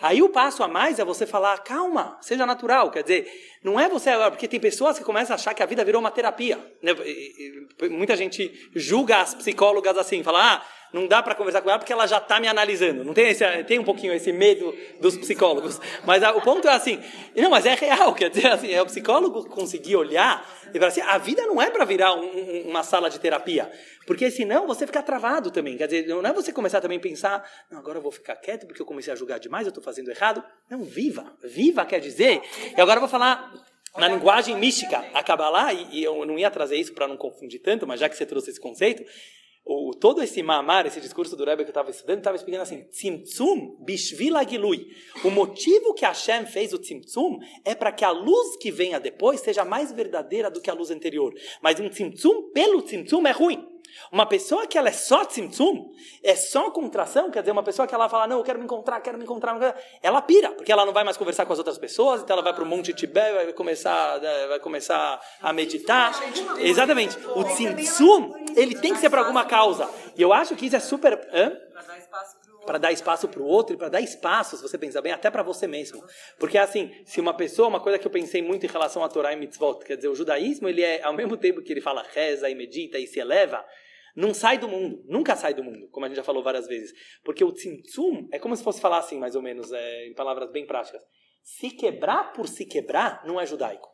Aí 0.00 0.22
o 0.22 0.28
passo 0.28 0.62
a 0.62 0.68
mais 0.68 0.98
é 0.98 1.04
você 1.04 1.26
falar, 1.26 1.58
calma, 1.58 2.18
seja 2.20 2.46
natural. 2.46 2.90
Quer 2.90 3.02
dizer, 3.02 3.32
não 3.62 3.78
é 3.78 3.88
você 3.88 4.10
agora, 4.10 4.30
porque 4.30 4.48
tem 4.48 4.60
pessoas 4.60 4.98
que 4.98 5.04
começam 5.04 5.34
a 5.34 5.36
achar 5.36 5.54
que 5.54 5.62
a 5.62 5.66
vida 5.66 5.84
virou 5.84 6.00
uma 6.00 6.10
terapia. 6.10 6.58
né? 6.82 6.92
Muita 7.90 8.16
gente 8.16 8.70
julga 8.74 9.18
as 9.18 9.34
psicólogas 9.34 9.96
assim, 9.96 10.22
fala, 10.22 10.54
ah, 10.54 10.66
não 10.92 11.06
dá 11.06 11.22
para 11.22 11.34
conversar 11.34 11.62
com 11.62 11.70
ela 11.70 11.78
porque 11.78 11.92
ela 11.92 12.06
já 12.06 12.18
está 12.18 12.38
me 12.38 12.46
analisando. 12.46 13.04
Não 13.04 13.14
tem, 13.14 13.28
esse, 13.30 13.44
tem 13.64 13.78
um 13.78 13.84
pouquinho 13.84 14.12
esse 14.12 14.32
medo 14.32 14.76
dos 15.00 15.16
psicólogos. 15.16 15.80
Mas 16.04 16.22
ah, 16.22 16.32
o 16.32 16.40
ponto 16.42 16.68
é 16.68 16.72
assim, 16.72 17.02
não, 17.34 17.50
mas 17.50 17.64
é 17.64 17.74
real, 17.74 18.14
quer 18.14 18.30
dizer, 18.30 18.48
assim, 18.48 18.70
é 18.70 18.82
o 18.82 18.86
psicólogo 18.86 19.48
conseguir 19.48 19.96
olhar 19.96 20.46
e 20.74 20.78
falar 20.78 20.88
assim, 20.88 21.00
a 21.00 21.18
vida 21.18 21.46
não 21.46 21.60
é 21.60 21.70
para 21.70 21.84
virar 21.84 22.14
um- 22.14 22.24
um- 22.24 22.68
uma 22.70 22.82
sala 22.82 23.08
de 23.08 23.18
terapia. 23.18 23.70
Porque 24.06 24.30
senão 24.30 24.66
você 24.66 24.86
fica 24.86 25.02
travado 25.02 25.50
também. 25.50 25.76
Quer 25.76 25.86
dizer, 25.86 26.06
não 26.08 26.26
é 26.28 26.32
você 26.32 26.52
começar 26.52 26.80
também 26.80 26.98
a 26.98 27.00
pensar, 27.00 27.48
não, 27.70 27.78
agora 27.78 27.98
eu 27.98 28.02
vou 28.02 28.12
ficar 28.12 28.36
quieto 28.36 28.66
porque 28.66 28.82
eu 28.82 28.86
comecei 28.86 29.12
a 29.12 29.16
julgar 29.16 29.38
demais, 29.38 29.66
eu 29.66 29.70
estou 29.70 29.82
fazendo 29.82 30.10
errado. 30.10 30.42
Não, 30.68 30.82
viva. 30.82 31.32
Viva 31.42 31.84
quer 31.84 32.00
dizer. 32.00 32.42
E 32.76 32.80
agora 32.80 32.96
eu 32.96 33.00
vou 33.00 33.08
falar 33.08 33.52
na 33.96 34.08
linguagem 34.08 34.56
mística, 34.56 35.04
a 35.12 35.72
e, 35.74 36.00
e 36.00 36.04
eu 36.04 36.24
não 36.24 36.38
ia 36.38 36.50
trazer 36.50 36.76
isso 36.76 36.94
para 36.94 37.06
não 37.06 37.16
confundir 37.16 37.60
tanto, 37.60 37.86
mas 37.86 38.00
já 38.00 38.08
que 38.08 38.16
você 38.16 38.24
trouxe 38.24 38.50
esse 38.50 38.60
conceito, 38.60 39.04
o, 39.64 39.92
todo 39.94 40.22
esse 40.22 40.42
mamar, 40.42 40.86
esse 40.86 41.00
discurso 41.00 41.36
do 41.36 41.44
Rebbe 41.44 41.62
que 41.62 41.68
eu 41.68 41.72
estava 41.72 41.90
estudando, 41.90 42.18
estava 42.18 42.36
explicando 42.36 42.62
assim, 42.62 42.82
Tzimtzum 42.90 43.76
bishvil 43.84 44.36
agilui. 44.36 44.88
O 45.24 45.30
motivo 45.30 45.94
que 45.94 46.04
Hashem 46.04 46.46
fez 46.46 46.72
o 46.72 46.78
Tzimtzum 46.78 47.38
é 47.64 47.74
para 47.74 47.92
que 47.92 48.04
a 48.04 48.10
luz 48.10 48.56
que 48.56 48.72
venha 48.72 48.98
depois 48.98 49.40
seja 49.40 49.64
mais 49.64 49.92
verdadeira 49.92 50.50
do 50.50 50.60
que 50.60 50.70
a 50.70 50.74
luz 50.74 50.90
anterior. 50.90 51.32
Mas 51.62 51.78
um 51.78 51.88
Tzimtzum 51.88 52.50
pelo 52.52 52.82
Tzimtzum 52.82 53.26
é 53.26 53.30
ruim. 53.30 53.71
Uma 54.10 54.26
pessoa 54.26 54.66
que 54.66 54.76
ela 54.76 54.88
é 54.88 54.92
só 54.92 55.24
tzimtzum, 55.24 55.92
é 56.22 56.34
só 56.34 56.70
contração, 56.70 57.30
quer 57.30 57.40
dizer, 57.40 57.52
uma 57.52 57.62
pessoa 57.62 57.86
que 57.86 57.94
ela 57.94 58.08
fala, 58.08 58.26
não, 58.26 58.38
eu 58.38 58.44
quero 58.44 58.58
me 58.58 58.64
encontrar, 58.64 59.00
quero 59.00 59.16
me 59.16 59.24
encontrar, 59.24 59.58
ela 60.02 60.20
pira, 60.20 60.50
porque 60.52 60.70
ela 60.70 60.84
não 60.84 60.92
vai 60.92 61.04
mais 61.04 61.16
conversar 61.16 61.46
com 61.46 61.52
as 61.52 61.58
outras 61.58 61.78
pessoas, 61.78 62.22
então 62.22 62.34
ela 62.34 62.42
vai 62.42 62.52
para 62.52 62.62
o 62.62 62.66
Monte 62.66 62.92
Tibete, 62.92 63.32
vai 63.32 63.52
começar, 63.52 64.20
né, 64.20 64.46
vai 64.48 64.60
começar 64.60 65.20
a 65.40 65.52
meditar. 65.52 66.12
Exatamente. 66.58 67.18
O 67.34 67.44
tzimtzum, 67.44 68.32
ele 68.56 68.74
tem 68.74 68.92
que 68.92 69.00
ser 69.00 69.10
para 69.10 69.20
alguma 69.20 69.44
causa. 69.44 69.88
E 70.16 70.22
eu 70.22 70.32
acho 70.32 70.54
que 70.56 70.66
isso 70.66 70.76
é 70.76 70.80
super... 70.80 71.28
Hã? 71.32 71.56
Para 72.64 72.78
dar 72.78 72.92
espaço 72.92 73.28
para 73.28 73.42
o 73.42 73.46
outro 73.46 73.74
e 73.74 73.78
para 73.78 73.88
dar 73.88 74.00
espaço, 74.00 74.56
se 74.56 74.62
você 74.62 74.78
pensar 74.78 75.02
bem, 75.02 75.12
até 75.12 75.30
para 75.30 75.42
você 75.42 75.66
mesmo. 75.66 76.02
Porque 76.38 76.58
assim, 76.58 76.90
se 77.04 77.20
uma 77.20 77.34
pessoa, 77.34 77.68
uma 77.68 77.80
coisa 77.80 77.98
que 77.98 78.06
eu 78.06 78.10
pensei 78.10 78.42
muito 78.42 78.64
em 78.64 78.68
relação 78.68 79.02
a 79.02 79.08
Torá 79.08 79.32
e 79.32 79.36
Mitzvot, 79.36 79.84
quer 79.84 79.96
dizer, 79.96 80.08
o 80.08 80.14
judaísmo, 80.14 80.68
ele 80.68 80.82
é, 80.82 81.02
ao 81.02 81.12
mesmo 81.12 81.36
tempo 81.36 81.62
que 81.62 81.72
ele 81.72 81.80
fala 81.80 82.02
reza 82.02 82.48
e 82.48 82.54
medita 82.54 82.98
e 82.98 83.06
se 83.06 83.20
eleva, 83.20 83.64
não 84.14 84.34
sai 84.34 84.58
do 84.58 84.68
mundo, 84.68 85.02
nunca 85.06 85.34
sai 85.34 85.54
do 85.54 85.64
mundo, 85.64 85.88
como 85.90 86.04
a 86.04 86.08
gente 86.08 86.16
já 86.16 86.22
falou 86.22 86.42
várias 86.42 86.66
vezes. 86.66 86.92
Porque 87.24 87.42
o 87.42 87.52
tzimtzum 87.52 88.28
é 88.30 88.38
como 88.38 88.54
se 88.54 88.62
fosse 88.62 88.80
falar 88.80 88.98
assim, 88.98 89.18
mais 89.18 89.34
ou 89.34 89.42
menos, 89.42 89.72
é, 89.72 90.06
em 90.06 90.14
palavras 90.14 90.50
bem 90.50 90.66
práticas. 90.66 91.02
Se 91.42 91.70
quebrar 91.70 92.32
por 92.32 92.46
se 92.46 92.64
quebrar 92.64 93.22
não 93.26 93.40
é 93.40 93.46
judaico. 93.46 93.90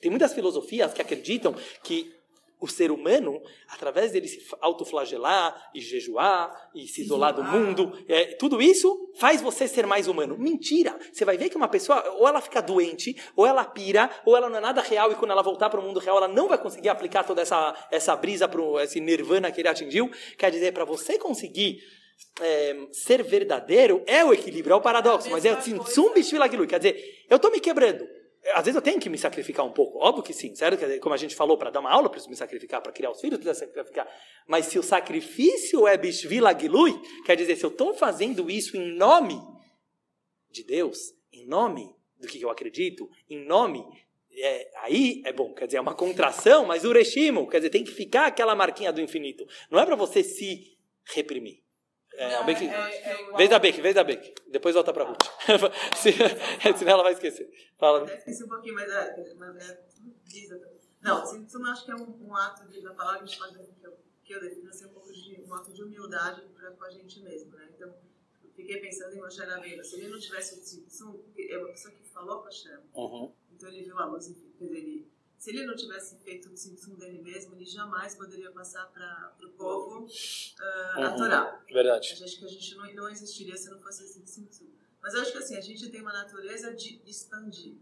Tem 0.00 0.10
muitas 0.10 0.34
filosofias 0.34 0.92
que 0.92 1.02
acreditam 1.02 1.54
que 1.84 2.12
o 2.60 2.68
ser 2.68 2.90
humano, 2.90 3.42
através 3.68 4.12
dele 4.12 4.28
se 4.28 4.46
autoflagelar 4.60 5.70
e 5.74 5.80
jejuar 5.80 6.70
e 6.74 6.86
se 6.86 7.00
isolar 7.00 7.34
do 7.34 7.42
mundo, 7.42 7.98
é, 8.06 8.26
tudo 8.34 8.60
isso 8.60 9.10
faz 9.16 9.40
você 9.40 9.66
ser 9.66 9.86
mais 9.86 10.06
humano. 10.06 10.36
Mentira! 10.38 10.96
Você 11.10 11.24
vai 11.24 11.38
ver 11.38 11.48
que 11.48 11.56
uma 11.56 11.68
pessoa, 11.68 12.06
ou 12.18 12.28
ela 12.28 12.40
fica 12.40 12.60
doente, 12.60 13.16
ou 13.34 13.46
ela 13.46 13.64
pira, 13.64 14.10
ou 14.26 14.36
ela 14.36 14.50
não 14.50 14.58
é 14.58 14.60
nada 14.60 14.82
real 14.82 15.10
e 15.10 15.14
quando 15.14 15.30
ela 15.30 15.42
voltar 15.42 15.70
para 15.70 15.80
o 15.80 15.82
mundo 15.82 15.98
real, 15.98 16.18
ela 16.18 16.28
não 16.28 16.48
vai 16.48 16.58
conseguir 16.58 16.90
aplicar 16.90 17.24
toda 17.24 17.40
essa, 17.40 17.74
essa 17.90 18.14
brisa, 18.14 18.46
pro, 18.46 18.78
esse 18.78 19.00
nirvana 19.00 19.50
que 19.50 19.60
ele 19.60 19.68
atingiu. 19.68 20.10
Quer 20.36 20.50
dizer, 20.50 20.72
para 20.72 20.84
você 20.84 21.18
conseguir 21.18 21.82
é, 22.40 22.76
ser 22.92 23.22
verdadeiro, 23.22 24.04
é 24.06 24.22
o 24.22 24.34
equilíbrio, 24.34 24.74
é 24.74 24.76
o 24.76 24.82
paradoxo, 24.82 25.30
mas 25.30 25.46
é 25.46 25.50
assim, 25.50 25.78
quer 26.66 26.78
dizer, 26.78 27.24
eu 27.30 27.36
estou 27.36 27.50
me 27.50 27.58
quebrando 27.58 28.19
às 28.52 28.64
vezes 28.64 28.76
eu 28.76 28.82
tenho 28.82 29.00
que 29.00 29.08
me 29.08 29.18
sacrificar 29.18 29.64
um 29.64 29.72
pouco, 29.72 29.98
óbvio 29.98 30.22
que 30.22 30.32
sim, 30.32 30.54
certo? 30.54 31.00
Como 31.00 31.14
a 31.14 31.18
gente 31.18 31.34
falou, 31.34 31.56
para 31.56 31.70
dar 31.70 31.80
uma 31.80 31.90
aula, 31.90 32.08
preciso 32.08 32.30
me 32.30 32.36
sacrificar, 32.36 32.80
para 32.80 32.92
criar 32.92 33.10
os 33.10 33.20
filhos, 33.20 33.38
preciso 33.38 33.66
sacrificar. 33.66 34.08
Mas 34.46 34.66
se 34.66 34.78
o 34.78 34.82
sacrifício 34.82 35.86
é 35.86 35.96
bishvila 35.96 36.58
gilui, 36.58 37.00
quer 37.24 37.36
dizer, 37.36 37.56
se 37.56 37.64
eu 37.64 37.70
estou 37.70 37.94
fazendo 37.94 38.50
isso 38.50 38.76
em 38.76 38.94
nome 38.96 39.40
de 40.50 40.64
Deus, 40.64 40.98
em 41.32 41.46
nome 41.46 41.94
do 42.18 42.26
que 42.26 42.40
eu 42.40 42.50
acredito, 42.50 43.08
em 43.28 43.44
nome 43.44 43.84
é, 44.32 44.70
aí 44.82 45.22
é 45.24 45.32
bom, 45.32 45.52
quer 45.52 45.66
dizer, 45.66 45.78
é 45.78 45.80
uma 45.80 45.94
contração, 45.94 46.64
mas 46.64 46.84
o 46.84 46.92
quer 47.48 47.58
dizer, 47.58 47.70
tem 47.70 47.84
que 47.84 47.90
ficar 47.90 48.26
aquela 48.26 48.54
marquinha 48.54 48.92
do 48.92 49.00
infinito. 49.00 49.46
Não 49.70 49.78
é 49.78 49.86
para 49.86 49.96
você 49.96 50.22
se 50.22 50.76
reprimir. 51.04 51.62
É, 52.14 52.34
a 52.34 52.42
Beck, 52.42 52.66
é, 52.66 53.30
é 53.30 53.36
vez 53.36 53.48
da 53.48 53.58
Beck, 53.58 53.80
vez 53.80 53.94
da 53.94 54.04
Beck. 54.04 54.34
Depois 54.48 54.74
volta 54.74 54.92
para 54.92 55.04
a 55.04 55.08
Ruth. 55.08 55.22
Senão 56.76 56.92
ela 56.92 57.02
vai 57.04 57.12
esquecer. 57.12 57.50
Fala. 57.78 58.02
Até 58.02 58.18
esqueci 58.18 58.44
um 58.44 58.48
pouquinho, 58.48 58.74
mas 58.74 58.90
é, 58.90 59.34
mas 59.34 59.70
é 59.70 59.84
Não, 61.00 61.44
isso 61.44 61.58
não 61.58 61.70
acho 61.70 61.84
que 61.84 61.92
é 61.92 61.94
um, 61.94 62.28
um 62.28 62.36
ato 62.36 62.68
de, 62.68 62.82
da 62.82 62.92
palavra 62.94 63.24
que 63.24 63.86
eu, 63.86 63.96
que 64.24 64.34
eu 64.34 64.40
defino 64.40 64.68
assim, 64.68 64.86
um 64.86 64.92
pouco 64.92 65.12
de 65.12 65.40
um 65.40 65.54
ato 65.54 65.72
de 65.72 65.82
humildade 65.82 66.42
pra, 66.54 66.70
com 66.72 66.84
a 66.84 66.90
gente 66.90 67.20
mesmo, 67.20 67.52
né? 67.52 67.68
Então, 67.74 67.88
eu 67.88 68.50
fiquei 68.54 68.80
pensando 68.80 69.14
em 69.14 69.20
Moshe 69.20 69.40
Rabbeinu. 69.40 69.84
Se 69.84 69.96
ele 69.96 70.08
não 70.08 70.18
tivesse 70.18 70.56
o 71.04 71.24
é 71.38 71.58
uma 71.58 71.68
pessoa 71.68 71.94
que 71.94 72.04
falou 72.08 72.42
com 72.42 72.48
a 72.48 72.50
Shem. 72.50 72.78
Uhum. 72.94 73.32
Então 73.52 73.68
ele 73.68 73.82
viu 73.82 73.98
a 73.98 74.18
enfim, 74.18 74.52
quer 74.58 74.64
dizer, 74.64 74.78
ele 74.78 75.10
se 75.40 75.48
ele 75.48 75.64
não 75.64 75.74
tivesse 75.74 76.18
feito 76.18 76.50
o 76.50 76.52
tzimtzum 76.52 76.96
dele 76.96 77.22
mesmo, 77.22 77.54
ele 77.54 77.64
jamais 77.64 78.14
poderia 78.14 78.50
passar 78.50 78.84
para 78.92 79.32
o 79.42 79.48
povo 79.52 80.00
uh, 80.00 80.98
uhum. 80.98 81.04
a 81.04 81.10
Torá. 81.16 81.62
Verdade. 81.72 82.22
Acho 82.22 82.38
que 82.38 82.44
a 82.44 82.48
gente 82.48 82.74
não, 82.74 82.94
não 82.94 83.08
existiria 83.08 83.56
se 83.56 83.70
não 83.70 83.80
fosse 83.80 84.04
esse 84.04 84.20
tzimtzum. 84.20 84.68
Mas 85.02 85.14
eu 85.14 85.22
acho 85.22 85.32
que 85.32 85.38
assim, 85.38 85.56
a 85.56 85.62
gente 85.62 85.88
tem 85.88 86.02
uma 86.02 86.12
natureza 86.12 86.74
de 86.74 87.00
expandir. 87.06 87.76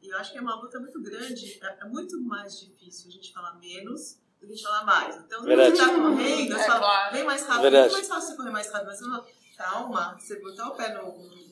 E 0.00 0.08
eu 0.08 0.16
acho 0.16 0.32
que 0.32 0.38
é 0.38 0.40
uma 0.40 0.54
luta 0.54 0.80
muito 0.80 0.98
grande. 1.02 1.58
É, 1.62 1.82
é 1.82 1.84
muito 1.84 2.18
mais 2.18 2.58
difícil 2.58 3.10
a 3.10 3.12
gente 3.12 3.30
falar 3.30 3.58
menos 3.58 4.18
do 4.40 4.46
que 4.46 4.52
a 4.54 4.56
gente 4.56 4.62
falar 4.62 4.84
mais. 4.84 5.16
Então, 5.16 5.44
quando 5.44 5.54
você 5.54 5.72
está 5.72 5.88
correndo, 5.94 6.54
você 6.54 6.60
é, 6.60 6.66
fala, 6.66 6.78
claro. 6.78 7.14
vem 7.14 7.24
mais 7.24 7.42
rápido. 7.42 7.62
Verdade. 7.62 7.88
É 7.88 7.92
mais 7.92 8.08
fácil 8.08 8.30
você 8.30 8.36
correr 8.36 8.50
mais 8.52 8.70
rápido. 8.72 8.86
Mas 8.86 8.98
você 8.98 9.04
fala, 9.04 9.26
calma, 9.58 10.18
você 10.18 10.40
botar 10.40 10.68
o 10.68 10.74
pé 10.74 10.94
no... 10.94 11.46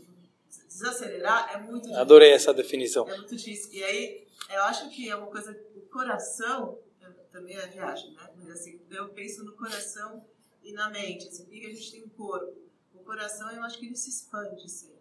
Desacelerar 0.69 1.55
é 1.55 1.59
muito 1.59 1.83
difícil. 1.83 2.01
Adorei 2.01 2.33
essa 2.33 2.55
definição. 2.55 3.07
É 3.09 3.17
muito 3.17 3.37
difícil. 3.37 3.73
E 3.75 3.85
aí, 3.85 4.24
eu 4.51 4.63
acho 4.65 4.91
que 4.91 5.09
é 5.09 5.17
uma 5.17 5.27
coisa, 5.29 5.53
o 5.75 5.83
coração, 5.83 6.79
também 7.35 7.57
é 7.57 7.67
viagem, 7.67 8.13
né? 8.13 8.31
Mas 8.37 8.49
assim, 8.51 8.81
eu 8.89 9.09
penso 9.09 9.45
no 9.45 9.57
coração 9.57 10.25
e 10.63 10.73
na 10.73 10.89
mente, 10.89 11.27
assim, 11.27 11.45
porque 11.45 11.67
a 11.67 11.75
gente 11.75 11.91
tem 11.91 12.05
um 12.05 12.09
corpo. 12.09 12.57
O 12.95 13.01
coração, 13.01 13.51
eu 13.51 13.63
acho 13.65 13.79
que 13.79 13.87
ele 13.87 13.97
se 13.97 14.09
expande 14.09 14.69
sempre. 14.71 14.95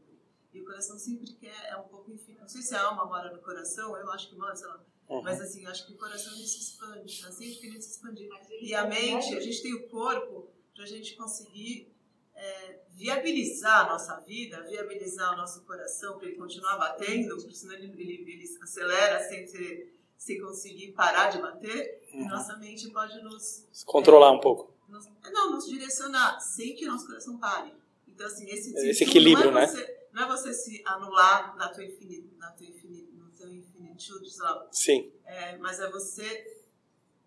E 0.52 0.60
o 0.60 0.66
coração 0.66 0.98
sempre 0.98 1.32
quer, 1.34 1.70
é 1.70 1.78
um 1.78 1.88
pouco 1.88 2.12
infinito. 2.12 2.42
Não 2.42 2.48
sei 2.48 2.64
se 2.64 2.76
a 2.76 2.82
alma 2.82 3.06
mora 3.06 3.32
no 3.32 3.40
coração, 3.42 3.96
eu 3.96 4.12
acho 4.12 4.30
que 4.30 4.36
mora, 4.36 4.56
sei 4.56 4.68
lá. 4.68 4.84
Uhum. 5.10 5.22
Mas 5.22 5.40
assim, 5.40 5.66
acho 5.68 5.86
que 5.86 5.94
o 5.94 5.98
coração 5.98 6.34
ele 6.34 6.48
se 6.48 6.60
expande, 6.60 7.06
está 7.06 7.32
sempre 7.32 7.56
querendo 7.56 7.82
se 7.82 7.92
expandir. 7.92 8.30
E 8.62 8.74
a 8.74 8.86
mente, 8.88 9.36
a 9.36 9.40
gente 9.40 9.62
tem 9.62 9.74
o 9.76 9.88
corpo 9.88 10.50
para 10.74 10.84
a 10.84 10.88
gente 10.88 11.16
conseguir 11.16 11.94
é, 12.34 12.83
viabilizar 13.04 13.86
a 13.86 13.90
nossa 13.90 14.18
vida, 14.22 14.64
viabilizar 14.64 15.34
o 15.34 15.36
nosso 15.36 15.66
coração 15.66 16.18
para 16.18 16.30
ele 16.30 16.38
continuar 16.38 16.78
batendo, 16.78 17.36
porque 17.36 17.54
senão 17.54 17.74
ele, 17.74 17.92
ele, 18.02 18.32
ele 18.32 18.58
acelera 18.62 19.20
sem, 19.28 19.46
ter, 19.46 19.94
sem 20.18 20.40
conseguir 20.40 20.94
parar 20.94 21.30
de 21.30 21.42
bater, 21.42 22.02
uhum. 22.14 22.30
nossa 22.30 22.56
mente 22.56 22.90
pode 22.92 23.22
nos... 23.22 23.68
Controlar 23.86 24.30
é, 24.30 24.32
um 24.32 24.40
pouco. 24.40 24.74
Nos, 24.88 25.10
não, 25.34 25.52
nos 25.52 25.68
direcionar, 25.68 26.40
sem 26.40 26.76
que 26.76 26.86
nosso 26.86 27.06
coração 27.06 27.38
pare. 27.38 27.74
Então, 28.08 28.26
assim, 28.26 28.50
esse, 28.50 28.74
esse 28.74 29.04
equilíbrio, 29.04 29.52
não 29.52 29.58
é 29.60 29.66
né? 29.66 29.68
Você, 29.68 30.08
não 30.14 30.24
é 30.24 30.28
você 30.28 30.54
se 30.54 30.82
anular 30.86 31.58
na 31.58 31.68
tua 31.68 31.84
infinito, 31.84 32.34
na 32.38 32.52
tua 32.52 32.66
infinito, 32.66 33.12
no 33.18 33.30
teu 33.32 33.52
infinitude, 33.52 34.32
sei 34.32 34.44
lá. 34.44 34.68
Sim. 34.72 35.12
É, 35.26 35.58
mas 35.58 35.82
é 35.82 35.92
você 35.92 36.64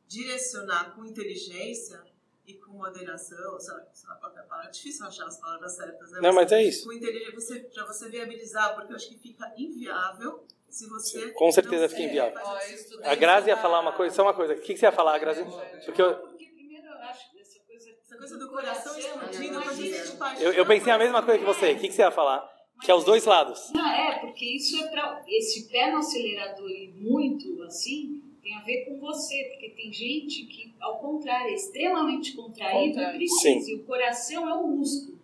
direcionar 0.08 0.94
com 0.94 1.04
inteligência 1.04 2.02
e 2.46 2.54
com 2.54 2.72
moderação, 2.72 3.58
sei 3.58 3.74
lá, 3.74 3.86
sei 3.92 4.08
lá 4.08 4.14
qualquer 4.16 4.42
palavra, 4.46 4.68
é 4.68 4.70
difícil 4.70 5.04
achar 5.04 5.26
as 5.26 5.40
palavras 5.40 5.76
certas. 5.76 6.10
Né? 6.12 6.20
Não, 6.22 6.32
mas 6.32 6.52
é 6.52 6.62
isso. 6.62 6.84
Com 6.84 6.92
inteligência, 6.92 7.68
para 7.74 7.86
você 7.86 8.08
viabilizar, 8.08 8.74
porque 8.74 8.92
eu 8.92 8.96
acho 8.96 9.08
que 9.08 9.18
fica 9.18 9.52
inviável 9.56 10.46
se 10.68 10.88
você. 10.88 11.32
Com 11.32 11.50
certeza 11.50 11.88
fica 11.88 12.02
inviável. 12.02 12.38
a 13.02 13.14
Grazi 13.16 13.48
ia 13.48 13.56
falar 13.56 13.80
uma 13.80 13.92
coisa, 13.92 14.14
só 14.14 14.22
uma 14.22 14.34
coisa. 14.34 14.54
O 14.54 14.60
que, 14.60 14.76
você 14.76 14.86
ia 14.86 14.92
falar, 14.92 15.18
Grazi? 15.18 15.44
Porque 15.84 16.00
eu. 16.00 16.14
Porque 16.14 16.46
primeiro 16.46 16.86
eu 16.86 16.98
acho 16.98 17.30
que 17.32 17.40
essa 17.40 17.58
coisa. 17.66 17.90
Essa 17.90 18.16
coisa 18.16 18.38
do 18.38 18.48
coração 18.48 18.96
explodindo, 18.96 19.60
eu, 20.40 20.52
eu 20.52 20.66
pensei 20.66 20.92
a 20.92 20.98
mesma 20.98 21.22
coisa 21.22 21.40
que 21.40 21.44
você. 21.44 21.72
O 21.72 21.78
que, 21.78 21.88
que 21.88 21.94
você 21.94 22.02
ia 22.02 22.10
falar? 22.12 22.48
Que 22.80 22.90
é 22.90 22.94
os 22.94 23.04
dois 23.04 23.24
lados. 23.24 23.72
Não, 23.72 23.88
é, 23.88 24.20
porque 24.20 24.44
isso 24.44 24.76
é 24.84 24.88
para. 24.88 25.24
Esse 25.26 25.68
pé 25.68 25.90
no 25.90 25.98
acelerador 25.98 26.68
e 26.68 26.92
muito 26.94 27.62
assim 27.64 28.22
tem 28.46 28.54
a 28.54 28.60
ver 28.60 28.84
com 28.84 29.00
você, 29.00 29.48
porque 29.50 29.70
tem 29.70 29.92
gente 29.92 30.44
que, 30.44 30.72
ao 30.80 30.98
contrário, 30.98 31.48
é 31.48 31.54
extremamente 31.54 32.32
contraído 32.36 33.00
e 33.00 33.16
precisa. 33.16 33.72
E 33.72 33.74
o 33.74 33.84
coração 33.84 34.48
é 34.48 34.54
o 34.54 34.68
músculo, 34.68 35.18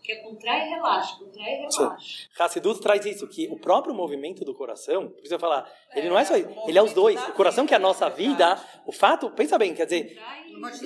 que 0.00 0.12
é 0.12 0.16
contrai 0.16 0.66
e 0.66 0.70
relaxa, 0.70 1.18
contrai 1.18 1.54
e 1.54 1.56
relaxa. 1.56 2.28
Hassidut 2.38 2.80
traz 2.80 3.04
isso, 3.04 3.26
que 3.26 3.48
o 3.48 3.58
próprio 3.58 3.92
movimento 3.92 4.44
do 4.44 4.54
coração, 4.54 5.12
eu 5.28 5.40
falar, 5.40 5.68
ele 5.94 6.08
não 6.08 6.18
é 6.18 6.24
só 6.24 6.36
isso, 6.36 6.48
ele 6.66 6.78
é 6.78 6.82
os 6.82 6.92
dois. 6.92 7.20
O 7.28 7.32
coração 7.32 7.66
que 7.66 7.72
é 7.72 7.76
a 7.76 7.80
nossa 7.80 8.08
vida, 8.08 8.60
o 8.86 8.92
fato, 8.92 9.30
pensa 9.30 9.56
bem, 9.58 9.74
quer 9.74 9.86
dizer, 9.86 10.18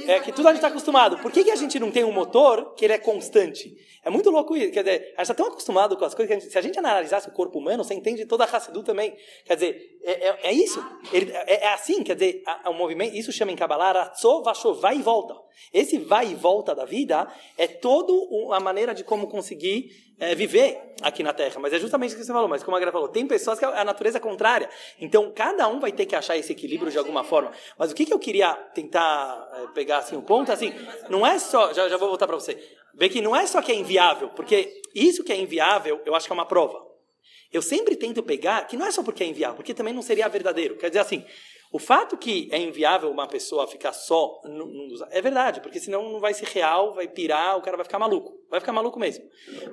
é 0.07 0.21
que 0.21 0.33
tudo 0.33 0.49
a 0.49 0.51
gente 0.51 0.59
está 0.59 0.69
acostumado. 0.69 1.19
Por 1.19 1.33
que, 1.33 1.45
que 1.45 1.51
a 1.51 1.57
gente 1.57 1.79
não 1.79 1.91
tem 1.91 2.05
um 2.05 2.13
motor 2.13 2.75
que 2.75 2.85
ele 2.85 2.93
é 2.93 2.99
constante? 2.99 3.75
É 4.05 4.11
muito 4.11 4.31
louco 4.31 4.57
isso. 4.57 4.73
Quer 4.73 4.83
dizer, 4.83 5.15
a 5.17 5.23
gente 5.25 5.33
está 5.33 5.35
tão 5.35 5.47
acostumado 5.47 5.97
com 5.97 6.05
as 6.05 6.15
coisas 6.15 6.29
que 6.29 6.37
a 6.37 6.41
gente, 6.41 6.53
se 6.53 6.59
a 6.59 6.63
gente 6.63 6.79
analisasse 6.79 7.29
o 7.29 7.33
corpo 7.33 7.59
humano, 7.59 7.85
você 7.85 7.95
entende 7.95 8.27
toda 8.27 8.45
a 8.45 8.47
raça 8.47 8.71
do 8.73 8.83
também. 8.83 9.17
Quer 9.45 9.55
dizer, 9.55 9.99
é, 10.03 10.29
é, 10.29 10.39
é 10.45 10.53
isso. 10.53 10.85
Ele, 11.13 11.31
é, 11.33 11.65
é, 11.65 11.73
assim, 11.73 12.03
quer 12.03 12.15
dizer, 12.15 12.43
o 12.67 12.71
um 12.71 12.75
movimento, 12.75 13.17
isso 13.17 13.33
chama 13.33 13.53
em 13.53 13.57
Kabbalah 13.57 13.93
Ratzov 13.93 14.45
Vashov, 14.45 14.81
vai 14.81 14.97
e 14.97 15.03
volta. 15.03 15.35
Esse 15.73 15.99
vai 15.99 16.33
e 16.33 16.35
volta 16.35 16.75
da 16.75 16.85
vida 16.85 17.29
é 17.57 17.67
toda 17.67 18.13
a 18.55 18.61
maneira 18.61 18.95
de 18.95 19.05
como 19.05 19.29
conseguir 19.29 20.12
é, 20.23 20.35
viver 20.37 20.81
aqui 21.03 21.23
na 21.23 21.33
Terra. 21.33 21.57
Mas 21.59 21.73
é 21.73 21.81
justamente 21.81 22.15
o 22.15 22.17
que 22.17 22.25
você 22.25 22.33
falou. 22.33 22.49
Mas 22.49 22.63
como 22.63 22.77
a 22.77 22.81
Gra 22.81 22.93
falou, 22.93 23.09
tem 23.09 23.27
pessoas 23.27 23.59
que 23.59 23.65
a 23.65 23.85
natureza 23.85 24.19
é 24.19 24.21
contrária. 24.21 24.71
Então, 25.01 25.33
cada 25.35 25.67
um 25.69 25.81
vai 25.81 25.91
ter 25.91 26.07
que 26.07 26.15
achar 26.15 26.37
esse 26.37 26.53
equilíbrio 26.53 26.93
de 26.93 26.99
alguma 26.99 27.25
forma. 27.25 27.51
Mas 27.77 27.91
o 27.91 27.95
que, 27.95 28.07
que 28.07 28.13
eu 28.13 28.19
queria 28.19 28.55
tentar 28.55 29.51
é, 29.55 29.67
pegar 29.75 29.99
assim, 29.99 30.17
o 30.17 30.23
ponto, 30.23 30.53
assim, 30.53 30.73
não 31.09 31.27
é 31.27 31.39
só... 31.39 31.73
Já, 31.73 31.89
já 31.89 31.97
vou 31.97 32.09
voltar 32.09 32.27
para 32.27 32.37
você 32.37 32.57
Vê 32.95 33.09
que 33.09 33.21
não 33.21 33.35
é 33.35 33.47
só 33.47 33.63
que 33.63 33.73
é 33.73 33.75
inviável, 33.75 34.29
porque 34.31 34.81
isso 34.95 35.25
que 35.25 35.33
é 35.33 35.37
inviável, 35.37 36.01
eu 36.05 36.15
acho 36.15 36.27
que 36.27 36.33
é 36.33 36.35
uma 36.35 36.45
prova. 36.45 36.79
Eu 37.51 37.63
sempre 37.63 37.97
tento 37.97 38.23
pegar, 38.23 38.67
que 38.67 38.77
não 38.77 38.87
é 38.87 38.91
só 38.91 39.03
porque 39.03 39.25
é 39.25 39.27
inviável, 39.27 39.57
porque 39.57 39.75
também 39.75 39.95
não 39.95 40.03
seria 40.03 40.29
verdadeiro. 40.29 40.77
Quer 40.77 40.89
dizer 40.89 41.01
assim, 41.01 41.25
O 41.73 41.79
fato 41.79 42.19
que 42.19 42.51
é 42.53 42.59
inviável 42.59 43.11
uma 43.11 43.27
pessoa 43.27 43.67
ficar 43.67 43.95
só 43.95 44.43
num 44.45 44.89
dos... 44.89 45.01
é 45.11 45.23
verdade, 45.23 45.63
porque 45.63 45.81
senão 45.81 46.13
não 46.13 46.21
vai 46.21 46.35
ser 46.35 46.45
real, 46.45 46.93
vai 46.93 47.09
pirar, 47.09 47.57
o 47.57 47.63
cara 47.63 47.79
vai 47.79 47.85
ficar 47.85 47.99
maluco. 47.99 48.39
Vai 48.51 48.61
ficar 48.61 48.75
maluco 48.75 49.01
mesmo. 49.01 49.25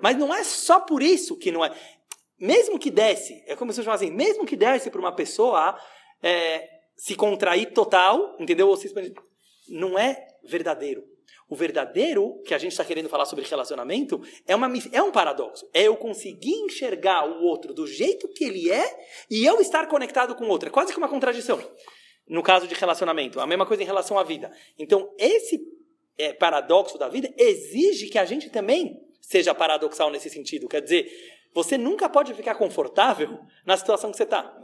Mas 0.01 0.17
não 0.17 0.33
é 0.33 0.41
só 0.45 0.79
por 0.79 1.03
isso 1.03 1.35
que 1.35 1.51
não 1.51 1.63
é. 1.63 1.75
Mesmo 2.39 2.79
que 2.79 2.89
desse, 2.89 3.43
é 3.45 3.53
como 3.53 3.73
se 3.73 3.81
eu 3.81 3.83
chamasse 3.83 4.05
assim, 4.05 4.15
mesmo 4.15 4.45
que 4.45 4.55
desse 4.55 4.89
para 4.89 5.01
uma 5.01 5.11
pessoa 5.11 5.77
é, 6.23 6.69
se 6.95 7.15
contrair 7.15 7.73
total, 7.73 8.37
entendeu? 8.39 8.69
Ou 8.69 8.77
se 8.77 8.87
expandir, 8.87 9.13
não 9.67 9.99
é 9.99 10.25
verdadeiro. 10.45 11.03
O 11.49 11.55
verdadeiro, 11.55 12.41
que 12.45 12.53
a 12.53 12.59
gente 12.59 12.73
está 12.73 12.85
querendo 12.85 13.09
falar 13.09 13.25
sobre 13.25 13.43
relacionamento, 13.43 14.21
é, 14.47 14.55
uma, 14.55 14.71
é 14.91 15.01
um 15.01 15.11
paradoxo. 15.11 15.67
É 15.73 15.83
eu 15.83 15.97
conseguir 15.97 16.53
enxergar 16.53 17.25
o 17.27 17.43
outro 17.43 17.73
do 17.73 17.87
jeito 17.87 18.27
que 18.29 18.43
ele 18.43 18.71
é 18.71 18.85
e 19.29 19.43
eu 19.43 19.59
estar 19.59 19.87
conectado 19.87 20.35
com 20.35 20.45
o 20.45 20.49
outro. 20.49 20.69
É 20.69 20.71
quase 20.71 20.91
que 20.91 20.97
uma 20.99 21.09
contradição. 21.09 21.59
No 22.27 22.43
caso 22.43 22.67
de 22.67 22.75
relacionamento. 22.75 23.39
A 23.39 23.47
mesma 23.47 23.65
coisa 23.65 23.81
em 23.81 23.85
relação 23.85 24.19
à 24.19 24.23
vida. 24.23 24.51
Então, 24.77 25.11
esse 25.17 25.59
é, 26.19 26.33
paradoxo 26.33 26.99
da 26.99 27.09
vida 27.09 27.33
exige 27.35 28.09
que 28.09 28.19
a 28.19 28.25
gente 28.25 28.51
também 28.51 29.01
seja 29.19 29.55
paradoxal 29.55 30.11
nesse 30.11 30.29
sentido. 30.29 30.67
Quer 30.67 30.81
dizer, 30.81 31.11
você 31.53 31.79
nunca 31.79 32.07
pode 32.07 32.33
ficar 32.35 32.55
confortável 32.55 33.39
na 33.65 33.75
situação 33.75 34.11
que 34.11 34.17
você 34.17 34.23
está. 34.23 34.55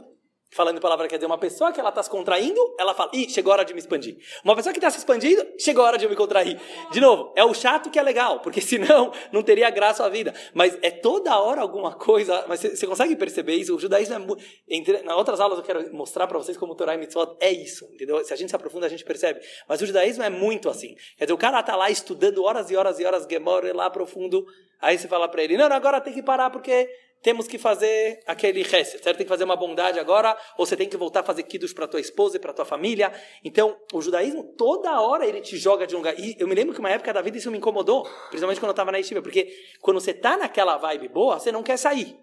Falando 0.48 0.80
palavra, 0.80 1.08
quer 1.08 1.16
dizer, 1.16 1.26
uma 1.26 1.36
pessoa 1.36 1.72
que 1.72 1.80
ela 1.80 1.88
está 1.88 2.02
se 2.02 2.08
contraindo, 2.08 2.60
ela 2.78 2.94
fala, 2.94 3.10
ih, 3.12 3.28
chegou 3.28 3.52
a 3.52 3.56
hora 3.56 3.64
de 3.64 3.74
me 3.74 3.80
expandir. 3.80 4.16
Uma 4.44 4.54
pessoa 4.54 4.72
que 4.72 4.78
está 4.78 4.88
se 4.90 4.98
expandindo, 4.98 5.44
chegou 5.58 5.84
a 5.84 5.88
hora 5.88 5.98
de 5.98 6.04
eu 6.04 6.10
me 6.10 6.16
contrair. 6.16 6.58
De 6.92 7.00
novo, 7.00 7.32
é 7.34 7.44
o 7.44 7.52
chato 7.52 7.90
que 7.90 7.98
é 7.98 8.02
legal, 8.02 8.40
porque 8.40 8.60
senão 8.62 9.12
não 9.32 9.42
teria 9.42 9.68
graça 9.70 10.04
a 10.04 10.08
vida. 10.08 10.32
Mas 10.54 10.78
é 10.82 10.90
toda 10.90 11.36
hora 11.38 11.60
alguma 11.60 11.94
coisa, 11.94 12.44
mas 12.48 12.60
você 12.60 12.86
consegue 12.86 13.16
perceber 13.16 13.54
isso? 13.54 13.74
O 13.74 13.78
judaísmo 13.78 14.14
é 14.14 14.18
muito... 14.18 14.42
Entre, 14.68 15.02
nas 15.02 15.16
outras 15.16 15.40
aulas 15.40 15.58
eu 15.58 15.64
quero 15.64 15.92
mostrar 15.94 16.26
para 16.26 16.38
vocês 16.38 16.56
como 16.56 16.72
o 16.72 16.76
Torah 16.76 16.94
e 16.94 16.98
Mitzvot 16.98 17.36
é 17.40 17.50
isso, 17.50 17.84
entendeu? 17.92 18.24
Se 18.24 18.32
a 18.32 18.36
gente 18.36 18.48
se 18.48 18.56
aprofunda, 18.56 18.86
a 18.86 18.88
gente 18.88 19.04
percebe. 19.04 19.40
Mas 19.68 19.82
o 19.82 19.86
judaísmo 19.86 20.22
é 20.22 20.30
muito 20.30 20.68
assim. 20.68 20.94
Quer 21.18 21.24
dizer, 21.24 21.34
o 21.34 21.38
cara 21.38 21.60
está 21.60 21.74
lá 21.74 21.90
estudando 21.90 22.44
horas 22.44 22.70
e 22.70 22.76
horas 22.76 23.00
e 23.00 23.04
horas, 23.04 23.26
Gemora 23.28 23.74
lá 23.74 23.90
profundo, 23.90 24.46
aí 24.80 24.96
você 24.96 25.08
fala 25.08 25.28
para 25.28 25.42
ele, 25.42 25.56
não, 25.56 25.66
agora 25.66 26.00
tem 26.00 26.12
que 26.12 26.22
parar 26.22 26.50
porque 26.50 26.88
temos 27.26 27.48
que 27.48 27.58
fazer 27.58 28.22
aquele 28.24 28.62
reset, 28.62 29.02
certo? 29.02 29.16
Tem 29.16 29.26
que 29.26 29.28
fazer 29.28 29.42
uma 29.42 29.56
bondade 29.56 29.98
agora, 29.98 30.38
ou 30.56 30.64
você 30.64 30.76
tem 30.76 30.88
que 30.88 30.96
voltar 30.96 31.20
a 31.20 31.22
fazer 31.24 31.42
kiddush 31.42 31.72
para 31.72 31.88
tua 31.88 31.98
esposa 31.98 32.36
e 32.36 32.38
para 32.38 32.52
tua 32.52 32.64
família. 32.64 33.12
Então, 33.42 33.76
o 33.92 34.00
judaísmo, 34.00 34.44
toda 34.56 35.00
hora 35.00 35.26
ele 35.26 35.40
te 35.40 35.56
joga 35.56 35.88
de 35.88 35.96
um 35.96 35.98
lugar. 35.98 36.16
E 36.20 36.36
eu 36.38 36.46
me 36.46 36.54
lembro 36.54 36.72
que 36.72 36.78
uma 36.78 36.88
época 36.88 37.12
da 37.12 37.20
vida 37.20 37.36
isso 37.36 37.50
me 37.50 37.58
incomodou, 37.58 38.04
principalmente 38.28 38.60
quando 38.60 38.68
eu 38.68 38.74
estava 38.74 38.92
na 38.92 39.00
estiva, 39.00 39.20
porque 39.20 39.52
quando 39.80 40.00
você 40.00 40.14
tá 40.14 40.36
naquela 40.36 40.76
vibe 40.76 41.08
boa, 41.08 41.40
você 41.40 41.50
não 41.50 41.64
quer 41.64 41.76
sair. 41.76 42.16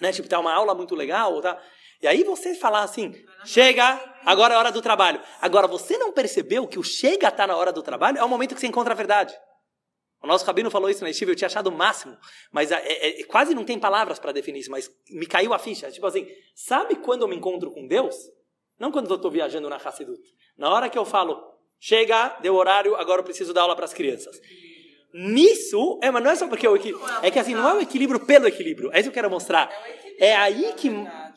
Né? 0.00 0.10
Tipo, 0.10 0.28
tá 0.28 0.40
uma 0.40 0.52
aula 0.52 0.74
muito 0.74 0.96
legal, 0.96 1.40
tá? 1.40 1.56
E 2.02 2.08
aí 2.08 2.24
você 2.24 2.56
falar 2.56 2.82
assim, 2.82 3.14
chega, 3.44 4.02
agora 4.26 4.54
é 4.54 4.56
a 4.56 4.58
hora 4.58 4.72
do 4.72 4.82
trabalho. 4.82 5.20
Agora, 5.40 5.68
você 5.68 5.96
não 5.96 6.10
percebeu 6.10 6.66
que 6.66 6.80
o 6.80 6.82
chega 6.82 7.30
tá 7.30 7.46
na 7.46 7.56
hora 7.56 7.72
do 7.72 7.84
trabalho 7.84 8.18
é 8.18 8.24
o 8.24 8.28
momento 8.28 8.56
que 8.56 8.60
você 8.60 8.66
encontra 8.66 8.94
a 8.94 8.96
verdade. 8.96 9.32
O 10.24 10.26
nosso 10.26 10.46
rabino 10.46 10.70
falou 10.70 10.88
isso 10.88 11.04
na 11.04 11.10
estiva, 11.10 11.32
eu 11.32 11.36
tinha 11.36 11.46
achado 11.46 11.66
o 11.66 11.70
máximo, 11.72 12.16
mas 12.50 12.72
é, 12.72 12.76
é, 12.76 13.20
é 13.20 13.24
quase 13.24 13.54
não 13.54 13.62
tem 13.62 13.78
palavras 13.78 14.18
para 14.18 14.32
definir 14.32 14.60
isso, 14.60 14.70
mas 14.70 14.90
me 15.10 15.26
caiu 15.26 15.52
a 15.52 15.58
ficha. 15.58 15.90
Tipo 15.90 16.06
assim, 16.06 16.26
sabe 16.54 16.96
quando 16.96 17.22
eu 17.22 17.28
me 17.28 17.36
encontro 17.36 17.70
com 17.70 17.86
Deus? 17.86 18.16
Não 18.78 18.90
quando 18.90 19.10
eu 19.10 19.16
estou 19.16 19.30
viajando 19.30 19.68
na 19.68 19.76
Hassidut. 19.76 20.18
Na 20.56 20.70
hora 20.70 20.88
que 20.88 20.96
eu 20.96 21.04
falo, 21.04 21.44
chega, 21.78 22.38
deu 22.40 22.54
horário, 22.54 22.96
agora 22.96 23.20
eu 23.20 23.24
preciso 23.24 23.52
dar 23.52 23.62
aula 23.62 23.76
para 23.76 23.84
as 23.84 23.92
crianças. 23.92 24.40
Nisso, 25.16 26.00
é, 26.02 26.10
mas 26.10 26.24
não 26.24 26.30
é 26.32 26.34
só 26.34 26.48
porque 26.48 26.66
eu 26.66 26.74
é 27.22 27.30
que 27.30 27.38
assim, 27.38 27.54
não 27.54 27.68
é 27.68 27.74
o 27.74 27.80
equilíbrio 27.80 28.18
pelo 28.18 28.48
equilíbrio, 28.48 28.90
é 28.92 28.98
isso 28.98 29.04
que 29.04 29.08
eu 29.10 29.22
quero 29.22 29.30
mostrar. 29.30 29.70
É 30.18 30.34
aí 30.34 30.72
que 30.76 30.90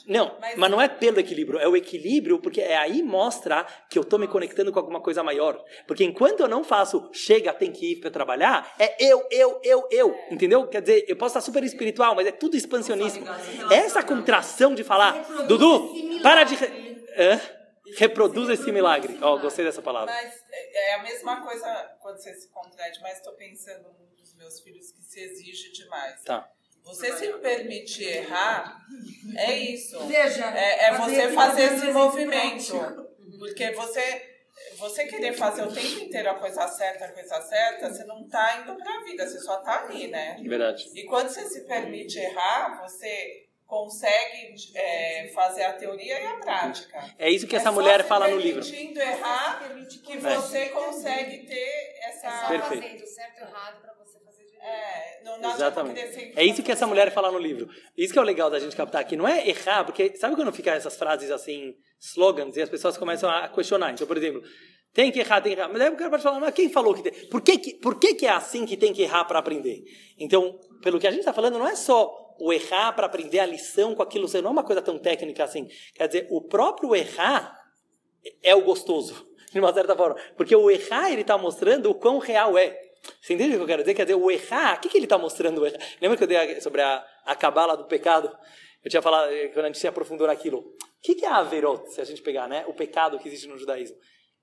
não, 0.07 0.35
mas 0.55 0.71
não 0.71 0.81
é 0.81 0.87
pelo 0.87 1.19
equilíbrio, 1.19 1.59
é 1.59 1.67
o 1.67 1.75
equilíbrio 1.75 2.39
porque 2.39 2.59
é 2.59 2.75
aí 2.75 3.03
mostra 3.03 3.65
que 3.89 3.99
eu 3.99 4.01
estou 4.01 4.17
me 4.17 4.27
conectando 4.27 4.71
com 4.71 4.79
alguma 4.79 4.99
coisa 4.99 5.21
maior. 5.21 5.63
Porque 5.85 6.03
enquanto 6.03 6.39
eu 6.39 6.47
não 6.47 6.63
faço, 6.63 7.07
chega, 7.13 7.53
tem 7.53 7.71
que 7.71 7.91
ir 7.91 7.95
para 7.97 8.09
trabalhar, 8.09 8.73
é 8.79 8.95
eu, 8.99 9.23
eu, 9.29 9.59
eu, 9.63 9.87
eu, 9.91 10.15
entendeu? 10.31 10.65
Quer 10.67 10.81
dizer, 10.81 11.05
eu 11.07 11.15
posso 11.15 11.37
estar 11.37 11.41
super 11.41 11.63
espiritual, 11.63 12.15
mas 12.15 12.25
é 12.25 12.31
tudo 12.31 12.57
expansionismo. 12.57 13.25
Essa 13.69 14.01
contração 14.01 14.73
de 14.73 14.83
falar, 14.83 15.45
Dudu, 15.47 16.21
para 16.23 16.43
de 16.43 16.55
Hã? 17.17 17.56
Reproduz 17.95 18.49
esse 18.49 18.71
milagre. 18.71 19.17
Ó, 19.21 19.35
oh, 19.35 19.39
gostei 19.39 19.63
dessa 19.63 19.81
palavra. 19.81 20.13
Mas 20.13 20.33
é, 20.51 20.89
é 20.89 20.93
a 20.95 21.03
mesma 21.03 21.41
coisa 21.41 21.97
quando 22.01 22.17
você 22.17 22.33
se 22.33 22.49
contrai, 22.49 22.91
mas 23.01 23.17
estou 23.17 23.33
pensando 23.33 23.89
nos 24.17 24.35
meus 24.35 24.59
filhos 24.59 24.91
que 24.91 25.01
se 25.03 25.19
exige 25.19 25.71
demais. 25.71 26.21
Tá. 26.23 26.49
Você 26.83 27.11
se 27.17 27.33
permitir 27.39 28.05
errar, 28.05 28.79
é 29.35 29.57
isso. 29.57 29.97
É, 30.09 30.85
é 30.85 30.93
você 30.93 31.29
fazer 31.33 31.73
esse 31.73 31.91
movimento. 31.91 33.07
Porque 33.37 33.71
você, 33.71 34.39
você 34.77 35.05
querer 35.05 35.33
fazer 35.33 35.63
o 35.63 35.73
tempo 35.73 35.99
inteiro 35.99 36.29
a 36.29 36.35
coisa 36.35 36.65
certa, 36.69 37.05
a 37.05 37.11
coisa 37.11 37.41
certa, 37.41 37.93
você 37.93 38.05
não 38.05 38.21
está 38.21 38.61
indo 38.61 38.75
para 38.75 38.95
a 38.95 39.03
vida, 39.03 39.27
você 39.27 39.39
só 39.39 39.59
está 39.59 39.83
ali, 39.83 40.07
né? 40.07 40.37
Verdade. 40.41 40.89
E 40.95 41.03
quando 41.03 41.27
você 41.27 41.47
se 41.49 41.65
permite 41.65 42.19
errar, 42.19 42.81
você 42.81 43.46
consegue 43.67 44.55
é, 44.73 45.27
fazer 45.35 45.63
a 45.63 45.73
teoria 45.73 46.19
e 46.19 46.25
a 46.25 46.33
prática. 46.37 47.13
É 47.19 47.29
isso 47.29 47.45
que 47.45 47.55
é 47.55 47.59
essa 47.59 47.71
mulher 47.71 48.03
fala 48.05 48.27
no 48.29 48.37
livro. 48.37 48.61
Permitindo 48.61 48.99
errar, 48.99 49.61
que 50.03 50.17
você 50.17 50.57
é. 50.57 50.69
consegue 50.69 51.45
ter 51.45 51.99
essa... 52.07 52.27
É 52.27 52.47
Perfeito. 52.57 52.83
fazendo 52.83 53.05
certo 53.05 53.39
e 53.39 53.43
errado 53.43 53.81
para 53.81 53.97
é, 54.67 55.23
não, 55.23 55.39
não 55.39 55.53
Exatamente. 55.53 56.33
É 56.35 56.43
isso 56.43 56.61
que 56.61 56.71
essa 56.71 56.85
mulher 56.85 57.11
fala 57.11 57.31
no 57.31 57.39
livro. 57.39 57.69
Isso 57.97 58.11
que 58.11 58.19
é 58.19 58.21
o 58.21 58.25
legal 58.25 58.49
da 58.49 58.59
gente 58.59 58.75
captar 58.75 59.01
aqui. 59.01 59.15
Não 59.15 59.27
é 59.27 59.47
errar, 59.47 59.85
porque 59.85 60.15
sabe 60.17 60.35
quando 60.35 60.51
ficam 60.51 60.73
essas 60.73 60.97
frases 60.97 61.31
assim, 61.31 61.73
slogans, 61.99 62.57
e 62.57 62.61
as 62.61 62.69
pessoas 62.69 62.97
começam 62.97 63.29
a 63.29 63.47
questionar. 63.47 63.91
Então, 63.91 64.05
por 64.05 64.17
exemplo, 64.17 64.43
tem 64.93 65.09
que 65.09 65.19
errar, 65.19 65.39
tem 65.39 65.53
que 65.53 65.59
errar. 65.59 65.69
Mas 65.69 65.81
aí 65.81 65.89
o 65.89 65.95
cara 65.95 66.09
pode 66.09 66.23
falar, 66.23 66.39
mas 66.39 66.53
quem 66.53 66.69
falou 66.69 66.93
que 66.93 67.03
tem? 67.03 67.27
Por 67.29 67.41
que, 67.41 67.57
que, 67.57 67.73
por 67.75 67.97
que, 67.97 68.15
que 68.15 68.25
é 68.25 68.31
assim 68.31 68.65
que 68.65 68.75
tem 68.75 68.91
que 68.91 69.03
errar 69.03 69.23
para 69.23 69.39
aprender? 69.39 69.83
Então, 70.19 70.59
pelo 70.81 70.99
que 70.99 71.07
a 71.07 71.11
gente 71.11 71.21
está 71.21 71.31
falando, 71.31 71.57
não 71.57 71.67
é 71.67 71.75
só 71.75 72.26
o 72.39 72.53
errar 72.53 72.93
para 72.93 73.05
aprender 73.05 73.39
a 73.39 73.45
lição 73.45 73.95
com 73.95 74.01
aquilo, 74.01 74.27
não 74.41 74.49
é 74.49 74.53
uma 74.53 74.63
coisa 74.63 74.81
tão 74.81 74.97
técnica 74.97 75.43
assim. 75.43 75.67
Quer 75.93 76.07
dizer, 76.07 76.27
o 76.29 76.41
próprio 76.41 76.95
errar 76.95 77.57
é 78.43 78.55
o 78.55 78.61
gostoso, 78.61 79.27
de 79.51 79.59
uma 79.59 79.73
certa 79.73 79.95
forma. 79.95 80.15
Porque 80.35 80.55
o 80.55 80.69
errar, 80.69 81.11
ele 81.11 81.21
está 81.21 81.37
mostrando 81.37 81.89
o 81.89 81.95
quão 81.95 82.17
real 82.19 82.57
é. 82.57 82.79
Você 83.21 83.33
entende 83.33 83.53
o 83.53 83.57
que 83.57 83.63
eu 83.63 83.67
quero 83.67 83.83
dizer? 83.83 83.93
Quer 83.93 84.05
dizer, 84.05 84.15
o 84.15 84.29
errar, 84.29 84.77
o 84.77 84.81
que, 84.81 84.89
que 84.89 84.97
ele 84.97 85.05
está 85.05 85.17
mostrando? 85.17 85.61
Lembra 86.01 86.17
que 86.17 86.23
eu 86.23 86.27
dei 86.27 86.59
sobre 86.61 86.81
a, 86.81 87.05
a 87.25 87.35
cabala 87.35 87.77
do 87.77 87.85
pecado? 87.85 88.35
Eu 88.83 88.89
tinha 88.89 89.01
falado, 89.01 89.31
eh, 89.31 89.47
quando 89.49 89.65
a 89.65 89.67
gente 89.67 89.79
se 89.79 89.87
aprofundou 89.87 90.27
naquilo. 90.27 90.59
O 90.59 90.75
que, 91.01 91.15
que 91.15 91.25
é 91.25 91.29
a 91.29 91.37
averot, 91.37 91.91
se 91.91 92.01
a 92.01 92.03
gente 92.03 92.21
pegar, 92.21 92.47
né? 92.47 92.65
O 92.67 92.73
pecado 92.73 93.19
que 93.19 93.27
existe 93.27 93.47
no 93.47 93.57
judaísmo. 93.57 93.97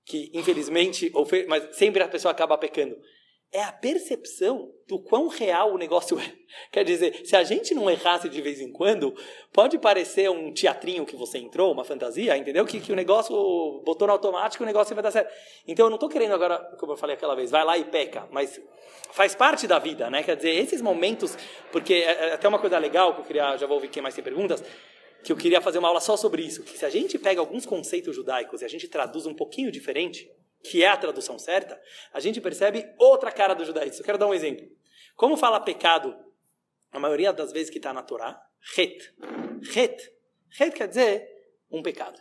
Que, 0.06 0.30
infelizmente, 0.34 1.10
ou 1.14 1.26
mas 1.48 1.76
sempre 1.76 2.02
a 2.02 2.08
pessoa 2.08 2.32
acaba 2.32 2.56
pecando 2.56 2.96
é 3.54 3.62
a 3.62 3.70
percepção 3.70 4.74
do 4.88 4.98
quão 4.98 5.28
real 5.28 5.72
o 5.72 5.78
negócio 5.78 6.18
é. 6.20 6.32
Quer 6.72 6.84
dizer, 6.84 7.24
se 7.24 7.36
a 7.36 7.44
gente 7.44 7.72
não 7.72 7.88
errasse 7.88 8.28
de 8.28 8.42
vez 8.42 8.60
em 8.60 8.70
quando, 8.70 9.14
pode 9.52 9.78
parecer 9.78 10.28
um 10.28 10.52
teatrinho 10.52 11.06
que 11.06 11.14
você 11.14 11.38
entrou, 11.38 11.72
uma 11.72 11.84
fantasia, 11.84 12.36
entendeu? 12.36 12.66
Que, 12.66 12.80
que 12.80 12.92
o 12.92 12.96
negócio 12.96 13.34
botou 13.84 14.08
no 14.08 14.12
automático, 14.12 14.64
o 14.64 14.66
negócio 14.66 14.92
vai 14.94 15.02
dar 15.04 15.12
certo. 15.12 15.32
Então 15.66 15.86
eu 15.86 15.90
não 15.90 15.96
estou 15.96 16.08
querendo 16.08 16.34
agora, 16.34 16.58
como 16.78 16.92
eu 16.92 16.96
falei 16.96 17.14
aquela 17.14 17.36
vez, 17.36 17.52
vai 17.52 17.64
lá 17.64 17.78
e 17.78 17.84
peca, 17.84 18.28
mas 18.32 18.60
faz 19.12 19.36
parte 19.36 19.68
da 19.68 19.78
vida, 19.78 20.10
né? 20.10 20.24
Quer 20.24 20.34
dizer, 20.34 20.50
esses 20.50 20.82
momentos, 20.82 21.38
porque 21.70 21.94
é, 21.94 22.30
é 22.30 22.32
até 22.34 22.48
uma 22.48 22.58
coisa 22.58 22.76
legal 22.78 23.14
que 23.14 23.20
eu 23.20 23.24
queria, 23.24 23.56
já 23.56 23.66
vou 23.68 23.76
ouvir 23.76 23.88
quem 23.88 24.02
mais 24.02 24.16
tem 24.16 24.24
perguntas, 24.24 24.64
que 25.22 25.30
eu 25.30 25.36
queria 25.36 25.60
fazer 25.60 25.78
uma 25.78 25.88
aula 25.88 26.00
só 26.00 26.16
sobre 26.16 26.42
isso, 26.42 26.64
que 26.64 26.76
se 26.76 26.84
a 26.84 26.90
gente 26.90 27.18
pega 27.18 27.40
alguns 27.40 27.64
conceitos 27.64 28.16
judaicos 28.16 28.62
e 28.62 28.64
a 28.64 28.68
gente 28.68 28.88
traduz 28.88 29.26
um 29.26 29.34
pouquinho 29.34 29.70
diferente, 29.70 30.28
que 30.64 30.82
é 30.82 30.88
a 30.88 30.96
tradução 30.96 31.38
certa, 31.38 31.80
a 32.12 32.20
gente 32.20 32.40
percebe 32.40 32.90
outra 32.98 33.30
cara 33.30 33.54
do 33.54 33.64
judaísmo. 33.64 34.00
Eu 34.00 34.04
quero 34.04 34.18
dar 34.18 34.26
um 34.26 34.34
exemplo. 34.34 34.66
Como 35.14 35.36
fala 35.36 35.60
pecado, 35.60 36.16
a 36.90 36.98
maioria 36.98 37.32
das 37.32 37.52
vezes 37.52 37.70
que 37.70 37.78
está 37.78 37.92
na 37.92 38.02
Torá, 38.02 38.40
het. 38.76 39.14
Het. 39.74 40.12
Het 40.58 40.74
quer 40.74 40.88
dizer 40.88 41.28
um 41.70 41.82
pecado. 41.82 42.18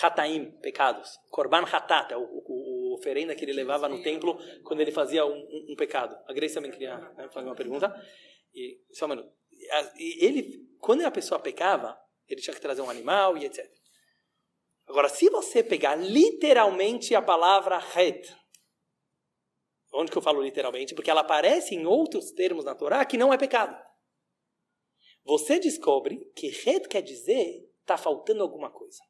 Hataim, 0.00 0.52
pecados. 0.60 1.18
Korban 1.30 1.64
hatat, 1.64 2.12
é 2.12 2.16
o, 2.16 2.22
o, 2.22 2.92
o, 2.92 2.94
oferenda 2.94 3.34
que 3.34 3.44
ele 3.44 3.52
levava 3.52 3.88
no 3.88 4.02
templo 4.02 4.38
quando 4.64 4.80
ele 4.80 4.90
fazia 4.90 5.24
um, 5.24 5.36
um, 5.36 5.66
um 5.70 5.76
pecado. 5.76 6.16
A 6.26 6.32
Grace 6.32 6.54
também 6.54 6.70
queria 6.70 6.96
né, 6.96 7.28
fazer 7.30 7.46
uma 7.46 7.54
pergunta. 7.54 7.94
E, 8.54 8.80
só 8.92 9.06
um 9.06 9.10
minuto. 9.10 9.32
Ele, 9.96 10.68
quando 10.80 11.04
a 11.04 11.10
pessoa 11.10 11.40
pecava, 11.40 11.98
ele 12.28 12.40
tinha 12.40 12.54
que 12.54 12.60
trazer 12.60 12.82
um 12.82 12.90
animal 12.90 13.36
e 13.36 13.44
etc. 13.44 13.68
Agora, 14.86 15.08
se 15.08 15.30
você 15.30 15.62
pegar 15.62 15.96
literalmente 15.96 17.14
a 17.14 17.22
palavra 17.22 17.82
het, 17.96 18.34
onde 19.92 20.10
que 20.10 20.18
eu 20.18 20.22
falo 20.22 20.42
literalmente? 20.42 20.94
Porque 20.94 21.10
ela 21.10 21.22
aparece 21.22 21.74
em 21.74 21.86
outros 21.86 22.30
termos 22.32 22.64
na 22.64 22.74
Torá 22.74 23.04
que 23.04 23.16
não 23.16 23.32
é 23.32 23.38
pecado. 23.38 23.76
Você 25.24 25.58
descobre 25.58 26.30
que 26.36 26.48
het 26.48 26.86
quer 26.88 27.02
dizer 27.02 27.66
está 27.80 27.96
faltando 27.96 28.42
alguma 28.42 28.70
coisa. 28.70 29.02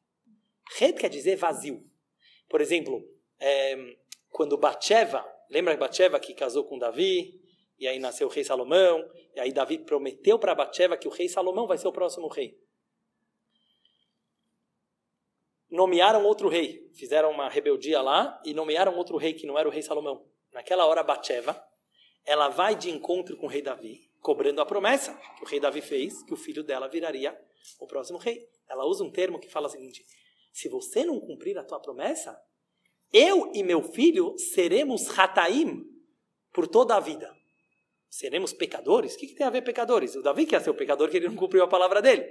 Het 0.79 0.99
quer 0.99 1.09
dizer 1.09 1.35
vazio. 1.35 1.83
Por 2.47 2.61
exemplo, 2.61 3.03
é, 3.39 3.97
quando 4.29 4.57
Batsheva, 4.57 5.25
lembra 5.49 5.75
Batsheva 5.75 6.19
que 6.19 6.33
casou 6.33 6.65
com 6.65 6.77
Davi, 6.77 7.41
e 7.77 7.87
aí 7.87 7.99
nasceu 7.99 8.27
o 8.27 8.29
rei 8.31 8.43
Salomão, 8.43 9.09
e 9.35 9.39
aí 9.39 9.51
Davi 9.51 9.79
prometeu 9.79 10.39
para 10.39 10.55
Batsheva 10.55 10.97
que 10.97 11.07
o 11.07 11.11
rei 11.11 11.27
Salomão 11.27 11.67
vai 11.67 11.77
ser 11.77 11.87
o 11.87 11.91
próximo 11.91 12.27
rei. 12.27 12.57
Nomearam 15.75 16.23
outro 16.25 16.47
rei. 16.49 16.89
Fizeram 16.93 17.29
uma 17.29 17.49
rebeldia 17.49 18.01
lá 18.01 18.41
e 18.43 18.53
nomearam 18.53 18.95
outro 18.97 19.17
rei 19.17 19.33
que 19.33 19.45
não 19.45 19.59
era 19.59 19.67
o 19.67 19.71
rei 19.71 19.81
Salomão. 19.81 20.25
Naquela 20.51 20.85
hora, 20.85 21.03
Batsheva, 21.03 21.61
ela 22.25 22.49
vai 22.49 22.75
de 22.75 22.89
encontro 22.89 23.37
com 23.37 23.45
o 23.45 23.49
rei 23.49 23.61
Davi, 23.61 24.09
cobrando 24.21 24.61
a 24.61 24.65
promessa 24.65 25.13
que 25.37 25.43
o 25.43 25.47
rei 25.47 25.59
Davi 25.59 25.81
fez, 25.81 26.23
que 26.23 26.33
o 26.33 26.37
filho 26.37 26.63
dela 26.63 26.87
viraria 26.87 27.37
o 27.79 27.85
próximo 27.85 28.17
rei. 28.17 28.49
Ela 28.67 28.85
usa 28.85 29.03
um 29.03 29.11
termo 29.11 29.37
que 29.37 29.49
fala 29.49 29.67
o 29.67 29.69
seguinte: 29.69 30.03
se 30.51 30.67
você 30.69 31.03
não 31.03 31.19
cumprir 31.19 31.57
a 31.57 31.63
tua 31.63 31.79
promessa, 31.79 32.41
eu 33.13 33.51
e 33.53 33.61
meu 33.61 33.83
filho 33.83 34.35
seremos 34.37 35.07
rataim 35.09 35.85
por 36.51 36.67
toda 36.67 36.95
a 36.95 36.99
vida 36.99 37.35
seremos 38.15 38.53
pecadores? 38.53 39.13
O 39.15 39.17
que, 39.17 39.27
que, 39.27 39.35
tem 39.35 39.45
a 39.45 39.49
ver 39.49 39.61
pecadores? 39.61 40.15
O 40.15 40.21
Davi 40.21 40.45
quer 40.45 40.61
ser 40.61 40.69
o 40.69 40.73
pecador 40.73 41.09
que 41.09 41.17
ele 41.17 41.27
não 41.27 41.35
cumpriu 41.35 41.63
a 41.63 41.67
palavra 41.67 42.01
dele. 42.01 42.25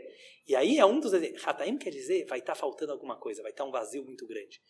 E 0.49 0.57
aí 0.57 0.79
é 0.79 0.85
um 0.85 0.99
dos 0.99 1.13
exemplos. 1.13 1.47
Hataim 1.47 1.77
quer 1.77 1.91
dizer, 1.91 2.25
vai 2.27 2.39
estar 2.39 2.55
tá 2.55 2.59
faltando 2.59 2.93
alguma 2.93 3.17
coisa, 3.17 3.43
vai 3.43 3.51
estar 3.51 3.65
tá 3.65 3.69
um 3.69 3.73
vazio 3.73 4.03
muito 4.03 4.27
grande. 4.27 4.61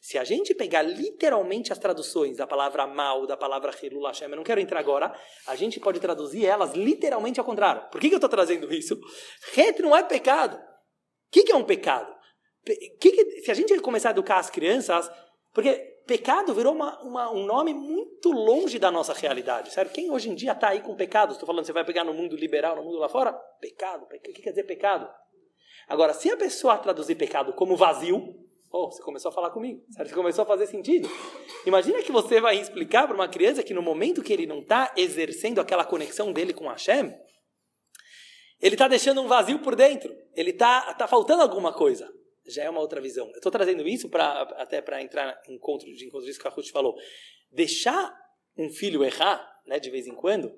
Se 0.00 0.16
a 0.18 0.24
gente 0.24 0.54
pegar 0.54 0.82
literalmente 0.82 1.72
as 1.72 1.78
traduções 1.78 2.36
da 2.36 2.46
palavra 2.46 2.86
mal, 2.86 3.26
da 3.26 3.36
palavra 3.36 3.74
Hilul 3.82 4.06
Hashem, 4.06 4.28
eu 4.30 4.36
não 4.36 4.44
quero 4.44 4.60
entrar 4.60 4.78
agora, 4.78 5.12
a 5.48 5.56
gente 5.56 5.80
pode 5.80 5.98
traduzir 5.98 6.46
elas 6.46 6.74
literalmente 6.74 7.40
ao 7.40 7.46
contrário. 7.46 7.90
Por 7.90 8.00
que, 8.00 8.08
que 8.08 8.14
eu 8.14 8.18
estou 8.18 8.30
trazendo 8.30 8.72
isso? 8.72 8.98
Het 9.56 9.80
não 9.80 9.96
é 9.96 10.02
pecado. 10.04 10.56
O 10.56 11.30
que, 11.32 11.42
que 11.42 11.52
é 11.52 11.56
um 11.56 11.64
pecado? 11.64 12.14
Que, 13.00 13.42
se 13.42 13.50
a 13.50 13.54
gente 13.54 13.76
começar 13.80 14.10
a 14.10 14.12
educar 14.12 14.38
as 14.38 14.48
crianças, 14.48 15.10
porque 15.52 15.91
pecado 16.06 16.54
virou 16.54 16.74
uma, 16.74 17.00
uma, 17.02 17.30
um 17.30 17.44
nome 17.44 17.72
muito 17.72 18.30
longe 18.30 18.78
da 18.78 18.90
nossa 18.90 19.12
realidade. 19.12 19.72
Sério, 19.72 19.90
quem 19.90 20.10
hoje 20.10 20.30
em 20.30 20.34
dia 20.34 20.52
está 20.52 20.68
aí 20.68 20.80
com 20.80 20.94
pecado? 20.94 21.32
Estou 21.32 21.46
falando, 21.46 21.64
você 21.64 21.72
vai 21.72 21.84
pegar 21.84 22.04
no 22.04 22.12
mundo 22.12 22.36
liberal, 22.36 22.76
no 22.76 22.84
mundo 22.84 22.98
lá 22.98 23.08
fora? 23.08 23.32
Pecado. 23.60 24.04
O 24.04 24.08
que 24.08 24.42
quer 24.42 24.50
dizer 24.50 24.64
pecado? 24.64 25.08
Agora, 25.88 26.12
se 26.12 26.30
a 26.30 26.36
pessoa 26.36 26.78
traduzir 26.78 27.14
pecado 27.14 27.52
como 27.52 27.76
vazio, 27.76 28.34
oh, 28.70 28.90
você 28.90 29.02
começou 29.02 29.30
a 29.30 29.32
falar 29.32 29.50
comigo. 29.50 29.82
Sério, 29.90 30.08
você 30.08 30.14
começou 30.14 30.42
a 30.42 30.46
fazer 30.46 30.66
sentido. 30.66 31.08
Imagina 31.66 32.02
que 32.02 32.12
você 32.12 32.40
vai 32.40 32.56
explicar 32.58 33.06
para 33.06 33.14
uma 33.14 33.28
criança 33.28 33.62
que 33.62 33.74
no 33.74 33.82
momento 33.82 34.22
que 34.22 34.32
ele 34.32 34.46
não 34.46 34.60
está 34.60 34.92
exercendo 34.96 35.60
aquela 35.60 35.84
conexão 35.84 36.32
dele 36.32 36.52
com 36.52 36.68
Hashem, 36.68 37.14
ele 38.60 38.74
está 38.74 38.86
deixando 38.88 39.20
um 39.20 39.26
vazio 39.26 39.58
por 39.58 39.74
dentro. 39.74 40.14
Ele 40.34 40.50
está 40.50 40.94
tá 40.94 41.06
faltando 41.06 41.42
alguma 41.42 41.72
coisa 41.72 42.08
já 42.46 42.64
é 42.64 42.70
uma 42.70 42.80
outra 42.80 43.00
visão. 43.00 43.26
Eu 43.28 43.36
estou 43.36 43.52
trazendo 43.52 43.86
isso 43.86 44.08
para 44.08 44.42
até 44.56 44.80
para 44.80 45.02
entrar 45.02 45.40
em 45.48 45.54
encontro 45.54 45.86
de 45.92 46.06
encontro 46.06 46.26
disso 46.26 46.40
que 46.40 46.46
a 46.46 46.50
Ruth 46.50 46.68
falou. 46.68 46.94
Deixar 47.50 48.14
um 48.56 48.68
filho 48.70 49.04
errar, 49.04 49.60
né, 49.66 49.78
de 49.78 49.90
vez 49.90 50.06
em 50.06 50.14
quando, 50.14 50.52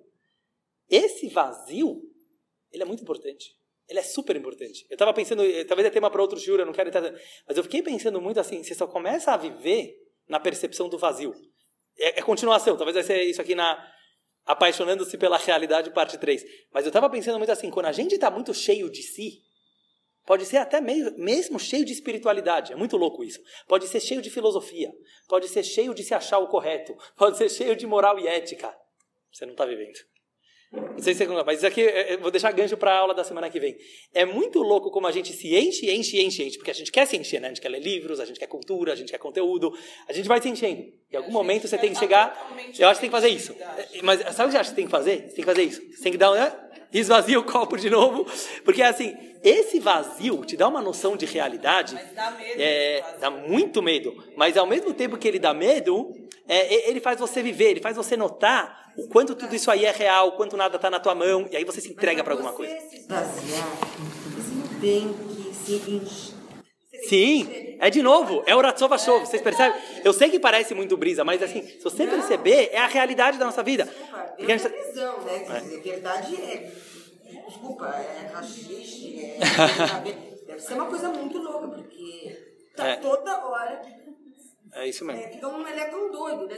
esse 0.88 1.28
vazio, 1.28 2.02
ele 2.72 2.82
é 2.82 2.86
muito 2.86 3.02
importante. 3.02 3.56
Ele 3.88 3.98
é 3.98 4.02
super 4.02 4.34
importante. 4.34 4.86
Eu 4.88 4.94
estava 4.94 5.12
pensando, 5.12 5.44
eh, 5.44 5.64
talvez 5.64 5.86
é 5.86 5.90
tema 5.90 6.10
para 6.10 6.22
outro 6.22 6.38
juro, 6.38 6.62
eu 6.62 6.66
não 6.66 6.72
quero 6.72 6.88
entrar, 6.88 7.02
mas 7.46 7.56
eu 7.56 7.62
fiquei 7.62 7.82
pensando 7.82 8.20
muito 8.20 8.40
assim, 8.40 8.62
você 8.62 8.74
só 8.74 8.86
começa 8.86 9.32
a 9.32 9.36
viver 9.36 9.94
na 10.26 10.40
percepção 10.40 10.88
do 10.88 10.96
vazio. 10.96 11.34
É, 11.98 12.18
é 12.18 12.22
continuação, 12.22 12.76
talvez 12.76 12.94
vai 12.94 13.04
ser 13.04 13.22
isso 13.24 13.40
aqui 13.40 13.54
na 13.54 13.92
apaixonando-se 14.46 15.16
pela 15.16 15.38
realidade 15.38 15.90
parte 15.90 16.18
3. 16.18 16.44
Mas 16.72 16.84
eu 16.84 16.88
estava 16.88 17.08
pensando 17.08 17.38
muito 17.38 17.50
assim, 17.50 17.70
quando 17.70 17.86
a 17.86 17.92
gente 17.92 18.14
está 18.14 18.30
muito 18.30 18.52
cheio 18.52 18.90
de 18.90 19.02
si, 19.02 19.42
Pode 20.26 20.46
ser 20.46 20.56
até 20.56 20.80
meio, 20.80 21.16
mesmo 21.18 21.58
cheio 21.58 21.84
de 21.84 21.92
espiritualidade, 21.92 22.72
é 22.72 22.76
muito 22.76 22.96
louco 22.96 23.22
isso. 23.22 23.40
Pode 23.68 23.86
ser 23.88 24.00
cheio 24.00 24.22
de 24.22 24.30
filosofia, 24.30 24.90
pode 25.28 25.48
ser 25.48 25.62
cheio 25.62 25.94
de 25.94 26.02
se 26.02 26.14
achar 26.14 26.38
o 26.38 26.48
correto, 26.48 26.96
pode 27.16 27.36
ser 27.36 27.50
cheio 27.50 27.76
de 27.76 27.86
moral 27.86 28.18
e 28.18 28.26
ética. 28.26 28.74
Você 29.30 29.44
não 29.44 29.52
está 29.52 29.66
vivendo. 29.66 29.98
Não 30.74 30.98
sei 30.98 31.14
se 31.14 31.24
você, 31.24 31.42
mas 31.44 31.58
isso 31.58 31.66
aqui 31.66 31.80
eu 31.80 32.18
vou 32.20 32.30
deixar 32.30 32.50
gancho 32.52 32.76
para 32.76 32.92
a 32.92 32.98
aula 32.98 33.14
da 33.14 33.22
semana 33.22 33.48
que 33.48 33.60
vem. 33.60 33.76
É 34.12 34.24
muito 34.24 34.60
louco 34.60 34.90
como 34.90 35.06
a 35.06 35.12
gente 35.12 35.32
se 35.32 35.54
enche, 35.54 35.90
enche, 35.90 36.20
enche, 36.20 36.42
enche, 36.42 36.56
porque 36.58 36.70
a 36.70 36.74
gente 36.74 36.90
quer 36.90 37.06
se 37.06 37.16
encher, 37.16 37.40
né? 37.40 37.48
A 37.48 37.50
gente 37.50 37.60
quer 37.60 37.68
ler 37.68 37.80
livros, 37.80 38.20
a 38.20 38.24
gente 38.24 38.38
quer 38.38 38.46
cultura, 38.46 38.92
a 38.92 38.96
gente 38.96 39.10
quer 39.10 39.18
conteúdo, 39.18 39.72
a 40.08 40.12
gente 40.12 40.28
vai 40.28 40.40
se 40.40 40.48
enchendo. 40.48 40.84
Em 41.12 41.16
algum 41.16 41.32
momento 41.32 41.68
você 41.68 41.78
tem 41.78 41.92
que 41.92 41.98
chegar. 41.98 42.54
Eu 42.78 42.88
acho 42.88 43.00
que 43.00 43.06
tem 43.06 43.10
que 43.10 43.16
fazer 43.16 43.28
isso. 43.28 43.54
Mas 44.02 44.20
sabe 44.34 44.44
o 44.44 44.46
que 44.46 44.52
você 44.52 44.58
acha 44.58 44.70
que 44.70 44.76
tem 44.76 44.86
que 44.86 44.90
fazer? 44.90 45.28
Você 45.28 45.36
tem 45.36 45.44
que 45.44 45.44
fazer 45.44 45.62
isso. 45.62 45.80
Você 45.92 46.02
tem 46.02 46.12
que 46.12 46.18
dar, 46.18 46.32
né? 46.32 46.52
esvazia 46.92 47.38
o 47.40 47.42
copo 47.42 47.76
de 47.76 47.90
novo, 47.90 48.24
porque 48.64 48.80
assim, 48.80 49.16
esse 49.42 49.80
vazio 49.80 50.44
te 50.44 50.56
dá 50.56 50.68
uma 50.68 50.80
noção 50.80 51.16
de 51.16 51.26
realidade, 51.26 51.94
mas 51.94 52.12
dá, 52.12 52.30
medo 52.30 52.62
é, 52.62 53.04
dá 53.20 53.30
muito 53.30 53.82
medo, 53.82 54.14
mas 54.36 54.56
ao 54.56 54.64
mesmo 54.66 54.94
tempo 54.94 55.18
que 55.18 55.26
ele 55.26 55.40
dá 55.40 55.52
medo, 55.52 56.14
é, 56.46 56.88
ele 56.88 57.00
faz 57.00 57.18
você 57.18 57.42
viver, 57.42 57.70
ele 57.70 57.80
faz 57.80 57.96
você 57.96 58.16
notar 58.16 58.83
o 58.96 59.08
quanto 59.08 59.34
tudo 59.34 59.54
isso 59.54 59.70
aí 59.70 59.84
é 59.84 59.90
real, 59.90 60.28
o 60.28 60.32
quanto 60.32 60.56
nada 60.56 60.76
está 60.76 60.90
na 60.90 61.00
tua 61.00 61.14
mão, 61.14 61.48
e 61.50 61.56
aí 61.56 61.64
você 61.64 61.80
se 61.80 61.90
entrega 61.90 62.22
para 62.22 62.34
alguma 62.34 62.52
coisa. 62.52 62.78
Se 62.88 62.96
esvaziar, 62.96 63.68
você 64.36 64.80
tem 64.80 65.12
que 65.12 65.54
se 65.54 65.90
encher. 65.90 66.34
Sim, 67.08 67.76
é 67.80 67.90
de 67.90 68.02
novo, 68.02 68.42
é 68.46 68.54
o 68.54 68.60
Ratzova 68.60 68.96
Show, 68.96 69.20
vocês 69.20 69.42
percebem? 69.42 69.78
Eu 70.02 70.12
sei 70.12 70.30
que 70.30 70.40
parece 70.40 70.74
muito 70.74 70.96
brisa, 70.96 71.22
mas 71.22 71.42
assim, 71.42 71.62
se 71.62 71.82
você 71.82 72.06
perceber, 72.06 72.70
é 72.72 72.78
a 72.78 72.86
realidade 72.86 73.38
da 73.38 73.44
nossa 73.44 73.62
vida. 73.62 73.86
É 74.38 74.42
uma 74.42 74.56
visão, 74.56 75.20
né? 75.20 75.40
Quer 75.40 75.60
dizer, 75.60 75.82
verdade 75.82 76.36
é 76.36 76.72
desculpa, 77.46 77.86
é 77.86 78.30
rachixe, 78.32 79.20
é. 79.20 79.38
Deve 80.46 80.60
ser 80.60 80.74
uma 80.74 80.86
coisa 80.86 81.08
muito 81.08 81.38
louca, 81.38 81.68
porque 81.68 82.54
tá 82.76 82.88
é. 82.88 82.96
toda 82.96 83.46
hora. 83.46 83.82
É 84.74 84.88
isso 84.88 85.04
mesmo. 85.04 85.22
É, 85.22 85.28
fica 85.28 85.48
um 85.48 85.66
elétron 85.66 86.10
doido, 86.10 86.46
né? 86.46 86.56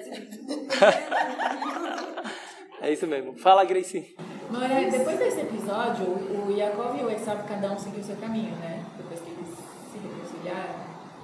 é 2.81 2.93
isso 2.93 3.07
mesmo. 3.07 3.35
Fala, 3.37 3.65
Gracie. 3.65 4.17
Mas 4.51 4.93
depois 4.93 5.19
desse 5.19 5.41
episódio, 5.41 6.07
o 6.07 6.51
Yakov 6.57 6.99
e 6.99 7.05
o 7.05 7.11
Esav, 7.11 7.47
cada 7.47 7.73
um 7.73 7.79
seguiu 7.79 8.03
seu 8.03 8.17
caminho, 8.17 8.55
né? 8.57 8.85
Depois 8.97 9.21
que 9.21 9.31
eles 9.31 9.49
se 9.93 9.99
reconciliaram, 9.99 10.75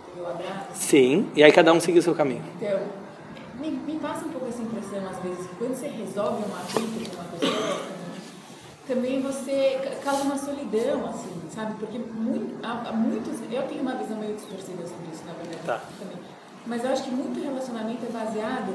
teve 0.07 0.21
o 0.21 0.27
abraço. 0.27 0.75
Sim, 0.75 1.31
e 1.35 1.43
aí 1.43 1.51
cada 1.53 1.73
um 1.73 1.81
seguiu 1.81 2.03
seu 2.03 2.15
caminho. 2.15 2.45
Então, 2.57 2.81
me, 3.59 3.71
me 3.71 3.99
passa 3.99 4.27
um 4.27 4.31
pouco 4.31 4.49
essa 4.49 4.61
impressão, 4.61 5.09
às 5.09 5.19
vezes, 5.23 5.47
que 5.47 5.55
quando 5.57 5.75
você 5.75 5.89
resolve 5.89 6.45
uma 6.45 6.61
atrito 6.61 7.11
com 7.11 7.23
uma 7.23 7.25
pessoa, 7.31 7.87
também 8.87 9.23
você 9.23 9.81
causa 10.05 10.25
uma 10.25 10.37
solidão, 10.37 11.07
assim, 11.09 11.43
sabe? 11.55 11.75
Porque 11.79 11.99
muito, 11.99 12.59
há, 12.63 12.89
há, 12.89 12.93
muitos. 12.93 13.41
Eu 13.51 13.63
tenho 13.69 13.83
uma 13.83 13.95
visão 13.95 14.19
meio 14.19 14.35
distorcida 14.35 14.87
sobre 14.87 15.13
isso, 15.13 15.25
na 15.25 15.33
verdade. 15.33 15.65
Tá. 15.65 15.81
Também. 15.99 16.19
Mas 16.67 16.85
eu 16.85 16.91
acho 16.91 17.05
que 17.05 17.11
muito 17.11 17.43
relacionamento 17.43 18.05
é 18.07 18.11
baseado 18.11 18.75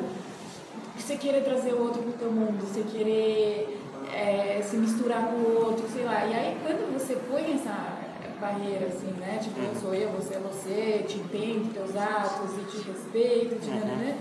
em 0.96 1.00
você 1.00 1.18
querer 1.18 1.44
trazer 1.44 1.74
o 1.74 1.82
outro 1.82 2.02
pro 2.02 2.14
teu 2.14 2.32
mundo, 2.32 2.60
você 2.66 2.84
querer 2.84 3.80
é, 4.14 4.62
se 4.62 4.78
misturar 4.78 5.28
com 5.28 5.36
o 5.36 5.66
outro, 5.66 5.88
sei 5.94 6.04
lá. 6.04 6.26
E 6.26 6.34
aí 6.34 6.58
quando 6.62 6.92
você 6.94 7.16
põe 7.30 7.54
essa 7.54 7.98
barreira, 8.40 8.88
assim, 8.88 9.12
né? 9.20 9.40
Tipo, 9.42 9.60
eu 9.60 9.76
sou 9.82 9.94
eu, 9.94 10.10
você 10.12 10.36
é 10.36 10.40
você, 10.40 11.06
te 11.08 11.18
entendo, 11.18 11.74
teus 11.74 11.96
atos 11.96 12.52
e 12.58 12.64
te 12.66 12.88
respeito, 12.88 13.60
te 13.60 13.70
uhum. 13.70 13.80
né? 13.80 14.20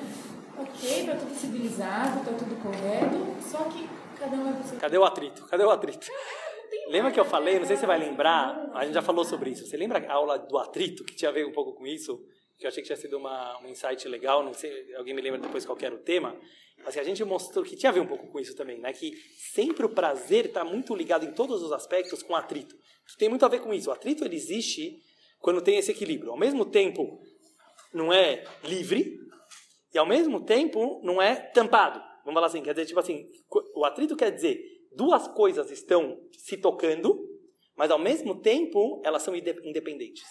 Ok, 0.59 1.07
tá 1.07 1.17
tudo 1.17 1.35
civilizado, 1.35 2.25
tá 2.25 2.33
tudo 2.33 2.57
correto, 2.63 3.37
só 3.43 3.59
que 3.65 3.87
Cada 4.19 4.35
um 4.37 4.49
é 4.49 4.77
Cadê 4.79 4.99
o 4.99 5.05
atrito? 5.05 5.45
Cadê 5.45 5.65
o 5.65 5.71
atrito? 5.71 6.07
Lembra 6.89 7.11
que 7.11 7.21
eu 7.21 7.25
falei, 7.25 7.59
não 7.59 7.67
sei 7.67 7.77
se 7.77 7.81
você 7.81 7.87
vai 7.87 7.99
lembrar, 7.99 8.71
a 8.75 8.85
gente 8.85 8.95
já 8.95 9.03
falou 9.03 9.25
sobre 9.25 9.51
isso. 9.51 9.67
Você 9.67 9.77
lembra 9.77 10.05
a 10.09 10.13
aula 10.13 10.39
do 10.39 10.57
atrito, 10.59 11.05
que 11.05 11.15
tinha 11.15 11.31
a 11.31 11.35
ver 11.35 11.47
um 11.47 11.53
pouco 11.53 11.73
com 11.73 11.87
isso? 11.87 12.25
Que 12.59 12.67
eu 12.67 12.69
achei 12.69 12.83
que 12.83 12.87
tinha 12.87 12.97
sido 12.97 13.19
uma, 13.19 13.61
um 13.63 13.69
insight 13.69 14.07
legal, 14.09 14.43
não 14.43 14.55
sei, 14.55 14.95
alguém 14.95 15.15
me 15.15 15.21
lembra 15.21 15.39
depois 15.39 15.65
qual 15.65 15.77
era 15.81 15.95
o 15.95 15.99
tema. 15.99 16.39
Assim, 16.85 17.01
a 17.01 17.05
gente 17.05 17.25
mostrou 17.25 17.65
que 17.65 17.77
tinha 17.77 17.91
a 17.91 17.93
ver 17.93 18.01
um 18.01 18.07
pouco 18.07 18.27
com 18.29 18.39
isso 18.39 18.55
também, 18.55 18.79
né? 18.79 18.93
Que 18.93 19.13
sempre 19.37 19.85
o 19.85 19.89
prazer 19.89 20.47
está 20.47 20.65
muito 20.65 20.95
ligado 20.95 21.25
em 21.25 21.33
todos 21.33 21.63
os 21.63 21.73
aspectos 21.73 22.23
com 22.23 22.35
atrito. 22.35 22.77
Tem 23.19 23.29
muito 23.29 23.45
a 23.45 23.49
ver 23.49 23.61
com 23.61 23.73
isso. 23.73 23.91
O 23.91 23.93
atrito 23.93 24.25
ele 24.25 24.37
existe 24.37 25.01
quando 25.39 25.63
tem 25.63 25.79
esse 25.79 25.91
equilíbrio. 25.91 26.31
Ao 26.31 26.37
mesmo 26.37 26.65
tempo, 26.65 27.21
não 27.93 28.13
é 28.13 28.45
livre 28.65 29.19
e 29.93 29.99
ao 29.99 30.07
mesmo 30.07 30.45
tempo 30.45 31.01
não 31.03 31.21
é 31.21 31.37
tampado. 31.37 31.99
Vamos 32.25 32.35
falar 32.35 32.47
assim, 32.49 32.63
quer 32.63 32.75
dizer, 32.75 32.87
tipo 32.87 33.01
assim, 33.01 33.31
o 33.75 33.85
atrito 33.85 34.17
quer 34.17 34.31
dizer 34.31 34.61
duas 34.97 35.29
coisas 35.29 35.71
estão 35.71 36.19
se 36.33 36.57
tocando, 36.57 37.17
mas 37.77 37.91
ao 37.91 37.99
mesmo 37.99 38.41
tempo 38.41 39.01
elas 39.05 39.23
são 39.23 39.35
independentes. 39.37 40.25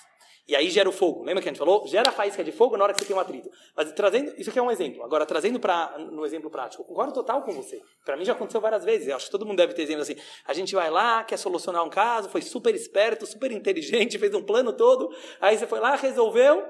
E 0.47 0.55
aí 0.55 0.69
gera 0.69 0.87
o 0.87 0.91
fogo. 0.91 1.23
Lembra 1.23 1.41
que 1.41 1.49
a 1.49 1.51
gente 1.51 1.57
falou? 1.57 1.87
Gera 1.87 2.09
a 2.09 2.11
faísca 2.11 2.43
de 2.43 2.51
fogo 2.51 2.77
na 2.77 2.83
hora 2.83 2.93
que 2.93 2.99
você 2.99 3.05
tem 3.05 3.15
um 3.15 3.19
atrito. 3.19 3.49
Mas 3.75 3.91
trazendo, 3.93 4.33
isso 4.37 4.49
aqui 4.49 4.59
é 4.59 4.61
um 4.61 4.69
exemplo. 4.69 5.03
Agora, 5.03 5.25
trazendo 5.25 5.59
para 5.59 5.97
no 5.97 6.23
exemplo 6.23 6.51
prático, 6.51 6.83
concordo 6.83 7.13
total 7.13 7.41
com 7.41 7.51
você. 7.51 7.81
Para 8.05 8.15
mim 8.15 8.23
já 8.23 8.33
aconteceu 8.33 8.61
várias 8.61 8.85
vezes. 8.85 9.07
Eu 9.07 9.15
acho 9.15 9.25
que 9.25 9.31
todo 9.31 9.45
mundo 9.45 9.57
deve 9.57 9.73
ter 9.73 9.81
exemplo 9.81 10.03
assim. 10.03 10.15
A 10.45 10.53
gente 10.53 10.75
vai 10.75 10.91
lá, 10.91 11.23
quer 11.23 11.37
solucionar 11.37 11.83
um 11.83 11.89
caso, 11.89 12.29
foi 12.29 12.41
super 12.41 12.75
esperto, 12.75 13.25
super 13.25 13.51
inteligente, 13.51 14.19
fez 14.19 14.35
um 14.35 14.43
plano 14.43 14.71
todo. 14.71 15.11
Aí 15.41 15.57
você 15.57 15.65
foi 15.65 15.79
lá, 15.79 15.95
resolveu, 15.95 16.63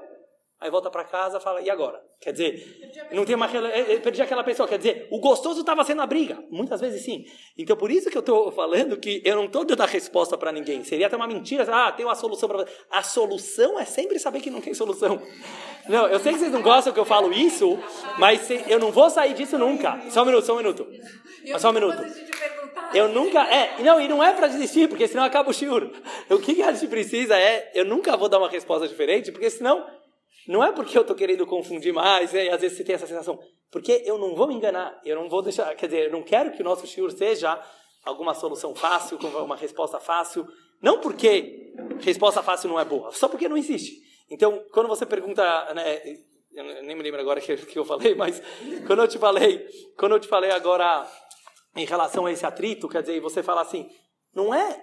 Aí 0.58 0.70
volta 0.70 0.90
para 0.90 1.04
casa 1.04 1.38
fala, 1.38 1.60
e 1.60 1.68
agora? 1.68 2.00
Quer 2.18 2.32
dizer, 2.32 3.08
não 3.12 3.26
tem 3.26 3.34
uma 3.34 3.46
perdi 4.02 4.22
aquela 4.22 4.42
pessoa. 4.42 4.66
Quer 4.66 4.78
dizer, 4.78 5.06
o 5.10 5.20
gostoso 5.20 5.60
estava 5.60 5.84
sendo 5.84 6.00
a 6.00 6.06
briga. 6.06 6.42
Muitas 6.50 6.80
vezes 6.80 7.04
sim. 7.04 7.26
Então 7.58 7.76
por 7.76 7.90
isso 7.90 8.10
que 8.10 8.16
eu 8.16 8.20
estou 8.20 8.50
falando 8.50 8.96
que 8.96 9.20
eu 9.22 9.36
não 9.36 9.44
estou 9.44 9.66
dando 9.66 9.82
a 9.82 9.86
resposta 9.86 10.36
para 10.38 10.50
ninguém. 10.50 10.82
Seria 10.82 11.08
até 11.08 11.16
uma 11.16 11.26
mentira. 11.26 11.66
Ah, 11.70 11.92
tem 11.92 12.06
uma 12.06 12.14
solução 12.14 12.48
para 12.48 12.64
A 12.90 13.02
solução 13.02 13.78
é 13.78 13.84
sempre 13.84 14.18
saber 14.18 14.40
que 14.40 14.48
não 14.48 14.62
tem 14.62 14.72
solução. 14.72 15.20
Não, 15.88 16.08
eu 16.08 16.18
sei 16.18 16.32
que 16.32 16.38
vocês 16.38 16.52
não 16.52 16.62
gostam 16.62 16.92
que 16.92 16.98
eu 16.98 17.04
falo 17.04 17.32
isso, 17.32 17.78
mas 18.18 18.48
eu 18.66 18.78
não 18.78 18.90
vou 18.90 19.10
sair 19.10 19.34
disso 19.34 19.58
nunca. 19.58 20.00
Só 20.08 20.22
um 20.22 20.26
minuto, 20.26 20.46
só 20.46 20.54
um 20.54 20.56
minuto. 20.56 20.86
Só 21.58 21.68
um 21.68 21.72
minuto. 21.72 22.02
eu 22.94 23.08
nunca. 23.08 23.42
É, 23.42 23.82
não, 23.82 24.00
e 24.00 24.08
não 24.08 24.24
é 24.24 24.32
para 24.32 24.48
desistir, 24.48 24.88
porque 24.88 25.06
senão 25.06 25.22
acaba 25.22 25.50
o 25.50 25.52
shiur. 25.52 25.90
O 26.30 26.38
que 26.38 26.62
a 26.62 26.72
gente 26.72 26.88
precisa 26.88 27.38
é. 27.38 27.70
Eu 27.74 27.84
nunca 27.84 28.16
vou 28.16 28.28
dar 28.28 28.38
uma 28.38 28.48
resposta 28.48 28.88
diferente, 28.88 29.30
porque 29.30 29.50
senão. 29.50 29.84
Não 30.46 30.62
é 30.62 30.72
porque 30.72 30.96
eu 30.96 31.02
estou 31.02 31.16
querendo 31.16 31.46
confundir 31.46 31.92
mais, 31.92 32.32
né, 32.32 32.46
e 32.46 32.50
às 32.50 32.60
vezes 32.60 32.76
você 32.76 32.84
tem 32.84 32.94
essa 32.94 33.06
sensação. 33.06 33.38
Porque 33.70 34.02
eu 34.04 34.16
não 34.18 34.34
vou 34.34 34.46
me 34.46 34.54
enganar, 34.54 35.00
eu 35.04 35.16
não 35.16 35.28
vou 35.28 35.42
deixar. 35.42 35.74
Quer 35.74 35.86
dizer, 35.86 36.06
eu 36.06 36.12
não 36.12 36.22
quero 36.22 36.52
que 36.52 36.62
o 36.62 36.64
nosso 36.64 36.86
shiur 36.86 37.10
seja 37.10 37.60
alguma 38.04 38.34
solução 38.34 38.74
fácil, 38.74 39.18
uma 39.18 39.56
resposta 39.56 39.98
fácil. 39.98 40.46
Não 40.80 41.00
porque 41.00 41.74
resposta 42.00 42.42
fácil 42.42 42.68
não 42.68 42.78
é 42.78 42.84
boa, 42.84 43.10
só 43.12 43.28
porque 43.28 43.48
não 43.48 43.56
existe. 43.56 43.92
Então, 44.30 44.64
quando 44.72 44.88
você 44.88 45.04
pergunta, 45.04 45.42
né, 45.74 46.00
eu 46.52 46.82
nem 46.82 46.96
me 46.96 47.02
lembro 47.02 47.20
agora 47.20 47.40
que, 47.40 47.56
que 47.56 47.78
eu 47.78 47.84
falei, 47.84 48.14
mas 48.14 48.40
quando 48.86 49.02
eu 49.02 49.08
te 49.08 49.18
falei, 49.18 49.66
quando 49.98 50.12
eu 50.12 50.20
te 50.20 50.28
falei 50.28 50.50
agora 50.50 51.06
em 51.74 51.84
relação 51.84 52.26
a 52.26 52.32
esse 52.32 52.46
atrito, 52.46 52.88
quer 52.88 53.02
dizer, 53.02 53.20
você 53.20 53.42
fala 53.42 53.60
assim, 53.60 53.88
não 54.34 54.54
é 54.54 54.82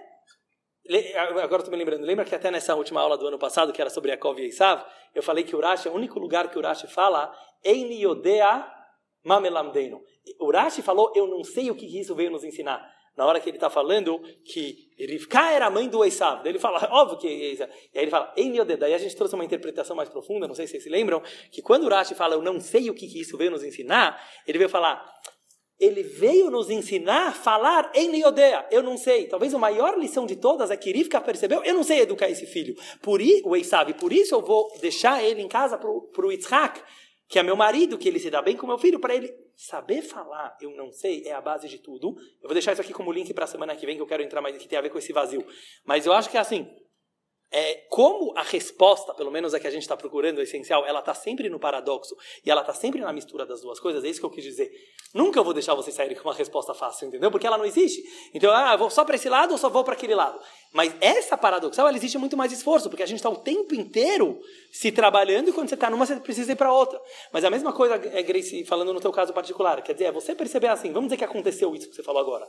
Agora 1.42 1.62
estou 1.62 1.70
me 1.70 1.78
lembrando, 1.78 2.04
lembra 2.04 2.26
que 2.26 2.34
até 2.34 2.50
nessa 2.50 2.74
última 2.74 3.00
aula 3.00 3.16
do 3.16 3.26
ano 3.26 3.38
passado, 3.38 3.72
que 3.72 3.80
era 3.80 3.88
sobre 3.88 4.10
Yaakov 4.10 4.38
e 4.38 4.48
Esav, 4.48 4.84
eu 5.14 5.22
falei 5.22 5.42
que 5.42 5.56
Urashi, 5.56 5.88
o 5.88 5.94
único 5.94 6.18
lugar 6.18 6.50
que 6.50 6.58
Urashi 6.58 6.86
fala, 6.86 7.34
Eini 7.64 8.02
Yodea 8.02 8.70
Mamelamdeino. 9.24 10.02
Urashi 10.38 10.82
falou, 10.82 11.10
eu 11.14 11.26
não 11.26 11.42
sei 11.42 11.70
o 11.70 11.74
que 11.74 11.86
isso 11.98 12.14
veio 12.14 12.30
nos 12.30 12.44
ensinar. 12.44 12.92
Na 13.16 13.24
hora 13.24 13.40
que 13.40 13.48
ele 13.48 13.56
está 13.56 13.70
falando 13.70 14.20
que 14.44 14.90
Rivka 14.98 15.52
era 15.52 15.66
a 15.66 15.70
mãe 15.70 15.88
do 15.88 16.04
Esav, 16.04 16.46
ele 16.46 16.58
fala, 16.58 16.86
óbvio 16.92 17.16
que 17.16 17.28
é 17.28 17.30
E 17.30 17.98
aí 17.98 18.04
ele 18.04 18.10
fala, 18.10 18.30
Eini 18.36 18.58
Yodea. 18.58 18.76
Daí 18.76 18.92
a 18.92 18.98
gente 18.98 19.16
trouxe 19.16 19.34
uma 19.34 19.44
interpretação 19.44 19.96
mais 19.96 20.10
profunda, 20.10 20.46
não 20.46 20.54
sei 20.54 20.66
se 20.66 20.72
vocês 20.72 20.82
se 20.82 20.90
lembram, 20.90 21.22
que 21.50 21.62
quando 21.62 21.84
Urashi 21.84 22.14
fala, 22.14 22.34
eu 22.34 22.42
não 22.42 22.60
sei 22.60 22.90
o 22.90 22.94
que 22.94 23.06
isso 23.18 23.38
veio 23.38 23.50
nos 23.50 23.64
ensinar, 23.64 24.22
ele 24.46 24.58
veio 24.58 24.68
falar, 24.68 25.02
ele 25.84 26.02
veio 26.02 26.50
nos 26.50 26.70
ensinar 26.70 27.28
a 27.28 27.32
falar 27.32 27.90
em 27.94 28.08
Neodea. 28.08 28.66
Eu 28.70 28.82
não 28.82 28.96
sei. 28.96 29.26
Talvez 29.26 29.54
a 29.54 29.58
maior 29.58 29.98
lição 29.98 30.26
de 30.26 30.36
todas 30.36 30.70
é 30.70 30.76
que 30.76 30.92
Rivka 30.92 31.20
percebeu, 31.20 31.62
eu 31.62 31.74
não 31.74 31.82
sei 31.82 32.00
educar 32.00 32.28
esse 32.28 32.46
filho. 32.46 32.74
Por 33.02 33.20
o 33.44 33.56
Esav, 33.56 33.92
por 33.94 34.12
isso 34.12 34.34
eu 34.34 34.40
vou 34.40 34.72
deixar 34.80 35.22
ele 35.22 35.42
em 35.42 35.48
casa 35.48 35.76
para 35.76 35.88
o 35.88 36.32
Yitzhak, 36.32 36.82
que 37.28 37.38
é 37.38 37.42
meu 37.42 37.56
marido, 37.56 37.98
que 37.98 38.08
ele 38.08 38.18
se 38.18 38.30
dá 38.30 38.40
bem 38.42 38.56
com 38.56 38.66
meu 38.66 38.78
filho, 38.78 38.98
para 38.98 39.14
ele 39.14 39.32
saber 39.56 40.02
falar, 40.02 40.56
eu 40.60 40.70
não 40.70 40.92
sei, 40.92 41.22
é 41.26 41.32
a 41.32 41.40
base 41.40 41.68
de 41.68 41.78
tudo. 41.78 42.14
Eu 42.42 42.48
vou 42.48 42.52
deixar 42.52 42.72
isso 42.72 42.82
aqui 42.82 42.92
como 42.92 43.12
link 43.12 43.32
para 43.32 43.44
a 43.44 43.48
semana 43.48 43.74
que 43.76 43.86
vem, 43.86 43.96
que 43.96 44.02
eu 44.02 44.06
quero 44.06 44.22
entrar 44.22 44.40
mais, 44.40 44.56
que 44.56 44.68
tem 44.68 44.78
a 44.78 44.82
ver 44.82 44.90
com 44.90 44.98
esse 44.98 45.12
vazio. 45.12 45.44
Mas 45.84 46.06
eu 46.06 46.12
acho 46.12 46.30
que 46.30 46.36
é 46.36 46.40
assim, 46.40 46.68
é, 47.50 47.86
como 47.88 48.36
a 48.36 48.42
resposta, 48.42 49.14
pelo 49.14 49.30
menos 49.30 49.54
a 49.54 49.60
que 49.60 49.66
a 49.66 49.70
gente 49.70 49.82
está 49.82 49.96
procurando, 49.96 50.40
é 50.40 50.42
essencial, 50.42 50.84
ela 50.84 50.98
está 50.98 51.14
sempre 51.14 51.48
no 51.48 51.58
paradoxo 51.58 52.16
e 52.44 52.50
ela 52.50 52.62
está 52.62 52.74
sempre 52.74 53.00
na 53.00 53.12
mistura 53.12 53.46
das 53.46 53.60
duas 53.60 53.78
coisas, 53.78 54.02
é 54.02 54.08
isso 54.08 54.18
que 54.18 54.26
eu 54.26 54.30
quis 54.30 54.42
dizer. 54.42 54.72
Nunca 55.14 55.40
vou 55.40 55.54
deixar 55.54 55.74
vocês 55.74 55.94
saírem 55.94 56.16
com 56.16 56.28
uma 56.28 56.34
resposta 56.34 56.74
fácil, 56.74 57.06
entendeu? 57.06 57.30
Porque 57.30 57.46
ela 57.46 57.56
não 57.56 57.64
existe. 57.64 58.02
Então, 58.34 58.52
ah, 58.52 58.74
vou 58.74 58.90
só 58.90 59.04
para 59.04 59.14
esse 59.14 59.28
lado 59.28 59.52
ou 59.52 59.58
só 59.58 59.68
vou 59.68 59.84
para 59.84 59.94
aquele 59.94 60.14
lado? 60.16 60.40
Mas 60.72 60.92
essa 61.00 61.38
paradoxal, 61.38 61.86
ela 61.86 61.96
existe 61.96 62.18
muito 62.18 62.36
mais 62.36 62.50
esforço, 62.50 62.90
porque 62.90 63.04
a 63.04 63.06
gente 63.06 63.18
está 63.18 63.30
o 63.30 63.36
tempo 63.36 63.72
inteiro 63.76 64.40
se 64.72 64.90
trabalhando 64.90 65.50
e 65.50 65.52
quando 65.52 65.68
você 65.68 65.76
está 65.76 65.88
numa, 65.88 66.04
você 66.04 66.16
precisa 66.16 66.50
ir 66.50 66.56
para 66.56 66.72
outra. 66.72 67.00
Mas 67.32 67.44
a 67.44 67.50
mesma 67.50 67.72
coisa, 67.72 67.94
é, 67.94 68.22
Grace, 68.22 68.64
falando 68.64 68.92
no 68.92 69.00
teu 69.00 69.12
caso 69.12 69.32
particular, 69.32 69.80
quer 69.82 69.92
dizer, 69.92 70.06
é 70.06 70.12
você 70.12 70.34
perceber 70.34 70.66
assim, 70.66 70.92
vamos 70.92 71.06
dizer 71.08 71.18
que 71.18 71.24
aconteceu 71.24 71.72
isso 71.76 71.88
que 71.88 71.94
você 71.94 72.02
falou 72.02 72.20
agora. 72.20 72.44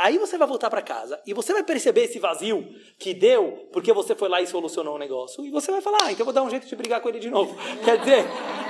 Aí 0.00 0.16
você 0.16 0.38
vai 0.38 0.48
voltar 0.48 0.70
para 0.70 0.80
casa 0.80 1.20
e 1.26 1.34
você 1.34 1.52
vai 1.52 1.62
perceber 1.62 2.04
esse 2.04 2.18
vazio 2.18 2.66
que 2.98 3.12
deu 3.12 3.68
porque 3.70 3.92
você 3.92 4.14
foi 4.14 4.30
lá 4.30 4.40
e 4.40 4.46
solucionou 4.46 4.94
o 4.94 4.98
negócio. 4.98 5.44
E 5.44 5.50
você 5.50 5.70
vai 5.70 5.82
falar, 5.82 5.98
ah, 6.04 6.12
então 6.12 6.24
vou 6.24 6.32
dar 6.32 6.42
um 6.42 6.48
jeito 6.48 6.66
de 6.66 6.74
brigar 6.74 7.02
com 7.02 7.10
ele 7.10 7.18
de 7.18 7.28
novo. 7.28 7.54
Quer 7.84 7.98
dizer, 7.98 8.24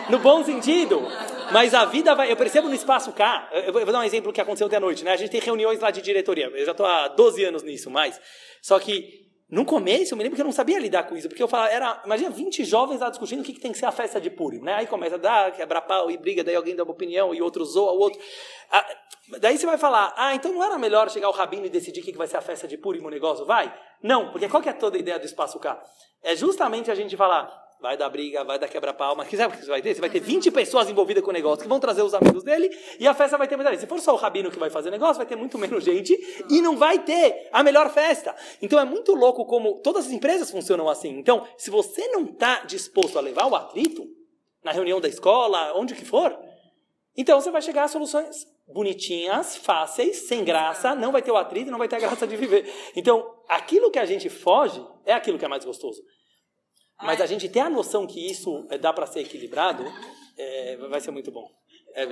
no 0.09 0.19
bom 0.19 0.43
sentido. 0.45 1.01
Mas 1.53 1.73
a 1.73 1.85
vida 1.85 2.17
vai. 2.17 2.33
Eu 2.33 2.37
percebo 2.37 2.67
no 2.67 2.75
espaço 2.75 3.13
cá. 3.13 3.49
Eu 3.53 3.73
vou 3.73 3.93
dar 3.93 4.01
um 4.01 4.03
exemplo 4.03 4.33
que 4.33 4.41
aconteceu 4.41 4.67
ontem 4.67 4.77
à 4.77 4.81
noite, 4.81 5.05
né? 5.05 5.13
A 5.13 5.17
gente 5.17 5.31
tem 5.31 5.41
reuniões 5.41 5.79
lá 5.79 5.93
de 5.93 6.03
diretoria. 6.03 6.47
Eu 6.47 6.65
já 6.65 6.73
estou 6.73 6.85
há 6.85 7.07
12 7.07 7.45
anos 7.45 7.63
nisso, 7.63 7.89
mais. 7.89 8.21
Só 8.61 8.81
que 8.81 9.31
no 9.51 9.65
começo, 9.65 10.15
eu 10.15 10.17
me 10.17 10.23
lembro 10.23 10.37
que 10.37 10.43
eu 10.43 10.47
não 10.47 10.53
sabia 10.53 10.79
lidar 10.79 11.05
com 11.05 11.17
isso, 11.17 11.29
porque 11.29 11.43
eu 11.43 11.49
falava, 11.49 11.71
era, 11.73 12.03
imagina 12.05 12.31
20 12.31 12.65
jovens 12.65 13.01
lá 13.01 13.11
discutindo 13.11 13.41
o 13.41 13.43
que, 13.43 13.53
que 13.53 13.61
tem 13.61 13.73
que 13.73 13.79
ser 13.79 13.87
a 13.87 13.91
festa 13.91 14.21
de 14.21 14.31
Purim, 14.31 14.61
né? 14.61 14.75
Aí 14.75 14.87
começa 14.87 15.17
a 15.17 15.19
dar, 15.19 15.53
quebrar 15.53 15.81
pau 15.81 16.09
e 16.09 16.17
briga, 16.17 16.45
daí 16.45 16.55
alguém 16.55 16.77
dá 16.77 16.85
uma 16.85 16.93
opinião 16.93 17.35
e 17.35 17.43
outro 17.43 17.65
zoa 17.65 17.91
o 17.91 17.99
outro. 17.99 18.21
Ah, 18.71 18.87
daí 19.39 19.59
você 19.59 19.67
vai 19.67 19.79
falar, 19.79 20.13
ah, 20.17 20.35
então 20.35 20.53
não 20.53 20.65
era 20.65 20.79
melhor 20.79 21.11
chegar 21.11 21.29
o 21.29 21.33
rabino 21.33 21.67
e 21.67 21.71
decidir 21.71 22.01
o 22.01 22.05
que, 22.05 22.17
vai 22.17 22.27
ser 22.27 22.37
a 22.37 22.41
festa 22.41 22.67
de 22.67 22.77
Purim, 22.77 23.05
o 23.05 23.11
negócio? 23.11 23.45
Vai? 23.45 23.73
Não, 24.03 24.31
porque 24.33 24.49
qual 24.49 24.63
que 24.63 24.69
é 24.69 24.73
toda 24.73 24.97
a 24.97 25.01
ideia 25.01 25.19
do 25.19 25.27
espaço 25.27 25.59
cá? 25.59 25.81
É 26.23 26.35
justamente 26.35 26.91
a 26.91 26.95
gente 26.95 27.17
falar, 27.17 27.51
vai 27.81 27.97
dar 27.97 28.09
briga, 28.11 28.45
vai 28.45 28.59
dar 28.59 28.69
quebra-pau, 28.69 29.17
mas 29.17 29.31
sabe 29.31 29.55
o 29.55 29.59
que 29.59 29.65
você 29.65 29.71
vai 29.71 29.81
ter? 29.81 29.95
Você 29.95 30.01
vai 30.01 30.11
ter 30.11 30.21
20 30.21 30.51
pessoas 30.51 30.89
envolvidas 30.89 31.25
com 31.25 31.31
o 31.31 31.33
negócio 31.33 31.63
que 31.63 31.69
vão 31.69 31.81
trazer 31.81 32.03
os 32.03 32.13
amigos 32.13 32.43
dele 32.43 32.71
e 32.99 33.09
a 33.09 33.15
festa 33.15 33.39
vai 33.39 33.49
ter 33.49 33.57
muita 33.57 33.71
gente. 33.71 33.81
Se 33.81 33.87
for 33.87 34.01
só 34.01 34.13
o 34.13 34.17
rabino 34.17 34.51
que 34.51 34.59
vai 34.59 34.71
fazer 34.71 34.89
o 34.89 34.93
negócio, 34.93 35.17
vai 35.17 35.27
ter 35.27 35.37
muito 35.37 35.59
menos 35.59 35.83
gente 35.83 36.15
e 36.51 36.61
não 36.61 36.77
vai 36.77 36.99
ter 36.99 37.49
a 37.53 37.63
melhor 37.63 37.91
festa. 37.91 38.35
Então 38.61 38.79
é 38.79 38.85
muito 38.85 39.15
louco 39.15 39.47
como 39.47 39.81
todas 39.81 40.07
as 40.07 40.13
empresas 40.13 40.51
funcionam 40.51 40.89
assim. 40.89 41.19
Então, 41.19 41.47
se 41.57 41.71
você 41.71 42.07
não 42.09 42.25
está 42.25 42.65
disposto 42.65 43.19
a 43.19 43.23
levar 43.23 43.47
o 43.47 43.57
atrito 43.57 44.07
na 44.63 44.73
reunião 44.73 45.01
da 45.01 45.09
escola, 45.09 45.73
onde 45.75 45.95
que 45.95 46.05
for, 46.05 46.39
então 47.17 47.41
você 47.41 47.51
vai 47.51 47.63
chegar 47.63 47.85
a 47.85 47.89
soluções 47.89 48.47
bonitinhas, 48.73 49.57
fáceis, 49.57 50.29
sem 50.29 50.45
graça, 50.45 50.95
não 50.95 51.13
vai 51.13 51.23
ter 51.23 51.31
o 51.31 51.37
atrito, 51.37 51.71
não 51.71 51.79
vai 51.79 51.89
ter 51.89 51.97
a 51.97 52.01
graça 52.01 52.27
de 52.27 52.37
viver. 52.37 52.73
Então, 52.95 53.35
aquilo 53.49 53.91
que 53.91 53.99
a 53.99 54.05
gente 54.05 54.29
foge 54.29 54.85
é 55.05 55.13
aquilo 55.13 55.39
que 55.39 55.45
é 55.45 55.49
mais 55.49 55.65
gostoso. 55.65 56.01
Mas 57.03 57.21
a 57.21 57.27
gente 57.27 57.49
ter 57.49 57.61
a 57.61 57.71
noção 57.71 58.07
que 58.07 58.31
isso 58.31 58.67
eh, 58.71 58.77
dá 58.77 58.93
para 58.93 59.07
ser 59.07 59.21
equilibrado, 59.21 59.85
é, 60.37 60.77
vai 60.89 61.01
ser 61.01 61.11
muito 61.11 61.31
bom. 61.31 61.49
É, 61.95 62.07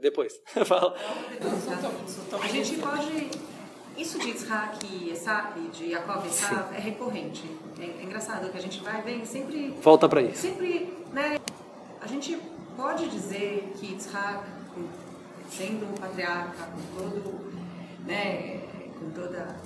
depois. 0.00 0.40
Fala. 0.66 0.94
A 2.42 2.46
gente 2.48 2.76
pode. 2.76 3.30
Isso 3.96 4.18
de 4.18 4.30
Isaac 4.30 4.84
e 4.86 5.10
Esav, 5.10 5.56
de 5.70 5.92
Jacob 5.92 6.24
e 6.24 6.76
é 6.76 6.80
recorrente. 6.80 7.44
É, 7.78 7.84
é, 7.84 8.02
engraçado 8.02 8.50
que 8.50 8.58
a 8.58 8.60
gente 8.60 8.82
vai 8.82 9.02
vem 9.02 9.24
sempre. 9.24 9.68
Volta 9.80 10.08
para 10.08 10.20
isso. 10.20 10.42
Sempre, 10.42 10.92
né? 11.12 11.38
A 12.00 12.06
gente 12.06 12.36
pode 12.76 13.08
dizer 13.08 13.72
que 13.78 13.94
Isaac, 13.94 14.44
sendo 15.56 15.86
um 15.86 15.94
patriarca, 15.94 16.64
com 16.66 16.98
todo, 16.98 17.52
né, 18.06 18.60
com 18.98 19.10
toda, 19.10 19.56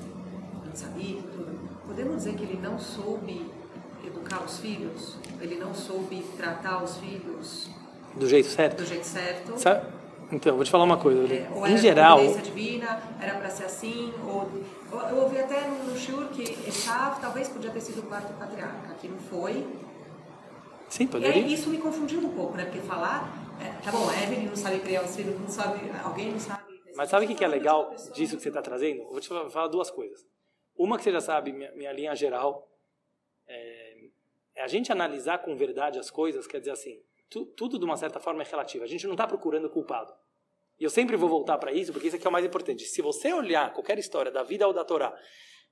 sabia, 0.75 1.21
podemos 1.87 2.17
dizer 2.17 2.35
que 2.35 2.43
ele 2.43 2.61
não 2.63 2.79
soube 2.79 3.51
educar 4.07 4.43
os 4.45 4.59
filhos, 4.59 5.17
ele 5.41 5.57
não 5.57 5.75
soube 5.75 6.25
tratar 6.37 6.83
os 6.83 6.97
filhos 6.99 7.71
do 8.15 8.29
jeito 8.29 8.49
certo. 8.49 8.79
Do 8.79 8.87
jeito 8.87 9.07
certo. 9.07 9.59
Sabe? 9.59 9.87
Então, 10.31 10.57
vou 10.57 10.65
te 10.65 10.71
falar 10.71 10.85
uma 10.85 10.99
coisa. 10.99 11.33
É, 11.33 11.49
ou 11.55 11.67
em 11.67 11.79
geral. 11.79 12.19
divina, 12.43 13.01
era 13.21 13.35
para 13.35 13.49
ser 13.49 13.65
assim, 13.65 14.13
ou. 14.27 14.49
Eu 15.11 15.17
ouvi 15.23 15.39
até 15.39 15.69
no 15.69 15.97
Shur 15.97 16.29
que 16.29 16.43
Esav 16.67 17.21
talvez 17.21 17.49
podia 17.49 17.71
ter 17.71 17.81
sido 17.81 18.01
o 18.01 18.03
quarto 18.03 18.33
patriarca, 18.35 18.95
que 19.01 19.09
não 19.09 19.19
foi. 19.19 19.67
Sim, 20.89 21.07
poderia. 21.07 21.41
E 21.41 21.45
aí, 21.45 21.53
isso 21.53 21.71
me 21.71 21.79
confundiu 21.79 22.21
um 22.21 22.31
pouco, 22.31 22.57
né? 22.57 22.65
Porque 22.65 22.81
falar. 22.81 23.48
É, 23.61 23.83
tá 23.83 23.91
bom, 23.91 24.11
Evelyn 24.11 24.47
não 24.47 24.57
sabe 24.57 24.81
criar 24.81 25.05
os 25.05 25.15
filhos, 25.15 25.39
não 25.39 25.49
sabe. 25.49 25.81
Alguém 26.03 26.33
não 26.33 26.41
sabe. 26.41 26.63
Mas 26.95 27.11
sabe 27.11 27.27
o 27.27 27.37
que 27.37 27.45
é 27.45 27.49
legal 27.49 27.95
disso 28.13 28.37
que 28.37 28.43
você 28.43 28.49
está 28.49 28.63
trazendo? 28.63 29.05
Vou 29.05 29.21
te 29.21 29.29
falar 29.29 29.69
duas 29.69 29.91
coisas. 29.91 30.27
Uma 30.77 30.97
que 30.97 31.05
você 31.05 31.13
já 31.13 31.21
sabe, 31.21 31.53
minha, 31.53 31.73
minha 31.73 31.93
linha 31.93 32.15
geral. 32.15 32.69
É, 33.47 34.09
é 34.57 34.63
a 34.63 34.67
gente 34.67 34.91
analisar 34.91 35.39
com 35.39 35.55
verdade 35.57 35.99
as 35.99 36.11
coisas, 36.11 36.47
quer 36.47 36.59
dizer 36.59 36.73
assim, 36.73 37.01
tu, 37.31 37.47
tudo 37.47 37.79
de 37.79 37.85
uma 37.85 37.97
certa 37.97 38.19
forma 38.19 38.43
é 38.43 38.47
relativo. 38.47 38.85
A 38.85 38.89
gente 38.89 39.07
não 39.07 39.15
está 39.15 39.27
procurando 39.27 39.71
culpado. 39.71 40.13
E 40.79 40.85
eu 40.85 40.91
sempre 40.91 41.17
vou 41.17 41.29
voltar 41.29 41.59
para 41.59 41.73
isso, 41.73 41.93
porque 41.93 42.07
isso 42.07 42.17
aqui 42.17 42.27
é 42.27 42.31
o 42.31 42.33
mais 42.33 42.45
importante. 42.45 42.85
Se 42.85 43.03
você 43.03 43.33
olhar 43.33 43.73
qualquer 43.73 43.99
história 43.99 44.31
da 44.31 44.43
vida 44.43 44.67
ou 44.67 44.73
da 44.73 44.85
Torá, 44.85 45.17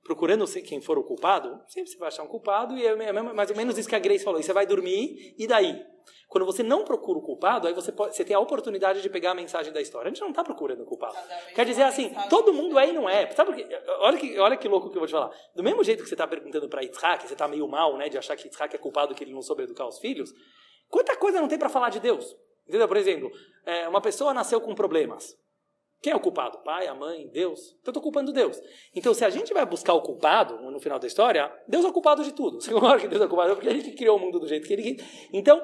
procurando 0.03 0.45
quem 0.63 0.81
for 0.81 0.97
o 0.97 1.03
culpado, 1.03 1.61
sempre 1.67 1.91
você 1.91 1.97
vai 1.97 2.07
achar 2.07 2.23
um 2.23 2.27
culpado, 2.27 2.77
e 2.77 2.85
é 2.85 3.11
mais 3.11 3.49
ou 3.49 3.57
menos 3.57 3.77
isso 3.77 3.89
que 3.89 3.95
a 3.95 3.99
Grace 3.99 4.23
falou. 4.23 4.39
E 4.39 4.43
você 4.43 4.53
vai 4.53 4.65
dormir, 4.65 5.35
e 5.37 5.45
daí? 5.47 5.83
Quando 6.27 6.45
você 6.45 6.61
não 6.61 6.83
procura 6.83 7.19
o 7.19 7.21
culpado, 7.21 7.67
aí 7.67 7.73
você, 7.73 7.91
pode, 7.91 8.15
você 8.15 8.23
tem 8.23 8.35
a 8.35 8.39
oportunidade 8.39 9.01
de 9.01 9.09
pegar 9.09 9.31
a 9.31 9.35
mensagem 9.35 9.71
da 9.71 9.81
história. 9.81 10.07
A 10.07 10.09
gente 10.09 10.21
não 10.21 10.29
está 10.29 10.43
procurando 10.43 10.83
o 10.83 10.85
culpado. 10.85 11.15
Quer 11.55 11.65
dizer 11.65 11.83
assim, 11.83 12.13
todo 12.29 12.53
mundo 12.53 12.77
é 12.77 12.89
e 12.89 12.93
não 12.93 13.09
é. 13.09 13.29
Sabe 13.31 13.51
porque, 13.51 13.75
olha, 13.99 14.17
que, 14.17 14.39
olha 14.39 14.57
que 14.57 14.67
louco 14.67 14.89
que 14.89 14.97
eu 14.97 14.99
vou 14.99 15.07
te 15.07 15.11
falar. 15.11 15.31
Do 15.55 15.63
mesmo 15.63 15.83
jeito 15.83 16.03
que 16.03 16.09
você 16.09 16.15
está 16.15 16.27
perguntando 16.27 16.67
para 16.67 16.81
Yitzhak, 16.81 17.27
você 17.27 17.33
está 17.33 17.47
meio 17.47 17.67
mal, 17.67 17.97
né, 17.97 18.09
de 18.09 18.17
achar 18.17 18.35
que 18.35 18.45
Yitzhak 18.47 18.75
é 18.75 18.79
culpado 18.79 19.15
que 19.15 19.23
ele 19.23 19.33
não 19.33 19.41
soube 19.41 19.63
educar 19.63 19.87
os 19.87 19.99
filhos, 19.99 20.33
quanta 20.89 21.15
coisa 21.15 21.39
não 21.39 21.47
tem 21.47 21.57
para 21.57 21.69
falar 21.69 21.89
de 21.89 21.99
Deus? 21.99 22.35
Entendeu? 22.67 22.87
Por 22.87 22.97
exemplo, 22.97 23.31
é, 23.65 23.87
uma 23.87 24.01
pessoa 24.01 24.33
nasceu 24.33 24.59
com 24.59 24.75
problemas. 24.75 25.37
Quem 26.01 26.13
é 26.13 26.15
o 26.15 26.19
culpado? 26.19 26.59
Pai, 26.59 26.87
a 26.87 26.93
mãe, 26.93 27.27
Deus? 27.27 27.59
Então 27.81 27.87
eu 27.87 27.91
estou 27.91 28.03
culpando 28.03 28.31
Deus. 28.31 28.61
Então, 28.95 29.13
se 29.13 29.25
a 29.25 29.29
gente 29.29 29.53
vai 29.53 29.65
buscar 29.65 29.93
o 29.93 30.01
culpado 30.01 30.59
no 30.69 30.79
final 30.79 30.99
da 30.99 31.07
história, 31.07 31.51
Deus 31.67 31.83
é 31.83 31.87
o 31.87 31.93
culpado 31.93 32.23
de 32.23 32.31
tudo. 32.33 32.61
Você 32.61 32.71
concorda 32.71 32.99
que 32.99 33.07
Deus 33.07 33.21
é 33.21 33.25
o 33.25 33.29
culpado? 33.29 33.55
Porque 33.55 33.69
gente 33.71 33.91
criou 33.91 34.17
o 34.17 34.19
mundo 34.19 34.39
do 34.39 34.47
jeito 34.47 34.67
que 34.67 34.73
ele 34.73 34.95
quis. 34.95 35.29
Então, 35.33 35.59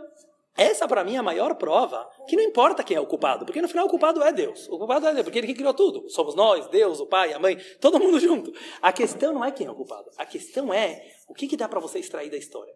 essa 0.55 0.87
para 0.87 1.03
mim 1.03 1.15
é 1.15 1.17
a 1.17 1.23
maior 1.23 1.55
prova 1.55 2.07
que 2.27 2.35
não 2.35 2.43
importa 2.43 2.83
quem 2.83 2.95
é 2.95 2.99
o 2.99 3.07
culpado, 3.07 3.45
porque 3.45 3.61
no 3.61 3.67
final 3.67 3.85
o 3.87 3.89
culpado 3.89 4.21
é 4.23 4.31
Deus. 4.31 4.67
O 4.69 4.77
culpado 4.77 5.07
é 5.07 5.13
Deus, 5.13 5.23
porque 5.23 5.39
ele 5.39 5.47
que 5.47 5.55
criou 5.55 5.73
tudo. 5.73 6.09
Somos 6.09 6.35
nós, 6.35 6.67
Deus, 6.67 6.99
o 6.99 7.07
pai, 7.07 7.33
a 7.33 7.39
mãe, 7.39 7.57
todo 7.79 7.99
mundo 7.99 8.19
junto. 8.19 8.51
A 8.81 8.91
questão 8.91 9.33
não 9.33 9.43
é 9.43 9.51
quem 9.51 9.67
é 9.67 9.71
o 9.71 9.75
culpado. 9.75 10.09
A 10.17 10.25
questão 10.25 10.73
é 10.73 11.11
o 11.27 11.33
que, 11.33 11.47
que 11.47 11.57
dá 11.57 11.67
para 11.67 11.79
você 11.79 11.99
extrair 11.99 12.29
da 12.29 12.37
história. 12.37 12.73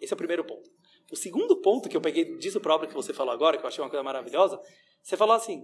Esse 0.00 0.12
é 0.12 0.14
o 0.14 0.18
primeiro 0.18 0.44
ponto. 0.44 0.68
O 1.12 1.16
segundo 1.16 1.56
ponto 1.56 1.88
que 1.88 1.96
eu 1.96 2.00
peguei 2.00 2.36
disso 2.38 2.60
próprio 2.60 2.88
que 2.88 2.94
você 2.94 3.12
falou 3.12 3.32
agora, 3.32 3.58
que 3.58 3.64
eu 3.64 3.68
achei 3.68 3.82
uma 3.82 3.90
coisa 3.90 4.02
maravilhosa, 4.02 4.60
você 5.02 5.16
falou 5.16 5.34
assim: 5.34 5.62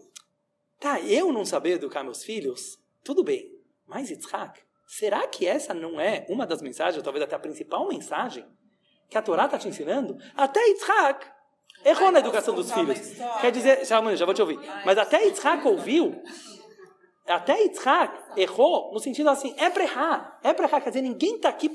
Tá, 0.79 1.01
eu 1.01 1.33
não 1.33 1.45
saber 1.45 1.73
educar 1.73 2.05
meus 2.05 2.23
filhos, 2.23 2.79
tudo 3.03 3.25
bem, 3.25 3.51
mas 3.87 4.11
Yitzhak, 4.11 4.61
será 4.87 5.27
que 5.27 5.47
essa 5.47 5.73
não 5.73 6.01
é 6.01 6.27
uma 6.29 6.47
das 6.47 6.61
mensagens, 6.61 6.97
ou 6.97 7.03
talvez 7.03 7.25
até 7.25 7.35
a 7.35 7.39
principal 7.39 7.89
mensagem, 7.89 8.45
que 9.09 9.17
a 9.17 9.23
Torá 9.23 9.47
está 9.47 9.59
te 9.59 9.69
ensinando? 9.69 10.19
Até 10.37 10.61
Yitzhak 10.69 11.27
errou 11.85 12.11
na 12.11 12.19
educação 12.19 12.55
dos 12.55 12.71
filhos. 12.73 12.99
Quer 13.41 13.53
dizer, 13.53 13.85
já, 13.85 14.15
já 14.15 14.25
vou 14.25 14.35
te 14.35 14.43
ouvir. 14.43 14.59
Mas 14.85 14.99
até 14.99 15.25
Yitzhak 15.25 15.67
ouviu, 15.67 16.21
até 17.27 17.63
Yitzhak 17.63 18.41
errou 18.41 18.93
no 18.93 18.99
sentido 18.99 19.31
assim, 19.31 19.55
é 19.57 19.71
para 19.71 19.85
errar, 19.85 20.41
é 20.43 20.53
para 20.53 20.67
errar. 20.67 20.81
Quer 20.81 20.91
dizer, 20.91 21.03
ninguém 21.03 21.37
está 21.37 21.49
aqui 21.49 21.71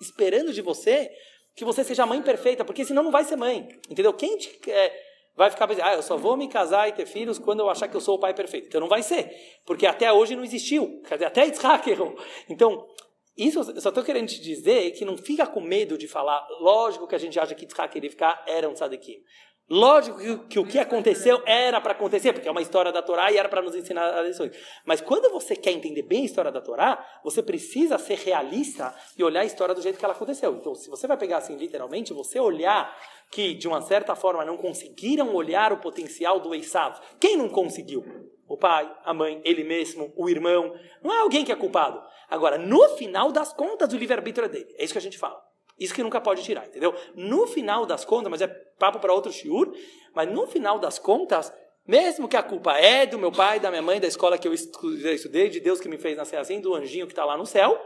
esperando 0.00 0.52
de 0.52 0.62
você 0.62 1.10
que 1.54 1.64
você 1.64 1.84
seja 1.84 2.06
mãe 2.06 2.22
perfeita, 2.22 2.64
porque 2.64 2.84
senão 2.84 3.02
não 3.02 3.10
vai 3.10 3.24
ser 3.24 3.36
mãe. 3.36 3.68
Entendeu? 3.88 4.12
Quem 4.14 4.38
te, 4.38 4.58
é, 4.70 5.09
vai 5.40 5.50
ficar 5.50 5.66
pensando, 5.66 5.86
ah, 5.86 5.94
eu 5.94 6.02
só 6.02 6.18
vou 6.18 6.36
me 6.36 6.46
casar 6.46 6.86
e 6.86 6.92
ter 6.92 7.06
filhos 7.06 7.38
quando 7.38 7.60
eu 7.60 7.70
achar 7.70 7.88
que 7.88 7.96
eu 7.96 8.00
sou 8.00 8.16
o 8.16 8.20
pai 8.20 8.34
perfeito. 8.34 8.66
Então 8.66 8.78
não 8.78 8.88
vai 8.88 9.02
ser, 9.02 9.34
porque 9.64 9.86
até 9.86 10.12
hoje 10.12 10.36
não 10.36 10.44
existiu. 10.44 11.00
Quer 11.08 11.14
dizer, 11.14 11.24
até 11.24 11.46
Yitzhak 11.46 11.88
errou. 11.88 12.14
Então, 12.46 12.86
isso 13.34 13.58
eu 13.58 13.80
só 13.80 13.88
estou 13.88 14.04
querendo 14.04 14.28
te 14.28 14.38
dizer 14.38 14.90
que 14.90 15.02
não 15.02 15.16
fica 15.16 15.46
com 15.46 15.62
medo 15.62 15.96
de 15.96 16.06
falar. 16.06 16.46
Lógico 16.60 17.06
que 17.06 17.14
a 17.14 17.18
gente 17.18 17.40
acha 17.40 17.54
que 17.54 17.64
Yitzhak 17.64 17.98
e 17.98 18.10
ficar 18.10 18.44
era 18.46 18.68
um 18.68 18.74
tzadikim. 18.74 19.16
Lógico 19.72 20.18
que, 20.18 20.36
que, 20.48 20.58
o 20.58 20.66
que 20.66 20.80
aconteceu 20.80 21.40
era 21.46 21.80
para 21.80 21.92
acontecer, 21.92 22.32
porque 22.32 22.48
é 22.48 22.50
uma 22.50 22.60
história 22.60 22.90
da 22.90 23.00
Torá 23.00 23.30
e 23.30 23.38
era 23.38 23.48
para 23.48 23.62
nos 23.62 23.76
ensinar 23.76 24.18
as 24.18 24.26
lições. 24.26 24.50
Mas 24.84 25.00
quando 25.00 25.30
você 25.30 25.54
quer 25.54 25.70
entender 25.70 26.02
bem 26.02 26.22
a 26.22 26.24
história 26.24 26.50
da 26.50 26.60
Torá, 26.60 27.06
você 27.22 27.40
precisa 27.40 27.96
ser 27.96 28.18
realista 28.18 28.92
e 29.16 29.22
olhar 29.22 29.42
a 29.42 29.44
história 29.44 29.72
do 29.72 29.80
jeito 29.80 29.96
que 29.96 30.04
ela 30.04 30.12
aconteceu. 30.12 30.56
Então, 30.56 30.74
se 30.74 30.90
você 30.90 31.06
vai 31.06 31.16
pegar 31.16 31.36
assim 31.36 31.56
literalmente, 31.56 32.12
você 32.12 32.40
olhar 32.40 32.92
que 33.30 33.54
de 33.54 33.68
uma 33.68 33.80
certa 33.80 34.16
forma 34.16 34.44
não 34.44 34.56
conseguiram 34.56 35.32
olhar 35.32 35.72
o 35.72 35.78
potencial 35.78 36.40
do 36.40 36.52
Esav. 36.52 36.98
Quem 37.20 37.36
não 37.36 37.48
conseguiu? 37.48 38.04
O 38.48 38.56
pai, 38.56 38.92
a 39.04 39.14
mãe, 39.14 39.40
ele 39.44 39.62
mesmo, 39.62 40.12
o 40.16 40.28
irmão. 40.28 40.74
Não 41.00 41.14
é 41.14 41.20
alguém 41.20 41.44
que 41.44 41.52
é 41.52 41.56
culpado. 41.56 42.02
Agora, 42.28 42.58
no 42.58 42.88
final 42.96 43.30
das 43.30 43.52
contas, 43.52 43.92
o 43.92 43.96
livre-arbítrio 43.96 44.46
é 44.46 44.48
dele. 44.48 44.74
É 44.76 44.82
isso 44.82 44.94
que 44.94 44.98
a 44.98 45.02
gente 45.02 45.16
fala. 45.16 45.49
Isso 45.80 45.94
que 45.94 46.02
nunca 46.02 46.20
pode 46.20 46.42
tirar, 46.42 46.66
entendeu? 46.66 46.94
No 47.14 47.46
final 47.46 47.86
das 47.86 48.04
contas, 48.04 48.30
mas 48.30 48.42
é 48.42 48.46
papo 48.46 49.00
para 49.00 49.14
outro 49.14 49.32
shiur, 49.32 49.74
mas 50.14 50.30
no 50.30 50.46
final 50.46 50.78
das 50.78 50.98
contas, 50.98 51.50
mesmo 51.88 52.28
que 52.28 52.36
a 52.36 52.42
culpa 52.42 52.76
é 52.76 53.06
do 53.06 53.18
meu 53.18 53.32
pai, 53.32 53.58
da 53.58 53.70
minha 53.70 53.80
mãe, 53.80 53.98
da 53.98 54.06
escola 54.06 54.36
que 54.36 54.46
eu 54.46 54.52
estudei, 54.52 55.48
de 55.48 55.58
Deus 55.58 55.80
que 55.80 55.88
me 55.88 55.96
fez 55.96 56.16
nascer 56.16 56.36
assim, 56.36 56.60
do 56.60 56.74
anjinho 56.74 57.06
que 57.06 57.12
está 57.12 57.24
lá 57.24 57.36
no 57.36 57.46
céu, 57.46 57.80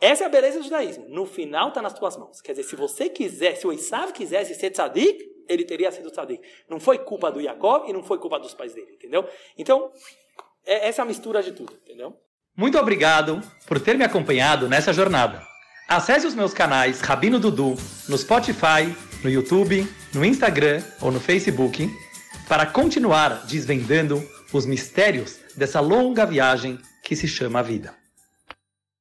essa 0.00 0.24
é 0.24 0.26
a 0.26 0.30
beleza 0.30 0.58
do 0.58 0.64
judaísmo. 0.64 1.06
No 1.08 1.24
final 1.24 1.68
está 1.68 1.80
nas 1.80 1.94
tuas 1.94 2.16
mãos. 2.16 2.42
Quer 2.42 2.52
dizer, 2.52 2.64
se 2.64 2.76
você 2.76 3.08
quiser, 3.08 3.56
se 3.56 3.66
o 3.66 3.72
Isav 3.72 4.12
quisesse 4.12 4.54
ser 4.54 4.70
tzadik, 4.70 5.18
ele 5.48 5.64
teria 5.64 5.90
sido 5.90 6.10
tzadik. 6.10 6.42
Não 6.68 6.78
foi 6.78 6.98
culpa 6.98 7.32
do 7.32 7.40
Jacob 7.40 7.88
e 7.88 7.92
não 7.92 8.02
foi 8.02 8.18
culpa 8.18 8.38
dos 8.38 8.52
pais 8.52 8.74
dele, 8.74 8.92
entendeu? 8.92 9.26
Então, 9.56 9.90
é 10.66 10.88
essa 10.88 11.02
é 11.02 11.04
mistura 11.06 11.42
de 11.42 11.52
tudo, 11.52 11.72
entendeu? 11.84 12.14
Muito 12.56 12.78
obrigado 12.78 13.40
por 13.66 13.80
ter 13.80 13.96
me 13.96 14.04
acompanhado 14.04 14.68
nessa 14.68 14.92
jornada. 14.92 15.53
Acesse 15.88 16.26
os 16.26 16.34
meus 16.34 16.54
canais 16.54 17.00
Rabino 17.00 17.38
Dudu 17.38 17.76
no 18.08 18.16
Spotify, 18.16 18.96
no 19.22 19.30
YouTube, 19.30 19.86
no 20.14 20.24
Instagram 20.24 20.82
ou 21.00 21.12
no 21.12 21.20
Facebook 21.20 21.90
para 22.48 22.66
continuar 22.66 23.44
desvendando 23.46 24.22
os 24.52 24.66
mistérios 24.66 25.38
dessa 25.56 25.80
longa 25.80 26.24
viagem 26.24 26.78
que 27.02 27.14
se 27.14 27.28
chama 27.28 27.62
vida. 27.62 28.03